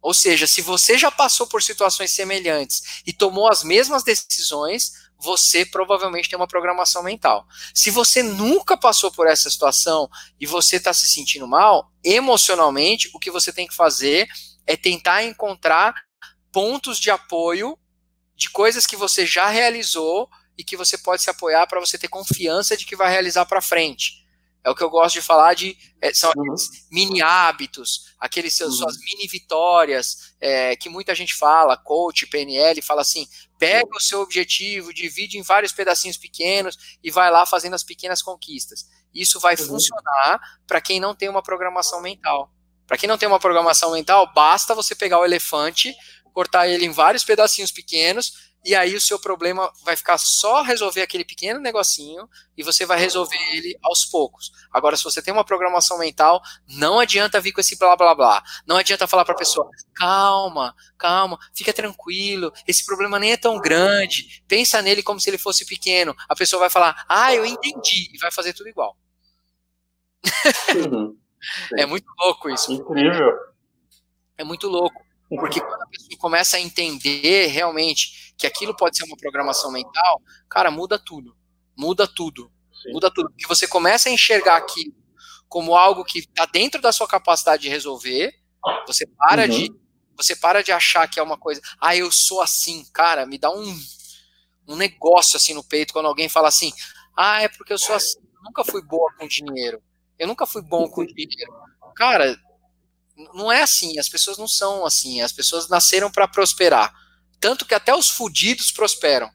ou 0.02 0.14
seja, 0.14 0.46
se 0.46 0.62
você 0.62 0.98
já 0.98 1.10
passou 1.10 1.48
por 1.48 1.64
situações 1.64 2.12
semelhantes 2.12 3.02
e 3.06 3.14
tomou 3.14 3.50
as 3.50 3.64
mesmas 3.64 4.04
decisões, 4.04 4.92
você 5.20 5.66
provavelmente 5.66 6.30
tem 6.30 6.38
uma 6.38 6.48
programação 6.48 7.04
mental. 7.04 7.48
Se 7.74 7.90
você 7.90 8.22
nunca 8.22 8.78
passou 8.78 9.12
por 9.12 9.28
essa 9.28 9.50
situação 9.50 10.10
e 10.40 10.46
você 10.46 10.76
está 10.76 10.94
se 10.94 11.08
sentindo 11.08 11.48
mal, 11.48 11.92
emocionalmente, 12.04 13.10
o 13.14 13.20
que 13.20 13.32
você 13.32 13.52
tem 13.52 13.68
que 13.68 13.76
fazer 13.76 14.28
é 14.66 14.76
tentar 14.76 15.24
encontrar 15.24 15.96
pontos 16.52 17.00
de 17.00 17.10
apoio 17.10 17.78
de 18.36 18.50
coisas 18.50 18.86
que 18.86 18.96
você 18.96 19.26
já 19.26 19.48
realizou 19.48 20.30
e 20.58 20.64
que 20.64 20.78
você 20.78 20.98
pode 20.98 21.22
se 21.24 21.30
apoiar 21.30 21.66
para 21.68 21.80
você 21.80 21.98
ter 21.98 22.08
confiança 22.08 22.78
de 22.78 22.86
que 22.86 22.96
vai 22.96 23.10
realizar 23.12 23.46
para 23.46 23.62
frente. 23.62 24.27
É 24.64 24.70
o 24.70 24.76
que 24.76 24.84
eu 24.84 24.90
gosto 24.90 25.14
de 25.14 25.22
falar 25.22 25.54
de 25.54 25.78
é, 26.02 26.14
são 26.14 26.32
uhum. 26.36 26.42
aqueles 26.42 26.88
mini 26.92 27.22
hábitos, 27.22 28.14
aqueles 28.20 28.54
seus, 28.54 28.74
uhum. 28.74 28.90
suas 28.90 28.98
mini 29.00 29.28
vitórias 29.28 30.36
é, 30.40 30.76
que 30.76 30.90
muita 30.90 31.16
gente 31.16 31.34
fala, 31.34 31.78
coach, 31.78 32.28
PNL, 32.28 32.82
fala 32.82 33.02
assim: 33.02 33.28
pega 33.58 33.96
o 33.96 34.02
seu 34.02 34.22
objetivo, 34.22 34.94
divide 34.94 35.38
em 35.38 35.42
vários 35.42 35.72
pedacinhos 35.72 36.18
pequenos 36.18 36.78
e 37.04 37.10
vai 37.10 37.32
lá 37.32 37.46
fazendo 37.46 37.76
as 37.76 37.84
pequenas 37.84 38.22
conquistas. 38.22 38.86
Isso 39.14 39.40
vai 39.40 39.56
uhum. 39.56 39.66
funcionar 39.66 40.40
para 40.68 40.82
quem 40.82 41.00
não 41.00 41.16
tem 41.16 41.30
uma 41.30 41.42
programação 41.42 42.02
mental. 42.02 42.52
Para 42.86 42.98
quem 42.98 43.08
não 43.10 43.18
tem 43.18 43.28
uma 43.28 43.40
programação 43.40 43.92
mental, 43.92 44.32
basta 44.34 44.74
você 44.74 44.96
pegar 44.96 45.20
o 45.20 45.26
elefante, 45.26 45.94
cortar 46.34 46.68
ele 46.68 46.86
em 46.86 46.92
vários 46.92 47.24
pedacinhos 47.24 47.72
pequenos 47.72 48.47
e 48.64 48.76
aí 48.76 48.96
o 48.96 49.02
seu 49.02 49.18
problema 49.20 49.72
vai 49.84 49.96
ficar 49.96 50.18
só 50.18 50.62
resolver 50.62 51.02
aquele 51.02 51.24
pequeno 51.24 51.60
negocinho 51.60 52.28
e 52.58 52.64
você 52.64 52.86
vai 52.86 53.00
resolver 53.00 53.38
ele 53.54 53.78
aos 53.82 54.04
poucos. 54.04 54.52
Agora, 54.72 54.98
se 54.98 55.04
você 55.04 55.22
tem 55.22 55.34
uma 55.34 55.46
programação 55.46 55.98
mental, 55.98 56.42
não 56.68 57.00
adianta 57.00 57.40
vir 57.40 57.54
com 57.54 57.62
esse 57.62 57.78
blá 57.78 57.96
blá 57.96 58.14
blá. 58.14 58.44
Não 58.66 58.76
adianta 58.76 59.08
falar 59.08 59.24
para 59.24 59.34
a 59.34 59.38
pessoa, 59.38 59.70
calma, 59.96 60.76
calma, 60.98 61.40
fica 61.54 61.72
tranquilo, 61.72 62.52
esse 62.68 62.86
problema 62.86 63.18
nem 63.18 63.32
é 63.32 63.38
tão 63.38 63.60
grande, 63.60 64.44
pensa 64.48 64.82
nele 64.82 65.02
como 65.02 65.20
se 65.20 65.30
ele 65.30 65.38
fosse 65.38 65.66
pequeno. 65.66 66.14
A 66.28 66.36
pessoa 66.36 66.60
vai 66.60 66.70
falar, 66.70 67.06
ah, 67.08 67.34
eu 67.34 67.46
entendi, 67.46 68.10
e 68.14 68.18
vai 68.18 68.32
fazer 68.32 68.54
tudo 68.54 68.70
igual. 68.70 68.98
Uhum. 70.76 71.18
é 71.78 71.86
muito 71.86 72.08
louco 72.20 72.50
isso. 72.50 72.72
Incrível. 72.74 73.34
É 74.38 74.44
muito 74.44 74.68
louco. 74.68 75.07
Porque 75.30 75.60
quando 75.60 75.82
a 75.82 75.88
pessoa 75.88 76.18
começa 76.20 76.58
a 76.58 76.60
entender 76.60 77.48
realmente 77.48 78.34
que 78.38 78.48
aquilo 78.48 78.76
pode 78.76 78.98
ser 78.98 79.04
uma 79.04 79.18
programação 79.18 79.72
mental, 79.72 80.22
cara, 80.50 80.72
muda 80.72 80.98
tudo. 80.98 81.36
Muda 81.78 82.08
tudo. 82.08 82.52
Sim. 82.82 82.94
Muda 82.94 83.12
tudo. 83.12 83.30
Porque 83.30 83.48
você 83.48 83.68
começa 83.68 84.10
a 84.10 84.12
enxergar 84.12 84.58
aquilo 84.58 84.96
como 85.50 85.76
algo 85.76 86.04
que 86.04 86.20
está 86.20 86.46
dentro 86.46 86.82
da 86.82 86.92
sua 86.92 87.08
capacidade 87.08 87.64
de 87.64 87.70
resolver. 87.70 88.34
Você 88.86 89.06
para 89.06 89.44
uhum. 89.44 89.50
de 89.50 89.72
você 90.18 90.36
para 90.36 90.64
de 90.64 90.72
achar 90.72 91.08
que 91.08 91.20
é 91.20 91.24
uma 91.24 91.38
coisa, 91.38 91.62
ah, 91.80 91.96
eu 91.96 92.12
sou 92.12 92.42
assim, 92.42 92.84
cara, 92.92 93.24
me 93.28 93.38
dá 93.38 93.52
um, 93.52 93.80
um 94.68 94.76
negócio 94.76 95.38
assim 95.38 95.54
no 95.54 95.64
peito 95.64 95.94
quando 95.94 96.08
alguém 96.08 96.28
fala 96.28 96.48
assim, 96.48 96.74
ah, 97.16 97.44
é 97.44 97.48
porque 97.48 97.72
eu 97.72 97.78
sou 97.78 97.96
assim, 97.96 98.18
eu 98.20 98.44
nunca 98.44 98.64
fui 98.64 98.82
boa 98.82 99.14
com 99.16 99.28
dinheiro, 99.28 99.80
eu 100.18 100.28
nunca 100.28 100.48
fui 100.48 100.64
bom 100.64 100.90
com 100.90 101.06
dinheiro. 101.06 101.54
Cara, 101.96 102.36
não 103.34 103.52
é 103.52 103.62
assim, 103.62 103.98
as 104.00 104.08
pessoas 104.08 104.38
não 104.38 104.48
são 104.48 104.86
assim, 104.86 105.22
as 105.22 105.32
pessoas 105.32 105.68
nasceram 105.68 106.12
para 106.12 106.28
prosperar. 106.28 106.94
Tanto 107.40 107.66
que 107.66 107.74
até 107.74 107.96
os 107.96 108.10
fudidos 108.10 108.72
prosperam. 108.72 109.30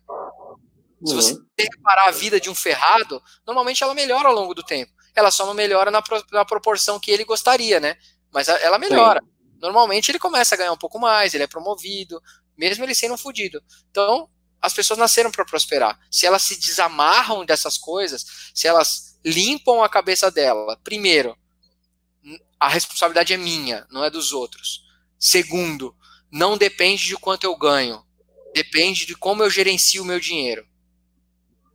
Uhum. 1.01 1.07
Se 1.07 1.15
você 1.15 1.39
reparar 1.59 2.09
a 2.09 2.13
vida 2.13 2.41
de 2.41 2.49
um 2.49 2.55
ferrado, 2.55 3.21
normalmente 3.47 3.83
ela 3.83 3.95
melhora 3.95 4.29
ao 4.29 4.35
longo 4.35 4.55
do 4.55 4.63
tempo. 4.63 4.93
Ela 5.15 5.31
só 5.31 5.45
não 5.45 5.55
melhora 5.55 5.91
na, 5.91 6.01
pro, 6.01 6.25
na 6.33 6.45
proporção 6.45 6.99
que 6.99 7.11
ele 7.11 7.25
gostaria, 7.25 7.81
né? 7.81 7.97
Mas 8.33 8.49
ela 8.49 8.79
melhora. 8.79 9.21
Sim. 9.23 9.59
Normalmente 9.61 10.11
ele 10.11 10.19
começa 10.19 10.55
a 10.55 10.59
ganhar 10.59 10.73
um 10.73 10.77
pouco 10.77 10.99
mais, 10.99 11.35
ele 11.35 11.45
é 11.45 11.47
promovido, 11.47 12.21
mesmo 12.57 12.85
ele 12.85 12.95
sendo 12.95 13.15
um 13.15 13.19
fudido. 13.19 13.63
Então, 13.91 14.29
as 14.61 14.73
pessoas 14.73 14.99
nasceram 14.99 15.31
para 15.31 15.45
prosperar. 15.45 15.99
Se 16.11 16.27
elas 16.27 16.43
se 16.43 16.59
desamarram 16.59 17.45
dessas 17.45 17.77
coisas, 17.77 18.25
se 18.55 18.67
elas 18.67 19.19
limpam 19.25 19.83
a 19.83 19.89
cabeça 19.89 20.31
dela, 20.31 20.79
primeiro, 20.83 21.37
a 22.63 22.69
responsabilidade 22.69 23.33
é 23.33 23.37
minha, 23.37 23.85
não 23.91 24.05
é 24.05 24.09
dos 24.09 24.33
outros. 24.33 24.85
Segundo, 25.19 25.97
não 26.31 26.57
depende 26.57 27.09
de 27.09 27.17
quanto 27.17 27.43
eu 27.43 27.57
ganho, 27.57 28.01
depende 28.55 29.05
de 29.05 29.17
como 29.17 29.43
eu 29.43 29.51
gerencio 29.51 30.05
o 30.05 30.07
meu 30.07 30.21
dinheiro. 30.21 30.65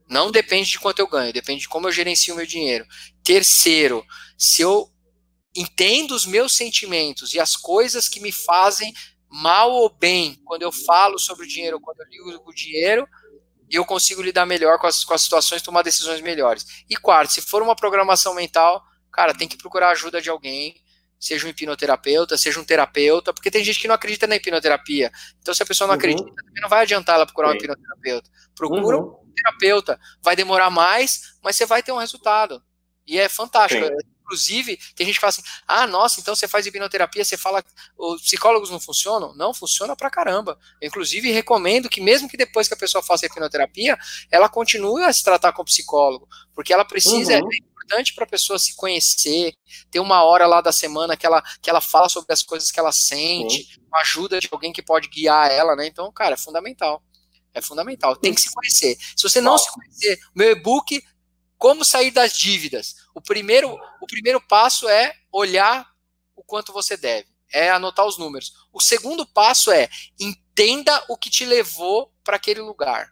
Não 0.10 0.32
depende 0.32 0.72
de 0.72 0.80
quanto 0.80 1.00
eu 1.00 1.08
ganho, 1.08 1.34
depende 1.34 1.64
de 1.64 1.68
como 1.68 1.90
eu 1.90 1.92
gerencio 1.92 2.34
o 2.34 2.38
meu 2.38 2.46
dinheiro. 2.46 2.86
Terceiro, 3.22 4.02
se 4.38 4.62
eu 4.62 4.90
entendo 5.54 6.16
os 6.16 6.26
meus 6.26 6.56
sentimentos 6.56 7.34
e 7.34 7.40
as 7.42 7.58
coisas 7.58 8.08
que 8.08 8.22
me 8.22 8.32
fazem 8.32 8.94
mal 9.30 9.74
ou 9.74 9.90
bem 9.90 10.42
quando 10.46 10.62
eu 10.62 10.72
falo 10.72 11.20
sobre 11.20 11.44
o 11.44 11.50
dinheiro, 11.50 11.82
quando 11.82 12.00
eu 12.00 12.08
ligo 12.08 12.50
o 12.50 12.56
dinheiro, 12.56 13.06
eu 13.70 13.84
consigo 13.84 14.22
lidar 14.22 14.46
melhor 14.46 14.80
com 14.80 14.88
as, 14.88 15.04
com 15.04 15.14
as 15.14 15.22
situações, 15.22 15.62
tomar 15.62 15.82
decisões 15.82 16.22
melhores. 16.22 16.66
E 16.90 16.96
quarto, 16.96 17.34
se 17.34 17.42
for 17.42 17.62
uma 17.62 17.76
programação 17.76 18.34
mental, 18.34 18.82
cara, 19.18 19.34
tem 19.34 19.48
que 19.48 19.58
procurar 19.58 19.90
ajuda 19.90 20.22
de 20.22 20.30
alguém, 20.30 20.76
seja 21.20 21.48
um 21.48 21.50
hipnoterapeuta, 21.50 22.38
seja 22.38 22.60
um 22.60 22.64
terapeuta, 22.64 23.34
porque 23.34 23.50
tem 23.50 23.64
gente 23.64 23.80
que 23.80 23.88
não 23.88 23.96
acredita 23.96 24.28
na 24.28 24.36
hipnoterapia. 24.36 25.12
Então, 25.42 25.56
se 25.56 25.64
a 25.64 25.66
pessoa 25.66 25.88
não 25.88 25.96
uhum. 25.96 25.98
acredita, 25.98 26.36
também 26.36 26.62
não 26.62 26.70
vai 26.70 26.84
adiantar 26.84 27.16
ela 27.16 27.26
procurar 27.26 27.48
Sim. 27.48 27.56
um 27.56 27.58
hipnoterapeuta. 27.58 28.30
Procura 28.54 28.98
uhum. 28.98 29.08
um 29.08 29.34
terapeuta. 29.34 30.00
Vai 30.22 30.36
demorar 30.36 30.70
mais, 30.70 31.36
mas 31.44 31.56
você 31.56 31.66
vai 31.66 31.82
ter 31.82 31.92
um 31.92 31.98
resultado. 31.98 32.62
E 33.08 33.18
é 33.18 33.28
fantástico. 33.28 33.88
Sim. 33.88 33.92
Inclusive, 34.22 34.78
tem 34.96 35.08
gente 35.08 35.16
que 35.16 35.22
fala 35.22 35.30
assim: 35.30 35.42
ah, 35.68 35.88
nossa, 35.88 36.20
então 36.20 36.36
você 36.36 36.48
faz 36.48 36.68
hipnoterapia, 36.68 37.26
você 37.26 37.38
fala, 37.38 37.64
os 37.98 38.22
psicólogos 38.22 38.70
não 38.70 38.80
funcionam? 38.80 39.34
Não, 39.36 39.52
funciona 39.52 39.96
pra 39.96 40.12
caramba. 40.12 40.60
Eu, 40.80 40.90
inclusive, 40.90 41.32
recomendo 41.32 41.90
que, 41.90 42.02
mesmo 42.02 42.30
que 42.30 42.38
depois 42.38 42.68
que 42.68 42.74
a 42.76 42.78
pessoa 42.78 43.02
faça 43.02 43.26
hipnoterapia, 43.26 43.98
ela 44.30 44.48
continue 44.48 45.04
a 45.06 45.12
se 45.12 45.24
tratar 45.24 45.54
com 45.54 45.64
o 45.64 45.66
psicólogo, 45.66 46.28
porque 46.54 46.72
ela 46.72 46.86
precisa, 46.86 47.40
uhum. 47.40 47.50
Importante 47.88 48.14
para 48.14 48.26
a 48.26 48.28
pessoa 48.28 48.60
se 48.60 48.76
conhecer, 48.76 49.54
ter 49.90 50.00
uma 50.00 50.24
hora 50.24 50.46
lá 50.46 50.60
da 50.62 50.72
semana 50.72 51.16
que 51.16 51.26
ela, 51.26 51.42
que 51.62 51.70
ela 51.70 51.82
fala 51.82 52.10
sobre 52.10 52.34
as 52.34 52.44
coisas 52.44 52.70
que 52.70 52.80
ela 52.80 52.92
sente, 52.92 53.80
com 53.90 53.96
a 53.96 54.02
ajuda 54.02 54.40
de 54.40 54.50
alguém 54.52 54.74
que 54.74 54.84
pode 54.84 55.08
guiar 55.08 55.50
ela, 55.50 55.76
né? 55.76 55.88
Então, 55.88 56.12
cara, 56.12 56.34
é 56.36 56.38
fundamental. 56.38 57.02
É 57.54 57.62
fundamental. 57.62 58.16
Tem 58.16 58.34
que 58.34 58.42
se 58.42 58.54
conhecer. 58.54 58.98
Se 59.16 59.24
você 59.24 59.42
não 59.42 59.58
se 59.58 59.72
conhecer, 59.72 60.20
meu 60.36 60.52
e-book 60.52 61.02
Como 61.58 61.84
sair 61.84 62.12
das 62.12 62.38
dívidas. 62.38 62.94
O 63.16 63.22
primeiro, 63.22 63.76
o 64.00 64.06
primeiro 64.06 64.40
passo 64.40 64.88
é 64.88 65.12
olhar 65.32 65.88
o 66.36 66.44
quanto 66.44 66.72
você 66.72 66.96
deve, 66.96 67.28
é 67.52 67.72
anotar 67.72 68.06
os 68.06 68.16
números. 68.16 68.54
O 68.72 68.80
segundo 68.80 69.26
passo 69.26 69.72
é 69.72 69.90
entenda 70.20 71.04
o 71.10 71.18
que 71.18 71.32
te 71.32 71.46
levou 71.46 72.14
para 72.24 72.36
aquele 72.36 72.62
lugar. 72.62 73.12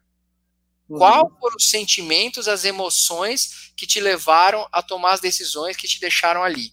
Uhum. 0.88 0.98
Qual 0.98 1.38
foram 1.40 1.56
os 1.58 1.70
sentimentos, 1.70 2.48
as 2.48 2.64
emoções 2.64 3.72
que 3.76 3.88
te 3.88 4.00
levaram 4.00 4.68
a 4.72 4.82
tomar 4.82 5.14
as 5.14 5.20
decisões 5.20 5.76
que 5.76 5.88
te 5.88 6.00
deixaram 6.00 6.44
ali? 6.44 6.72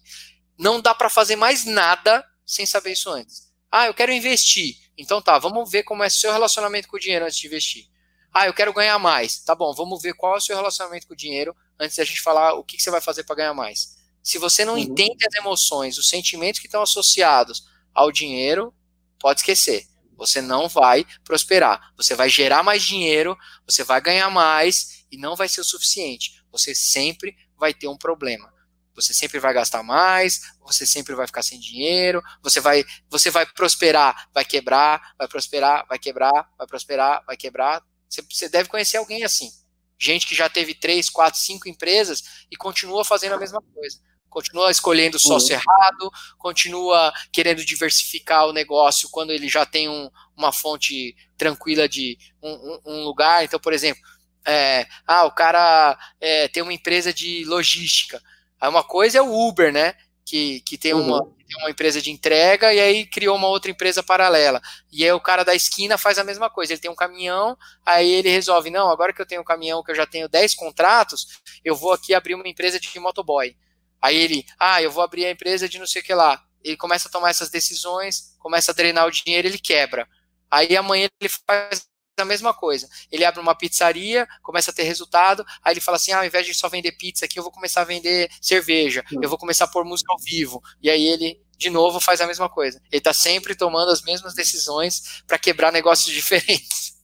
Não 0.57 0.79
dá 0.79 0.93
para 0.93 1.09
fazer 1.09 1.35
mais 1.35 1.65
nada 1.65 2.23
sem 2.45 2.65
saber 2.65 2.91
isso 2.91 3.09
antes. 3.09 3.51
Ah, 3.71 3.87
eu 3.87 3.93
quero 3.93 4.11
investir. 4.11 4.77
Então 4.97 5.21
tá, 5.21 5.39
vamos 5.39 5.69
ver 5.71 5.83
como 5.83 6.03
é 6.03 6.07
o 6.07 6.11
seu 6.11 6.31
relacionamento 6.31 6.87
com 6.87 6.97
o 6.97 6.99
dinheiro 6.99 7.25
antes 7.25 7.37
de 7.37 7.47
investir. 7.47 7.87
Ah, 8.31 8.45
eu 8.45 8.53
quero 8.53 8.73
ganhar 8.73 8.99
mais. 8.99 9.39
Tá 9.39 9.55
bom, 9.55 9.73
vamos 9.73 10.01
ver 10.01 10.13
qual 10.13 10.35
é 10.35 10.37
o 10.37 10.41
seu 10.41 10.55
relacionamento 10.55 11.07
com 11.07 11.13
o 11.13 11.17
dinheiro 11.17 11.55
antes 11.79 11.97
da 11.97 12.03
gente 12.03 12.21
falar 12.21 12.53
o 12.53 12.63
que, 12.63 12.77
que 12.77 12.83
você 12.83 12.91
vai 12.91 13.01
fazer 13.01 13.23
para 13.23 13.35
ganhar 13.35 13.53
mais. 13.53 13.95
Se 14.21 14.37
você 14.37 14.63
não 14.63 14.73
uhum. 14.73 14.79
entende 14.79 15.25
as 15.25 15.33
emoções, 15.35 15.97
os 15.97 16.07
sentimentos 16.07 16.59
que 16.59 16.67
estão 16.67 16.83
associados 16.83 17.63
ao 17.93 18.11
dinheiro, 18.11 18.73
pode 19.19 19.41
esquecer 19.41 19.87
você 20.17 20.41
não 20.41 20.67
vai 20.67 21.05
prosperar. 21.23 21.91
Você 21.97 22.15
vai 22.15 22.29
gerar 22.29 22.63
mais 22.63 22.83
dinheiro, 22.83 23.37
você 23.65 23.83
vai 23.83 23.99
ganhar 24.01 24.29
mais 24.29 25.05
e 25.11 25.17
não 25.17 25.35
vai 25.35 25.47
ser 25.47 25.61
o 25.61 25.63
suficiente. 25.65 26.43
Você 26.51 26.73
sempre 26.75 27.35
vai 27.57 27.73
ter 27.73 27.87
um 27.87 27.97
problema. 27.97 28.51
Você 28.95 29.13
sempre 29.13 29.39
vai 29.39 29.53
gastar 29.53 29.81
mais, 29.81 30.41
você 30.61 30.85
sempre 30.85 31.15
vai 31.15 31.25
ficar 31.25 31.41
sem 31.41 31.59
dinheiro, 31.59 32.21
você 32.43 32.59
vai, 32.59 32.85
você 33.09 33.31
vai 33.31 33.45
prosperar, 33.45 34.29
vai 34.31 34.45
quebrar, 34.45 35.13
vai 35.17 35.27
prosperar, 35.27 35.85
vai 35.87 35.97
quebrar, 35.97 36.49
vai 36.57 36.67
prosperar, 36.67 37.23
vai 37.25 37.35
quebrar. 37.35 37.83
Você, 38.07 38.21
você 38.21 38.47
deve 38.47 38.69
conhecer 38.69 38.97
alguém 38.97 39.23
assim. 39.23 39.51
Gente 39.99 40.27
que 40.27 40.35
já 40.35 40.47
teve 40.47 40.75
três, 40.75 41.09
quatro, 41.09 41.39
cinco 41.39 41.67
empresas 41.67 42.45
e 42.51 42.55
continua 42.55 43.03
fazendo 43.03 43.33
a 43.33 43.39
mesma 43.39 43.61
coisa 43.61 43.99
continua 44.33 44.71
escolhendo 44.71 45.17
o 45.17 45.19
sócio 45.19 45.55
uhum. 45.55 45.61
errado, 45.61 46.11
continua 46.39 47.13
querendo 47.31 47.63
diversificar 47.63 48.47
o 48.47 48.53
negócio 48.53 49.07
quando 49.11 49.31
ele 49.31 49.47
já 49.47 49.65
tem 49.65 49.87
um, 49.87 50.09
uma 50.35 50.51
fonte 50.51 51.15
tranquila 51.37 51.87
de 51.87 52.17
um, 52.41 52.79
um 52.85 53.03
lugar. 53.03 53.43
Então, 53.43 53.59
por 53.59 53.71
exemplo, 53.71 54.01
é, 54.45 54.87
ah, 55.07 55.25
o 55.25 55.31
cara 55.31 55.97
é, 56.19 56.47
tem 56.47 56.63
uma 56.63 56.73
empresa 56.73 57.13
de 57.13 57.45
logística. 57.45 58.21
Aí 58.59 58.69
uma 58.69 58.83
coisa 58.83 59.19
é 59.19 59.21
o 59.21 59.47
Uber, 59.47 59.71
né? 59.71 59.93
Que, 60.25 60.61
que 60.61 60.77
tem, 60.77 60.93
uma, 60.93 61.21
uhum. 61.21 61.33
tem 61.45 61.57
uma 61.61 61.69
empresa 61.69 62.01
de 62.01 62.09
entrega 62.09 62.73
e 62.73 62.79
aí 62.79 63.05
criou 63.05 63.35
uma 63.35 63.47
outra 63.47 63.69
empresa 63.69 64.01
paralela. 64.01 64.61
E 64.91 65.03
aí 65.03 65.11
o 65.11 65.19
cara 65.19 65.43
da 65.43 65.53
esquina 65.53 65.97
faz 65.97 66.17
a 66.17 66.23
mesma 66.23 66.49
coisa. 66.49 66.73
Ele 66.73 66.81
tem 66.81 66.89
um 66.89 66.95
caminhão, 66.95 67.57
aí 67.85 68.09
ele 68.09 68.29
resolve, 68.29 68.69
não, 68.69 68.89
agora 68.89 69.13
que 69.13 69.21
eu 69.21 69.25
tenho 69.25 69.41
um 69.41 69.45
caminhão, 69.45 69.83
que 69.83 69.91
eu 69.91 69.95
já 69.95 70.05
tenho 70.05 70.29
10 70.29 70.55
contratos, 70.55 71.41
eu 71.63 71.75
vou 71.75 71.91
aqui 71.91 72.13
abrir 72.13 72.35
uma 72.35 72.47
empresa 72.47 72.79
de 72.79 72.99
motoboy. 72.99 73.55
Aí 74.03 74.17
ele, 74.17 74.45
ah, 74.59 74.81
eu 74.81 74.91
vou 74.91 75.01
abrir 75.01 75.25
a 75.25 75.31
empresa 75.31 75.69
de 75.69 75.79
não 75.79 75.87
sei 75.87 76.01
o 76.01 76.05
que 76.05 76.13
lá. 76.13 76.43
Ele 76.61 76.75
começa 76.75 77.07
a 77.07 77.11
tomar 77.11 77.29
essas 77.29 77.49
decisões, 77.49 78.35
começa 78.37 78.71
a 78.71 78.73
drenar 78.73 79.07
o 79.07 79.11
dinheiro, 79.11 79.47
ele 79.47 79.57
quebra. 79.57 80.05
Aí 80.51 80.75
amanhã 80.75 81.07
ele 81.21 81.31
faz 81.47 81.87
a 82.17 82.25
mesma 82.25 82.53
coisa. 82.53 82.89
Ele 83.09 83.23
abre 83.23 83.39
uma 83.39 83.55
pizzaria, 83.55 84.27
começa 84.41 84.71
a 84.71 84.73
ter 84.73 84.83
resultado, 84.83 85.45
aí 85.63 85.71
ele 85.73 85.79
fala 85.79 85.95
assim: 85.95 86.11
ah, 86.11 86.17
ao 86.19 86.25
invés 86.25 86.45
de 86.45 86.53
só 86.53 86.67
vender 86.67 86.91
pizza 86.91 87.23
aqui, 87.23 87.39
eu 87.39 87.43
vou 87.43 87.51
começar 87.51 87.79
a 87.79 87.85
vender 87.85 88.29
cerveja, 88.41 89.05
eu 89.21 89.29
vou 89.29 89.37
começar 89.37 89.63
a 89.63 89.69
pôr 89.69 89.85
música 89.85 90.11
ao 90.11 90.19
vivo. 90.19 90.61
E 90.81 90.89
aí 90.89 91.05
ele, 91.07 91.41
de 91.57 91.69
novo, 91.69 92.01
faz 92.01 92.19
a 92.19 92.27
mesma 92.27 92.49
coisa. 92.49 92.81
Ele 92.91 92.99
está 92.99 93.13
sempre 93.13 93.55
tomando 93.55 93.89
as 93.89 94.01
mesmas 94.01 94.33
decisões 94.33 95.23
para 95.25 95.39
quebrar 95.39 95.71
negócios 95.71 96.11
diferentes. 96.13 97.01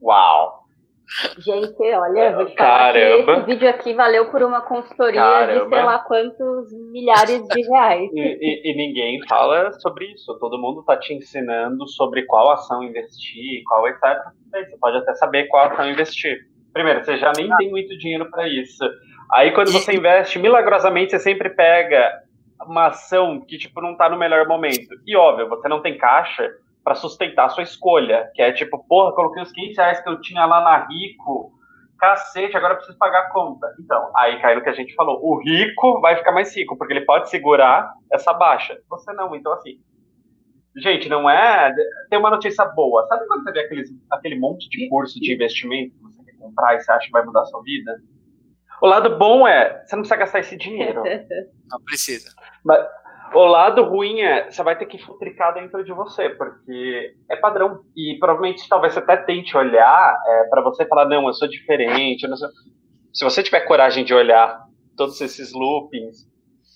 Uau! 0.00 0.61
Gente, 1.38 1.82
olha, 1.94 2.36
vou 2.36 2.46
te 2.46 2.56
falar 2.56 2.92
Caramba. 2.92 3.32
esse 3.32 3.46
vídeo 3.46 3.68
aqui 3.68 3.94
valeu 3.94 4.30
por 4.30 4.42
uma 4.42 4.62
consultoria 4.62 5.20
Caramba. 5.20 5.64
de 5.64 5.74
sei 5.74 5.84
lá 5.84 5.98
quantos 5.98 6.72
milhares 6.90 7.42
de 7.48 7.62
reais. 7.68 8.10
E, 8.12 8.20
e, 8.20 8.70
e, 8.70 8.76
ninguém 8.76 9.20
fala 9.28 9.72
sobre 9.80 10.06
isso. 10.12 10.38
Todo 10.38 10.58
mundo 10.58 10.80
está 10.80 10.96
te 10.96 11.12
ensinando 11.12 11.86
sobre 11.88 12.22
qual 12.24 12.50
ação 12.50 12.82
investir, 12.82 13.62
qual 13.66 13.86
etc. 13.88 14.00
Você 14.52 14.76
pode 14.80 14.96
até 14.98 15.14
saber 15.14 15.48
qual 15.48 15.66
ação 15.66 15.90
investir. 15.90 16.38
Primeiro, 16.72 17.04
você 17.04 17.16
já 17.18 17.32
nem 17.36 17.54
tem 17.56 17.70
muito 17.70 17.96
dinheiro 17.98 18.30
para 18.30 18.48
isso. 18.48 18.84
Aí 19.32 19.52
quando 19.52 19.70
você 19.70 19.92
investe, 19.92 20.38
milagrosamente 20.38 21.10
você 21.10 21.18
sempre 21.18 21.50
pega 21.50 22.10
uma 22.66 22.88
ação 22.88 23.40
que 23.40 23.58
tipo 23.58 23.80
não 23.80 23.92
está 23.92 24.08
no 24.08 24.18
melhor 24.18 24.46
momento. 24.46 24.94
E 25.06 25.16
óbvio, 25.16 25.48
você 25.48 25.68
não 25.68 25.82
tem 25.82 25.98
caixa, 25.98 26.50
para 26.84 26.94
sustentar 26.94 27.46
a 27.46 27.48
sua 27.48 27.62
escolha, 27.62 28.30
que 28.34 28.42
é 28.42 28.52
tipo, 28.52 28.84
porra, 28.88 29.14
coloquei 29.14 29.42
os 29.42 29.52
15 29.52 29.76
reais 29.76 30.00
que 30.00 30.08
eu 30.08 30.20
tinha 30.20 30.44
lá 30.44 30.60
na 30.60 30.86
Rico, 30.86 31.52
cacete, 32.02 32.56
agora 32.56 32.72
eu 32.72 32.78
preciso 32.78 32.98
pagar 32.98 33.20
a 33.20 33.30
conta. 33.30 33.72
Então, 33.78 34.10
aí 34.16 34.40
cai 34.40 34.56
no 34.56 34.62
que 34.62 34.68
a 34.68 34.74
gente 34.74 34.92
falou, 34.96 35.20
o 35.22 35.40
rico 35.40 36.00
vai 36.00 36.16
ficar 36.16 36.32
mais 36.32 36.54
rico, 36.54 36.76
porque 36.76 36.92
ele 36.92 37.06
pode 37.06 37.30
segurar 37.30 37.94
essa 38.12 38.32
baixa. 38.32 38.76
Você 38.90 39.12
não, 39.12 39.36
então 39.36 39.52
assim, 39.52 39.78
gente, 40.78 41.08
não 41.08 41.30
é, 41.30 41.72
tem 42.10 42.18
uma 42.18 42.30
notícia 42.30 42.64
boa, 42.64 43.06
sabe 43.06 43.24
quando 43.28 43.44
você 43.44 43.52
vê 43.52 43.60
aqueles, 43.60 43.88
aquele 44.10 44.36
monte 44.36 44.68
de 44.68 44.88
curso 44.88 45.20
de 45.20 45.32
investimento 45.32 45.94
que 45.94 46.02
você 46.02 46.24
quer 46.24 46.36
comprar 46.38 46.74
e 46.74 46.80
você 46.80 46.90
acha 46.90 47.06
que 47.06 47.12
vai 47.12 47.24
mudar 47.24 47.42
a 47.42 47.46
sua 47.46 47.62
vida? 47.62 48.02
O 48.82 48.86
lado 48.88 49.16
bom 49.16 49.46
é, 49.46 49.84
você 49.84 49.94
não 49.94 50.02
precisa 50.02 50.16
gastar 50.16 50.40
esse 50.40 50.56
dinheiro. 50.56 51.04
Não 51.70 51.80
precisa. 51.84 52.28
Mas, 52.62 52.84
o 53.34 53.46
lado 53.46 53.82
ruim 53.84 54.20
é, 54.20 54.50
você 54.50 54.62
vai 54.62 54.76
ter 54.76 54.86
que 54.86 54.98
futricar 54.98 55.54
dentro 55.54 55.84
de 55.84 55.92
você, 55.92 56.30
porque 56.30 57.14
é 57.30 57.36
padrão. 57.36 57.80
E 57.96 58.16
provavelmente 58.18 58.68
talvez 58.68 58.92
você 58.92 59.00
até 59.00 59.16
tente 59.16 59.56
olhar 59.56 60.16
é, 60.26 60.44
para 60.44 60.62
você 60.62 60.86
falar, 60.86 61.06
não, 61.06 61.26
eu 61.26 61.34
sou 61.34 61.48
diferente. 61.48 62.24
Eu. 62.24 62.36
Se 63.12 63.24
você 63.24 63.42
tiver 63.42 63.60
coragem 63.60 64.04
de 64.04 64.14
olhar 64.14 64.58
todos 64.96 65.20
esses 65.20 65.52
loopings, 65.52 66.26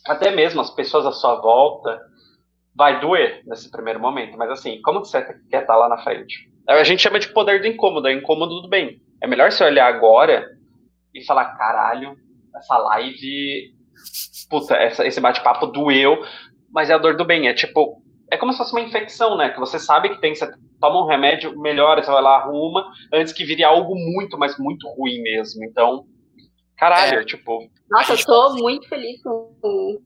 até 0.07 0.31
mesmo 0.31 0.61
as 0.61 0.71
pessoas 0.71 1.07
à 1.07 1.13
sua 1.13 1.41
volta, 1.41 2.01
vai 2.75 3.01
doer 3.01 3.43
nesse 3.47 3.71
primeiro 3.71 4.01
momento. 4.01 4.37
Mas 4.37 4.51
assim, 4.51 4.81
como 4.83 5.01
você 5.01 5.23
quer 5.51 5.63
estar 5.63 5.77
lá 5.77 5.89
na 5.89 5.99
frente? 5.99 6.51
A 6.69 6.85
gente 6.85 7.03
chama 7.03 7.19
de 7.19 7.33
poder 7.33 7.61
do 7.61 7.67
incômodo, 7.67 8.09
é 8.09 8.13
incômodo 8.13 8.61
do 8.61 8.69
bem. 8.69 9.01
É 9.23 9.27
melhor 9.27 9.53
você 9.53 9.65
olhar 9.65 9.87
agora 9.87 10.47
e 11.15 11.25
falar, 11.25 11.57
caralho, 11.57 12.17
essa 12.55 12.77
live 12.77 13.77
puta, 14.49 14.75
essa, 14.75 15.07
esse 15.07 15.21
bate-papo 15.21 15.67
doeu, 15.67 16.23
mas 16.77 16.91
é 16.91 16.93
a 16.93 16.99
dor 16.99 17.17
do 17.17 17.25
bem. 17.25 17.49
É 17.49 17.55
tipo, 17.55 18.03
é 18.31 18.37
como 18.37 18.53
se 18.53 18.59
fosse 18.59 18.73
uma 18.73 18.83
infecção, 18.83 19.35
né? 19.35 19.49
Que 19.49 19.59
você 19.59 19.79
sabe 19.79 20.11
que 20.11 20.21
tem, 20.21 20.35
você 20.35 20.47
toma 20.79 21.03
um 21.03 21.07
remédio, 21.07 21.59
melhora, 21.59 22.05
você 22.05 22.11
vai 22.11 22.23
lá, 22.23 22.37
arruma, 22.37 22.93
antes 23.11 23.33
que 23.33 23.47
vire 23.47 23.65
algo 23.65 23.95
muito, 23.95 24.37
mas 24.37 24.59
muito 24.59 24.87
ruim 24.91 25.23
mesmo. 25.23 25.65
Então, 25.65 26.07
caralho, 26.77 27.21
é. 27.21 27.25
tipo. 27.25 27.67
Nossa, 27.89 28.13
eu 28.13 28.23
tô 28.23 28.57
muito 28.57 28.87
feliz 28.91 29.23
com. 29.23 30.03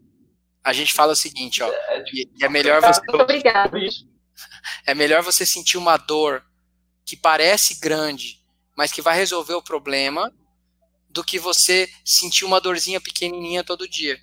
A 0.62 0.72
gente 0.72 0.92
fala 0.94 1.12
o 1.12 1.16
seguinte, 1.16 1.60
ó. 1.60 1.68
É, 1.68 2.04
tipo, 2.04 2.44
é 2.44 2.48
melhor 2.48 2.80
você. 2.80 3.00
Muito 3.00 3.22
obrigada. 3.22 3.76
É 4.86 4.94
melhor 4.94 5.22
você 5.22 5.44
sentir 5.44 5.76
uma 5.76 5.98
dor 5.98 6.42
que 7.04 7.14
parece 7.14 7.78
grande, 7.78 8.38
mas 8.74 8.90
que 8.90 9.02
vai 9.02 9.14
resolver 9.14 9.52
o 9.52 9.62
problema, 9.62 10.32
do 11.10 11.22
que 11.22 11.38
você 11.38 11.90
sentir 12.04 12.46
uma 12.46 12.60
dorzinha 12.60 13.00
pequenininha 13.00 13.62
todo 13.62 13.88
dia. 13.88 14.18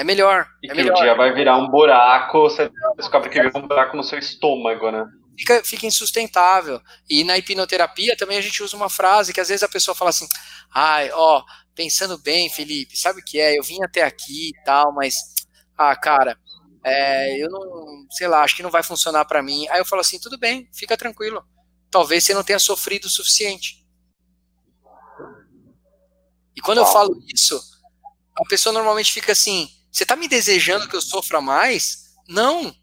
É 0.00 0.04
melhor. 0.04 0.48
E 0.62 0.66
é 0.66 0.74
que 0.74 0.76
melhor. 0.78 0.96
o 0.96 1.02
dia 1.02 1.14
vai 1.14 1.34
virar 1.34 1.58
um 1.58 1.68
buraco, 1.68 2.40
você 2.40 2.70
descobre 2.96 3.28
que 3.28 3.38
virou 3.38 3.62
um 3.62 3.68
buraco 3.68 3.94
no 3.94 4.02
seu 4.02 4.18
estômago, 4.18 4.90
né? 4.90 5.06
Fica, 5.38 5.62
fica 5.62 5.86
insustentável. 5.86 6.80
E 7.06 7.22
na 7.22 7.36
hipnoterapia 7.36 8.16
também 8.16 8.38
a 8.38 8.40
gente 8.40 8.62
usa 8.62 8.74
uma 8.74 8.88
frase 8.88 9.30
que 9.34 9.42
às 9.42 9.48
vezes 9.50 9.62
a 9.62 9.68
pessoa 9.68 9.94
fala 9.94 10.08
assim: 10.08 10.26
ai, 10.74 11.10
ó, 11.12 11.44
pensando 11.74 12.16
bem, 12.16 12.48
Felipe, 12.48 12.96
sabe 12.96 13.20
o 13.20 13.22
que 13.22 13.38
é? 13.38 13.58
Eu 13.58 13.62
vim 13.62 13.76
até 13.84 14.02
aqui 14.02 14.48
e 14.48 14.64
tal, 14.64 14.90
mas, 14.94 15.16
ah, 15.76 15.94
cara, 15.94 16.34
é, 16.82 17.36
eu 17.36 17.50
não, 17.50 18.06
sei 18.10 18.26
lá, 18.26 18.42
acho 18.42 18.56
que 18.56 18.62
não 18.62 18.70
vai 18.70 18.82
funcionar 18.82 19.26
para 19.26 19.42
mim. 19.42 19.68
Aí 19.68 19.80
eu 19.80 19.84
falo 19.84 20.00
assim: 20.00 20.18
tudo 20.18 20.38
bem, 20.38 20.66
fica 20.72 20.96
tranquilo. 20.96 21.44
Talvez 21.90 22.24
você 22.24 22.32
não 22.32 22.42
tenha 22.42 22.58
sofrido 22.58 23.04
o 23.04 23.10
suficiente. 23.10 23.86
E 26.56 26.62
quando 26.62 26.78
eu 26.78 26.86
falo 26.86 27.22
isso, 27.34 27.60
a 28.34 28.44
pessoa 28.48 28.72
normalmente 28.72 29.12
fica 29.12 29.32
assim: 29.32 29.68
você 29.90 30.04
está 30.04 30.16
me 30.16 30.28
desejando 30.28 30.88
que 30.88 30.96
eu 30.96 31.00
sofra 31.00 31.40
mais? 31.40 32.14
Não. 32.28 32.74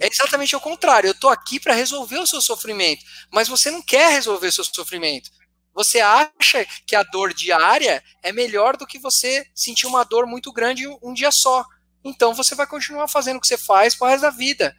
É 0.00 0.06
exatamente 0.06 0.54
o 0.54 0.60
contrário. 0.60 1.08
Eu 1.08 1.12
estou 1.12 1.30
aqui 1.30 1.58
para 1.58 1.74
resolver 1.74 2.18
o 2.18 2.26
seu 2.26 2.40
sofrimento, 2.40 3.04
mas 3.32 3.48
você 3.48 3.70
não 3.70 3.82
quer 3.82 4.10
resolver 4.10 4.48
o 4.48 4.52
seu 4.52 4.64
sofrimento. 4.64 5.30
Você 5.74 6.00
acha 6.00 6.66
que 6.86 6.94
a 6.94 7.02
dor 7.02 7.32
diária 7.32 8.04
é 8.22 8.30
melhor 8.30 8.76
do 8.76 8.86
que 8.86 8.98
você 8.98 9.46
sentir 9.54 9.86
uma 9.86 10.04
dor 10.04 10.26
muito 10.26 10.52
grande 10.52 10.86
um 11.02 11.14
dia 11.14 11.30
só. 11.30 11.64
Então 12.04 12.34
você 12.34 12.54
vai 12.54 12.66
continuar 12.66 13.08
fazendo 13.08 13.38
o 13.38 13.40
que 13.40 13.46
você 13.46 13.56
faz 13.56 13.94
pro 13.94 14.06
resto 14.06 14.22
da 14.22 14.30
vida. 14.30 14.76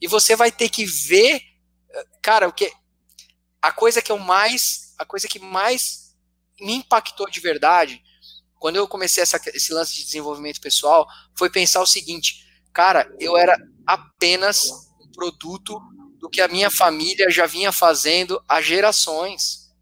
E 0.00 0.06
você 0.06 0.36
vai 0.36 0.52
ter 0.52 0.68
que 0.68 0.84
ver, 0.86 1.42
cara, 2.22 2.48
o 2.48 2.52
que 2.52 2.72
a 3.60 3.72
coisa 3.72 4.00
que 4.00 4.12
eu 4.12 4.18
mais, 4.18 4.94
a 4.96 5.04
coisa 5.04 5.26
que 5.26 5.38
mais 5.38 6.14
me 6.60 6.74
impactou 6.74 7.28
de 7.28 7.40
verdade 7.40 8.02
quando 8.60 8.76
eu 8.76 8.86
comecei 8.86 9.22
essa, 9.22 9.40
esse 9.54 9.72
lance 9.72 9.94
de 9.94 10.04
desenvolvimento 10.04 10.60
pessoal, 10.60 11.08
foi 11.34 11.48
pensar 11.48 11.80
o 11.80 11.86
seguinte, 11.86 12.46
cara, 12.74 13.10
eu 13.18 13.34
era 13.34 13.56
apenas 13.86 14.70
um 15.00 15.10
produto 15.10 15.80
do 16.18 16.28
que 16.28 16.42
a 16.42 16.46
minha 16.46 16.70
família 16.70 17.30
já 17.30 17.46
vinha 17.46 17.72
fazendo 17.72 18.40
há 18.46 18.60
gerações. 18.60 19.72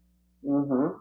Uhum. 0.41 0.95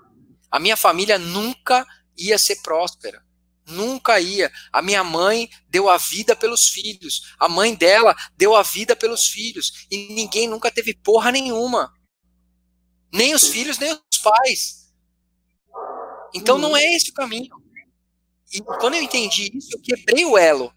A 0.51 0.59
minha 0.59 0.77
família 0.77 1.19
nunca 1.19 1.87
ia 2.17 2.37
ser 2.37 2.57
próspera. 2.63 3.25
Nunca 3.65 4.19
ia. 4.19 4.51
A 4.73 4.83
minha 4.83 5.05
mãe 5.05 5.49
deu 5.69 5.89
a 5.89 5.99
vida 5.99 6.35
pelos 6.35 6.67
filhos. 6.67 7.33
A 7.39 7.49
mãe 7.49 7.77
dela 7.77 8.17
deu 8.37 8.57
a 8.57 8.63
vida 8.63 8.97
pelos 8.97 9.27
filhos. 9.27 9.87
E 9.89 10.13
ninguém 10.15 10.49
nunca 10.49 10.69
teve 10.69 10.95
porra 10.95 11.31
nenhuma. 11.31 11.93
Nem 13.13 13.35
os 13.35 13.47
filhos, 13.47 13.79
nem 13.79 13.93
os 13.93 14.19
pais. 14.19 14.93
Então 16.35 16.59
não 16.59 16.77
é 16.77 16.83
esse 16.97 17.11
o 17.11 17.15
caminho. 17.15 17.68
E 18.53 18.61
quando 18.63 18.95
eu 18.95 19.03
entendi 19.03 19.51
isso, 19.55 19.69
eu 19.73 19.81
quebrei 19.81 20.25
o 20.25 20.39
elo. 20.39 20.73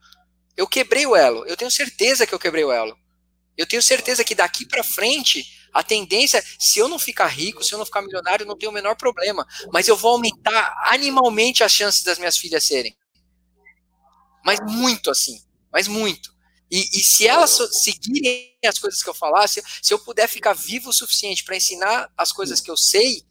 Eu 0.57 0.67
quebrei 0.67 1.05
o 1.05 1.15
elo. 1.15 1.45
Eu 1.45 1.55
tenho 1.55 1.71
certeza 1.71 2.27
que 2.27 2.33
eu 2.33 2.39
quebrei 2.39 2.63
o 2.63 2.71
elo. 2.71 2.97
Eu 3.57 3.65
tenho 3.65 3.81
certeza 3.81 4.23
que 4.23 4.35
daqui 4.35 4.65
para 4.65 4.83
frente, 4.83 5.45
a 5.73 5.83
tendência, 5.83 6.43
se 6.59 6.79
eu 6.79 6.87
não 6.87 6.99
ficar 6.99 7.27
rico, 7.27 7.63
se 7.63 7.73
eu 7.73 7.77
não 7.77 7.85
ficar 7.85 8.01
milionário, 8.01 8.45
não 8.45 8.57
tem 8.57 8.67
o 8.67 8.71
menor 8.71 8.95
problema. 8.95 9.45
Mas 9.71 9.87
eu 9.87 9.95
vou 9.95 10.11
aumentar 10.11 10.73
animalmente 10.85 11.63
as 11.63 11.71
chances 11.71 12.03
das 12.03 12.17
minhas 12.17 12.37
filhas 12.37 12.65
serem. 12.65 12.95
Mas 14.45 14.59
muito 14.59 15.09
assim. 15.09 15.41
Mas 15.71 15.87
muito. 15.87 16.31
E, 16.69 16.99
e 16.99 17.03
se 17.03 17.27
elas 17.27 17.57
seguirem 17.83 18.55
as 18.65 18.79
coisas 18.79 19.03
que 19.03 19.09
eu 19.09 19.13
falasse, 19.13 19.61
se 19.81 19.93
eu 19.93 19.99
puder 19.99 20.27
ficar 20.27 20.53
vivo 20.53 20.89
o 20.89 20.93
suficiente 20.93 21.43
para 21.43 21.57
ensinar 21.57 22.09
as 22.17 22.31
coisas 22.31 22.61
que 22.61 22.71
eu 22.71 22.77
sei, 22.77 23.23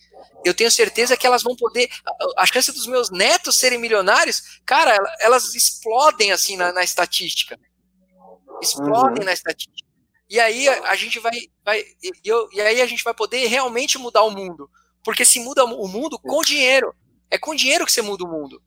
eu 0.44 0.54
tenho 0.54 0.70
certeza 0.70 1.16
que 1.16 1.26
elas 1.26 1.42
vão 1.42 1.54
poder. 1.56 1.88
A 2.36 2.46
chance 2.46 2.72
dos 2.72 2.86
meus 2.86 3.10
netos 3.10 3.58
serem 3.58 3.78
milionários, 3.78 4.60
cara, 4.64 4.96
elas 5.20 5.54
explodem 5.54 6.32
assim 6.32 6.56
na, 6.56 6.72
na 6.72 6.82
estatística. 6.82 7.58
Explodem 8.62 9.20
uhum. 9.20 9.24
na 9.24 9.32
estatística. 9.32 9.88
E 10.28 10.38
aí 10.38 10.68
a, 10.68 10.94
gente 10.94 11.18
vai. 11.18 11.32
vai 11.64 11.80
e, 12.02 12.12
eu, 12.24 12.48
e 12.52 12.60
aí 12.60 12.80
a 12.80 12.86
gente 12.86 13.02
vai 13.02 13.12
poder 13.12 13.46
realmente 13.48 13.98
mudar 13.98 14.22
o 14.22 14.30
mundo. 14.30 14.70
Porque 15.02 15.24
se 15.24 15.40
muda 15.40 15.64
o 15.64 15.88
mundo 15.88 16.18
com 16.18 16.40
dinheiro. 16.42 16.94
É 17.30 17.38
com 17.38 17.54
dinheiro 17.54 17.84
que 17.84 17.92
você 17.92 18.02
muda 18.02 18.24
o 18.24 18.28
mundo. 18.28 18.62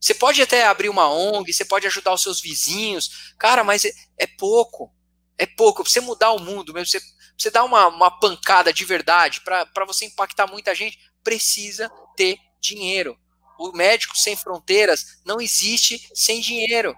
Você 0.00 0.14
pode 0.14 0.40
até 0.42 0.66
abrir 0.66 0.88
uma 0.88 1.08
ONG, 1.08 1.52
você 1.52 1.64
pode 1.64 1.86
ajudar 1.86 2.12
os 2.12 2.22
seus 2.22 2.40
vizinhos, 2.40 3.34
cara, 3.38 3.64
mas 3.64 3.84
é, 3.84 3.90
é 4.18 4.26
pouco. 4.26 4.92
É 5.38 5.46
pouco. 5.46 5.82
Pra 5.82 5.90
você 5.90 6.00
mudar 6.00 6.32
o 6.32 6.38
mundo, 6.38 6.72
mesmo 6.72 6.86
você 6.86 7.00
você 7.36 7.50
dar 7.50 7.64
uma, 7.64 7.86
uma 7.88 8.10
pancada 8.10 8.72
de 8.72 8.84
verdade, 8.84 9.40
para 9.42 9.84
você 9.86 10.06
impactar 10.06 10.46
muita 10.46 10.74
gente, 10.74 10.98
precisa 11.22 11.90
ter 12.16 12.38
dinheiro. 12.60 13.18
O 13.58 13.72
Médico 13.72 14.16
Sem 14.16 14.36
Fronteiras 14.36 15.20
não 15.24 15.40
existe 15.40 16.08
sem 16.14 16.40
dinheiro. 16.40 16.94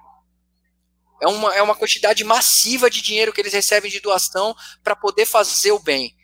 É 1.21 1.27
uma, 1.27 1.55
é 1.55 1.63
uma 1.63 1.75
quantidade 1.75 2.23
massiva 2.23 2.89
de 2.89 3.03
dinheiro 3.03 3.33
que 3.33 3.41
eles 3.41 3.53
recebem 3.53 3.91
de 3.91 4.01
doação 4.01 4.55
para 4.83 4.95
poder 4.95 5.27
fazer 5.27 5.73
o 5.73 5.79
bem. 5.79 6.17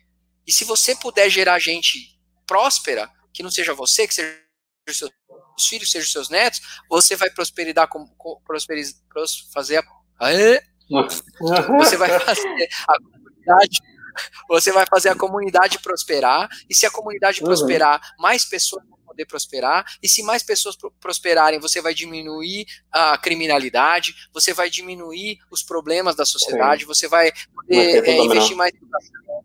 E 0.47 0.53
se 0.53 0.65
você 0.65 0.95
puder 0.95 1.29
gerar 1.29 1.59
gente 1.59 2.19
próspera, 2.47 3.11
que 3.33 3.43
não 3.43 3.51
seja 3.51 3.75
você, 3.75 4.07
que 4.07 4.15
seja 4.15 4.39
os 4.89 4.99
seus 4.99 5.13
filhos, 5.69 5.91
seja 5.91 6.07
os 6.07 6.13
seus 6.13 6.29
netos, 6.29 6.61
você 6.89 7.17
vai 7.17 7.31
prosperidade, 7.31 7.91
prosperizar, 8.45 9.01
fazer 9.53 9.79
a, 9.79 9.85
você 11.79 11.97
vai 11.97 12.21
fazer 12.21 12.69
a 12.87 12.99
comunidade 12.99 13.79
você 14.49 14.73
vai 14.73 14.87
fazer 14.87 15.09
a 15.09 15.17
comunidade 15.17 15.79
prosperar, 15.79 16.49
e 16.69 16.75
se 16.75 16.87
a 16.87 16.91
comunidade 16.91 17.41
uhum. 17.41 17.47
prosperar, 17.47 18.01
mais 18.19 18.45
pessoas 18.45 18.85
vão 18.89 18.99
poder 18.99 19.27
prosperar, 19.27 19.85
e 20.03 20.09
se 20.09 20.23
mais 20.23 20.43
pessoas 20.43 20.77
prosperarem, 21.01 21.61
você 21.61 21.81
vai 21.81 21.95
diminuir 21.95 22.67
a 22.91 23.17
criminalidade, 23.17 24.15
você 24.33 24.53
vai 24.53 24.69
diminuir 24.69 25.39
os 25.51 25.63
problemas 25.63 26.17
da 26.17 26.25
sociedade, 26.25 26.83
Sim. 26.83 26.87
você 26.87 27.09
vai 27.09 27.33
poder 27.55 28.09
é, 28.09 28.19
investir 28.23 28.57
mais 28.57 28.73
em 28.73 28.77
educação. 28.77 29.45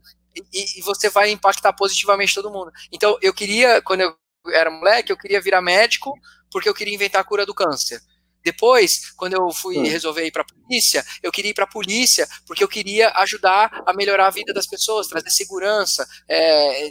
e, 0.54 0.80
e, 0.80 0.82
você 0.82 1.10
vai 1.10 1.30
impactar 1.32 1.74
positivamente 1.74 2.34
todo 2.34 2.52
mundo. 2.52 2.72
Então, 2.92 3.18
eu 3.22 3.34
queria, 3.34 3.82
quando 3.82 4.02
eu 4.02 4.16
era 4.54 4.72
moleque, 4.72 5.12
eu 5.12 5.18
queria 5.18 5.42
virar 5.42 5.62
médico 5.62 6.14
porque 6.52 6.68
eu 6.68 6.74
queria 6.74 6.96
inventar 6.96 7.22
a 7.22 7.24
cura 7.24 7.46
do 7.46 7.54
câncer. 7.54 8.02
Depois, 8.44 9.12
quando 9.12 9.34
eu 9.34 9.52
fui 9.52 9.76
Sim. 9.76 9.88
resolver 9.88 10.26
ir 10.26 10.32
para 10.32 10.44
a 10.44 10.46
polícia, 10.46 11.06
eu 11.22 11.32
queria 11.32 11.52
ir 11.52 11.54
para 11.54 11.66
a 11.66 11.70
polícia 11.70 12.28
porque 12.46 12.64
eu 12.64 12.68
queria 12.68 13.10
ajudar 13.18 13.84
a 13.86 13.94
melhorar 13.94 14.28
a 14.28 14.32
vida 14.32 14.54
das 14.54 14.66
pessoas, 14.66 15.08
trazer 15.08 15.30
segurança, 15.30 16.08
é, 16.28 16.88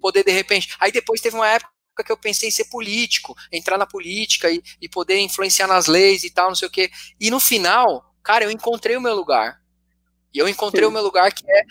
poder 0.00 0.24
de 0.24 0.32
repente. 0.32 0.74
Aí 0.78 0.92
depois 0.92 1.20
teve 1.20 1.36
uma 1.36 1.48
época 1.48 1.70
que 2.04 2.12
eu 2.12 2.16
pensei 2.16 2.48
em 2.48 2.52
ser 2.52 2.66
político, 2.66 3.34
entrar 3.50 3.78
na 3.78 3.86
política 3.86 4.50
e, 4.50 4.62
e 4.80 4.88
poder 4.88 5.18
influenciar 5.18 5.66
nas 5.66 5.86
leis 5.86 6.24
e 6.24 6.30
tal, 6.30 6.48
não 6.48 6.54
sei 6.54 6.68
o 6.68 6.70
quê. 6.70 6.90
E 7.20 7.30
no 7.30 7.40
final, 7.40 8.14
cara, 8.22 8.44
eu 8.44 8.50
encontrei 8.50 8.96
o 8.96 9.00
meu 9.00 9.14
lugar. 9.14 9.60
E 10.34 10.38
eu 10.38 10.48
encontrei 10.48 10.84
Sim. 10.84 10.88
o 10.88 10.92
meu 10.92 11.02
lugar 11.02 11.32
que 11.32 11.44
é. 11.50 11.62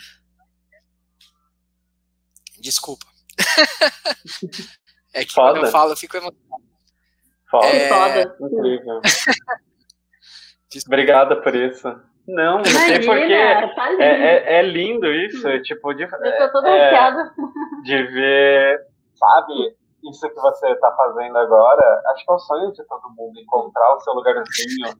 Desculpa. 2.60 3.06
é 5.14 5.26
que 5.26 5.34
Foda. 5.34 5.54
quando 5.54 5.66
eu 5.66 5.72
falo, 5.72 5.92
eu 5.92 5.98
fico 5.98 6.16
emocionado. 6.16 6.71
Foda. 7.52 7.68
É... 7.68 7.88
Foda. 7.90 8.36
Incrível. 8.40 9.02
Obrigada 10.88 11.36
por 11.36 11.54
isso. 11.54 11.88
Não, 12.28 12.60
não 12.60 12.66
sei 12.66 13.06
porquê. 13.06 13.74
Tá 13.76 13.94
é, 14.00 14.06
é, 14.06 14.60
é, 14.60 14.62
lindo 14.62 15.12
isso. 15.12 15.48
É, 15.48 15.60
tipo, 15.60 15.94
de, 15.94 16.04
eu 16.04 16.10
tô 16.10 16.52
toda 16.54 16.70
é, 16.70 17.14
de 17.84 18.04
ver, 18.04 18.80
sabe, 19.16 19.76
isso 20.10 20.30
que 20.30 20.42
você 20.42 20.68
está 20.70 20.92
fazendo 20.92 21.38
agora. 21.38 22.02
Acho 22.08 22.26
que 22.26 22.32
é 22.32 22.36
o 22.36 22.40
sonho 22.40 22.72
de 22.72 22.84
todo 22.86 23.14
mundo 23.18 23.40
encontrar 23.40 23.96
o 23.96 24.00
seu 24.00 24.14
lugarzinho. 24.14 24.96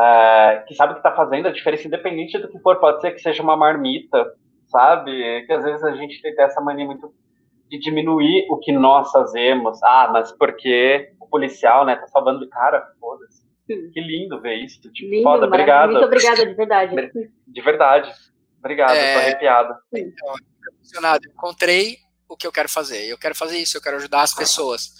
É, 0.00 0.64
que 0.68 0.74
sabe 0.74 0.92
que 0.92 1.00
está 1.00 1.12
fazendo 1.12 1.48
a 1.48 1.52
diferença, 1.52 1.88
independente 1.88 2.38
do 2.38 2.48
que 2.48 2.60
for. 2.60 2.76
Pode 2.76 3.00
ser 3.00 3.10
que 3.12 3.20
seja 3.20 3.42
uma 3.42 3.56
marmita, 3.56 4.32
sabe? 4.68 5.44
Que 5.46 5.52
às 5.52 5.64
vezes 5.64 5.82
a 5.82 5.92
gente 5.92 6.22
tem 6.22 6.34
essa 6.38 6.60
mania 6.60 6.86
muito 6.86 7.12
de 7.68 7.78
diminuir 7.78 8.46
o 8.50 8.58
que 8.58 8.70
nós 8.70 9.10
fazemos. 9.10 9.82
Ah, 9.82 10.10
mas 10.12 10.30
porque 10.32 11.12
o 11.19 11.19
policial, 11.30 11.86
né, 11.86 11.96
tá 11.96 12.06
salvando. 12.08 12.48
Cara, 12.48 12.92
foda-se. 13.00 13.40
Que 13.66 14.00
lindo 14.00 14.40
ver 14.40 14.56
isso. 14.56 14.80
Tipo, 14.90 15.10
lindo, 15.10 15.22
foda, 15.22 15.46
obrigado. 15.46 15.92
Muito 15.92 16.04
obrigada, 16.04 16.44
de 16.44 16.54
verdade. 16.54 17.22
De 17.46 17.62
verdade. 17.62 18.12
Obrigado, 18.58 18.94
é... 18.94 19.14
tô 19.14 19.18
arrepiado. 19.20 19.74
Então, 19.94 20.34
emocionado. 20.80 21.28
Encontrei 21.28 21.98
o 22.28 22.36
que 22.36 22.46
eu 22.46 22.52
quero 22.52 22.68
fazer. 22.68 23.06
Eu 23.06 23.18
quero 23.18 23.34
fazer 23.34 23.58
isso, 23.58 23.76
eu 23.76 23.82
quero 23.82 23.96
ajudar 23.96 24.22
as 24.22 24.34
pessoas. 24.34 24.92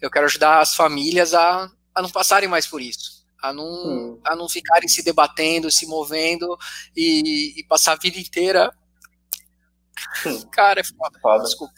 Eu 0.00 0.10
quero 0.10 0.26
ajudar 0.26 0.60
as 0.60 0.74
famílias 0.74 1.34
a, 1.34 1.70
a 1.94 2.02
não 2.02 2.10
passarem 2.10 2.48
mais 2.48 2.66
por 2.66 2.80
isso. 2.80 3.26
A 3.42 3.52
não, 3.52 3.64
hum. 3.64 4.20
a 4.24 4.34
não 4.34 4.48
ficarem 4.48 4.88
se 4.88 5.04
debatendo, 5.04 5.70
se 5.70 5.86
movendo 5.86 6.56
e, 6.96 7.60
e 7.60 7.64
passar 7.64 7.92
a 7.92 7.96
vida 7.96 8.18
inteira. 8.18 8.72
Hum. 10.26 10.48
Cara, 10.50 10.80
é 10.80 10.84
foda. 10.84 11.18
foda. 11.20 11.44
Desculpa. 11.44 11.74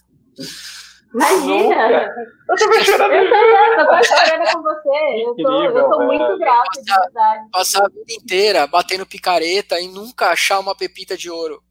Imagina! 1.12 2.15
Eu 2.49 2.57
tô 2.57 2.73
chorando. 2.85 3.12
Eu 3.15 3.28
tô, 3.28 3.81
eu 3.81 3.87
tô 3.89 4.05
chorando 4.05 4.53
com 4.53 4.62
você. 4.62 5.24
Eu 5.24 5.35
tô, 5.37 5.65
eu 5.65 5.91
tô 5.91 6.05
muito 6.05 6.39
grata, 6.39 6.82
de 6.82 6.93
verdade. 6.93 7.51
Passar 7.51 7.85
a 7.85 7.89
vida 7.89 8.12
inteira 8.12 8.66
batendo 8.66 9.07
picareta 9.07 9.81
e 9.81 9.89
nunca 9.89 10.31
achar 10.31 10.61
uma 10.61 10.74
pepita 10.74 11.16
de 11.16 11.28
ouro. 11.28 11.62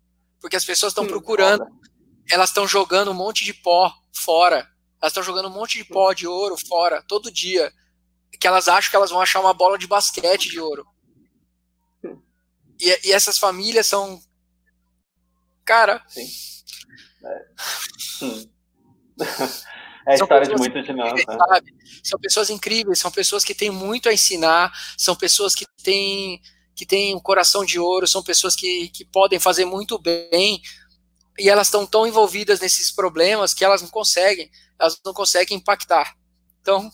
Porque 0.41 0.55
as 0.55 0.65
pessoas 0.65 0.91
estão 0.91 1.07
procurando. 1.07 1.65
Elas 2.29 2.49
estão 2.49 2.67
jogando 2.67 3.11
um 3.11 3.15
monte 3.15 3.43
de 3.45 3.53
pó 3.53 3.91
fora. 4.13 4.67
Elas 5.01 5.11
estão 5.11 5.23
jogando 5.23 5.47
um 5.47 5.53
monte 5.53 5.77
de 5.77 5.85
pó 5.85 6.11
de 6.13 6.27
ouro 6.27 6.55
fora, 6.67 7.01
todo 7.07 7.31
dia. 7.31 7.71
Que 8.39 8.47
elas 8.47 8.67
acham 8.67 8.89
que 8.89 8.95
elas 8.95 9.09
vão 9.09 9.21
achar 9.21 9.39
uma 9.39 9.53
bola 9.53 9.77
de 9.77 9.87
basquete 9.87 10.49
de 10.49 10.59
ouro. 10.59 10.85
E, 12.79 13.07
e 13.07 13.11
essas 13.11 13.37
famílias 13.37 13.87
são. 13.87 14.21
Cara. 15.65 16.03
Sim. 16.07 16.27
É. 17.23 18.25
Hum. 18.25 18.58
É 20.07 20.13
a 20.13 20.15
história 20.15 20.47
de 20.47 20.55
muita 20.55 20.81
gente, 20.81 20.93
né? 20.93 21.03
São 22.03 22.19
pessoas 22.19 22.49
incríveis, 22.49 22.97
são 22.97 23.11
pessoas 23.11 23.43
que 23.43 23.53
têm 23.53 23.69
muito 23.69 24.09
a 24.09 24.13
ensinar, 24.13 24.71
são 24.97 25.15
pessoas 25.15 25.53
que 25.53 25.65
têm, 25.83 26.41
que 26.75 26.83
têm 26.83 27.15
um 27.15 27.19
coração 27.19 27.63
de 27.63 27.79
ouro, 27.79 28.07
são 28.07 28.23
pessoas 28.23 28.55
que, 28.55 28.89
que 28.89 29.05
podem 29.05 29.39
fazer 29.39 29.65
muito 29.65 29.99
bem, 29.99 30.61
e 31.37 31.49
elas 31.49 31.67
estão 31.67 31.85
tão 31.85 32.07
envolvidas 32.07 32.59
nesses 32.59 32.91
problemas 32.91 33.53
que 33.53 33.63
elas 33.63 33.81
não 33.81 33.89
conseguem, 33.89 34.49
elas 34.79 34.99
não 35.05 35.13
conseguem 35.13 35.57
impactar. 35.57 36.15
Então. 36.61 36.89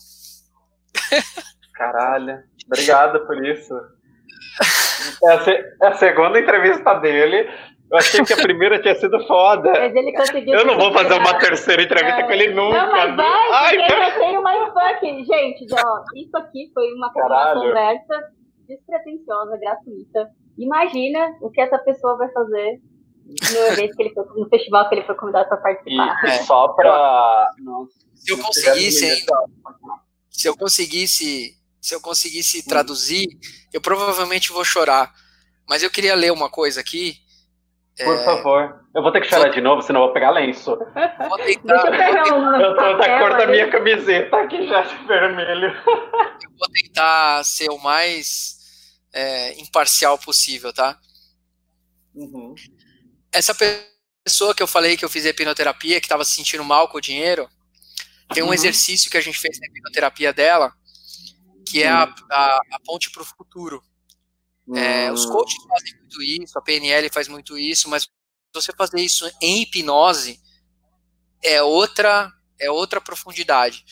Caralho, 1.72 2.42
obrigado 2.66 3.26
por 3.26 3.44
isso. 3.44 3.74
É 5.22 5.86
a, 5.86 5.94
segunda 5.94 6.40
entrevista 6.40 6.94
dele. 6.94 7.48
Eu 7.90 7.98
achei 7.98 8.24
que 8.24 8.32
a 8.32 8.36
primeira 8.36 8.80
tinha 8.82 8.94
sido 8.96 9.24
foda. 9.26 9.70
Mas 9.70 9.94
ele 9.94 10.12
conseguiu. 10.12 10.54
Eu 10.54 10.66
não 10.66 10.76
vou 10.76 10.92
fazer 10.92 11.14
uma 11.14 11.38
terceira 11.38 11.82
entrevista 11.82 12.24
com 12.24 12.32
ele 12.32 12.52
nunca. 12.52 12.84
Não, 12.84 12.92
mas 12.92 13.16
vai, 13.16 13.52
Ai, 13.52 13.76
porque 13.76 13.92
eu 13.92 14.20
tenho 14.20 14.42
mais 14.42 14.72
fuck. 14.72 15.24
Gente, 15.24 15.66
ó, 15.72 16.02
isso 16.16 16.36
aqui 16.36 16.70
foi 16.74 16.92
uma, 16.94 17.12
uma 17.14 17.54
conversa 17.54 18.32
despretensiosa, 18.66 19.56
gratuita. 19.58 20.30
Imagina 20.58 21.36
o 21.40 21.50
que 21.50 21.60
essa 21.60 21.78
pessoa 21.78 22.16
vai 22.16 22.28
fazer 22.32 22.80
no 23.52 23.58
evento 23.72 23.96
que 23.96 24.02
ele 24.02 24.14
foi, 24.14 24.24
no 24.34 24.48
festival 24.48 24.88
que 24.88 24.94
ele 24.96 25.04
foi 25.04 25.14
convidado 25.14 25.48
para 25.48 25.58
participar. 25.58 26.20
E, 26.24 26.26
é. 26.26 26.42
Só 26.42 26.68
para. 26.68 27.50
Se 28.14 28.32
eu 28.32 28.38
conseguisse 28.38 29.04
ainda. 29.04 29.32
Se 30.28 30.48
eu 30.48 30.56
conseguisse. 30.56 31.56
Se 31.80 31.94
eu 31.94 32.00
conseguisse 32.00 32.66
traduzir, 32.66 33.28
eu 33.72 33.80
provavelmente 33.80 34.50
vou 34.50 34.64
chorar. 34.64 35.12
Mas 35.68 35.84
eu 35.84 35.90
queria 35.90 36.16
ler 36.16 36.32
uma 36.32 36.50
coisa 36.50 36.80
aqui 36.80 37.14
por 38.04 38.14
é... 38.14 38.24
favor. 38.24 38.86
Eu 38.94 39.02
vou 39.02 39.12
ter 39.12 39.20
que 39.20 39.28
chorar 39.28 39.44
vou... 39.44 39.52
de 39.52 39.60
novo, 39.60 39.82
senão 39.82 40.00
eu 40.00 40.06
vou 40.06 40.14
pegar 40.14 40.30
lenço. 40.30 40.76
Vou 40.76 41.38
tentar. 41.38 41.82
Deixa 41.82 41.86
eu 41.86 41.90
pegar 41.90 42.34
um 42.34 42.60
eu 42.60 42.76
tô 42.76 42.98
da 42.98 43.18
cor 43.18 43.36
da 43.36 43.46
minha 43.46 43.70
camiseta 43.70 44.36
aqui 44.36 44.66
já 44.66 44.82
de 44.82 44.96
vermelho. 45.06 45.68
Eu 46.42 46.50
vou 46.58 46.68
tentar 46.72 47.44
ser 47.44 47.70
o 47.70 47.78
mais 47.78 48.56
é, 49.12 49.58
imparcial 49.60 50.18
possível, 50.18 50.72
tá? 50.72 50.98
Uhum. 52.14 52.54
Essa 53.32 53.54
pessoa 53.54 54.54
que 54.54 54.62
eu 54.62 54.66
falei 54.66 54.96
que 54.96 55.04
eu 55.04 55.08
fiz 55.08 55.24
hipnoterapia, 55.24 56.00
que 56.00 56.06
estava 56.06 56.24
se 56.24 56.34
sentindo 56.34 56.64
mal 56.64 56.88
com 56.88 56.98
o 56.98 57.00
dinheiro, 57.00 57.48
tem 58.32 58.42
um 58.42 58.46
uhum. 58.46 58.54
exercício 58.54 59.10
que 59.10 59.16
a 59.16 59.20
gente 59.20 59.38
fez 59.38 59.58
na 59.58 59.66
hipnoterapia 59.66 60.32
dela, 60.32 60.72
que 61.66 61.82
é 61.82 61.88
a, 61.88 62.04
uhum. 62.04 62.12
a, 62.30 62.58
a 62.72 62.80
ponte 62.84 63.10
para 63.10 63.22
o 63.22 63.26
futuro. 63.26 63.82
É, 64.74 65.12
os 65.12 65.24
hum. 65.24 65.32
coaches 65.32 65.62
fazem 65.68 65.94
muito 66.00 66.22
isso, 66.22 66.58
a 66.58 66.62
PNL 66.62 67.08
faz 67.10 67.28
muito 67.28 67.56
isso, 67.56 67.88
mas 67.88 68.08
você 68.52 68.72
fazer 68.72 69.00
isso 69.00 69.30
em 69.40 69.62
hipnose 69.62 70.40
é 71.42 71.62
outra 71.62 72.32
é 72.58 72.70
outra 72.70 73.00
profundidade. 73.00 73.84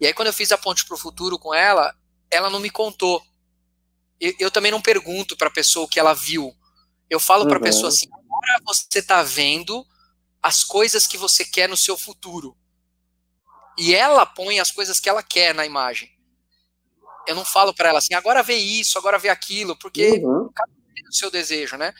E 0.00 0.06
aí 0.06 0.14
quando 0.14 0.28
eu 0.28 0.32
fiz 0.32 0.52
a 0.52 0.58
ponte 0.58 0.84
para 0.84 0.94
o 0.94 0.98
futuro 0.98 1.38
com 1.38 1.54
ela, 1.54 1.94
ela 2.30 2.50
não 2.50 2.60
me 2.60 2.70
contou. 2.70 3.22
Eu, 4.20 4.34
eu 4.38 4.50
também 4.50 4.70
não 4.70 4.80
pergunto 4.80 5.36
para 5.36 5.48
a 5.48 5.52
pessoa 5.52 5.86
o 5.86 5.88
que 5.88 5.98
ela 5.98 6.14
viu. 6.14 6.54
Eu 7.08 7.18
falo 7.18 7.46
para 7.48 7.56
a 7.56 7.62
pessoa 7.62 7.84
uhum. 7.84 7.88
assim: 7.88 8.06
agora 8.12 8.60
você 8.64 8.98
está 8.98 9.22
vendo 9.22 9.84
as 10.42 10.62
coisas 10.62 11.06
que 11.06 11.18
você 11.18 11.44
quer 11.44 11.68
no 11.68 11.76
seu 11.76 11.96
futuro. 11.96 12.56
E 13.78 13.94
ela 13.94 14.26
põe 14.26 14.60
as 14.60 14.70
coisas 14.70 15.00
que 15.00 15.08
ela 15.08 15.22
quer 15.22 15.54
na 15.54 15.64
imagem 15.66 16.19
eu 17.26 17.34
não 17.34 17.44
falo 17.44 17.74
para 17.74 17.88
ela 17.88 17.98
assim, 17.98 18.14
agora 18.14 18.42
vê 18.42 18.56
isso, 18.56 18.98
agora 18.98 19.18
vê 19.18 19.28
aquilo, 19.28 19.76
porque 19.76 20.20
uhum. 20.22 20.50
cada 20.54 20.70
um 20.72 20.94
tem 20.94 21.04
o 21.08 21.12
seu 21.12 21.30
desejo, 21.30 21.76
né? 21.76 21.92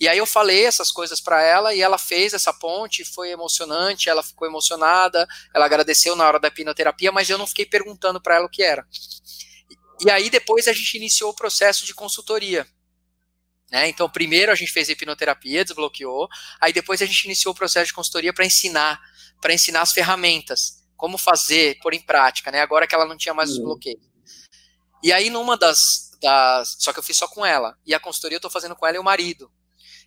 E 0.00 0.06
aí 0.06 0.18
eu 0.18 0.26
falei 0.26 0.64
essas 0.64 0.92
coisas 0.92 1.20
para 1.20 1.42
ela 1.42 1.74
e 1.74 1.82
ela 1.82 1.98
fez 1.98 2.32
essa 2.32 2.52
ponte, 2.52 3.04
foi 3.04 3.30
emocionante, 3.30 4.08
ela 4.08 4.22
ficou 4.22 4.46
emocionada, 4.46 5.26
ela 5.52 5.64
agradeceu 5.64 6.14
na 6.14 6.24
hora 6.24 6.38
da 6.38 6.48
hipnoterapia, 6.48 7.10
mas 7.10 7.28
eu 7.28 7.36
não 7.36 7.46
fiquei 7.46 7.66
perguntando 7.66 8.20
para 8.20 8.36
ela 8.36 8.46
o 8.46 8.48
que 8.48 8.62
era. 8.62 8.86
E 10.00 10.08
aí 10.10 10.30
depois 10.30 10.68
a 10.68 10.72
gente 10.72 10.96
iniciou 10.96 11.30
o 11.30 11.34
processo 11.34 11.84
de 11.84 11.92
consultoria. 11.94 12.64
Né? 13.70 13.88
Então, 13.88 14.08
primeiro 14.08 14.52
a 14.52 14.54
gente 14.54 14.72
fez 14.72 14.88
a 14.88 14.92
hipnoterapia, 14.92 15.64
desbloqueou, 15.64 16.28
aí 16.60 16.72
depois 16.72 17.02
a 17.02 17.06
gente 17.06 17.24
iniciou 17.24 17.52
o 17.52 17.56
processo 17.56 17.88
de 17.88 17.92
consultoria 17.92 18.32
para 18.32 18.46
ensinar, 18.46 19.00
para 19.40 19.52
ensinar 19.52 19.82
as 19.82 19.92
ferramentas, 19.92 20.84
como 20.96 21.18
fazer, 21.18 21.78
pôr 21.82 21.92
em 21.92 22.00
prática, 22.00 22.52
né? 22.52 22.60
Agora 22.60 22.86
que 22.86 22.94
ela 22.94 23.04
não 23.04 23.16
tinha 23.16 23.34
mais 23.34 23.50
uhum. 23.50 23.56
os 23.56 23.62
bloqueios. 23.64 24.07
E 25.02 25.12
aí, 25.12 25.30
numa 25.30 25.56
das, 25.56 25.78
das. 26.20 26.76
Só 26.78 26.92
que 26.92 26.98
eu 26.98 27.02
fiz 27.02 27.16
só 27.16 27.28
com 27.28 27.44
ela. 27.44 27.76
E 27.86 27.94
a 27.94 28.00
consultoria 28.00 28.36
eu 28.36 28.40
tô 28.40 28.50
fazendo 28.50 28.74
com 28.74 28.86
ela 28.86 28.96
e 28.96 29.00
o 29.00 29.04
marido. 29.04 29.50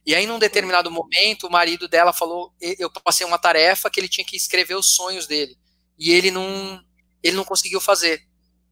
E 0.06 0.16
aí, 0.16 0.26
num 0.26 0.40
determinado 0.40 0.90
momento, 0.90 1.48
o 1.48 1.52
marido 1.52 1.88
dela 1.88 2.12
falou: 2.12 2.54
eu 2.60 2.90
passei 2.90 3.26
uma 3.26 3.38
tarefa 3.38 3.90
que 3.90 4.00
ele 4.00 4.10
tinha 4.10 4.26
que 4.26 4.36
escrever 4.36 4.76
os 4.76 4.94
sonhos 4.96 5.28
dele. 5.28 5.58
E 5.98 6.12
ele 6.12 6.32
não, 6.32 6.82
ele 7.24 7.36
não 7.36 7.46
conseguiu 7.46 7.80
fazer. 7.80 8.22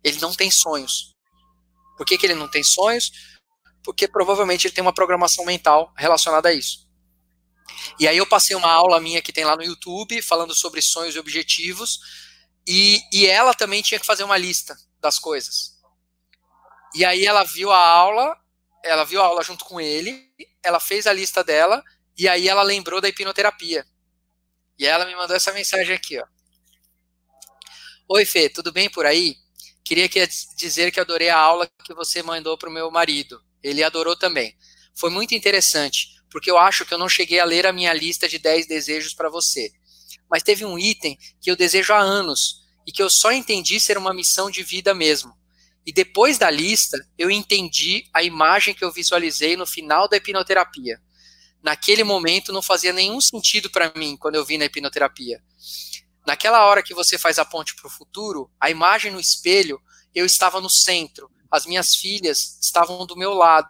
Ele 0.04 0.20
não 0.20 0.34
tem 0.34 0.50
sonhos. 0.50 1.14
Por 1.98 2.06
que, 2.06 2.18
que 2.18 2.26
ele 2.26 2.36
não 2.36 2.50
tem 2.50 2.64
sonhos? 2.64 3.12
Porque 3.84 4.08
provavelmente 4.08 4.68
ele 4.68 4.74
tem 4.74 4.82
uma 4.82 4.94
programação 4.94 5.46
mental 5.46 5.94
relacionada 5.98 6.50
a 6.50 6.54
isso. 6.54 6.88
E 8.00 8.08
aí 8.08 8.18
eu 8.18 8.26
passei 8.26 8.56
uma 8.56 8.72
aula 8.72 9.00
minha 9.00 9.22
que 9.22 9.34
tem 9.34 9.46
lá 9.46 9.56
no 9.56 9.64
YouTube, 9.64 10.22
falando 10.22 10.56
sobre 10.56 10.82
sonhos 10.82 11.16
e 11.16 11.20
objetivos, 11.20 12.00
e, 12.66 13.02
e 13.12 13.26
ela 13.26 13.54
também 13.54 13.82
tinha 13.82 14.00
que 14.00 14.06
fazer 14.06 14.24
uma 14.24 14.38
lista 14.38 14.76
das 15.00 15.20
coisas. 15.20 15.79
E 16.96 17.06
aí 17.06 17.26
ela 17.26 17.44
viu 17.44 17.72
a 17.72 17.78
aula, 17.78 18.36
ela 18.84 19.04
viu 19.04 19.22
a 19.22 19.26
aula 19.26 19.44
junto 19.44 19.66
com 19.66 19.80
ele, 19.80 20.32
ela 20.64 20.80
fez 20.80 21.08
a 21.08 21.14
lista 21.14 21.44
dela 21.44 21.84
E 22.18 22.28
aí 22.28 22.50
ela 22.50 22.64
lembrou 22.64 23.00
da 23.00 23.08
hipnoterapia. 23.08 23.86
E 24.78 24.86
ela 24.86 25.06
me 25.06 25.16
mandou 25.16 25.36
essa 25.36 25.54
mensagem 25.54 25.96
aqui, 25.96 26.20
ó. 26.20 26.26
Oi, 28.10 28.26
Fê, 28.26 28.50
tudo 28.50 28.72
bem 28.74 28.90
por 28.90 29.06
aí? 29.06 29.38
Queria 29.86 30.10
dizer 30.58 30.92
que 30.92 31.00
adorei 31.00 31.30
a 31.30 31.38
aula 31.38 31.70
que 31.86 31.94
você 31.94 32.22
mandou 32.22 32.58
para 32.58 32.70
o 32.70 32.74
meu 32.74 32.92
marido. 32.92 33.42
Ele 33.64 33.84
adorou 33.84 34.16
também. 34.18 34.56
Foi 34.96 35.10
muito 35.10 35.34
interessante, 35.34 36.10
porque 36.30 36.52
eu 36.52 36.58
acho 36.58 36.86
que 36.86 36.94
eu 36.94 36.98
não 36.98 37.08
cheguei 37.08 37.40
a 37.40 37.46
ler 37.46 37.66
a 37.66 37.74
minha 37.74 37.94
lista 37.94 38.28
de 38.28 38.38
10 38.38 38.68
desejos 38.68 39.14
para 39.14 39.30
você. 39.30 39.72
Mas 40.30 40.44
teve 40.44 40.66
um 40.66 40.78
item 40.78 41.18
que 41.42 41.50
eu 41.50 41.56
desejo 41.56 41.94
há 41.94 42.00
anos 42.00 42.64
e 42.86 42.92
que 42.92 43.02
eu 43.02 43.10
só 43.10 43.32
entendi 43.32 43.80
ser 43.80 43.98
uma 43.98 44.14
missão 44.14 44.52
de 44.52 44.62
vida 44.62 44.94
mesmo. 44.94 45.34
E 45.90 45.92
depois 45.92 46.38
da 46.38 46.52
lista, 46.52 47.04
eu 47.18 47.32
entendi 47.32 48.08
a 48.14 48.22
imagem 48.22 48.76
que 48.76 48.86
eu 48.86 48.92
visualizei 48.92 49.58
no 49.58 49.66
final 49.66 50.08
da 50.08 50.18
hipnoterapia. 50.18 51.02
Naquele 51.64 52.04
momento 52.04 52.54
não 52.54 52.62
fazia 52.62 52.94
nenhum 52.94 53.20
sentido 53.20 53.72
para 53.72 53.92
mim 53.96 54.16
quando 54.16 54.36
eu 54.36 54.46
vi 54.46 54.56
na 54.56 54.66
hipnoterapia. 54.66 55.44
Naquela 56.28 56.64
hora 56.64 56.84
que 56.84 56.94
você 56.94 57.18
faz 57.18 57.40
a 57.40 57.44
ponte 57.44 57.74
para 57.74 57.88
o 57.88 57.90
futuro, 57.90 58.52
a 58.60 58.70
imagem 58.70 59.12
no 59.12 59.20
espelho, 59.20 59.82
eu 60.14 60.28
estava 60.28 60.62
no 60.62 60.70
centro. 60.70 61.28
As 61.50 61.66
minhas 61.66 61.96
filhas 61.96 62.60
estavam 62.62 63.04
do 63.08 63.18
meu 63.18 63.34
lado, 63.34 63.68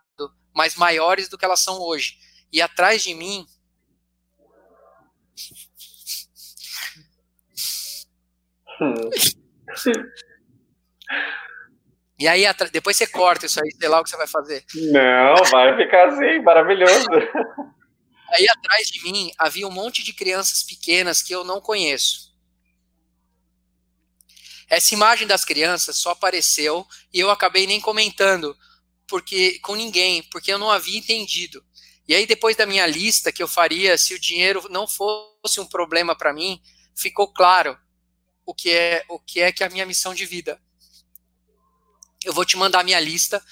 mais 0.53 0.75
maiores 0.75 1.29
do 1.29 1.37
que 1.37 1.45
elas 1.45 1.61
são 1.61 1.79
hoje. 1.79 2.17
E 2.51 2.61
atrás 2.61 3.01
de 3.01 3.13
mim. 3.13 3.47
E 12.19 12.27
aí, 12.27 12.43
depois 12.71 12.97
você 12.97 13.07
corta 13.07 13.45
isso 13.45 13.61
aí, 13.63 13.71
sei 13.71 13.87
lá 13.87 14.01
o 14.01 14.03
que 14.03 14.09
você 14.09 14.17
vai 14.17 14.27
fazer. 14.27 14.65
Não, 14.75 15.35
vai 15.49 15.77
ficar 15.77 16.09
assim, 16.09 16.41
maravilhoso. 16.41 17.07
Aí 18.31 18.47
atrás 18.47 18.87
de 18.87 19.01
mim 19.03 19.31
havia 19.37 19.67
um 19.67 19.71
monte 19.71 20.03
de 20.03 20.13
crianças 20.13 20.61
pequenas 20.61 21.21
que 21.21 21.33
eu 21.33 21.43
não 21.43 21.59
conheço. 21.59 22.29
Essa 24.69 24.93
imagem 24.93 25.25
das 25.25 25.43
crianças 25.43 25.97
só 25.97 26.11
apareceu 26.11 26.85
e 27.11 27.19
eu 27.19 27.31
acabei 27.31 27.65
nem 27.65 27.81
comentando 27.81 28.55
porque 29.07 29.57
com 29.59 29.75
ninguém, 29.75 30.21
porque 30.31 30.53
eu 30.53 30.59
não 30.59 30.69
havia 30.69 30.99
entendido. 30.99 31.65
E 32.07 32.13
aí 32.13 32.27
depois 32.27 32.55
da 32.55 32.67
minha 32.67 32.85
lista 32.85 33.31
que 33.31 33.41
eu 33.41 33.47
faria 33.47 33.97
se 33.97 34.13
o 34.13 34.19
dinheiro 34.19 34.67
não 34.69 34.87
fosse 34.87 35.59
um 35.59 35.65
problema 35.65 36.15
para 36.15 36.31
mim, 36.31 36.61
ficou 36.95 37.33
claro 37.33 37.75
o 38.45 38.53
que 38.53 38.69
é 38.69 39.03
o 39.09 39.19
que 39.19 39.39
é 39.39 39.51
que 39.51 39.63
é 39.63 39.67
a 39.67 39.71
minha 39.71 39.87
missão 39.87 40.13
de 40.13 40.25
vida. 40.25 40.61
Eu 42.23 42.33
vou 42.33 42.45
te 42.45 42.57
mandar 42.57 42.83
minha 42.83 42.99
lista 42.99 43.43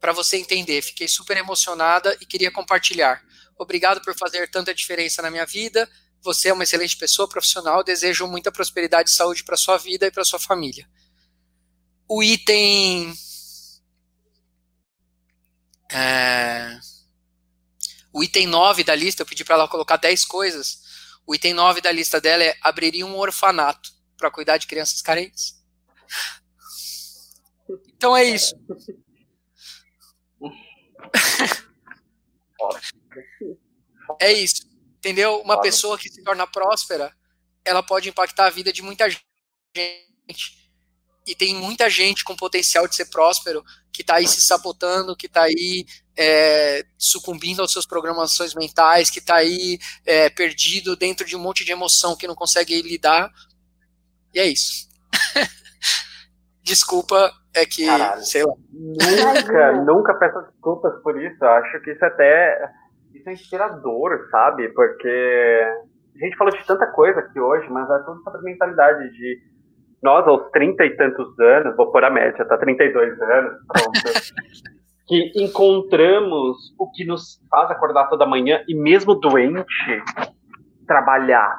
para 0.00 0.12
você 0.12 0.36
entender. 0.36 0.82
Fiquei 0.82 1.08
super 1.08 1.36
emocionada 1.36 2.16
e 2.20 2.26
queria 2.26 2.50
compartilhar. 2.50 3.22
Obrigado 3.56 4.00
por 4.02 4.16
fazer 4.16 4.50
tanta 4.50 4.74
diferença 4.74 5.22
na 5.22 5.30
minha 5.30 5.46
vida. 5.46 5.88
Você 6.22 6.48
é 6.48 6.52
uma 6.52 6.64
excelente 6.64 6.96
pessoa, 6.96 7.28
profissional. 7.28 7.84
Desejo 7.84 8.26
muita 8.26 8.50
prosperidade 8.50 9.10
e 9.10 9.14
saúde 9.14 9.44
para 9.44 9.56
sua 9.56 9.76
vida 9.76 10.06
e 10.06 10.10
para 10.10 10.24
sua 10.24 10.38
família. 10.38 10.88
O 12.08 12.22
item. 12.22 13.14
É, 15.92 16.78
o 18.14 18.22
item 18.22 18.46
9 18.46 18.84
da 18.84 18.94
lista, 18.94 19.22
eu 19.22 19.26
pedi 19.26 19.44
para 19.44 19.56
ela 19.56 19.68
colocar 19.68 19.96
10 19.96 20.24
coisas. 20.24 20.78
O 21.26 21.34
item 21.34 21.52
9 21.52 21.80
da 21.80 21.90
lista 21.90 22.20
dela 22.20 22.44
é 22.44 22.56
abriria 22.60 23.04
um 23.04 23.16
orfanato 23.16 23.90
para 24.16 24.30
cuidar 24.30 24.56
de 24.56 24.68
crianças 24.68 25.02
carentes. 25.02 25.60
Então 27.96 28.16
é 28.16 28.24
isso. 28.24 28.54
É 34.20 34.32
isso. 34.32 34.68
Entendeu? 34.98 35.40
Uma 35.40 35.60
pessoa 35.60 35.98
que 35.98 36.08
se 36.08 36.22
torna 36.22 36.46
próspera, 36.46 37.14
ela 37.64 37.82
pode 37.82 38.08
impactar 38.08 38.46
a 38.46 38.50
vida 38.50 38.72
de 38.72 38.82
muita 38.82 39.08
gente. 39.08 40.64
E 41.26 41.34
tem 41.34 41.54
muita 41.54 41.88
gente 41.88 42.22
com 42.22 42.36
potencial 42.36 42.86
de 42.86 42.94
ser 42.94 43.06
próspero 43.06 43.64
que 43.92 44.02
está 44.02 44.16
aí 44.16 44.26
se 44.26 44.42
sabotando, 44.42 45.16
que 45.16 45.26
está 45.26 45.42
aí 45.42 45.86
é, 46.16 46.84
sucumbindo 46.98 47.62
às 47.62 47.70
suas 47.70 47.86
programações 47.86 48.54
mentais, 48.54 49.08
que 49.08 49.20
está 49.20 49.36
aí 49.36 49.78
é, 50.04 50.28
perdido 50.28 50.96
dentro 50.96 51.24
de 51.24 51.36
um 51.36 51.38
monte 51.38 51.64
de 51.64 51.72
emoção 51.72 52.16
que 52.16 52.26
não 52.26 52.34
consegue 52.34 52.82
lidar. 52.82 53.32
E 54.34 54.40
é 54.40 54.46
isso. 54.46 54.88
Desculpa, 56.62 57.32
é 57.54 57.64
que, 57.64 57.86
Caralho. 57.86 58.20
sei 58.20 58.44
lá. 58.44 58.54
Nunca, 58.72 59.72
nunca 59.72 60.14
peço 60.14 60.40
desculpas 60.42 61.00
por 61.02 61.20
isso. 61.20 61.44
Acho 61.44 61.80
que 61.80 61.92
isso 61.92 62.04
até 62.04 62.70
isso 63.14 63.28
é 63.28 63.32
inspirador, 63.32 64.28
sabe? 64.30 64.68
Porque 64.70 65.64
a 66.16 66.24
gente 66.24 66.36
falou 66.36 66.52
de 66.52 66.66
tanta 66.66 66.86
coisa 66.88 67.20
aqui 67.20 67.40
hoje, 67.40 67.68
mas 67.70 67.88
é 67.88 67.98
tudo 68.04 68.22
sobre 68.22 68.40
a 68.40 68.42
mentalidade 68.42 69.10
de 69.12 69.54
nós, 70.04 70.26
aos 70.28 70.50
30 70.50 70.84
e 70.84 70.96
tantos 70.96 71.38
anos, 71.40 71.74
vou 71.76 71.90
pôr 71.90 72.04
a 72.04 72.10
média, 72.10 72.44
tá 72.44 72.58
32 72.58 73.18
anos, 73.22 73.54
pronto, 73.66 73.90
que 75.08 75.32
encontramos 75.34 76.74
o 76.78 76.90
que 76.90 77.06
nos 77.06 77.40
faz 77.50 77.70
acordar 77.70 78.10
toda 78.10 78.26
manhã 78.26 78.62
e 78.68 78.74
mesmo 78.74 79.14
doente, 79.14 79.64
trabalhar, 80.86 81.58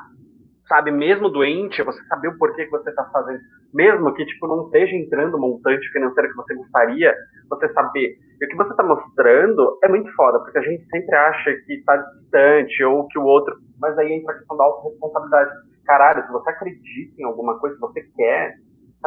sabe? 0.67 0.91
Mesmo 0.91 1.29
doente, 1.29 1.83
você 1.83 2.01
saber 2.05 2.29
o 2.29 2.37
porquê 2.37 2.65
que 2.65 2.71
você 2.71 2.89
está 2.89 3.03
fazendo, 3.05 3.39
mesmo 3.73 4.13
que 4.13 4.25
tipo 4.25 4.47
não 4.47 4.65
esteja 4.65 4.95
entrando 4.95 5.35
o 5.35 5.39
montante 5.39 5.87
financeiro 5.91 6.29
que 6.29 6.35
você 6.35 6.55
gostaria, 6.55 7.13
você 7.49 7.71
saber. 7.73 8.17
E 8.41 8.45
o 8.45 8.49
que 8.49 8.55
você 8.55 8.71
está 8.71 8.83
mostrando 8.83 9.77
é 9.83 9.89
muito 9.89 10.11
foda, 10.15 10.39
porque 10.39 10.57
a 10.57 10.61
gente 10.61 10.85
sempre 10.89 11.15
acha 11.15 11.53
que 11.65 11.73
está 11.73 11.97
distante 11.97 12.83
ou 12.83 13.07
que 13.07 13.19
o 13.19 13.23
outro, 13.23 13.55
mas 13.79 13.97
aí 13.97 14.13
entra 14.13 14.33
a 14.33 14.37
questão 14.37 14.57
da 14.57 14.63
autorresponsabilidade. 14.63 15.51
Caralho, 15.85 16.25
se 16.25 16.31
você 16.31 16.49
acredita 16.49 17.21
em 17.21 17.25
alguma 17.25 17.59
coisa, 17.59 17.75
se 17.75 17.81
você 17.81 18.01
quer, 18.15 18.55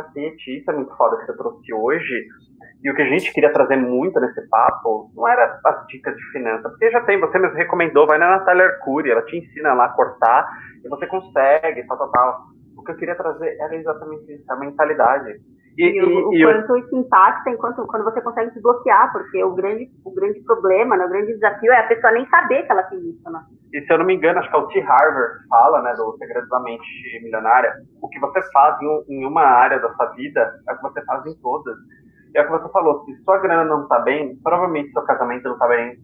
cacete, 0.02 0.58
isso 0.58 0.70
é 0.70 0.74
muito 0.74 0.94
foda 0.96 1.16
que 1.16 1.26
você 1.26 1.36
trouxe 1.36 1.72
hoje. 1.72 2.26
E 2.82 2.90
o 2.90 2.94
que 2.94 3.02
a 3.02 3.06
gente 3.06 3.32
queria 3.32 3.52
trazer 3.52 3.76
muito 3.76 4.20
nesse 4.20 4.48
papo 4.48 5.10
não 5.14 5.26
era 5.26 5.58
as 5.64 5.86
dicas 5.88 6.14
de 6.14 6.22
finanças, 6.30 6.70
porque 6.70 6.90
já 6.90 7.00
tem, 7.02 7.18
você 7.18 7.38
mesmo 7.38 7.56
recomendou, 7.56 8.06
vai 8.06 8.18
na 8.18 8.38
Natália 8.38 8.66
Arcuri, 8.66 9.10
ela 9.10 9.22
te 9.22 9.36
ensina 9.36 9.74
lá 9.74 9.86
a 9.86 9.92
cortar 9.92 10.48
e 10.84 10.88
você 10.88 11.06
consegue, 11.06 11.84
tal, 11.86 11.98
tal, 11.98 12.10
tal. 12.10 12.46
O 12.76 12.84
que 12.84 12.92
eu 12.92 12.96
queria 12.96 13.16
trazer 13.16 13.56
era 13.60 13.74
exatamente 13.74 14.32
isso, 14.32 14.44
a 14.52 14.56
mentalidade. 14.56 15.40
E, 15.78 15.84
e, 15.84 16.02
o, 16.02 16.34
e, 16.34 16.44
o 16.44 16.48
quanto 16.48 16.76
isso 16.76 16.96
impacta 16.96 17.50
enquanto, 17.50 17.86
quando 17.86 18.02
você 18.02 18.20
consegue 18.20 18.52
se 18.52 18.60
bloquear, 18.60 19.12
porque 19.12 19.44
o 19.44 19.55
grande, 19.55 19.88
o 20.05 20.12
grande 20.12 20.40
problema, 20.40 20.96
né, 20.96 21.05
o 21.06 21.09
grande 21.09 21.32
desafio 21.34 21.70
é 21.70 21.78
a 21.78 21.86
pessoa 21.86 22.12
nem 22.12 22.28
saber 22.28 22.64
que 22.64 22.72
ela 22.72 22.82
tem 22.82 22.98
isso, 22.98 23.30
né? 23.30 23.40
E 23.72 23.80
se 23.82 23.92
eu 23.92 23.98
não 23.98 24.05
me 24.05 24.16
engano, 24.16 24.40
acho 24.40 24.50
que 24.50 24.56
é 24.56 24.59
o 24.59 24.66
T. 24.66 24.80
Harvard 24.80 25.46
fala, 25.48 25.82
né, 25.82 25.94
do 25.94 26.16
Segredo 26.18 26.48
da 26.48 26.59
Mente 26.60 26.84
Milionária, 27.22 27.72
o 28.02 28.09
que 28.09 28.18
você 28.18 28.40
faz 28.50 28.76
em, 28.82 29.05
em 29.09 29.24
uma 29.24 29.42
área 29.42 29.78
da 29.78 29.94
sua 29.94 30.06
vida 30.14 30.52
é 30.68 30.72
o 30.72 30.76
que 30.76 30.82
você 30.82 31.05
faz 31.05 31.24
em 31.26 31.40
todas. 31.40 31.76
E 32.34 32.38
é 32.38 32.42
o 32.42 32.44
que 32.44 32.50
você 32.50 32.72
falou, 32.72 33.05
se 33.05 33.14
sua 33.22 33.38
grana 33.38 33.64
não 33.64 33.82
está 33.84 34.00
bem, 34.00 34.36
provavelmente 34.42 34.90
seu 34.90 35.02
casamento 35.02 35.44
não 35.44 35.52
está 35.52 35.68
bem, 35.68 35.96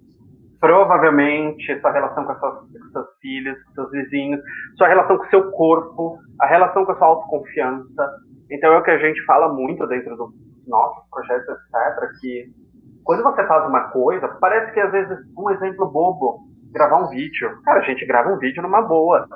provavelmente 0.60 1.80
sua 1.80 1.90
relação 1.90 2.24
com, 2.24 2.32
as 2.32 2.38
suas, 2.38 2.54
com 2.60 2.90
seus 2.92 3.06
filhos, 3.20 3.62
com 3.64 3.72
seus 3.74 3.90
vizinhos, 3.90 4.40
sua 4.78 4.86
relação 4.86 5.18
com 5.18 5.26
seu 5.26 5.50
corpo, 5.50 6.18
a 6.40 6.46
relação 6.46 6.84
com 6.84 6.92
a 6.92 6.96
sua 6.96 7.08
autoconfiança. 7.08 8.10
Então 8.50 8.72
é 8.72 8.78
o 8.78 8.82
que 8.82 8.90
a 8.90 8.98
gente 8.98 9.24
fala 9.24 9.52
muito 9.52 9.86
dentro 9.86 10.16
dos 10.16 10.30
nossos 10.66 11.08
projetos, 11.10 11.48
etc., 11.48 12.10
que 12.20 12.44
quando 13.04 13.22
você 13.22 13.46
faz 13.46 13.66
uma 13.68 13.90
coisa, 13.90 14.28
parece 14.40 14.72
que 14.72 14.80
às 14.80 14.90
vezes 14.90 15.18
um 15.36 15.50
exemplo 15.50 15.90
bobo, 15.90 16.40
gravar 16.72 17.04
um 17.04 17.08
vídeo. 17.08 17.60
Cara, 17.62 17.80
a 17.80 17.84
gente 17.84 18.06
grava 18.06 18.30
um 18.30 18.38
vídeo 18.38 18.62
numa 18.62 18.82
boa. 18.82 19.26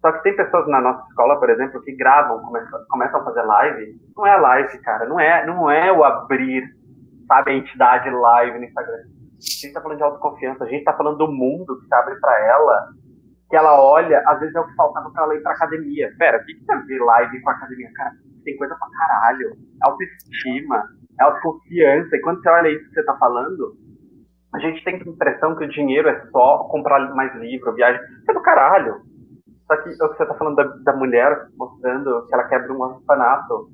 Só 0.00 0.12
que 0.12 0.22
tem 0.22 0.36
pessoas 0.36 0.66
na 0.68 0.80
nossa 0.80 1.04
escola, 1.08 1.38
por 1.38 1.50
exemplo, 1.50 1.80
que 1.82 1.94
gravam, 1.96 2.40
começam, 2.42 2.80
começam 2.88 3.20
a 3.20 3.24
fazer 3.24 3.42
live. 3.42 4.00
Não 4.16 4.26
é 4.26 4.36
live, 4.36 4.78
cara. 4.82 5.06
Não 5.06 5.18
é, 5.18 5.46
não 5.46 5.70
é 5.70 5.92
o 5.92 6.02
abrir, 6.04 6.64
sabe, 7.26 7.52
a 7.52 7.54
entidade 7.54 8.10
live 8.10 8.58
no 8.58 8.64
Instagram 8.64 9.02
a 9.42 9.66
gente 9.66 9.72
tá 9.72 9.80
falando 9.80 9.98
de 9.98 10.04
autoconfiança, 10.04 10.64
a 10.64 10.68
gente 10.68 10.84
tá 10.84 10.92
falando 10.92 11.18
do 11.18 11.28
mundo 11.30 11.78
que 11.80 11.86
se 11.86 11.94
abre 11.94 12.14
para 12.20 12.46
ela, 12.46 12.88
que 13.52 13.56
ela 13.56 13.78
olha, 13.78 14.22
às 14.26 14.40
vezes 14.40 14.54
é 14.54 14.60
o 14.60 14.66
que 14.66 14.74
faltava 14.74 15.10
pra 15.10 15.24
ela 15.24 15.34
ir 15.34 15.42
pra 15.42 15.52
academia. 15.52 16.10
Pera, 16.18 16.38
o 16.38 16.44
que, 16.46 16.54
que 16.54 16.72
a 16.72 16.78
ver 16.78 16.98
live 16.98 17.42
com 17.42 17.50
a 17.50 17.52
academia? 17.52 17.90
Cara, 17.94 18.12
tem 18.46 18.56
coisa 18.56 18.74
pra 18.74 18.88
caralho. 18.98 19.52
Autoestima, 19.82 20.82
autoconfiança. 21.20 22.16
E 22.16 22.20
quando 22.22 22.40
você 22.40 22.48
olha 22.48 22.70
isso 22.70 22.88
que 22.88 22.94
você 22.94 23.04
tá 23.04 23.14
falando, 23.18 23.74
a 24.54 24.58
gente 24.58 24.82
tem 24.82 24.94
a 24.94 24.98
impressão 25.06 25.54
que 25.54 25.66
o 25.66 25.68
dinheiro 25.68 26.08
é 26.08 26.18
só 26.30 26.66
comprar 26.70 27.14
mais 27.14 27.34
livro, 27.34 27.74
viagem. 27.74 28.00
Isso 28.20 28.30
é 28.30 28.32
do 28.32 28.40
caralho. 28.40 29.02
Só 29.66 29.76
que 29.82 29.90
você 29.98 30.24
tá 30.24 30.34
falando 30.34 30.56
da, 30.56 30.64
da 30.64 30.96
mulher 30.96 31.36
mostrando 31.58 32.26
que 32.26 32.34
ela 32.34 32.48
quebra 32.48 32.72
um 32.72 32.80
orfanato 32.80 33.68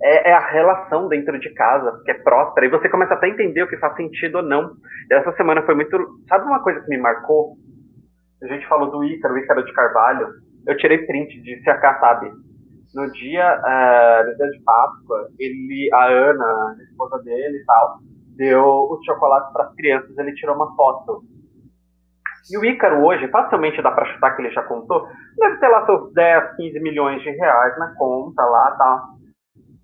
é, 0.00 0.30
é, 0.30 0.32
a 0.34 0.50
relação 0.50 1.08
dentro 1.08 1.36
de 1.40 1.52
casa, 1.54 2.00
que 2.04 2.12
é 2.12 2.14
próspera, 2.14 2.66
e 2.66 2.70
você 2.70 2.88
começa 2.88 3.14
até 3.14 3.26
a 3.26 3.30
entender 3.30 3.64
o 3.64 3.68
que 3.68 3.76
faz 3.78 3.96
sentido 3.96 4.36
ou 4.36 4.44
não. 4.44 4.76
E 5.10 5.14
essa 5.14 5.32
semana 5.32 5.62
foi 5.62 5.74
muito. 5.74 5.98
Sabe 6.28 6.44
uma 6.44 6.62
coisa 6.62 6.80
que 6.80 6.90
me 6.90 6.98
marcou? 6.98 7.56
A 8.42 8.46
gente 8.46 8.66
falou 8.68 8.90
do 8.90 9.04
Ícaro, 9.04 9.34
o 9.34 9.38
Ícaro 9.38 9.64
de 9.64 9.72
Carvalho. 9.72 10.28
Eu 10.66 10.76
tirei 10.76 11.06
print 11.06 11.40
de 11.40 11.56
CK, 11.60 12.00
sabe? 12.00 12.32
No 12.94 13.10
dia, 13.12 13.60
uh, 13.60 14.26
no 14.26 14.36
dia 14.36 14.50
de 14.50 14.62
Páscoa, 14.62 15.28
ele, 15.38 15.90
a 15.92 16.06
Ana, 16.06 16.76
a 16.78 16.82
esposa 16.82 17.22
dele 17.22 17.58
e 17.58 17.64
tal, 17.64 17.98
deu 18.36 18.88
os 18.90 19.04
chocolates 19.04 19.52
para 19.52 19.64
as 19.64 19.74
crianças. 19.74 20.16
Ele 20.18 20.34
tirou 20.34 20.54
uma 20.54 20.74
foto. 20.74 21.22
E 22.50 22.58
o 22.58 22.64
Ícaro 22.64 23.04
hoje, 23.04 23.28
facilmente 23.28 23.82
dá 23.82 23.90
para 23.90 24.12
chutar 24.12 24.36
que 24.36 24.42
ele 24.42 24.52
já 24.52 24.62
contou, 24.62 25.08
deve 25.36 25.56
ter 25.58 25.68
lá 25.68 25.84
seus 25.84 26.12
10, 26.12 26.56
15 26.56 26.80
milhões 26.80 27.22
de 27.22 27.30
reais 27.30 27.76
na 27.78 27.94
conta 27.96 28.44
lá, 28.44 28.70
tá? 28.72 29.08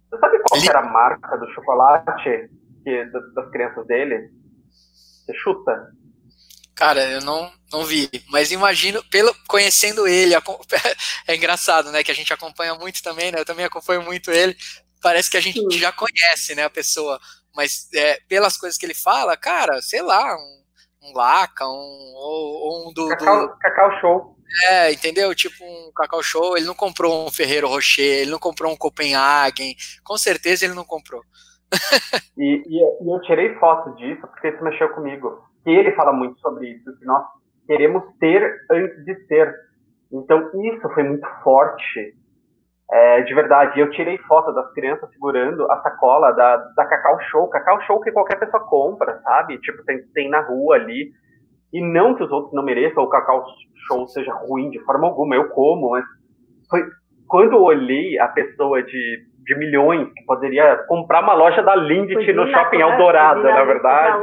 Você 0.09 0.19
sabe 0.19 0.39
qual 0.47 0.61
ele... 0.61 0.69
era 0.69 0.81
a 0.81 0.91
marca 0.91 1.37
do 1.39 1.51
chocolate 1.53 2.51
que, 2.85 3.05
das 3.35 3.51
crianças 3.51 3.87
dele? 3.87 4.31
Você 4.71 5.35
chuta? 5.35 5.91
Cara, 6.75 7.05
eu 7.05 7.21
não, 7.21 7.53
não 7.71 7.85
vi, 7.85 8.09
mas 8.29 8.51
imagino, 8.51 9.03
pelo 9.11 9.35
conhecendo 9.47 10.07
ele, 10.09 10.35
é 11.29 11.37
engraçado, 11.37 11.93
né, 11.93 12.03
que 12.03 12.11
a 12.11 12.15
gente 12.15 12.33
acompanha 12.33 12.75
muito 12.75 13.03
também, 13.03 13.31
né, 13.31 13.41
eu 13.41 13.45
também 13.45 13.65
acompanho 13.65 14.03
muito 14.03 14.31
ele, 14.31 14.57
parece 15.03 15.31
que 15.31 15.37
a 15.37 15.41
gente 15.41 15.61
Sim. 15.61 15.71
já 15.79 15.93
conhece, 15.93 16.55
né, 16.55 16.65
a 16.65 16.71
pessoa, 16.71 17.21
mas 17.55 17.89
é, 17.95 18.19
pelas 18.27 18.57
coisas 18.57 18.79
que 18.79 18.87
ele 18.87 18.95
fala, 18.95 19.37
cara, 19.37 19.83
sei 19.83 20.01
lá, 20.01 20.35
um, 20.35 20.63
um 21.03 21.13
Laca, 21.15 21.67
um, 21.67 22.13
ou, 22.15 22.89
um 22.89 22.93
do 22.93 23.09
Cacau, 23.09 23.49
do... 23.49 23.59
Cacau 23.59 24.01
Show. 24.01 24.37
É, 24.65 24.93
entendeu? 24.93 25.35
Tipo 25.35 25.65
um 25.65 25.91
Cacau 25.95 26.23
Show, 26.23 26.57
ele 26.57 26.67
não 26.67 26.75
comprou 26.75 27.27
um 27.27 27.31
Ferreiro 27.31 27.69
Rocher, 27.69 28.21
ele 28.21 28.31
não 28.31 28.39
comprou 28.39 28.73
um 28.73 28.77
Copenhagen, 28.77 29.75
com 30.05 30.17
certeza 30.17 30.65
ele 30.65 30.75
não 30.75 30.85
comprou. 30.85 31.23
e, 32.37 32.63
e, 32.67 32.79
e, 32.79 33.15
eu 33.15 33.21
tirei 33.23 33.55
foto 33.59 33.95
disso 33.97 34.21
porque 34.29 34.49
isso 34.49 34.63
mexeu 34.63 34.91
comigo. 34.91 35.43
E 35.67 35.71
ele 35.71 35.93
fala 35.93 36.13
muito 36.13 36.39
sobre 36.41 36.69
isso, 36.69 36.97
que 36.99 37.05
nós 37.05 37.25
queremos 37.67 38.03
ter 38.19 38.55
antes 38.71 39.05
de 39.05 39.15
ser. 39.27 39.55
Então 40.13 40.51
isso 40.55 40.89
foi 40.91 41.03
muito 41.05 41.27
forte 41.43 42.15
é, 42.93 43.23
de 43.23 43.33
verdade, 43.33 43.81
eu 43.81 43.89
tirei 43.91 44.19
foto 44.19 44.53
das 44.53 44.71
crianças 44.75 45.11
segurando 45.13 45.65
a 45.73 45.81
sacola 45.81 46.31
da, 46.33 46.59
da 46.77 46.85
Cacau 46.85 47.19
Show. 47.31 47.49
Cacau 47.49 47.81
Show 47.87 47.99
que 48.03 48.13
qualquer 48.13 48.39
pessoa 48.39 48.63
compra, 48.65 49.19
sabe? 49.23 49.57
Tipo, 49.61 49.83
tem, 49.85 50.03
tem 50.13 50.29
na 50.29 50.41
rua 50.43 50.77
ali. 50.77 51.11
E 51.73 51.81
não 51.81 52.15
que 52.15 52.23
os 52.23 52.31
outros 52.31 52.53
não 52.53 52.63
mereçam, 52.63 53.03
o 53.03 53.09
Cacau 53.09 53.47
Show 53.89 54.07
seja 54.09 54.31
ruim 54.35 54.69
de 54.69 54.79
forma 54.81 55.07
alguma, 55.07 55.35
eu 55.35 55.49
como, 55.49 55.93
mas 55.93 56.05
foi 56.69 56.83
quando 57.27 57.55
eu 57.55 57.63
olhei 57.63 58.19
a 58.19 58.29
pessoa 58.29 58.83
de, 58.83 59.25
de 59.43 59.59
milhões 59.59 60.13
que 60.13 60.23
poderia 60.27 60.77
comprar 60.87 61.23
uma 61.23 61.33
loja 61.33 61.63
da 61.63 61.75
Lindt 61.75 62.15
no 62.35 62.47
Shopping 62.47 62.81
Eldorado, 62.81 63.43
na 63.43 63.65
verdade. 63.65 64.19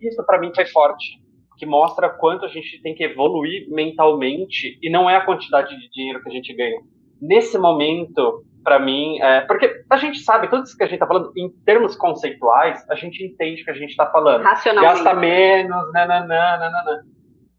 Isso 0.00 0.24
para 0.24 0.38
mim 0.38 0.52
foi 0.54 0.66
forte, 0.66 1.20
que 1.56 1.66
mostra 1.66 2.08
quanto 2.08 2.44
a 2.44 2.48
gente 2.48 2.80
tem 2.82 2.94
que 2.94 3.04
evoluir 3.04 3.68
mentalmente 3.70 4.78
e 4.82 4.90
não 4.90 5.08
é 5.08 5.16
a 5.16 5.24
quantidade 5.24 5.76
de 5.78 5.90
dinheiro 5.90 6.22
que 6.22 6.28
a 6.28 6.32
gente 6.32 6.54
ganha 6.54 6.80
nesse 7.20 7.58
momento, 7.58 8.44
para 8.62 8.78
mim, 8.78 9.20
é, 9.20 9.42
porque 9.42 9.84
a 9.88 9.96
gente 9.96 10.18
sabe, 10.20 10.48
tudo 10.48 10.64
isso 10.64 10.76
que 10.76 10.82
a 10.82 10.86
gente 10.86 10.96
está 10.96 11.06
falando, 11.06 11.32
em 11.36 11.48
termos 11.64 11.96
conceituais, 11.96 12.84
a 12.90 12.94
gente 12.94 13.24
entende 13.24 13.62
o 13.62 13.64
que 13.64 13.70
a 13.70 13.74
gente 13.74 13.90
está 13.90 14.06
falando. 14.10 14.42
Racionalmente. 14.42 15.04
Gasta 15.04 15.14
menos, 15.14 15.92
nananã, 15.92 16.58
nananã. 16.58 17.02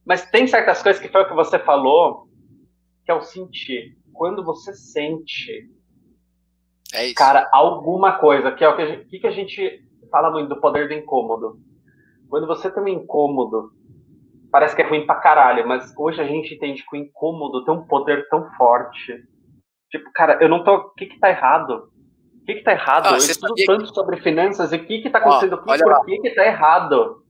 Mas 0.05 0.29
tem 0.29 0.47
certas 0.47 0.81
coisas 0.81 1.01
que 1.01 1.09
foi 1.09 1.21
o 1.21 1.27
que 1.27 1.33
você 1.33 1.59
falou, 1.59 2.27
que 3.05 3.11
é 3.11 3.13
o 3.13 3.21
sentir. 3.21 3.97
Quando 4.13 4.43
você 4.43 4.73
sente, 4.73 5.69
é 6.93 7.13
cara, 7.13 7.49
alguma 7.51 8.13
coisa, 8.13 8.51
que 8.51 8.63
é 8.63 8.69
o 8.69 8.75
que 8.75 8.81
a, 8.81 8.85
gente, 8.85 9.05
que, 9.05 9.19
que 9.19 9.27
a 9.27 9.31
gente 9.31 9.81
fala 10.11 10.31
muito 10.31 10.49
do 10.49 10.59
poder 10.59 10.87
do 10.87 10.93
incômodo. 10.93 11.59
Quando 12.29 12.47
você 12.47 12.69
tem 12.71 12.83
um 12.83 12.87
incômodo 12.87 13.71
parece 14.51 14.75
que 14.75 14.81
é 14.81 14.87
ruim 14.87 15.05
pra 15.05 15.15
caralho, 15.15 15.67
mas 15.67 15.93
hoje 15.97 16.21
a 16.21 16.25
gente 16.25 16.55
entende 16.55 16.83
que 16.83 16.95
o 16.95 16.99
incômodo 16.99 17.65
tem 17.65 17.73
um 17.73 17.85
poder 17.85 18.27
tão 18.29 18.49
forte 18.53 19.27
Tipo, 19.89 20.11
cara, 20.13 20.37
eu 20.41 20.49
não 20.49 20.63
tô. 20.63 20.75
O 20.75 20.93
que 20.93 21.05
que 21.05 21.19
tá 21.19 21.29
errado? 21.29 21.89
O 22.41 22.45
que 22.45 22.55
que 22.55 22.63
tá 22.63 22.71
errado? 22.73 23.07
Ah, 23.07 23.11
eu 23.11 23.17
estudo 23.17 23.53
tanto 23.65 23.93
sobre 23.93 24.21
finanças 24.21 24.71
e 24.71 24.75
o 24.75 24.85
que 24.85 25.01
que 25.01 25.09
tá 25.09 25.19
acontecendo 25.19 25.55
aqui? 25.55 25.65
Por 25.65 25.87
lá. 25.87 26.03
que 26.03 26.19
que 26.19 26.31
tá 26.31 26.45
errado? 26.45 27.23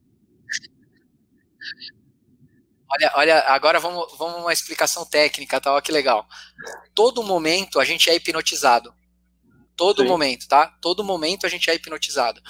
Olha, 2.89 3.11
olha, 3.15 3.39
agora 3.47 3.79
vamos, 3.79 4.17
vamos 4.17 4.37
uma 4.37 4.53
explicação 4.53 5.05
técnica, 5.05 5.59
tá? 5.59 5.73
Olha 5.73 5.81
que 5.81 5.91
legal. 5.91 6.25
Todo 6.95 7.21
momento 7.21 7.79
a 7.79 7.85
gente 7.85 8.09
é 8.09 8.15
hipnotizado. 8.15 8.93
Todo 9.75 10.01
Sim. 10.01 10.07
momento, 10.07 10.47
tá? 10.47 10.73
Todo 10.81 11.03
momento 11.03 11.45
a 11.45 11.49
gente 11.49 11.69
é 11.69 11.75
hipnotizado. 11.75 12.41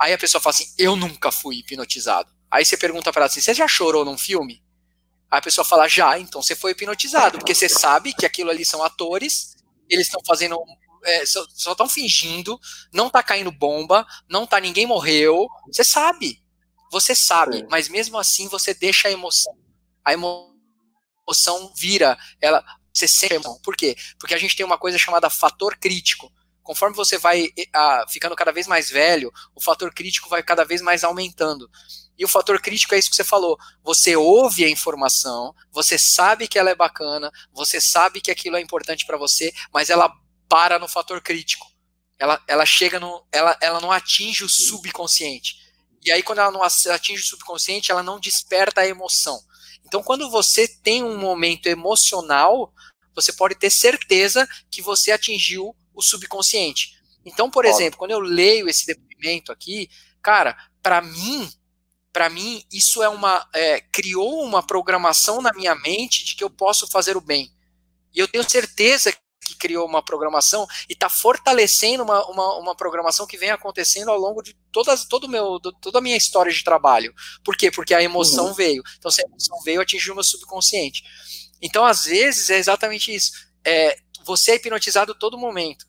Aí 0.00 0.12
a 0.12 0.18
pessoa 0.18 0.40
fala 0.40 0.54
assim: 0.54 0.72
Eu 0.78 0.96
nunca 0.96 1.30
fui 1.30 1.56
hipnotizado. 1.58 2.30
Aí 2.50 2.64
você 2.64 2.76
pergunta 2.76 3.12
para 3.12 3.22
ela 3.22 3.26
assim: 3.26 3.40
Você 3.40 3.54
já 3.54 3.66
chorou 3.68 4.04
num 4.04 4.18
filme? 4.18 4.62
Aí 5.30 5.38
a 5.38 5.42
pessoa 5.42 5.64
fala, 5.64 5.86
já, 5.86 6.18
então 6.18 6.40
você 6.40 6.56
foi 6.56 6.72
hipnotizado, 6.72 7.38
porque 7.38 7.54
você 7.54 7.68
sabe 7.68 8.14
que 8.14 8.24
aquilo 8.24 8.50
ali 8.50 8.64
são 8.64 8.82
atores, 8.82 9.56
eles 9.88 10.06
estão 10.06 10.22
fazendo. 10.26 10.58
É, 11.04 11.24
só 11.26 11.72
estão 11.72 11.88
fingindo, 11.88 12.58
não 12.92 13.08
tá 13.08 13.22
caindo 13.22 13.52
bomba, 13.52 14.06
não 14.28 14.46
tá 14.46 14.58
ninguém 14.58 14.86
morreu. 14.86 15.46
Você 15.66 15.84
sabe. 15.84 16.42
Você 16.90 17.14
sabe, 17.14 17.66
mas 17.70 17.88
mesmo 17.88 18.18
assim 18.18 18.48
você 18.48 18.72
deixa 18.72 19.08
a 19.08 19.10
emoção. 19.10 19.54
A 20.02 20.14
emoção 20.14 21.72
vira, 21.76 22.18
ela. 22.40 22.64
Você 22.92 23.06
sente 23.06 23.34
a 23.34 23.36
emoção. 23.36 23.60
Por 23.62 23.76
quê? 23.76 23.94
Porque 24.18 24.34
a 24.34 24.38
gente 24.38 24.56
tem 24.56 24.64
uma 24.64 24.78
coisa 24.78 24.96
chamada 24.98 25.28
fator 25.28 25.76
crítico. 25.76 26.32
Conforme 26.68 26.94
você 26.94 27.16
vai 27.16 27.48
a, 27.74 28.04
ficando 28.10 28.36
cada 28.36 28.52
vez 28.52 28.66
mais 28.66 28.90
velho, 28.90 29.32
o 29.54 29.60
fator 29.60 29.90
crítico 29.90 30.28
vai 30.28 30.42
cada 30.42 30.66
vez 30.66 30.82
mais 30.82 31.02
aumentando. 31.02 31.66
E 32.18 32.26
o 32.26 32.28
fator 32.28 32.60
crítico 32.60 32.94
é 32.94 32.98
isso 32.98 33.08
que 33.08 33.16
você 33.16 33.24
falou. 33.24 33.56
Você 33.82 34.14
ouve 34.16 34.66
a 34.66 34.68
informação, 34.68 35.54
você 35.72 35.98
sabe 35.98 36.46
que 36.46 36.58
ela 36.58 36.68
é 36.68 36.74
bacana, 36.74 37.32
você 37.54 37.80
sabe 37.80 38.20
que 38.20 38.30
aquilo 38.30 38.58
é 38.58 38.60
importante 38.60 39.06
para 39.06 39.16
você, 39.16 39.50
mas 39.72 39.88
ela 39.88 40.12
para 40.46 40.78
no 40.78 40.86
fator 40.86 41.22
crítico. 41.22 41.66
Ela, 42.18 42.38
ela 42.46 42.66
chega 42.66 43.00
no. 43.00 43.26
Ela, 43.32 43.56
ela 43.62 43.80
não 43.80 43.90
atinge 43.90 44.44
o 44.44 44.48
subconsciente. 44.48 45.56
E 46.04 46.12
aí, 46.12 46.22
quando 46.22 46.40
ela 46.40 46.50
não 46.50 46.62
atinge 46.62 47.22
o 47.22 47.26
subconsciente, 47.26 47.90
ela 47.90 48.02
não 48.02 48.20
desperta 48.20 48.82
a 48.82 48.86
emoção. 48.86 49.40
Então, 49.86 50.02
quando 50.02 50.30
você 50.30 50.68
tem 50.68 51.02
um 51.02 51.16
momento 51.16 51.66
emocional, 51.66 52.74
você 53.14 53.32
pode 53.32 53.54
ter 53.54 53.70
certeza 53.70 54.46
que 54.70 54.82
você 54.82 55.12
atingiu 55.12 55.74
o 55.98 56.02
subconsciente. 56.02 56.96
Então, 57.24 57.50
por 57.50 57.64
exemplo, 57.64 57.98
quando 57.98 58.12
eu 58.12 58.20
leio 58.20 58.68
esse 58.68 58.86
depoimento 58.86 59.50
aqui, 59.50 59.90
cara, 60.22 60.56
para 60.80 61.02
mim, 61.02 61.50
para 62.12 62.30
mim, 62.30 62.62
isso 62.72 63.02
é 63.02 63.08
uma. 63.08 63.46
É, 63.52 63.80
criou 63.80 64.44
uma 64.44 64.62
programação 64.62 65.42
na 65.42 65.52
minha 65.52 65.74
mente 65.74 66.24
de 66.24 66.36
que 66.36 66.44
eu 66.44 66.48
posso 66.48 66.88
fazer 66.88 67.16
o 67.16 67.20
bem. 67.20 67.52
E 68.14 68.20
eu 68.20 68.28
tenho 68.28 68.48
certeza 68.48 69.12
que 69.44 69.56
criou 69.56 69.86
uma 69.86 70.02
programação 70.02 70.66
e 70.88 70.92
está 70.92 71.08
fortalecendo 71.08 72.02
uma, 72.02 72.24
uma, 72.26 72.58
uma, 72.58 72.76
programação 72.76 73.26
que 73.26 73.36
vem 73.36 73.50
acontecendo 73.50 74.10
ao 74.10 74.18
longo 74.18 74.42
de 74.42 74.54
todas, 74.70 75.04
todo 75.04 75.28
meu, 75.28 75.58
toda 75.80 75.98
a 75.98 76.02
minha 76.02 76.16
história 76.16 76.52
de 76.52 76.62
trabalho. 76.62 77.12
Por 77.44 77.56
quê? 77.56 77.70
Porque 77.70 77.94
a 77.94 78.02
emoção 78.02 78.48
uhum. 78.48 78.54
veio. 78.54 78.82
Então, 78.98 79.10
se 79.10 79.22
a 79.22 79.28
emoção 79.28 79.58
veio, 79.64 79.80
atingiu 79.80 80.12
o 80.12 80.16
meu 80.16 80.24
subconsciente. 80.24 81.02
Então, 81.60 81.84
às 81.84 82.04
vezes, 82.04 82.50
é 82.50 82.58
exatamente 82.58 83.14
isso. 83.14 83.32
É, 83.64 83.98
você 84.28 84.50
é 84.50 84.54
hipnotizado 84.56 85.14
todo 85.14 85.38
momento. 85.38 85.86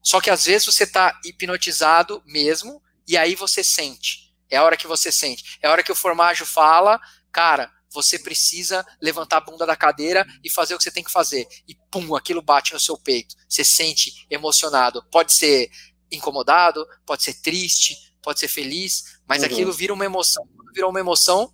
Só 0.00 0.20
que 0.20 0.30
às 0.30 0.44
vezes 0.44 0.66
você 0.66 0.84
está 0.84 1.18
hipnotizado 1.24 2.22
mesmo, 2.24 2.80
e 3.08 3.16
aí 3.16 3.34
você 3.34 3.64
sente. 3.64 4.32
É 4.48 4.56
a 4.56 4.62
hora 4.62 4.76
que 4.76 4.86
você 4.86 5.10
sente. 5.10 5.58
É 5.60 5.66
a 5.66 5.72
hora 5.72 5.82
que 5.82 5.90
o 5.90 5.96
formaggio 5.96 6.46
fala, 6.46 7.00
cara, 7.32 7.68
você 7.92 8.20
precisa 8.20 8.86
levantar 9.02 9.38
a 9.38 9.40
bunda 9.40 9.66
da 9.66 9.74
cadeira 9.74 10.24
e 10.44 10.48
fazer 10.48 10.74
o 10.76 10.78
que 10.78 10.84
você 10.84 10.92
tem 10.92 11.02
que 11.02 11.10
fazer. 11.10 11.44
E 11.66 11.74
pum, 11.90 12.14
aquilo 12.14 12.40
bate 12.40 12.72
no 12.72 12.78
seu 12.78 12.96
peito. 12.96 13.34
Você 13.48 13.64
sente 13.64 14.26
emocionado. 14.30 15.04
Pode 15.10 15.32
ser 15.32 15.68
incomodado, 16.08 16.86
pode 17.04 17.24
ser 17.24 17.34
triste, 17.34 18.14
pode 18.22 18.38
ser 18.38 18.48
feliz, 18.48 19.18
mas 19.26 19.40
uhum. 19.40 19.46
aquilo 19.46 19.72
vira 19.72 19.92
uma 19.92 20.04
emoção. 20.04 20.46
Quando 20.56 20.72
virou 20.72 20.90
uma 20.90 21.00
emoção, 21.00 21.52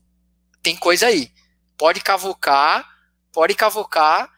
tem 0.63 0.77
coisa 0.77 1.07
aí. 1.07 1.33
Pode 1.79 2.01
cavocar, 2.01 2.87
pode 3.33 3.55
cavocar 3.55 4.36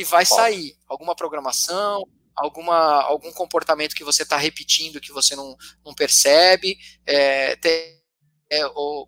que 0.00 0.04
vai 0.04 0.24
sair 0.24 0.74
alguma 0.88 1.14
programação, 1.14 2.08
alguma, 2.34 3.02
algum 3.02 3.30
comportamento 3.32 3.94
que 3.94 4.02
você 4.02 4.22
está 4.22 4.38
repetindo 4.38 5.00
que 5.00 5.12
você 5.12 5.36
não, 5.36 5.54
não 5.84 5.94
percebe. 5.94 6.78
É, 7.04 7.54
tem, 7.56 8.00
é, 8.48 8.66
ou, 8.68 9.06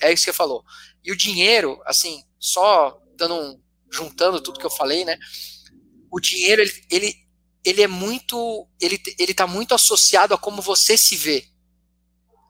é 0.00 0.12
isso 0.12 0.24
que 0.24 0.30
você 0.30 0.32
falou. 0.32 0.62
E 1.02 1.10
o 1.10 1.16
dinheiro, 1.16 1.82
assim, 1.84 2.22
só 2.38 2.96
dando 3.16 3.34
um, 3.34 3.60
juntando 3.90 4.40
tudo 4.40 4.60
que 4.60 4.66
eu 4.66 4.70
falei, 4.70 5.04
né? 5.04 5.18
O 6.12 6.20
dinheiro, 6.20 6.62
ele, 6.62 6.86
ele, 6.88 7.14
ele 7.64 7.82
é 7.82 7.88
muito. 7.88 8.68
Ele, 8.80 9.02
ele 9.18 9.34
tá 9.34 9.48
muito 9.48 9.74
associado 9.74 10.32
a 10.32 10.38
como 10.38 10.62
você 10.62 10.96
se 10.96 11.16
vê. 11.16 11.44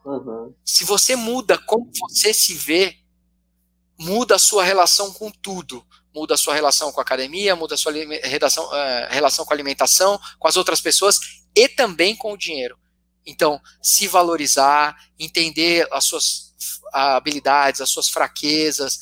Uhum. 0.05 0.55
Se 0.62 0.85
você 0.85 1.16
muda 1.16 1.57
como 1.57 1.91
você 1.99 2.35
se 2.35 2.53
vê, 2.53 2.99
muda 3.99 4.35
a 4.35 4.39
sua 4.39 4.62
relação 4.62 5.15
com 5.15 5.31
tudo 5.31 5.83
muda 6.14 6.35
a 6.35 6.39
sua 6.39 6.55
relação 6.55 6.90
com 6.93 7.01
a 7.01 7.02
academia, 7.02 7.56
muda 7.56 7.74
a 7.74 7.78
sua 7.78 7.93
redação, 8.22 8.64
uh, 8.66 9.09
relação 9.10 9.44
com 9.44 9.52
a 9.52 9.56
alimentação, 9.56 10.18
com 10.39 10.48
as 10.48 10.56
outras 10.56 10.80
pessoas 10.80 11.18
e 11.55 11.68
também 11.68 12.16
com 12.16 12.32
o 12.32 12.36
dinheiro. 12.36 12.78
Então, 13.26 13.60
se 13.82 14.09
valorizar, 14.09 14.97
entender 15.18 15.86
as 15.93 16.05
suas 16.05 16.55
habilidades, 16.93 17.80
as 17.80 17.90
suas 17.90 18.09
fraquezas, 18.09 18.98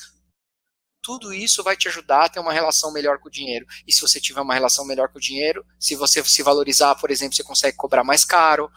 tudo 1.06 1.32
isso 1.32 1.62
vai 1.62 1.76
te 1.76 1.86
ajudar 1.86 2.24
a 2.24 2.28
ter 2.28 2.40
uma 2.40 2.52
relação 2.52 2.92
melhor 2.92 3.20
com 3.20 3.28
o 3.28 3.30
dinheiro. 3.30 3.64
E 3.86 3.92
se 3.92 4.00
você 4.00 4.20
tiver 4.20 4.40
uma 4.40 4.54
relação 4.54 4.84
melhor 4.84 5.08
com 5.08 5.18
o 5.18 5.20
dinheiro, 5.20 5.64
se 5.78 5.94
você 5.94 6.24
se 6.24 6.42
valorizar, 6.42 6.96
por 6.96 7.12
exemplo, 7.12 7.36
você 7.36 7.44
consegue 7.44 7.76
cobrar 7.76 8.02
mais 8.02 8.24
caro. 8.24 8.68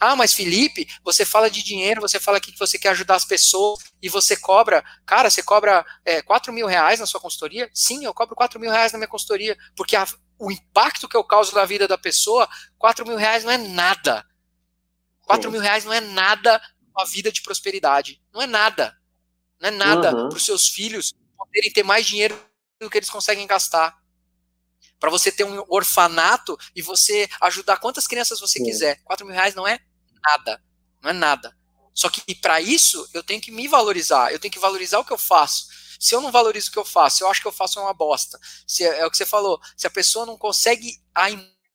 Ah, 0.00 0.16
mas 0.16 0.32
Felipe, 0.32 0.88
você 1.04 1.26
fala 1.26 1.50
de 1.50 1.62
dinheiro, 1.62 2.00
você 2.00 2.18
fala 2.18 2.38
aqui 2.38 2.50
que 2.50 2.58
você 2.58 2.78
quer 2.78 2.88
ajudar 2.88 3.16
as 3.16 3.24
pessoas 3.26 3.80
e 4.00 4.08
você 4.08 4.34
cobra, 4.34 4.82
cara, 5.04 5.28
você 5.28 5.42
cobra 5.42 5.84
é, 6.06 6.22
4 6.22 6.50
mil 6.54 6.66
reais 6.66 6.98
na 6.98 7.04
sua 7.04 7.20
consultoria? 7.20 7.70
Sim, 7.74 8.06
eu 8.06 8.14
cobro 8.14 8.34
4 8.34 8.58
mil 8.58 8.70
reais 8.70 8.92
na 8.92 8.98
minha 8.98 9.08
consultoria, 9.08 9.54
porque 9.76 9.94
a, 9.94 10.06
o 10.38 10.50
impacto 10.50 11.06
que 11.06 11.14
eu 11.14 11.22
causo 11.22 11.54
na 11.54 11.66
vida 11.66 11.86
da 11.86 11.98
pessoa, 11.98 12.48
4 12.78 13.06
mil 13.06 13.18
reais 13.18 13.44
não 13.44 13.52
é 13.52 13.58
nada. 13.58 14.24
4 15.26 15.44
Sim. 15.44 15.52
mil 15.52 15.60
reais 15.60 15.84
não 15.84 15.92
é 15.92 16.00
nada 16.00 16.62
uma 16.96 17.04
vida 17.04 17.30
de 17.30 17.42
prosperidade. 17.42 18.22
Não 18.32 18.40
é 18.40 18.46
nada. 18.46 18.96
Não 19.60 19.68
é 19.68 19.70
nada 19.70 20.16
uhum. 20.16 20.28
para 20.30 20.38
os 20.38 20.44
seus 20.46 20.66
filhos 20.68 21.12
poderem 21.36 21.70
ter 21.70 21.82
mais 21.82 22.06
dinheiro 22.06 22.42
do 22.80 22.88
que 22.88 22.96
eles 22.96 23.10
conseguem 23.10 23.46
gastar. 23.46 24.00
Para 24.98 25.10
você 25.10 25.30
ter 25.30 25.44
um 25.44 25.62
orfanato 25.68 26.56
e 26.74 26.80
você 26.80 27.28
ajudar 27.42 27.76
quantas 27.76 28.06
crianças 28.06 28.40
você 28.40 28.58
Sim. 28.58 28.64
quiser. 28.64 28.98
4 29.04 29.26
mil 29.26 29.34
reais 29.34 29.54
não 29.54 29.68
é 29.68 29.78
nada. 30.22 30.62
Não 31.02 31.10
é 31.10 31.12
nada. 31.12 31.56
Só 31.94 32.08
que 32.08 32.34
para 32.34 32.60
isso 32.60 33.08
eu 33.12 33.22
tenho 33.22 33.40
que 33.40 33.50
me 33.50 33.68
valorizar, 33.68 34.32
eu 34.32 34.38
tenho 34.38 34.52
que 34.52 34.58
valorizar 34.58 34.98
o 34.98 35.04
que 35.04 35.12
eu 35.12 35.18
faço. 35.18 35.68
Se 35.98 36.14
eu 36.14 36.20
não 36.20 36.32
valorizo 36.32 36.70
o 36.70 36.72
que 36.72 36.78
eu 36.78 36.84
faço, 36.84 37.22
eu 37.22 37.28
acho 37.28 37.42
que 37.42 37.48
eu 37.48 37.52
faço 37.52 37.78
uma 37.78 37.92
bosta. 37.92 38.38
Se 38.66 38.84
é, 38.84 39.00
é 39.00 39.06
o 39.06 39.10
que 39.10 39.16
você 39.16 39.26
falou, 39.26 39.60
se 39.76 39.86
a 39.86 39.90
pessoa 39.90 40.24
não 40.24 40.38
consegue 40.38 40.98
a 41.14 41.28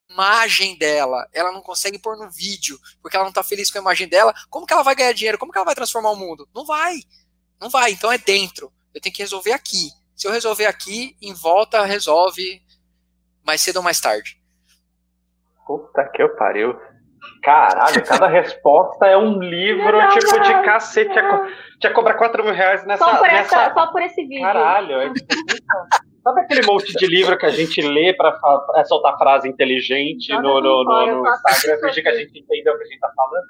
imagem 0.10 0.78
dela, 0.78 1.28
ela 1.32 1.52
não 1.52 1.62
consegue 1.62 2.00
pôr 2.00 2.18
no 2.18 2.32
vídeo, 2.32 2.80
porque 3.02 3.16
ela 3.16 3.26
não 3.26 3.32
tá 3.32 3.44
feliz 3.44 3.70
com 3.70 3.78
a 3.78 3.82
imagem 3.82 4.08
dela, 4.08 4.34
como 4.50 4.66
que 4.66 4.74
ela 4.74 4.82
vai 4.82 4.96
ganhar 4.96 5.14
dinheiro? 5.14 5.38
Como 5.38 5.52
que 5.52 5.58
ela 5.58 5.66
vai 5.66 5.76
transformar 5.76 6.10
o 6.12 6.16
mundo? 6.16 6.50
Não 6.56 6.66
vai. 6.66 6.96
Não 7.60 7.70
vai. 7.70 7.92
Então 7.92 8.12
é 8.12 8.18
dentro. 8.18 8.74
Eu 8.94 9.02
tenho 9.02 9.14
que 9.14 9.22
resolver 9.22 9.52
aqui. 9.52 9.92
Se 10.16 10.28
eu 10.28 10.32
resolver 10.32 10.66
aqui, 10.66 11.16
em 11.22 11.34
volta 11.34 11.84
resolve 11.86 12.64
mais 13.44 13.62
cedo 13.62 13.78
ou 13.78 13.84
mais 13.84 14.00
tarde. 14.00 14.42
Puta 15.68 16.04
que 16.10 16.22
eu 16.22 16.36
pariu. 16.36 16.80
Caralho, 17.42 18.04
cada 18.06 18.28
resposta 18.28 19.06
é 19.06 19.18
um 19.18 19.38
livro, 19.44 19.98
não, 19.98 20.10
tipo, 20.10 20.36
não, 20.36 20.42
de 20.42 20.66
cacete. 20.66 21.12
Tinha, 21.12 21.48
tinha 21.80 21.94
cobrar 21.94 22.16
4 22.16 22.44
mil 22.44 22.54
reais 22.54 22.86
nessa. 22.86 23.04
Só 23.04 23.18
por, 23.18 23.28
nessa... 23.28 23.62
Essa, 23.62 23.74
só 23.74 23.88
por 23.92 24.02
esse 24.02 24.22
vídeo. 24.24 24.42
Caralho, 24.42 25.02
é 25.02 25.14
Sabe 26.24 26.42
aquele 26.42 26.66
monte 26.66 26.92
de 26.92 27.06
livro 27.06 27.38
que 27.38 27.46
a 27.46 27.52
gente 27.52 27.80
lê 27.82 28.12
para 28.12 28.36
é, 28.78 28.84
soltar 28.86 29.16
frase 29.16 29.48
inteligente 29.48 30.34
no, 30.34 30.60
no, 30.60 30.84
no, 30.84 31.24
no 31.24 31.30
Instagram, 31.30 31.80
fingir 31.82 32.02
que 32.02 32.10
a 32.10 32.18
gente 32.18 32.40
entendeu 32.40 32.74
o 32.74 32.78
que 32.80 32.84
a 32.84 32.88
gente 32.88 33.00
tá 33.00 33.12
falando? 33.16 33.46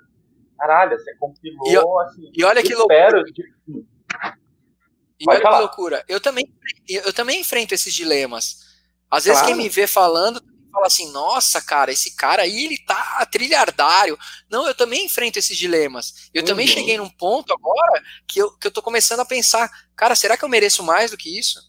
Caralho, 0.58 1.00
você 1.00 1.16
compilou 1.16 2.02
e, 2.02 2.06
assim. 2.06 2.32
E 2.36 2.44
olha 2.44 2.62
que 2.62 2.76
loucura. 2.76 3.24
De... 3.24 3.44
E 5.20 5.30
olha 5.30 5.40
falar. 5.40 5.56
que 5.56 5.62
loucura. 5.62 6.04
Eu 6.10 6.20
também, 6.20 6.46
eu 6.90 7.14
também 7.14 7.40
enfrento 7.40 7.74
esses 7.74 7.94
dilemas. 7.94 8.66
Às 9.10 9.24
vezes 9.24 9.40
claro. 9.40 9.56
quem 9.56 9.64
me 9.64 9.70
vê 9.70 9.88
falando 9.88 10.42
fala 10.76 10.88
assim, 10.88 11.12
nossa, 11.12 11.62
cara, 11.62 11.92
esse 11.92 12.16
cara 12.16 12.44
aí, 12.44 12.66
ele 12.66 12.78
tá 12.86 13.26
trilhardário. 13.32 14.18
Não, 14.50 14.68
eu 14.68 14.76
também 14.76 15.06
enfrento 15.06 15.40
esses 15.40 15.58
dilemas. 15.58 16.30
Eu 16.34 16.42
uhum. 16.42 16.48
também 16.48 16.68
cheguei 16.68 16.98
num 16.98 17.10
ponto 17.10 17.54
agora 17.54 18.04
que 18.28 18.40
eu, 18.40 18.52
que 18.58 18.68
eu 18.68 18.72
tô 18.72 18.82
começando 18.82 19.22
a 19.22 19.26
pensar, 19.26 19.70
cara, 19.96 20.16
será 20.16 20.38
que 20.38 20.44
eu 20.44 20.50
mereço 20.50 20.84
mais 20.84 21.12
do 21.12 21.18
que 21.18 21.40
isso? 21.40 21.60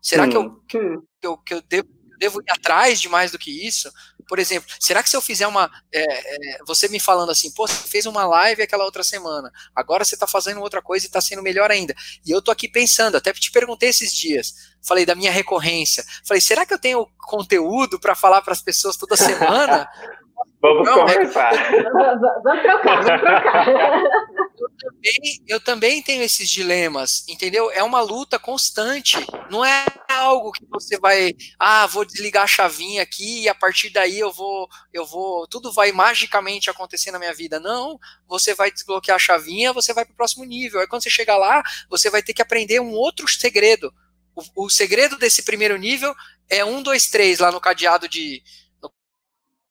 Será 0.00 0.28
que, 0.28 0.36
eu, 0.36 0.60
que, 0.68 0.78
eu, 1.22 1.38
que 1.38 1.54
eu 1.54 1.62
devo, 1.62 1.88
devo 2.18 2.40
ir 2.40 2.50
atrás 2.50 3.00
de 3.00 3.08
mais 3.08 3.32
do 3.32 3.38
que 3.38 3.66
isso? 3.66 3.90
Por 4.28 4.38
exemplo, 4.38 4.68
será 4.80 5.02
que 5.02 5.08
se 5.08 5.16
eu 5.16 5.20
fizer 5.20 5.46
uma. 5.46 5.70
É, 5.92 6.02
é, 6.02 6.58
você 6.66 6.88
me 6.88 7.00
falando 7.00 7.30
assim, 7.30 7.50
pô, 7.52 7.66
você 7.66 7.88
fez 7.88 8.06
uma 8.06 8.26
live 8.26 8.62
aquela 8.62 8.84
outra 8.84 9.02
semana, 9.02 9.50
agora 9.74 10.04
você 10.04 10.14
está 10.14 10.26
fazendo 10.26 10.60
outra 10.60 10.82
coisa 10.82 11.04
e 11.04 11.08
está 11.08 11.20
sendo 11.20 11.42
melhor 11.42 11.70
ainda. 11.70 11.94
E 12.24 12.30
eu 12.30 12.42
tô 12.42 12.50
aqui 12.50 12.68
pensando, 12.68 13.16
até 13.16 13.32
te 13.32 13.50
perguntei 13.50 13.88
esses 13.88 14.12
dias, 14.12 14.54
falei 14.82 15.04
da 15.06 15.14
minha 15.14 15.30
recorrência. 15.30 16.04
Falei, 16.26 16.40
será 16.40 16.64
que 16.66 16.74
eu 16.74 16.78
tenho 16.78 17.06
conteúdo 17.18 17.98
para 17.98 18.14
falar 18.14 18.42
para 18.42 18.52
as 18.52 18.62
pessoas 18.62 18.96
toda 18.96 19.16
semana? 19.16 19.88
Vamos 20.64 20.86
Não, 20.86 21.00
conversar. 21.00 21.52
É, 21.52 21.82
vamos 21.82 22.62
trocar, 22.62 23.02
vamos 23.02 23.20
trocar. 23.20 23.66
Eu 24.56 24.70
também, 24.78 25.44
eu 25.48 25.60
também 25.60 26.02
tenho 26.02 26.22
esses 26.22 26.48
dilemas, 26.48 27.24
entendeu? 27.28 27.70
É 27.70 27.82
uma 27.82 28.00
luta 28.00 28.38
constante. 28.38 29.16
Não 29.50 29.64
é 29.64 29.84
algo 30.14 30.52
que 30.52 30.64
você 30.70 30.98
vai, 30.98 31.32
ah, 31.58 31.86
vou 31.86 32.04
desligar 32.04 32.44
a 32.44 32.46
chavinha 32.46 33.02
aqui 33.02 33.42
e 33.42 33.48
a 33.48 33.54
partir 33.54 33.90
daí 33.90 34.18
eu 34.18 34.32
vou, 34.32 34.68
eu 34.92 35.06
vou, 35.06 35.46
tudo 35.46 35.72
vai 35.72 35.92
magicamente 35.92 36.70
acontecer 36.70 37.10
na 37.10 37.18
minha 37.18 37.34
vida. 37.34 37.60
Não, 37.60 37.98
você 38.26 38.54
vai 38.54 38.70
desbloquear 38.70 39.16
a 39.16 39.18
chavinha, 39.18 39.72
você 39.72 39.92
vai 39.92 40.04
para 40.04 40.12
o 40.12 40.16
próximo 40.16 40.44
nível. 40.44 40.80
Aí 40.80 40.86
quando 40.86 41.02
você 41.02 41.10
chegar 41.10 41.36
lá, 41.36 41.62
você 41.88 42.10
vai 42.10 42.22
ter 42.22 42.34
que 42.34 42.42
aprender 42.42 42.80
um 42.80 42.92
outro 42.92 43.28
segredo. 43.28 43.92
O, 44.34 44.64
o 44.66 44.70
segredo 44.70 45.16
desse 45.18 45.42
primeiro 45.42 45.76
nível 45.76 46.14
é 46.48 46.64
um, 46.64 46.82
dois, 46.82 47.06
três 47.08 47.38
lá 47.38 47.52
no 47.52 47.60
cadeado 47.60 48.08
de 48.08 48.42
no 48.82 48.90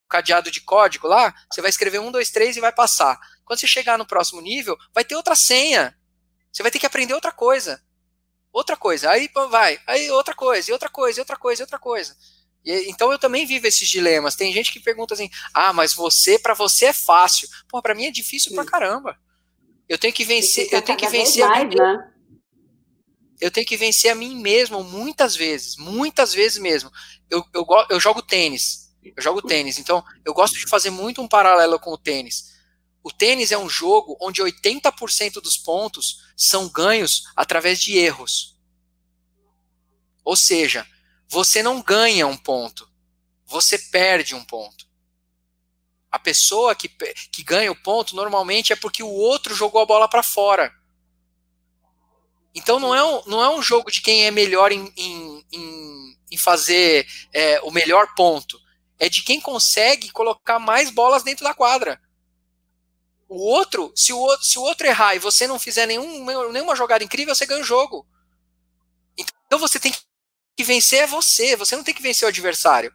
cadeado 0.08 0.50
de 0.50 0.60
código 0.60 1.06
lá. 1.06 1.34
Você 1.50 1.60
vai 1.60 1.70
escrever 1.70 1.98
um, 2.00 2.10
dois, 2.10 2.30
três 2.30 2.56
e 2.56 2.60
vai 2.60 2.72
passar. 2.72 3.18
Quando 3.44 3.60
você 3.60 3.66
chegar 3.66 3.98
no 3.98 4.06
próximo 4.06 4.40
nível, 4.40 4.76
vai 4.94 5.04
ter 5.04 5.16
outra 5.16 5.34
senha. 5.34 5.96
Você 6.52 6.62
vai 6.62 6.70
ter 6.72 6.78
que 6.78 6.86
aprender 6.86 7.14
outra 7.14 7.32
coisa. 7.32 7.83
Outra 8.54 8.76
coisa. 8.76 9.10
Aí 9.10 9.28
vai, 9.50 9.80
aí 9.84 10.08
outra 10.12 10.32
coisa, 10.32 10.70
e 10.70 10.72
outra 10.72 10.88
coisa, 10.88 11.18
e 11.18 11.22
outra 11.22 11.36
coisa, 11.36 11.60
e 11.60 11.64
outra 11.64 11.78
coisa. 11.78 12.16
E, 12.64 12.88
então 12.88 13.10
eu 13.10 13.18
também 13.18 13.44
vivo 13.44 13.66
esses 13.66 13.88
dilemas. 13.88 14.36
Tem 14.36 14.52
gente 14.52 14.72
que 14.72 14.78
pergunta 14.78 15.12
assim: 15.12 15.28
"Ah, 15.52 15.72
mas 15.72 15.92
você, 15.92 16.38
para 16.38 16.54
você 16.54 16.86
é 16.86 16.92
fácil". 16.92 17.48
Pô, 17.68 17.82
para 17.82 17.96
mim 17.96 18.04
é 18.04 18.12
difícil 18.12 18.50
Sim. 18.50 18.54
pra 18.54 18.64
caramba. 18.64 19.18
Eu 19.88 19.98
tenho 19.98 20.14
que 20.14 20.24
vencer, 20.24 20.68
eu 20.72 20.80
tenho 20.80 20.96
que 20.96 21.08
vencer 21.08 21.44
mais, 21.44 21.62
a 21.62 21.64
mim. 21.66 21.74
Né? 21.74 22.10
Eu 23.40 23.50
tenho 23.50 23.66
que 23.66 23.76
vencer 23.76 24.12
a 24.12 24.14
mim 24.14 24.40
mesmo 24.40 24.84
muitas 24.84 25.34
vezes, 25.34 25.76
muitas 25.76 26.32
vezes 26.32 26.58
mesmo. 26.58 26.92
Eu, 27.28 27.44
eu, 27.52 27.66
eu 27.90 27.98
jogo 27.98 28.22
tênis. 28.22 28.84
Eu 29.04 29.22
jogo 29.22 29.42
tênis, 29.42 29.78
então 29.78 30.02
eu 30.24 30.32
gosto 30.32 30.54
de 30.54 30.66
fazer 30.68 30.90
muito 30.90 31.20
um 31.20 31.28
paralelo 31.28 31.78
com 31.78 31.90
o 31.90 31.98
tênis. 31.98 32.53
O 33.04 33.12
tênis 33.12 33.52
é 33.52 33.58
um 33.58 33.68
jogo 33.68 34.16
onde 34.18 34.42
80% 34.42 35.34
dos 35.34 35.58
pontos 35.58 36.24
são 36.34 36.66
ganhos 36.70 37.24
através 37.36 37.78
de 37.78 37.98
erros. 37.98 38.58
Ou 40.24 40.34
seja, 40.34 40.88
você 41.28 41.62
não 41.62 41.82
ganha 41.82 42.26
um 42.26 42.36
ponto, 42.36 42.90
você 43.44 43.78
perde 43.78 44.34
um 44.34 44.42
ponto. 44.42 44.88
A 46.10 46.18
pessoa 46.18 46.74
que, 46.74 46.88
que 46.88 47.42
ganha 47.42 47.70
o 47.70 47.82
ponto 47.82 48.16
normalmente 48.16 48.72
é 48.72 48.76
porque 48.76 49.02
o 49.02 49.12
outro 49.12 49.54
jogou 49.54 49.82
a 49.82 49.86
bola 49.86 50.08
para 50.08 50.22
fora. 50.22 50.72
Então 52.54 52.80
não 52.80 52.94
é, 52.94 53.04
um, 53.04 53.22
não 53.26 53.44
é 53.44 53.54
um 53.54 53.60
jogo 53.60 53.90
de 53.90 54.00
quem 54.00 54.24
é 54.24 54.30
melhor 54.30 54.72
em, 54.72 54.90
em, 54.96 55.44
em, 55.52 56.18
em 56.30 56.38
fazer 56.38 57.06
é, 57.34 57.60
o 57.60 57.70
melhor 57.70 58.14
ponto. 58.14 58.58
É 58.98 59.10
de 59.10 59.22
quem 59.22 59.42
consegue 59.42 60.10
colocar 60.10 60.58
mais 60.58 60.88
bolas 60.88 61.22
dentro 61.22 61.44
da 61.44 61.52
quadra. 61.52 62.00
O 63.28 63.36
outro, 63.36 63.92
se 63.96 64.12
o 64.12 64.18
outro, 64.18 64.44
se 64.44 64.58
o 64.58 64.62
outro 64.62 64.86
errar 64.86 65.14
e 65.14 65.18
você 65.18 65.46
não 65.46 65.58
fizer 65.58 65.86
nenhum, 65.86 66.24
nenhuma 66.52 66.76
jogada 66.76 67.02
incrível, 67.02 67.34
você 67.34 67.46
ganha 67.46 67.60
o 67.60 67.64
jogo. 67.64 68.06
Então 69.16 69.58
você 69.58 69.78
tem 69.78 69.92
que 70.56 70.64
vencer 70.64 71.00
é 71.00 71.06
você, 71.06 71.56
você 71.56 71.76
não 71.76 71.84
tem 71.84 71.94
que 71.94 72.02
vencer 72.02 72.26
o 72.26 72.28
adversário. 72.28 72.92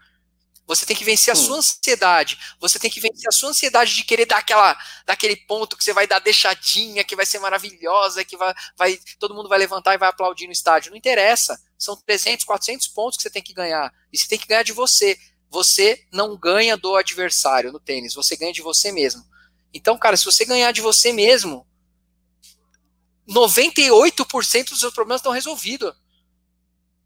Você 0.70 0.86
tem 0.86 0.96
que 0.96 1.04
vencer 1.04 1.32
a 1.32 1.36
sua 1.36 1.58
ansiedade. 1.58 2.38
Você 2.60 2.78
tem 2.78 2.92
que 2.92 3.00
vencer 3.00 3.28
a 3.28 3.32
sua 3.32 3.50
ansiedade 3.50 3.96
de 3.96 4.04
querer 4.04 4.28
dar 4.28 4.38
aquela, 4.38 4.78
daquele 5.04 5.36
ponto 5.36 5.76
que 5.76 5.84
você 5.84 5.92
vai 5.92 6.06
dar 6.06 6.20
deixadinha, 6.20 7.04
que 7.04 7.16
vai 7.16 7.26
ser 7.26 7.40
maravilhosa, 7.40 8.24
que 8.24 8.38
vai, 8.38 8.54
vai, 8.78 9.00
todo 9.18 9.34
mundo 9.34 9.50
vai 9.50 9.58
levantar 9.58 9.96
e 9.96 9.98
vai 9.98 10.08
aplaudir 10.08 10.46
no 10.46 10.54
estádio. 10.54 10.92
Não 10.92 10.98
interessa. 10.98 11.60
São 11.76 11.96
300, 11.96 12.46
400 12.46 12.88
pontos 12.90 13.18
que 13.18 13.24
você 13.24 13.32
tem 13.32 13.42
que 13.42 13.52
ganhar. 13.52 13.92
E 14.14 14.18
você 14.18 14.28
tem 14.28 14.38
que 14.38 14.46
ganhar 14.46 14.62
de 14.62 14.72
você. 14.72 15.18
Você 15.50 16.06
não 16.14 16.38
ganha 16.38 16.78
do 16.78 16.96
adversário 16.96 17.72
no 17.72 17.80
tênis. 17.80 18.14
Você 18.14 18.36
ganha 18.36 18.54
de 18.54 18.62
você 18.62 18.92
mesmo. 18.92 19.26
Então, 19.74 19.98
cara, 19.98 20.18
se 20.18 20.26
você 20.26 20.46
ganhar 20.46 20.72
de 20.72 20.82
você 20.82 21.14
mesmo, 21.14 21.68
98% 23.30 24.70
dos 24.70 24.80
seus 24.80 24.94
problemas 24.94 25.20
estão 25.20 25.32
resolvidos. 25.32 25.94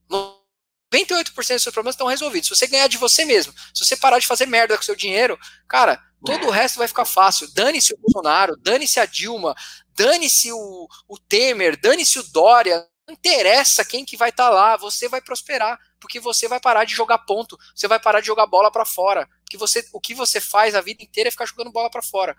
98% 0.09 1.33
dos 1.33 1.45
seus 1.45 1.73
problemas 1.73 1.95
estão 1.95 2.07
resolvidos. 2.07 2.47
Se 2.47 2.55
você 2.55 2.67
ganhar 2.67 2.87
de 2.87 2.97
você 2.97 3.25
mesmo, 3.25 3.53
se 3.73 3.85
você 3.85 3.97
parar 3.97 4.19
de 4.19 4.27
fazer 4.27 4.45
merda 4.45 4.77
com 4.77 4.83
seu 4.83 4.95
dinheiro, 4.95 5.37
cara, 5.67 6.01
todo 6.25 6.47
o 6.47 6.51
resto 6.51 6.77
vai 6.77 6.87
ficar 6.87 7.05
fácil. 7.05 7.51
Dane-se 7.53 7.93
o 7.93 7.97
Bolsonaro, 7.97 8.55
dane-se 8.57 8.99
a 8.99 9.05
Dilma, 9.05 9.53
dane-se 9.89 10.51
o, 10.51 10.87
o 11.07 11.19
Temer, 11.19 11.79
dane-se 11.79 12.19
o 12.19 12.23
Dória. 12.23 12.87
Não 13.05 13.13
interessa 13.13 13.83
quem 13.83 14.05
que 14.05 14.15
vai 14.15 14.29
estar 14.29 14.45
tá 14.45 14.49
lá, 14.49 14.77
você 14.77 15.09
vai 15.09 15.19
prosperar, 15.19 15.77
porque 15.99 16.21
você 16.21 16.47
vai 16.47 16.59
parar 16.61 16.85
de 16.85 16.95
jogar 16.95 17.17
ponto, 17.19 17.57
você 17.75 17.85
vai 17.85 17.99
parar 17.99 18.21
de 18.21 18.27
jogar 18.27 18.47
bola 18.47 18.71
para 18.71 18.85
fora. 18.85 19.27
Que 19.49 19.57
você, 19.57 19.85
o 19.91 19.99
que 19.99 20.15
você 20.15 20.39
faz 20.39 20.73
a 20.73 20.79
vida 20.79 21.03
inteira 21.03 21.27
é 21.27 21.31
ficar 21.31 21.45
jogando 21.45 21.71
bola 21.71 21.89
para 21.89 22.01
fora 22.01 22.33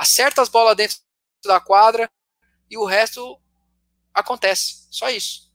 acerta 0.00 0.40
as 0.40 0.48
bolas 0.48 0.74
dentro 0.74 0.96
da 1.44 1.60
quadra 1.60 2.10
e 2.70 2.78
o 2.78 2.86
resto 2.86 3.38
acontece. 4.14 4.88
Só 4.90 5.10
isso. 5.10 5.50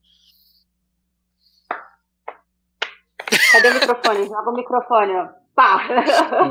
Cadê 3.51 3.69
o 3.69 3.73
microfone? 3.73 4.27
Joga 4.27 4.49
o 4.49 4.53
microfone, 4.53 5.15
ó. 5.15 5.27
Pá. 5.55 5.81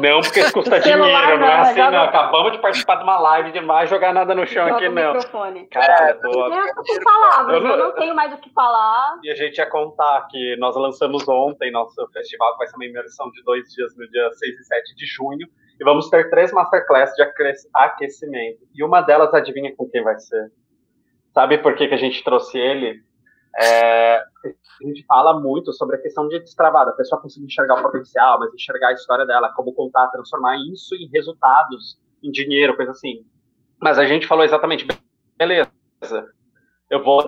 Não, 0.00 0.22
porque 0.22 0.40
isso 0.40 0.52
custa 0.52 0.80
dinheiro, 0.80 1.02
não 1.38 1.46
é 1.46 1.60
assim, 1.60 1.76
joga... 1.76 1.90
não. 1.90 2.04
Acabamos 2.04 2.52
de 2.52 2.58
participar 2.58 2.96
de 2.96 3.04
uma 3.04 3.20
live 3.20 3.52
demais, 3.52 3.90
jogar 3.90 4.14
nada 4.14 4.34
no 4.34 4.46
chão 4.46 4.66
joga 4.66 4.86
aqui, 4.86 4.88
não. 4.88 5.14
Microfone. 5.14 5.66
Cara, 5.68 6.10
eu 6.10 6.20
tô... 6.20 6.46
Eu 6.48 7.04
palavras, 7.04 7.54
eu 7.54 7.62
não... 7.62 7.70
eu 7.70 7.76
não 7.76 7.94
tenho 7.94 8.14
mais 8.14 8.32
o 8.32 8.38
que 8.38 8.50
falar. 8.52 9.18
E 9.22 9.30
a 9.30 9.36
gente 9.36 9.58
ia 9.58 9.68
contar 9.68 10.26
que 10.30 10.56
nós 10.56 10.74
lançamos 10.74 11.28
ontem 11.28 11.70
nosso 11.70 11.94
festival, 12.12 12.52
que 12.52 12.58
vai 12.58 12.66
ser 12.66 12.76
uma 12.76 12.86
imersão 12.86 13.30
de 13.30 13.42
dois 13.44 13.68
dias 13.68 13.94
no 13.96 14.08
dia 14.08 14.32
6 14.32 14.58
e 14.58 14.64
7 14.64 14.96
de 14.96 15.06
junho. 15.06 15.46
E 15.80 15.84
vamos 15.84 16.09
ter 16.09 16.30
três 16.30 16.52
masterclasses 16.52 17.16
de 17.16 17.22
aquecimento. 17.74 18.60
E 18.74 18.84
uma 18.84 19.01
delas, 19.01 19.34
adivinha 19.34 19.74
com 19.76 19.88
quem 19.88 20.02
vai 20.02 20.18
ser? 20.18 20.52
Sabe 21.32 21.59
por 21.59 21.74
que, 21.74 21.88
que 21.88 21.94
a 21.94 21.98
gente 21.98 22.22
trouxe 22.22 22.59
ele? 22.59 23.02
É, 23.60 24.16
a 24.16 24.86
gente 24.86 25.05
fala 25.06 25.38
muito 25.38 25.72
sobre 25.72 25.96
a 25.96 26.01
questão 26.01 26.28
de 26.28 26.38
destravada, 26.40 26.90
a 26.90 26.94
pessoa 26.94 27.20
conseguir 27.20 27.46
enxergar 27.46 27.74
o 27.74 27.82
potencial, 27.82 28.38
mas 28.38 28.52
enxergar 28.52 28.88
a 28.88 28.92
história 28.92 29.26
dela, 29.26 29.52
como 29.55 29.72
contar, 29.72 30.09
transformar 30.09 30.56
isso 30.72 30.94
em 30.94 31.09
resultados, 31.12 31.98
em 32.22 32.30
dinheiro, 32.30 32.76
coisa 32.76 32.92
assim. 32.92 33.24
Mas 33.80 33.98
a 33.98 34.06
gente 34.06 34.26
falou 34.26 34.44
exatamente, 34.44 34.86
beleza, 35.36 35.70
eu 36.90 37.02
vou 37.02 37.24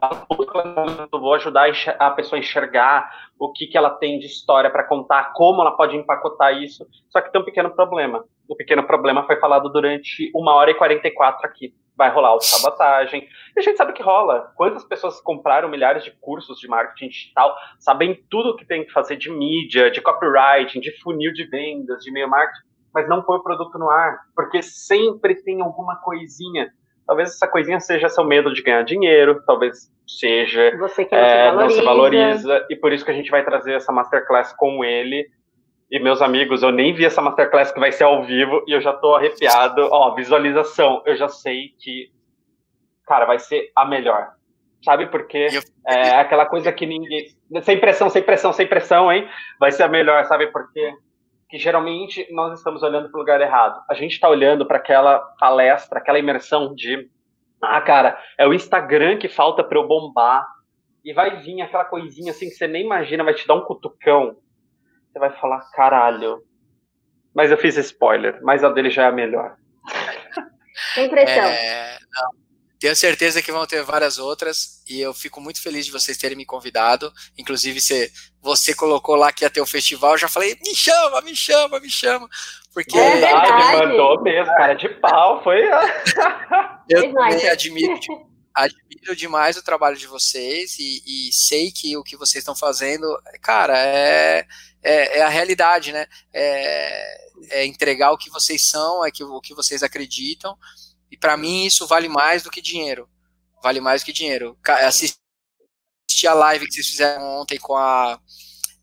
eu 1.12 1.20
vou 1.20 1.35
ajudar 1.35 1.70
a 1.98 2.10
pessoa 2.10 2.39
a 2.39 2.40
enxergar 2.40 3.10
o 3.39 3.52
que, 3.52 3.66
que 3.66 3.77
ela 3.77 3.90
tem 3.90 4.18
de 4.18 4.27
história 4.27 4.70
para 4.70 4.85
contar, 4.85 5.32
como 5.32 5.60
ela 5.60 5.77
pode 5.77 5.97
empacotar 5.97 6.56
isso. 6.62 6.86
Só 7.09 7.20
que 7.20 7.32
tem 7.32 7.40
um 7.40 7.44
pequeno 7.44 7.70
problema. 7.70 8.24
O 8.48 8.56
pequeno 8.56 8.86
problema 8.86 9.27
foi 9.27 9.36
falado 9.36 9.68
durante 9.70 10.31
uma 10.35 10.55
hora 10.55 10.70
e 10.70 10.74
44 10.74 11.47
aqui. 11.47 11.74
Vai 11.97 12.10
rolar 12.10 12.35
o 12.35 12.40
sabotagem. 12.40 13.27
E 13.56 13.59
a 13.59 13.62
gente 13.62 13.77
sabe 13.77 13.93
que 13.93 14.02
rola. 14.02 14.52
Quantas 14.55 14.85
pessoas 14.85 15.20
compraram 15.20 15.68
milhares 15.68 16.05
de 16.05 16.10
cursos 16.20 16.59
de 16.59 16.68
marketing 16.68 17.09
digital, 17.09 17.56
sabem 17.78 18.23
tudo 18.31 18.51
o 18.51 18.56
que 18.56 18.66
tem 18.66 18.85
que 18.85 18.93
fazer 18.93 19.16
de 19.16 19.31
mídia, 19.31 19.90
de 19.90 20.01
copywriting, 20.01 20.81
de 20.81 20.93
funil 21.01 21.32
de 21.32 21.44
vendas, 21.44 22.02
de 22.02 22.10
e-mail 22.10 22.28
marketing, 22.28 22.66
mas 22.93 23.09
não 23.09 23.23
põe 23.23 23.39
o 23.39 23.43
produto 23.43 23.78
no 23.78 23.90
ar, 23.90 24.18
porque 24.35 24.62
sempre 24.62 25.35
tem 25.43 25.62
alguma 25.62 25.97
coisinha 25.97 26.70
Talvez 27.06 27.31
essa 27.31 27.47
coisinha 27.47 27.78
seja 27.78 28.09
seu 28.09 28.24
medo 28.24 28.52
de 28.52 28.62
ganhar 28.62 28.82
dinheiro, 28.82 29.40
talvez 29.47 29.89
seja 30.06 30.77
Você 30.77 31.05
que 31.05 31.14
não, 31.14 31.23
é, 31.23 31.51
se 31.51 31.56
não, 31.56 31.70
se 31.70 31.82
valoriza. 31.82 32.66
E 32.68 32.74
por 32.74 32.93
isso 32.93 33.05
que 33.05 33.12
a 33.12 33.14
gente 33.14 33.31
vai 33.31 33.44
trazer 33.44 33.74
essa 33.74 33.93
masterclass 33.93 34.52
com 34.52 34.85
ele. 34.85 35.28
E 35.91 36.01
meus 36.01 36.21
amigos, 36.21 36.63
eu 36.63 36.73
nem 36.73 36.93
vi 36.93 37.05
essa 37.05 37.23
masterclass 37.23 37.71
que 37.71 37.81
vai 37.81 37.93
ser 37.93 38.05
ao 38.05 38.25
vivo 38.25 38.65
e 38.67 38.73
eu 38.73 38.81
já 38.81 38.93
tô 38.93 39.15
arrepiado. 39.15 39.89
Ó, 39.91 40.15
visualização, 40.15 41.03
eu 41.07 41.17
já 41.17 41.29
sei 41.29 41.69
que, 41.79 42.11
cara, 43.07 43.25
vai 43.25 43.39
ser 43.39 43.71
a 43.75 43.85
melhor. 43.85 44.33
Sabe 44.85 45.07
por 45.07 45.27
quê? 45.27 45.49
É 45.87 46.17
aquela 46.17 46.47
coisa 46.47 46.73
que 46.73 46.87
ninguém. 46.87 47.29
Sem 47.63 47.79
pressão, 47.79 48.11
sem 48.11 48.23
pressão, 48.23 48.53
sem 48.53 48.67
pressão, 48.67 49.13
hein? 49.13 49.29
Vai 49.59 49.73
ser 49.73 49.85
a 49.85 49.89
melhor, 49.89 50.25
sabe 50.27 50.49
por 50.49 50.73
quê? 50.73 50.93
que 51.49 51.59
geralmente 51.59 52.27
nós 52.33 52.59
estamos 52.59 52.83
olhando 52.83 53.09
para 53.09 53.17
o 53.17 53.21
lugar 53.21 53.41
errado. 53.41 53.81
A 53.89 53.95
gente 53.95 54.13
está 54.13 54.29
olhando 54.29 54.67
para 54.67 54.79
aquela 54.79 55.19
palestra, 55.39 55.99
aquela 55.99 56.19
imersão 56.19 56.75
de, 56.75 57.09
ah, 57.63 57.81
cara, 57.81 58.21
é 58.37 58.47
o 58.47 58.55
Instagram 58.55 59.19
que 59.19 59.29
falta 59.29 59.63
para 59.63 59.79
eu 59.79 59.87
bombar. 59.87 60.47
E 61.05 61.13
vai 61.13 61.41
vir 61.41 61.61
aquela 61.63 61.85
coisinha 61.85 62.33
assim 62.33 62.49
que 62.49 62.57
você 62.57 62.67
nem 62.67 62.85
imagina, 62.85 63.23
vai 63.23 63.35
te 63.35 63.47
dar 63.47 63.55
um 63.55 63.65
cutucão. 63.65 64.37
Você 65.16 65.20
vai 65.20 65.32
falar, 65.40 65.60
caralho. 65.70 66.43
Mas 67.34 67.51
eu 67.51 67.56
fiz 67.56 67.74
spoiler, 67.78 68.38
mas 68.43 68.62
a 68.62 68.68
dele 68.68 68.90
já 68.90 69.05
é 69.05 69.06
a 69.06 69.12
melhor. 69.12 69.56
Tem 70.94 71.09
pressão. 71.09 71.43
É, 71.43 71.98
não. 72.12 72.30
Tenho 72.78 72.94
certeza 72.94 73.40
que 73.40 73.51
vão 73.51 73.66
ter 73.66 73.82
várias 73.82 74.18
outras 74.18 74.84
e 74.86 75.01
eu 75.01 75.14
fico 75.14 75.40
muito 75.40 75.62
feliz 75.62 75.86
de 75.86 75.93
vocês 75.93 76.18
terem 76.18 76.36
me 76.36 76.44
convidado. 76.44 77.10
Inclusive, 77.38 77.80
você, 77.80 78.10
você 78.43 78.74
colocou 78.74 79.16
lá 79.16 79.32
que 79.32 79.43
ia 79.43 79.48
ter 79.48 79.62
o 79.62 79.66
festival, 79.66 80.12
eu 80.12 80.18
já 80.18 80.28
falei, 80.28 80.55
me 80.62 80.74
chama, 80.74 81.22
me 81.22 81.34
chama, 81.34 81.80
me 81.80 81.88
chama. 81.88 82.28
Porque. 82.74 82.98
É 82.98 83.12
verdade, 83.12 83.88
mandou 83.88 84.22
mesmo, 84.22 84.55
cara, 84.55 84.74
de 84.74 84.90
pau, 85.01 85.43
foi. 85.43 85.62
eu 86.90 87.14
também 87.14 87.48
admiro, 87.48 87.98
admiro 88.57 89.15
demais 89.15 89.57
o 89.57 89.62
trabalho 89.62 89.97
de 89.97 90.07
vocês 90.07 90.78
e, 90.78 91.03
e, 91.07 91.33
sei 91.33 91.70
que 91.70 91.97
o 91.97 92.03
que 92.03 92.16
vocês 92.16 92.43
estão 92.43 92.57
fazendo, 92.57 93.07
cara, 93.43 93.78
é, 93.78 94.47
é, 94.83 95.19
é 95.19 95.23
a 95.23 95.28
realidade, 95.28 95.93
né? 95.93 96.07
É, 96.33 97.27
é, 97.51 97.66
entregar 97.66 98.12
o 98.12 98.19
que 98.19 98.31
vocês 98.31 98.66
são, 98.66 99.05
é 99.05 99.11
que, 99.11 99.23
o 99.23 99.41
que 99.41 99.55
vocês 99.55 99.83
acreditam. 99.83 100.57
E 101.11 101.16
para 101.16 101.37
mim 101.37 101.66
isso 101.66 101.87
vale 101.87 102.09
mais 102.09 102.43
do 102.43 102.51
que 102.51 102.62
dinheiro. 102.62 103.09
Vale 103.62 103.81
mais 103.81 104.03
do 104.03 104.07
que 104.07 104.12
dinheiro. 104.12 104.59
Assisti 104.65 105.19
a 106.27 106.35
live 106.35 106.66
que 106.66 106.73
vocês 106.73 106.89
fizeram 106.89 107.23
ontem 107.41 107.59
com 107.59 107.77
a 107.77 108.19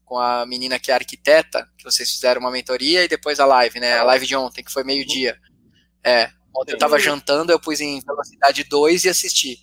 com 0.05 0.19
a 0.19 0.45
menina 0.45 0.77
que 0.77 0.91
é 0.91 0.93
arquiteta, 0.93 1.67
que 1.75 1.83
vocês 1.83 2.11
fizeram 2.11 2.41
uma 2.41 2.51
mentoria 2.51 3.03
e 3.03 3.07
depois 3.07 3.39
a 3.39 3.45
live, 3.47 3.79
né? 3.79 3.97
A 3.97 4.03
live 4.03 4.27
de 4.27 4.35
ontem, 4.35 4.63
que 4.63 4.71
foi 4.71 4.83
meio-dia. 4.83 5.39
É, 6.03 6.29
ontem 6.55 6.73
eu 6.73 6.77
tava 6.77 6.99
jantando, 6.99 7.51
eu 7.51 7.59
pus 7.59 7.79
em 7.81 7.99
velocidade 8.01 8.63
2 8.63 9.05
e 9.05 9.09
assisti 9.09 9.59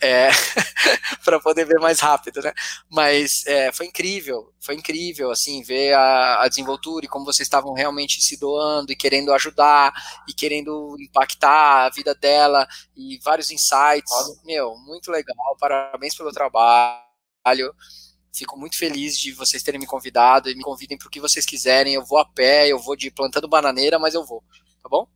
é, 0.00 0.28
para 1.24 1.40
poder 1.40 1.64
ver 1.64 1.78
mais 1.78 2.00
rápido, 2.00 2.40
né? 2.42 2.52
Mas 2.90 3.46
é, 3.46 3.72
foi 3.72 3.86
incrível, 3.86 4.52
foi 4.60 4.74
incrível, 4.74 5.30
assim, 5.30 5.62
ver 5.62 5.94
a, 5.94 6.42
a, 6.42 6.48
desenvoltura 6.48 7.04
e 7.04 7.08
como 7.08 7.24
vocês 7.24 7.46
estavam 7.46 7.72
realmente 7.72 8.20
se 8.20 8.38
doando 8.38 8.92
e 8.92 8.96
querendo 8.96 9.32
ajudar 9.32 9.92
e 10.28 10.34
querendo 10.34 10.96
impactar 11.00 11.86
a 11.86 11.90
vida 11.90 12.14
dela 12.14 12.66
e 12.96 13.18
vários 13.22 13.50
insights. 13.50 14.12
Meu, 14.44 14.76
muito 14.78 15.10
legal, 15.10 15.56
parabéns 15.58 16.14
pelo 16.14 16.32
trabalho. 16.32 17.02
Fico 18.32 18.58
muito 18.58 18.76
feliz 18.76 19.16
de 19.16 19.32
vocês 19.32 19.62
terem 19.62 19.80
me 19.80 19.86
convidado 19.86 20.50
e 20.50 20.56
me 20.56 20.62
convidem 20.62 20.98
para 20.98 21.06
o 21.06 21.10
que 21.10 21.20
vocês 21.20 21.46
quiserem. 21.46 21.94
Eu 21.94 22.04
vou 22.04 22.18
a 22.18 22.24
pé, 22.24 22.66
eu 22.68 22.78
vou 22.78 22.96
de 22.96 23.10
plantando 23.10 23.48
bananeira, 23.48 23.98
mas 23.98 24.12
eu 24.14 24.24
vou, 24.24 24.42
tá 24.82 24.88
bom? 24.88 25.06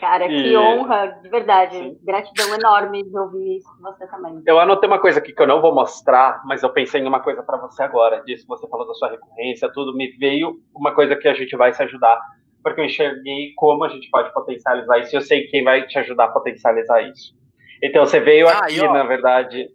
Cara, 0.00 0.26
que 0.26 0.32
e... 0.34 0.56
honra, 0.56 1.18
de 1.22 1.28
verdade. 1.28 1.76
Sim. 1.76 1.98
Gratidão 2.02 2.54
enorme 2.54 3.04
de 3.04 3.18
ouvir 3.18 3.58
isso 3.58 3.68
de 3.76 3.82
você 3.82 4.06
também. 4.06 4.42
Eu 4.46 4.58
anotei 4.58 4.88
uma 4.88 4.98
coisa 4.98 5.18
aqui 5.18 5.30
que 5.30 5.42
eu 5.42 5.46
não 5.46 5.60
vou 5.60 5.74
mostrar, 5.74 6.40
mas 6.46 6.62
eu 6.62 6.70
pensei 6.70 7.02
em 7.02 7.06
uma 7.06 7.20
coisa 7.20 7.42
para 7.42 7.58
você 7.58 7.82
agora. 7.82 8.22
Disso 8.24 8.46
você 8.48 8.66
falou 8.66 8.86
da 8.86 8.94
sua 8.94 9.10
recorrência, 9.10 9.70
tudo. 9.70 9.94
Me 9.94 10.10
veio 10.16 10.58
uma 10.74 10.94
coisa 10.94 11.14
que 11.14 11.28
a 11.28 11.34
gente 11.34 11.54
vai 11.54 11.74
se 11.74 11.82
ajudar, 11.82 12.18
porque 12.62 12.80
eu 12.80 12.86
enxerguei 12.86 13.52
como 13.56 13.84
a 13.84 13.90
gente 13.90 14.08
pode 14.08 14.32
potencializar 14.32 14.98
isso 15.00 15.14
e 15.14 15.18
eu 15.18 15.20
sei 15.20 15.46
quem 15.48 15.62
vai 15.62 15.86
te 15.86 15.98
ajudar 15.98 16.24
a 16.24 16.32
potencializar 16.32 17.02
isso. 17.02 17.34
Então 17.82 18.06
você 18.06 18.20
veio 18.20 18.48
ah, 18.48 18.52
aqui, 18.52 18.80
na 18.80 19.04
verdade. 19.04 19.68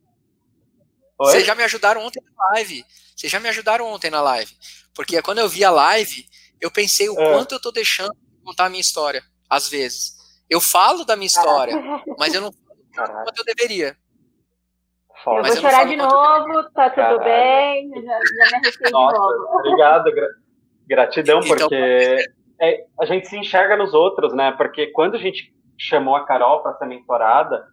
Oi? 1.20 1.32
Vocês 1.32 1.46
já 1.46 1.54
me 1.54 1.64
ajudaram 1.64 2.04
ontem 2.04 2.22
na 2.36 2.48
live. 2.54 2.84
Vocês 3.16 3.32
já 3.32 3.40
me 3.40 3.50
ajudaram 3.50 3.86
ontem 3.86 4.10
na 4.10 4.22
live. 4.22 4.52
Porque 4.96 5.22
quando 5.22 5.38
eu 5.38 5.48
vi 5.48 5.64
a 5.64 5.70
live, 5.70 6.26
eu 6.60 6.72
pensei 6.72 7.10
o 7.10 7.20
é. 7.20 7.32
quanto 7.32 7.54
eu 7.54 7.62
tô 7.62 7.72
deixando 7.72 8.12
de 8.12 8.44
contar 8.44 8.66
a 8.66 8.70
minha 8.70 8.82
história 8.82 9.22
às 9.50 9.70
vezes. 9.70 10.15
Eu 10.50 10.62
falo 10.62 11.04
da 11.06 11.16
minha 11.16 11.28
história, 11.28 11.76
mas 12.18 12.34
eu 12.34 12.42
não 12.42 12.52
falo 12.96 13.24
quanto 13.24 13.40
eu 13.40 13.46
deveria. 13.46 13.96
Eu 15.26 15.44
vou 15.44 15.56
chorar 15.56 15.86
de 15.86 15.96
novo, 15.96 16.64
tá 16.72 16.90
tudo 16.90 16.96
Caralho. 16.96 17.24
bem, 17.24 17.90
já, 17.96 18.20
já 18.20 18.52
me 18.52 18.68
arrependo 18.68 18.86
de 18.86 18.92
novo. 18.92 19.58
Obrigado, 19.60 20.12
gra 20.12 20.28
gratidão, 20.88 21.40
então, 21.40 21.68
porque 21.68 22.18
é, 22.62 22.86
a 23.00 23.06
gente 23.06 23.28
se 23.28 23.36
enxerga 23.36 23.76
nos 23.76 23.96
outros, 23.96 24.34
né? 24.36 24.52
Porque 24.52 24.88
quando 24.88 25.16
a 25.16 25.18
gente 25.18 25.52
chamou 25.80 26.16
a 26.16 26.26
Carol 26.26 26.62
para 26.62 26.76
ser 26.76 26.86
mentorada, 26.86 27.66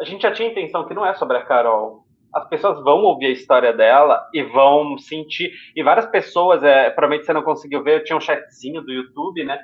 a 0.00 0.04
gente 0.04 0.22
já 0.22 0.32
tinha 0.32 0.48
a 0.48 0.52
intenção 0.52 0.84
que 0.86 0.94
não 0.94 1.06
é 1.06 1.14
sobre 1.14 1.36
a 1.36 1.44
Carol. 1.44 2.04
As 2.34 2.48
pessoas 2.48 2.82
vão 2.82 3.02
ouvir 3.04 3.26
a 3.26 3.30
história 3.30 3.72
dela 3.72 4.28
e 4.34 4.42
vão 4.42 4.98
sentir. 4.98 5.52
E 5.76 5.82
várias 5.84 6.06
pessoas, 6.06 6.62
é, 6.64 6.90
provavelmente 6.90 7.24
você 7.24 7.32
não 7.32 7.42
conseguiu 7.42 7.84
ver, 7.84 8.00
eu 8.00 8.04
tinha 8.04 8.16
um 8.16 8.20
chatzinho 8.20 8.82
do 8.82 8.92
YouTube, 8.92 9.44
né? 9.44 9.58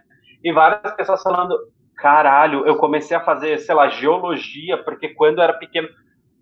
e 0.45 0.53
várias 0.53 0.95
pessoas 0.95 1.23
falando: 1.23 1.57
caralho, 1.97 2.67
eu 2.67 2.77
comecei 2.77 3.17
a 3.17 3.25
fazer, 3.25 3.59
sei 3.59 3.75
lá, 3.75 3.89
geologia, 3.89 4.83
porque 4.83 5.11
quando 5.11 5.41
era 5.41 5.53
pequeno. 5.53 5.89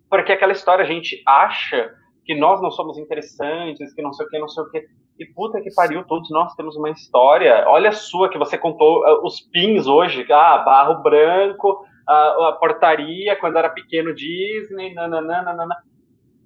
Porque 0.08 0.32
aquela 0.32 0.52
história 0.52 0.84
a 0.84 0.88
gente 0.88 1.22
acha 1.26 1.94
que 2.24 2.34
nós 2.34 2.60
não 2.60 2.70
somos 2.70 2.98
interessantes, 2.98 3.92
que 3.94 4.02
não 4.02 4.12
sei 4.12 4.26
o 4.26 4.28
que, 4.28 4.38
não 4.38 4.48
sei 4.48 4.62
o 4.62 4.70
que. 4.70 4.86
E 5.18 5.26
puta 5.26 5.60
que 5.60 5.72
pariu, 5.74 6.04
todos 6.04 6.30
nós 6.30 6.54
temos 6.54 6.76
uma 6.76 6.90
história. 6.90 7.64
Olha 7.68 7.90
a 7.90 7.92
sua 7.92 8.28
que 8.28 8.38
você 8.38 8.56
contou, 8.56 9.00
uh, 9.00 9.24
os 9.24 9.40
pins 9.40 9.86
hoje, 9.86 10.26
ah, 10.32 10.58
barro 10.58 11.02
branco, 11.02 11.84
a, 12.08 12.48
a 12.48 12.52
portaria 12.52 13.36
quando 13.36 13.56
era 13.56 13.68
pequeno 13.68 14.14
Disney, 14.14 14.94
nananana. 14.94 15.76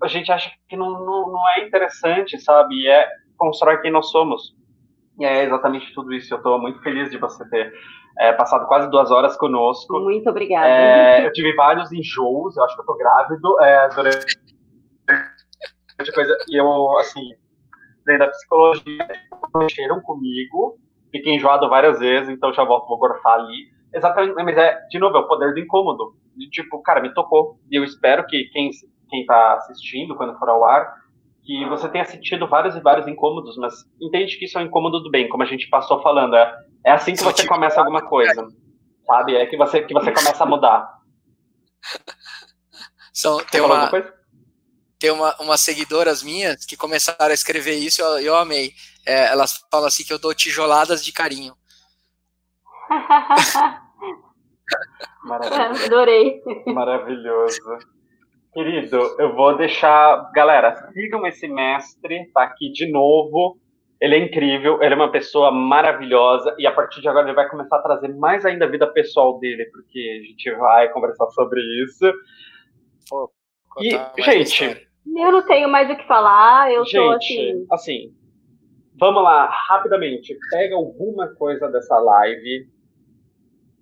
A 0.03 0.09
gente 0.09 0.31
acha 0.33 0.51
que 0.69 0.77
não, 0.77 0.91
não, 0.91 1.33
não 1.33 1.51
é 1.57 1.67
interessante, 1.67 2.39
sabe? 2.39 2.75
E 2.75 2.89
é 2.89 3.09
constrói 3.37 3.81
quem 3.81 3.93
nós 3.93 4.11
somos. 4.11 4.55
E 5.19 5.25
é 5.25 5.45
exatamente 5.45 5.93
tudo 5.95 6.13
isso. 6.13 6.33
Eu 6.33 6.39
estou 6.39 6.59
muito 6.59 6.81
feliz 6.83 7.11
de 7.11 7.19
você 7.19 7.49
ter 7.49 7.73
é, 8.19 8.33
passado 8.33 8.67
quase 8.67 8.91
duas 8.91 9.11
horas 9.11 9.37
conosco. 9.37 10.01
Muito 10.01 10.29
obrigada. 10.29 10.69
É, 10.69 11.27
eu 11.27 11.33
tive 11.33 11.55
vários 11.55 11.93
enjoos, 11.93 12.57
eu 12.57 12.65
acho 12.65 12.75
que 12.75 12.83
eu 12.83 12.87
tô 12.87 12.97
grávido 12.97 13.61
é, 13.61 13.89
durante 13.91 14.37
coisa. 16.13 16.37
E 16.49 16.61
eu, 16.61 16.99
assim, 16.99 17.31
dentro 18.05 18.27
da 18.27 18.29
psicologia, 18.29 19.09
mexeram 19.57 20.01
comigo, 20.01 20.79
fiquei 21.11 21.35
enjoado 21.35 21.69
várias 21.69 21.99
vezes, 21.99 22.29
então 22.29 22.53
já 22.53 22.65
volto, 22.65 22.89
vou 22.89 22.99
gorfar 22.99 23.35
ali. 23.35 23.73
Exatamente, 23.93 24.35
mas 24.35 24.57
é, 24.57 24.81
de 24.89 24.99
novo, 24.99 25.17
é 25.17 25.21
o 25.21 25.29
poder 25.29 25.55
do 25.55 25.61
incômodo. 25.61 26.17
De, 26.37 26.51
tipo, 26.51 26.83
cara, 26.83 27.01
me 27.01 27.15
tocou. 27.15 27.61
E 27.71 27.77
eu 27.77 27.85
espero 27.85 28.27
que 28.27 28.45
quem, 28.53 28.71
quem 29.09 29.25
tá 29.25 29.55
assistindo, 29.55 30.17
quando 30.17 30.37
for 30.37 30.49
ao 30.49 30.65
ar, 30.65 30.93
que 31.45 31.67
você 31.67 31.89
tenha 31.89 32.05
sentido 32.05 32.49
vários 32.49 32.75
e 32.75 32.81
vários 32.81 33.07
incômodos, 33.07 33.57
mas 33.59 33.75
entende 34.01 34.39
que 34.39 34.47
isso 34.47 34.59
é 34.59 34.63
um 34.63 34.67
incômodo 34.67 35.01
do 35.01 35.11
bem, 35.11 35.29
como 35.29 35.43
a 35.43 35.47
gente 35.47 35.69
passou 35.69 36.03
falando. 36.03 36.35
É, 36.35 36.59
é 36.87 36.93
assim 36.93 37.15
que 37.15 37.23
você 37.23 37.47
começa 37.47 37.79
alguma 37.81 38.03
coisa, 38.03 38.49
sabe? 39.07 39.37
É 39.37 39.47
que 39.47 39.57
você, 39.57 39.83
que 39.83 39.93
você 39.93 40.11
começa 40.11 40.43
a 40.43 40.47
mudar. 40.47 40.89
São, 43.13 43.39
tem 43.45 43.61
uma, 43.61 43.91
tem 44.99 45.11
uma, 45.11 45.37
umas 45.39 45.61
seguidoras 45.61 46.23
minhas 46.23 46.65
que 46.65 46.77
começaram 46.77 47.31
a 47.31 47.35
escrever 47.35 47.75
isso 47.75 48.01
e 48.01 48.03
eu, 48.03 48.19
eu 48.21 48.37
amei. 48.37 48.73
É, 49.07 49.27
elas 49.27 49.65
falam 49.71 49.87
assim 49.87 50.03
que 50.03 50.13
eu 50.13 50.19
dou 50.19 50.35
tijoladas 50.35 51.05
de 51.05 51.13
carinho. 51.13 51.55
Maravilhoso. 55.23 55.85
Adorei. 55.85 56.43
Maravilhoso. 56.67 57.61
Querido, 58.55 59.17
eu 59.19 59.35
vou 59.35 59.57
deixar. 59.57 60.31
Galera, 60.33 60.77
sigam 60.93 61.27
esse 61.27 61.49
mestre, 61.49 62.31
tá 62.33 62.45
aqui 62.45 62.71
de 62.71 62.89
novo. 62.89 63.59
Ele 64.01 64.15
é 64.15 64.19
incrível, 64.19 64.81
ele 64.81 64.95
é 64.95 64.97
uma 64.97 65.11
pessoa 65.11 65.51
maravilhosa 65.51 66.55
e 66.59 66.67
a 66.67 66.73
partir 66.73 67.01
de 67.01 67.09
agora 67.09 67.27
ele 67.27 67.35
vai 67.35 67.49
começar 67.49 67.79
a 67.79 67.83
trazer 67.83 68.09
mais 68.15 68.45
ainda 68.45 68.65
a 68.67 68.69
vida 68.69 68.87
pessoal 68.87 69.39
dele, 69.39 69.65
porque 69.73 70.21
a 70.21 70.27
gente 70.27 70.51
vai 70.57 70.89
conversar 70.91 71.27
sobre 71.31 71.61
isso. 71.83 72.13
Pô, 73.09 73.31
e, 73.81 73.91
gente, 74.23 74.89
eu 75.07 75.33
não 75.33 75.43
tenho 75.47 75.69
mais 75.69 75.91
o 75.91 75.97
que 75.97 76.07
falar, 76.07 76.73
eu 76.73 76.85
gente, 76.85 76.97
tô 76.97 77.11
assim. 77.11 77.67
Assim, 77.71 78.15
vamos 78.99 79.23
lá, 79.23 79.49
rapidamente. 79.69 80.37
Pega 80.51 80.77
alguma 80.77 81.29
coisa 81.35 81.69
dessa 81.69 81.99
live 81.99 82.69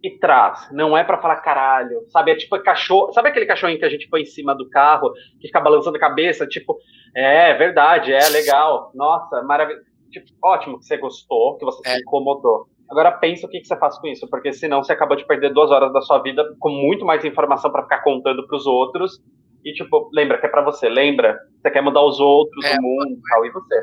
e 0.03 0.19
traz. 0.19 0.69
Não 0.73 0.97
é 0.97 1.05
para 1.05 1.19
falar 1.19 1.37
caralho, 1.37 2.03
sabe? 2.09 2.33
É 2.33 2.37
tipo 2.37 2.61
cachorro. 2.63 3.13
Sabe 3.13 3.29
aquele 3.29 3.47
cachorrinho 3.47 3.79
que 3.79 3.85
a 3.85 3.91
gente 3.91 4.09
põe 4.09 4.23
em 4.23 4.27
cima 4.27 4.55
do 4.55 4.69
carro, 4.69 5.13
que 5.41 5.47
fica 5.47 5.61
balançando 5.61 5.97
a 5.97 6.01
cabeça? 6.01 6.47
Tipo, 6.47 6.77
é 7.15 7.55
verdade, 7.55 8.13
é 8.13 8.29
legal. 8.29 8.91
Nossa, 8.95 9.43
maravilhoso. 9.43 9.85
Tipo, 10.11 10.27
ótimo 10.43 10.79
que 10.79 10.85
você 10.85 10.97
gostou, 10.97 11.57
que 11.57 11.65
você 11.65 11.89
é. 11.89 11.95
se 11.95 12.01
incomodou. 12.01 12.67
Agora 12.91 13.13
pensa 13.13 13.47
o 13.47 13.49
que, 13.49 13.61
que 13.61 13.67
você 13.67 13.77
faz 13.79 13.99
com 13.99 14.07
isso, 14.09 14.29
porque 14.29 14.53
senão 14.53 14.83
você 14.83 14.93
acabou 14.93 15.17
de 15.17 15.27
perder 15.27 15.55
duas 15.55 15.71
horas 15.71 15.91
da 15.93 16.03
sua 16.03 16.19
vida 16.19 16.45
com 16.59 16.69
muito 16.69 17.07
mais 17.07 17.25
informação 17.25 17.71
para 17.71 17.85
ficar 17.85 18.03
contando 18.03 18.47
para 18.47 18.57
os 18.57 18.67
outros. 18.67 19.19
E, 19.65 19.73
tipo, 19.73 20.11
lembra 20.13 20.39
que 20.39 20.45
é 20.45 20.49
para 20.49 20.63
você, 20.63 20.89
lembra? 20.89 21.39
Você 21.63 21.71
quer 21.71 21.81
mudar 21.81 22.03
os 22.03 22.21
outros, 22.21 22.65
é, 22.65 22.77
o 22.77 22.83
mundo 22.83 23.13
e 23.13 23.21
tal, 23.31 23.47
e 23.47 23.51
você. 23.51 23.81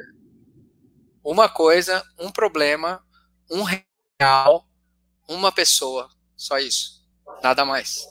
Uma 1.23 1.49
coisa, 1.49 2.03
um 2.19 2.31
problema, 2.31 3.01
um 3.49 3.63
real, 3.63 4.65
uma 5.29 5.51
pessoa. 5.51 6.09
Só 6.35 6.57
isso. 6.57 6.99
Nada 7.43 7.63
mais. 7.63 8.05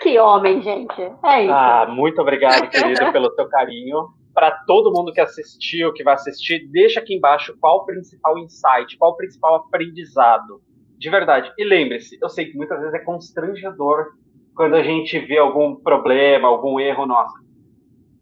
Que 0.00 0.18
homem, 0.18 0.60
gente. 0.62 1.00
É 1.24 1.44
isso. 1.44 1.52
Ah, 1.52 1.86
muito 1.88 2.20
obrigado, 2.20 2.68
querido, 2.70 3.12
pelo 3.12 3.32
seu 3.34 3.48
carinho. 3.48 4.08
Para 4.34 4.50
todo 4.66 4.92
mundo 4.92 5.12
que 5.12 5.20
assistiu, 5.20 5.92
que 5.92 6.02
vai 6.02 6.14
assistir, 6.14 6.66
deixa 6.70 7.00
aqui 7.00 7.14
embaixo 7.14 7.54
qual 7.60 7.78
o 7.78 7.84
principal 7.84 8.38
insight, 8.38 8.96
qual 8.96 9.12
o 9.12 9.16
principal 9.16 9.56
aprendizado. 9.56 10.62
De 10.98 11.10
verdade. 11.10 11.52
E 11.58 11.64
lembre-se, 11.64 12.18
eu 12.20 12.28
sei 12.28 12.46
que 12.46 12.56
muitas 12.56 12.78
vezes 12.78 12.94
é 12.94 12.98
constrangedor 13.00 14.06
quando 14.54 14.74
a 14.74 14.82
gente 14.82 15.18
vê 15.18 15.38
algum 15.38 15.76
problema, 15.76 16.48
algum 16.48 16.80
erro 16.80 17.06
nosso. 17.06 17.34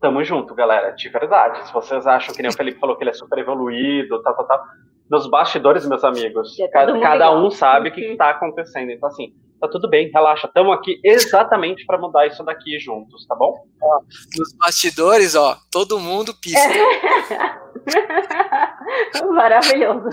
Tamo 0.00 0.24
junto, 0.24 0.54
galera, 0.54 0.90
de 0.92 1.08
verdade. 1.08 1.66
Se 1.66 1.72
vocês 1.72 2.06
acham 2.06 2.34
que 2.34 2.42
nem 2.42 2.50
o 2.50 2.54
Felipe 2.54 2.80
falou 2.80 2.96
que 2.96 3.02
ele 3.02 3.10
é 3.10 3.14
super 3.14 3.38
evoluído, 3.38 4.22
tal, 4.22 4.34
tal, 4.34 4.46
tal, 4.46 4.64
nos 5.10 5.28
bastidores, 5.28 5.84
meus 5.86 6.04
amigos. 6.04 6.58
É 6.60 6.68
cada, 6.68 6.98
cada 7.00 7.34
um 7.36 7.50
sabe 7.50 7.88
o 7.88 7.92
que 7.92 8.00
está 8.00 8.30
acontecendo. 8.30 8.92
Então, 8.92 9.08
assim, 9.08 9.34
tá 9.60 9.66
tudo 9.66 9.90
bem, 9.90 10.08
relaxa. 10.14 10.46
Estamos 10.46 10.72
aqui 10.72 11.00
exatamente 11.04 11.84
para 11.84 11.98
mudar 11.98 12.28
isso 12.28 12.44
daqui 12.44 12.78
juntos, 12.78 13.26
tá 13.26 13.34
bom? 13.34 13.66
Ó, 13.82 14.00
nos 14.38 14.54
bastidores, 14.56 15.34
ó, 15.34 15.56
todo 15.70 15.98
mundo 15.98 16.32
pisa. 16.40 16.60
Maravilhoso. 19.30 20.10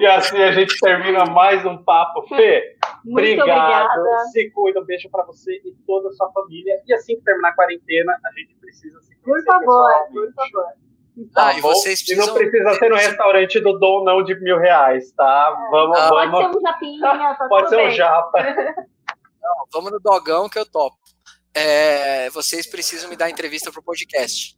E 0.00 0.06
assim 0.06 0.38
a 0.38 0.50
gente 0.52 0.78
termina 0.80 1.24
mais 1.26 1.64
um 1.64 1.76
papo. 1.76 2.22
Fê, 2.28 2.76
Muito 3.04 3.40
obrigado. 3.40 4.00
Obrigada. 4.00 4.24
Se 4.32 4.50
cuida, 4.50 4.80
um 4.80 4.84
beijo 4.84 5.08
para 5.10 5.24
você 5.24 5.52
e 5.64 5.72
toda 5.86 6.08
a 6.08 6.12
sua 6.12 6.30
família. 6.32 6.74
E 6.86 6.94
assim 6.94 7.14
que 7.16 7.22
terminar 7.22 7.50
a 7.50 7.54
quarentena, 7.54 8.12
a 8.12 8.30
gente 8.38 8.56
precisa 8.56 9.00
se 9.00 9.14
cuidar. 9.16 9.58
Por 9.60 9.64
favor, 9.64 9.92
por 10.12 10.32
favor. 10.34 10.64
Tá 11.32 11.48
ah, 11.48 11.58
e 11.58 11.60
vocês 11.60 12.02
precisam... 12.02 12.24
E 12.24 12.28
não 12.28 12.34
precisa 12.34 12.74
ser 12.74 12.88
no 12.88 12.96
restaurante 12.96 13.60
do 13.60 13.78
Dom, 13.78 14.04
não, 14.04 14.22
de 14.22 14.34
mil 14.40 14.58
reais, 14.58 15.12
tá? 15.12 15.54
É. 15.56 15.70
Vamos, 15.70 15.98
ah, 15.98 16.08
vamos. 16.08 16.40
Pode 16.40 16.52
ser 16.52 16.58
um 16.58 16.62
japinha, 16.62 17.34
tá 17.34 17.46
Pode 17.48 17.68
ser 17.68 17.76
bem. 17.76 17.88
um 17.88 17.90
japa. 17.90 18.42
Não, 19.42 19.66
vamos 19.72 19.92
no 19.92 20.00
dogão 20.00 20.48
que 20.48 20.58
eu 20.58 20.66
topo. 20.66 20.96
É, 21.54 22.28
vocês 22.30 22.66
precisam 22.66 23.08
me 23.08 23.16
dar 23.16 23.30
entrevista 23.30 23.70
pro 23.70 23.82
podcast. 23.82 24.56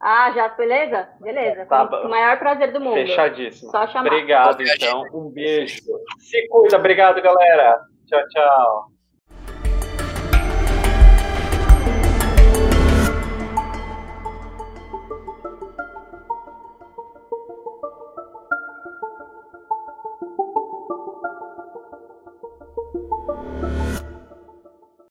Ah, 0.00 0.32
já, 0.32 0.48
beleza? 0.48 1.08
Beleza. 1.20 1.64
Tá, 1.66 1.86
Com 1.86 1.96
o 1.96 2.10
maior 2.10 2.38
prazer 2.38 2.72
do 2.72 2.80
mundo. 2.80 2.94
Fechadíssimo. 2.94 3.70
Só 3.70 3.86
chamar. 3.86 4.08
Obrigado, 4.08 4.62
então. 4.62 5.04
Um 5.14 5.30
beijo. 5.30 5.80
Se 6.18 6.48
cuida. 6.48 6.76
Obrigado, 6.76 7.22
galera. 7.22 7.80
Tchau, 8.06 8.28
tchau. 8.28 8.95